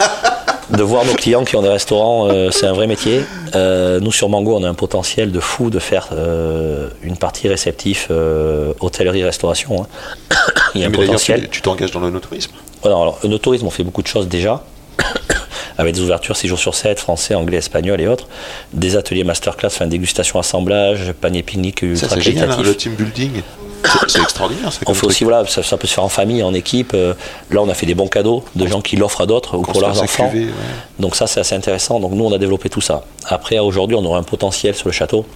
de 0.70 0.82
voir 0.82 1.04
nos 1.04 1.14
clients 1.14 1.44
qui 1.44 1.56
ont 1.56 1.62
des 1.62 1.68
restaurants, 1.68 2.28
euh, 2.28 2.50
c'est 2.50 2.66
un 2.66 2.72
vrai 2.72 2.86
métier. 2.86 3.22
Euh, 3.54 4.00
nous 4.00 4.12
sur 4.12 4.28
Mango, 4.28 4.56
on 4.56 4.64
a 4.64 4.68
un 4.68 4.74
potentiel 4.74 5.30
de 5.32 5.40
fou 5.40 5.70
de 5.70 5.78
faire 5.78 6.08
euh, 6.12 6.88
une 7.02 7.16
partie 7.16 7.48
réceptif 7.48 8.08
euh, 8.10 8.72
hôtellerie-restauration. 8.80 9.82
hein. 9.82 10.36
Il 10.74 10.80
y 10.80 10.84
a 10.84 10.86
un 10.86 10.90
Mais 10.90 10.96
potentiel. 10.98 11.48
tu 11.50 11.60
t'engages 11.62 11.90
dans 11.92 12.00
le 12.00 12.10
no-tourisme? 12.10 12.52
Voilà, 12.82 12.96
alors, 12.96 13.18
le 13.22 13.38
tourisme, 13.38 13.66
on 13.66 13.70
fait 13.70 13.84
beaucoup 13.84 14.02
de 14.02 14.06
choses 14.08 14.28
déjà, 14.28 14.62
avec 15.82 15.94
des 15.94 16.00
ouvertures 16.00 16.36
6 16.36 16.48
jours 16.48 16.58
sur 16.58 16.74
7, 16.74 16.98
français, 16.98 17.34
anglais, 17.34 17.58
espagnol 17.58 18.00
et 18.00 18.06
autres, 18.08 18.26
des 18.72 18.96
ateliers 18.96 19.24
masterclass, 19.24 19.66
enfin 19.68 19.86
dégustation, 19.86 20.38
assemblage, 20.38 21.12
panier 21.20 21.42
pique-nique 21.42 21.80
Ça, 21.80 21.86
ultra 21.86 22.08
c'est 22.16 22.20
génial, 22.22 22.50
hein, 22.50 22.56
le 22.62 22.74
team 22.76 22.94
building. 22.94 23.42
C'est- 24.06 24.20
extraordinaire, 24.22 24.72
ça. 24.72 24.78
On 24.86 24.94
fait 24.94 25.00
truc. 25.00 25.10
aussi, 25.10 25.24
voilà, 25.24 25.44
ça, 25.48 25.62
ça 25.64 25.76
peut 25.76 25.88
se 25.88 25.94
faire 25.94 26.04
en 26.04 26.08
famille, 26.08 26.42
en 26.44 26.54
équipe. 26.54 26.92
euh, 26.94 27.14
Là, 27.50 27.62
on 27.62 27.68
a 27.68 27.74
fait 27.74 27.84
des 27.84 27.96
bons 27.96 28.06
cadeaux 28.06 28.44
de 28.54 28.64
gens 28.68 28.80
qui 28.80 28.94
l'offrent 28.94 29.20
à 29.22 29.26
d'autres 29.26 29.56
ou 29.58 29.62
pour 29.62 29.80
leurs 29.80 30.00
enfants. 30.00 30.28
cuvée, 30.30 30.44
ouais. 30.44 30.50
Donc 31.00 31.16
ça, 31.16 31.26
c'est 31.26 31.40
assez 31.40 31.56
intéressant. 31.56 31.98
Donc 31.98 32.12
nous, 32.12 32.24
on 32.24 32.32
a 32.32 32.38
développé 32.38 32.68
tout 32.68 32.80
ça. 32.80 33.02
Après, 33.26 33.58
aujourd'hui, 33.58 33.96
on 33.96 34.04
aura 34.04 34.18
un 34.18 34.22
potentiel 34.22 34.76
sur 34.76 34.86
le 34.86 34.92
château, 34.92 35.26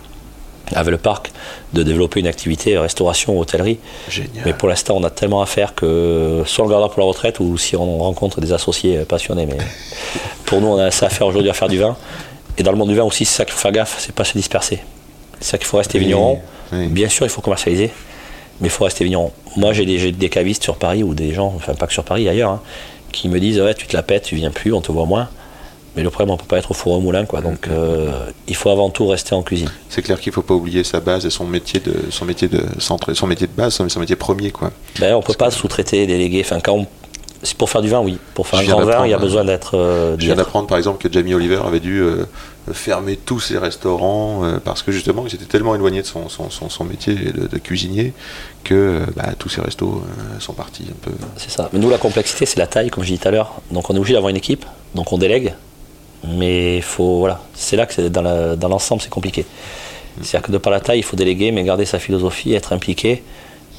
avec 0.75 0.91
le 0.91 0.99
parc, 0.99 1.31
de 1.73 1.83
développer 1.83 2.21
une 2.21 2.27
activité 2.27 2.77
restauration, 2.79 3.39
hôtellerie. 3.39 3.79
Génial. 4.09 4.43
Mais 4.45 4.53
pour 4.53 4.69
l'instant, 4.69 4.97
on 4.97 5.05
a 5.05 5.11
tellement 5.11 5.43
à 5.43 5.47
faire 5.47 5.75
que 5.75 6.43
soit 6.47 6.65
on 6.65 6.69
le 6.69 6.73
gardera 6.73 6.91
pour 6.91 7.01
la 7.01 7.07
retraite 7.07 7.39
ou 7.41 7.57
si 7.57 7.77
on 7.77 7.99
rencontre 7.99 8.41
des 8.41 8.53
associés 8.53 8.99
passionnés. 9.01 9.47
Mais 9.47 9.59
pour 10.47 10.61
nous, 10.61 10.69
on 10.69 10.79
a 10.79 10.87
assez 10.87 11.05
à 11.05 11.09
faire 11.09 11.27
aujourd'hui 11.27 11.51
à 11.51 11.55
faire 11.55 11.69
du 11.69 11.79
vin. 11.79 11.97
Et 12.59 12.63
dans 12.63 12.73
le 12.73 12.79
monde 12.79 12.89
du 12.89 12.95
vin 12.97 13.05
aussi, 13.05 13.25
c'est 13.25 13.37
ça 13.37 13.45
qu'il 13.45 13.53
faut 13.55 13.61
faire 13.61 13.73
gaffe, 13.73 13.97
c'est 13.99 14.15
pas 14.15 14.25
se 14.25 14.33
disperser. 14.33 14.81
C'est 15.41 15.51
ça 15.53 15.59
qu'il 15.59 15.67
faut 15.67 15.77
rester 15.77 15.99
Oui, 15.99 16.05
vigneron. 16.05 16.41
oui. 16.73 16.87
Bien 16.89 17.09
sûr, 17.09 17.27
il 17.27 17.29
faut 17.29 17.43
commercialiser, 17.43 17.91
mais 18.61 18.69
il 18.69 18.71
faut 18.71 18.85
rester 18.85 19.05
vigneron. 19.05 19.31
Moi, 19.57 19.73
j'ai 19.75 19.85
des, 19.87 19.99
j'ai 19.99 20.11
des 20.13 20.31
cavistes 20.31 20.63
sur 20.63 20.77
Paris 20.77 21.03
ou 21.03 21.15
des 21.15 21.33
gens, 21.35 21.53
enfin 21.55 21.75
pas 21.75 21.87
que 21.87 21.93
sur 21.93 22.05
Paris, 22.05 22.29
ailleurs, 22.29 22.51
hein, 22.51 22.61
qui 23.13 23.29
me 23.29 23.39
disent 23.39 23.61
ouais, 23.61 23.75
tu 23.75 23.87
te 23.87 23.95
la 23.97 24.03
pètes, 24.03 24.25
tu 24.25 24.37
viens 24.37 24.51
plus, 24.51 24.73
on 24.73 24.81
te 24.81 24.91
voit 24.91 25.05
moins. 25.07 25.29
Mais 25.97 26.03
le 26.03 26.11
problème, 26.11 26.33
on 26.35 26.37
peut 26.37 26.45
pas 26.47 26.59
être 26.59 26.71
au 26.71 26.75
four 26.75 26.93
au 26.95 27.01
moulin, 27.01 27.25
quoi. 27.25 27.41
Donc, 27.41 27.69
euh, 27.69 28.11
il 28.49 28.55
faut 28.55 28.71
avant 28.71 28.91
tout 28.91 29.07
rester 29.07 29.35
en 29.35 29.43
cuisine. 29.43 29.71
C'est 29.89 30.03
clair 30.03 30.21
qu'il 30.21 30.33
faut 30.33 30.43
pas 30.43 30.55
oublier 30.55 30.85
sa 30.85 31.01
base 31.01 31.25
et 31.25 31.31
son 31.31 31.45
métier 31.47 31.81
de 31.81 31.95
son 32.11 32.25
métier 32.27 32.49
de 32.49 32.63
centre, 32.79 33.15
son 33.15 33.27
métier 33.27 33.47
de 33.47 33.53
base, 33.53 33.75
son, 33.75 33.89
son 33.89 34.01
métier 34.01 34.17
premier 34.17 34.51
quoi. 34.51 34.71
Ben, 35.01 35.15
on 35.15 35.23
peut 35.23 35.33
pas 35.35 35.51
sous-traiter, 35.51 36.07
déléguer. 36.07 36.43
Enfin, 36.45 36.61
quand 36.61 36.75
on- 36.75 36.87
c'est 37.43 37.57
pour 37.57 37.71
faire 37.71 37.83
du 37.83 37.89
vin, 37.89 38.01
oui. 38.01 38.19
Pour 38.35 38.47
faire 38.47 38.59
un 38.61 38.65
grand 38.65 38.85
vin, 38.85 39.07
il 39.07 39.11
y 39.11 39.15
a 39.15 39.17
hein. 39.17 39.21
besoin 39.21 39.45
d'être. 39.45 39.77
euh, 39.77 40.17
Je 40.19 40.25
viens 40.27 40.35
d'apprendre 40.35 40.67
par 40.67 40.79
exemple 40.79 40.99
que 41.07 41.13
Jamie 41.13 41.33
Oliver 41.35 41.61
avait 41.67 41.81
dû 41.81 42.01
euh, 42.01 42.25
fermer 42.73 43.17
tous 43.17 43.41
ses 43.41 43.59
restaurants 43.59 44.43
euh, 44.43 44.59
parce 44.63 44.83
que 44.83 44.91
justement 44.91 45.23
il 45.27 45.31
s'était 45.31 45.45
tellement 45.45 45.75
éloigné 45.75 46.01
de 46.03 46.07
son, 46.07 46.29
son, 46.29 46.51
son, 46.51 46.69
son 46.71 46.85
métier 46.85 47.15
de, 47.15 47.47
de 47.47 47.59
cuisinier 47.59 48.15
que 48.65 49.03
bah, 49.15 49.29
tous 49.39 49.49
ses 49.51 49.61
restos 49.61 50.03
sont 50.41 50.55
partis 50.55 50.85
un 50.91 50.97
peu. 51.03 51.13
C'est 51.37 51.51
ça. 51.51 51.69
Mais 51.73 51.79
nous, 51.79 51.89
la 51.91 51.99
complexité, 51.99 52.47
c'est 52.47 52.59
la 52.59 52.67
taille, 52.67 52.91
comme 52.91 53.05
je 53.05 53.11
disais 53.11 53.23
tout 53.23 53.29
à 53.29 53.31
l'heure. 53.31 53.53
Donc, 53.71 53.89
on 53.91 53.95
est 53.95 53.99
obligé 53.99 54.15
d'avoir 54.15 54.31
une 54.31 54.37
équipe. 54.37 54.65
Donc, 54.95 55.13
on 55.13 55.19
délègue. 55.19 55.55
Mais 56.29 56.81
faut. 56.81 57.19
Voilà. 57.19 57.41
C'est 57.55 57.77
là 57.77 57.87
que 57.87 57.95
c'est- 57.95 58.11
dans 58.11 58.69
l'ensemble, 58.69 59.01
c'est 59.03 59.11
compliqué. 59.11 59.45
C'est-à-dire 60.23 60.47
que 60.47 60.53
de 60.53 60.59
par 60.59 60.73
la 60.73 60.81
taille, 60.81 60.99
il 61.01 61.03
faut 61.03 61.17
déléguer, 61.17 61.53
mais 61.53 61.63
garder 61.63 61.85
sa 61.85 61.99
philosophie, 61.99 62.55
être 62.55 62.73
impliqué. 62.73 63.23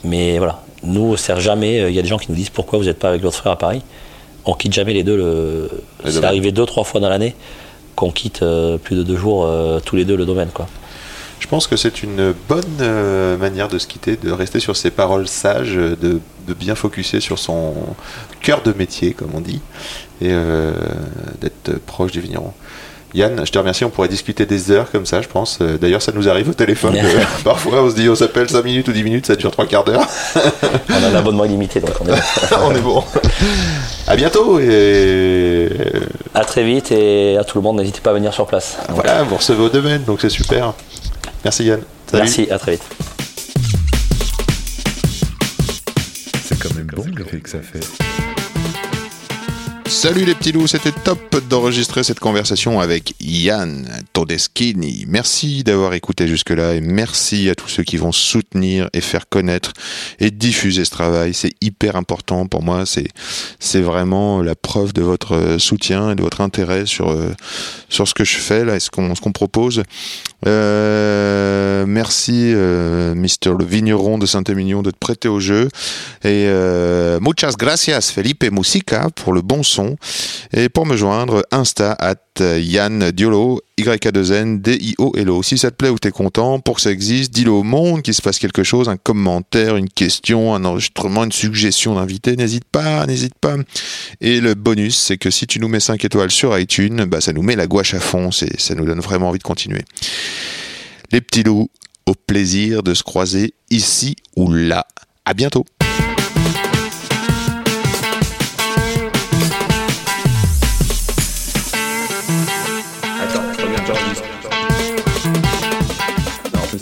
Mais 0.03 0.37
voilà. 0.37 0.61
Nous, 0.83 1.17
c'est 1.17 1.39
jamais. 1.39 1.79
euh, 1.81 1.89
Il 1.89 1.95
y 1.95 1.99
a 1.99 2.03
des 2.03 2.07
gens 2.07 2.19
qui 2.19 2.27
nous 2.29 2.35
disent 2.37 2.49
pourquoi 2.51 2.77
vous 2.79 2.85
n'êtes 2.85 2.99
pas 2.99 3.09
avec 3.09 3.21
votre 3.21 3.37
frère 3.37 3.53
à 3.53 3.57
Paris? 3.57 3.81
On 4.45 4.53
quitte 4.53 4.73
jamais 4.73 4.93
les 4.93 5.03
deux. 5.03 5.17
Le... 5.17 5.69
C'est 6.05 6.23
arrivé 6.23 6.51
deux, 6.51 6.65
trois 6.65 6.83
fois 6.83 7.01
dans 7.01 7.09
l'année 7.09 7.35
qu'on 7.95 8.11
quitte 8.11 8.43
euh, 8.43 8.77
plus 8.77 8.95
de 8.95 9.01
deux 9.03 9.17
jours 9.17 9.45
euh, 9.45 9.79
tous 9.83 9.95
les 9.95 10.05
deux 10.05 10.15
le 10.15 10.25
domaine. 10.25 10.49
Quoi. 10.53 10.67
Je 11.39 11.47
pense 11.47 11.65
que 11.67 11.75
c'est 11.75 12.03
une 12.03 12.33
bonne 12.47 12.63
euh, 12.79 13.35
manière 13.37 13.67
de 13.67 13.79
se 13.79 13.87
quitter, 13.87 14.15
de 14.15 14.31
rester 14.31 14.59
sur 14.59 14.77
ses 14.77 14.91
paroles 14.91 15.27
sages, 15.27 15.73
de, 15.73 15.95
de 16.47 16.53
bien 16.53 16.75
focuser 16.75 17.19
sur 17.19 17.39
son 17.39 17.73
cœur 18.41 18.61
de 18.61 18.71
métier, 18.73 19.13
comme 19.13 19.31
on 19.33 19.41
dit, 19.41 19.61
et 20.21 20.29
euh, 20.31 20.71
d'être 21.41 21.77
proche 21.85 22.11
des 22.11 22.19
vignerons. 22.19 22.53
Yann, 23.13 23.45
je 23.45 23.51
te 23.51 23.57
remercie, 23.57 23.85
on 23.85 23.89
pourrait 23.89 24.09
discuter 24.09 24.45
des 24.45 24.69
heures 24.69 24.91
comme 24.91 25.05
ça, 25.05 25.21
je 25.21 25.27
pense. 25.29 25.59
Euh, 25.61 25.77
D'ailleurs, 25.77 26.01
ça 26.01 26.11
nous 26.11 26.27
arrive 26.27 26.49
au 26.49 26.53
téléphone. 26.53 26.93
que 26.93 27.43
parfois, 27.43 27.81
on 27.83 27.89
se 27.89 27.95
dit, 27.95 28.09
on 28.09 28.15
s'appelle 28.15 28.49
5 28.49 28.63
minutes 28.65 28.87
ou 28.89 28.91
10 28.91 29.03
minutes, 29.03 29.25
ça 29.27 29.35
dure 29.35 29.49
3 29.49 29.65
quarts 29.65 29.85
d'heure. 29.85 30.05
On 30.89 31.03
a 31.03 31.07
un 31.07 31.15
abonnement 31.15 31.45
illimité, 31.45 31.79
donc 31.79 31.91
on 32.01 32.07
est. 32.07 32.19
on 32.63 32.75
est 32.75 32.81
bon. 32.81 33.03
À 34.07 34.15
bientôt 34.15 34.59
et 34.59 35.69
À 36.33 36.43
très 36.43 36.63
vite 36.63 36.91
et 36.91 37.37
à 37.37 37.43
tout 37.43 37.57
le 37.57 37.63
monde, 37.63 37.77
n'hésitez 37.77 38.01
pas 38.01 38.09
à 38.11 38.13
venir 38.13 38.33
sur 38.33 38.45
place. 38.45 38.77
voilà, 38.89 39.23
vous 39.23 39.37
recevez 39.37 39.63
au 39.63 39.69
domaine, 39.69 40.03
donc 40.03 40.19
c'est 40.21 40.29
super. 40.29 40.73
Merci 41.43 41.63
Yann. 41.65 41.81
Salut. 42.11 42.23
Merci, 42.23 42.47
à 42.51 42.57
très 42.59 42.71
vite. 42.73 42.83
C'est 46.43 46.59
quand 46.59 46.73
même 46.75 46.87
bon 46.87 47.05
l'effet 47.17 47.39
que 47.39 47.49
ça 47.49 47.59
fait. 47.61 47.79
Salut 49.89 50.25
les 50.25 50.35
petits 50.35 50.51
loups, 50.51 50.67
c'était 50.67 50.91
top 50.91 51.37
d'enregistrer 51.49 52.03
cette 52.03 52.19
conversation 52.19 52.81
avec 52.81 53.13
Yann 53.21 53.87
Todeschini. 54.11 55.05
Merci 55.07 55.63
d'avoir 55.63 55.93
écouté 55.93 56.27
jusque-là 56.27 56.75
et 56.75 56.81
merci 56.81 57.49
à 57.49 57.55
tous 57.55 57.69
ceux 57.69 57.83
qui 57.83 57.95
vont 57.95 58.11
soutenir 58.11 58.89
et 58.91 58.99
faire 58.99 59.29
connaître 59.29 59.71
et 60.19 60.29
diffuser 60.29 60.83
ce 60.83 60.91
travail. 60.91 61.33
C'est 61.33 61.53
hyper 61.61 61.95
important 61.95 62.47
pour 62.47 62.63
moi. 62.63 62.83
C'est 63.59 63.81
vraiment 63.81 64.41
la 64.41 64.55
preuve 64.55 64.91
de 64.91 65.01
votre 65.01 65.55
soutien 65.57 66.11
et 66.11 66.15
de 66.15 66.21
votre 66.21 66.41
intérêt 66.41 66.85
sur 66.85 67.09
euh, 67.09 67.31
ce 67.89 68.13
que 68.13 68.25
je 68.25 68.35
fais 68.35 68.65
là 68.65 68.75
et 68.75 68.79
ce 68.81 68.89
qu'on 68.89 69.31
propose. 69.31 69.83
Euh, 70.47 71.85
merci 71.85 72.53
euh, 72.55 73.13
Mister 73.15 73.51
le 73.57 73.65
vigneron 73.65 74.17
de 74.17 74.25
Saint-Émilion 74.25 74.81
de 74.81 74.91
te 74.91 74.97
prêter 74.97 75.27
au 75.27 75.39
jeu. 75.39 75.67
Et 76.23 76.47
euh, 76.47 77.19
muchas 77.19 77.55
gracias 77.57 78.11
Felipe 78.13 78.49
Musica 78.49 79.07
pour 79.15 79.33
le 79.33 79.41
bon 79.41 79.61
son. 79.61 79.97
Et 80.53 80.69
pour 80.69 80.85
me 80.85 80.95
joindre 80.95 81.43
Insta 81.51 81.97
Yann 82.41 83.11
Diolo 83.11 83.61
Y-A-2-N 83.77 84.61
D-I-O-L-O 84.61 85.43
si 85.43 85.57
ça 85.57 85.71
te 85.71 85.75
plaît 85.75 85.89
ou 85.89 85.99
t'es 85.99 86.11
content 86.11 86.59
pour 86.59 86.75
que 86.75 86.81
ça 86.81 86.91
existe 86.91 87.33
dis-le 87.33 87.51
au 87.51 87.63
monde 87.63 88.01
qu'il 88.01 88.13
se 88.13 88.21
passe 88.21 88.39
quelque 88.39 88.63
chose 88.63 88.89
un 88.89 88.97
commentaire 88.97 89.77
une 89.77 89.89
question 89.89 90.55
un 90.55 90.65
enregistrement 90.65 91.23
une 91.23 91.31
suggestion 91.31 91.95
d'invité 91.95 92.35
n'hésite 92.35 92.65
pas 92.65 93.05
n'hésite 93.05 93.35
pas 93.39 93.55
et 94.21 94.41
le 94.41 94.53
bonus 94.53 94.97
c'est 94.97 95.17
que 95.17 95.29
si 95.29 95.47
tu 95.47 95.59
nous 95.59 95.67
mets 95.67 95.79
5 95.79 96.03
étoiles 96.05 96.31
sur 96.31 96.57
iTunes 96.57 97.05
bah 97.05 97.21
ça 97.21 97.33
nous 97.33 97.43
met 97.43 97.55
la 97.55 97.67
gouache 97.67 97.93
à 97.93 97.99
fond 97.99 98.31
ça 98.31 98.75
nous 98.75 98.85
donne 98.85 98.99
vraiment 98.99 99.29
envie 99.29 99.39
de 99.39 99.43
continuer 99.43 99.83
les 101.11 101.21
petits 101.21 101.43
loups, 101.43 101.69
au 102.05 102.13
plaisir 102.13 102.83
de 102.83 102.93
se 102.93 103.03
croiser 103.03 103.53
ici 103.69 104.15
ou 104.35 104.51
là. 104.51 104.87
À 105.25 105.33
bientôt. 105.33 105.65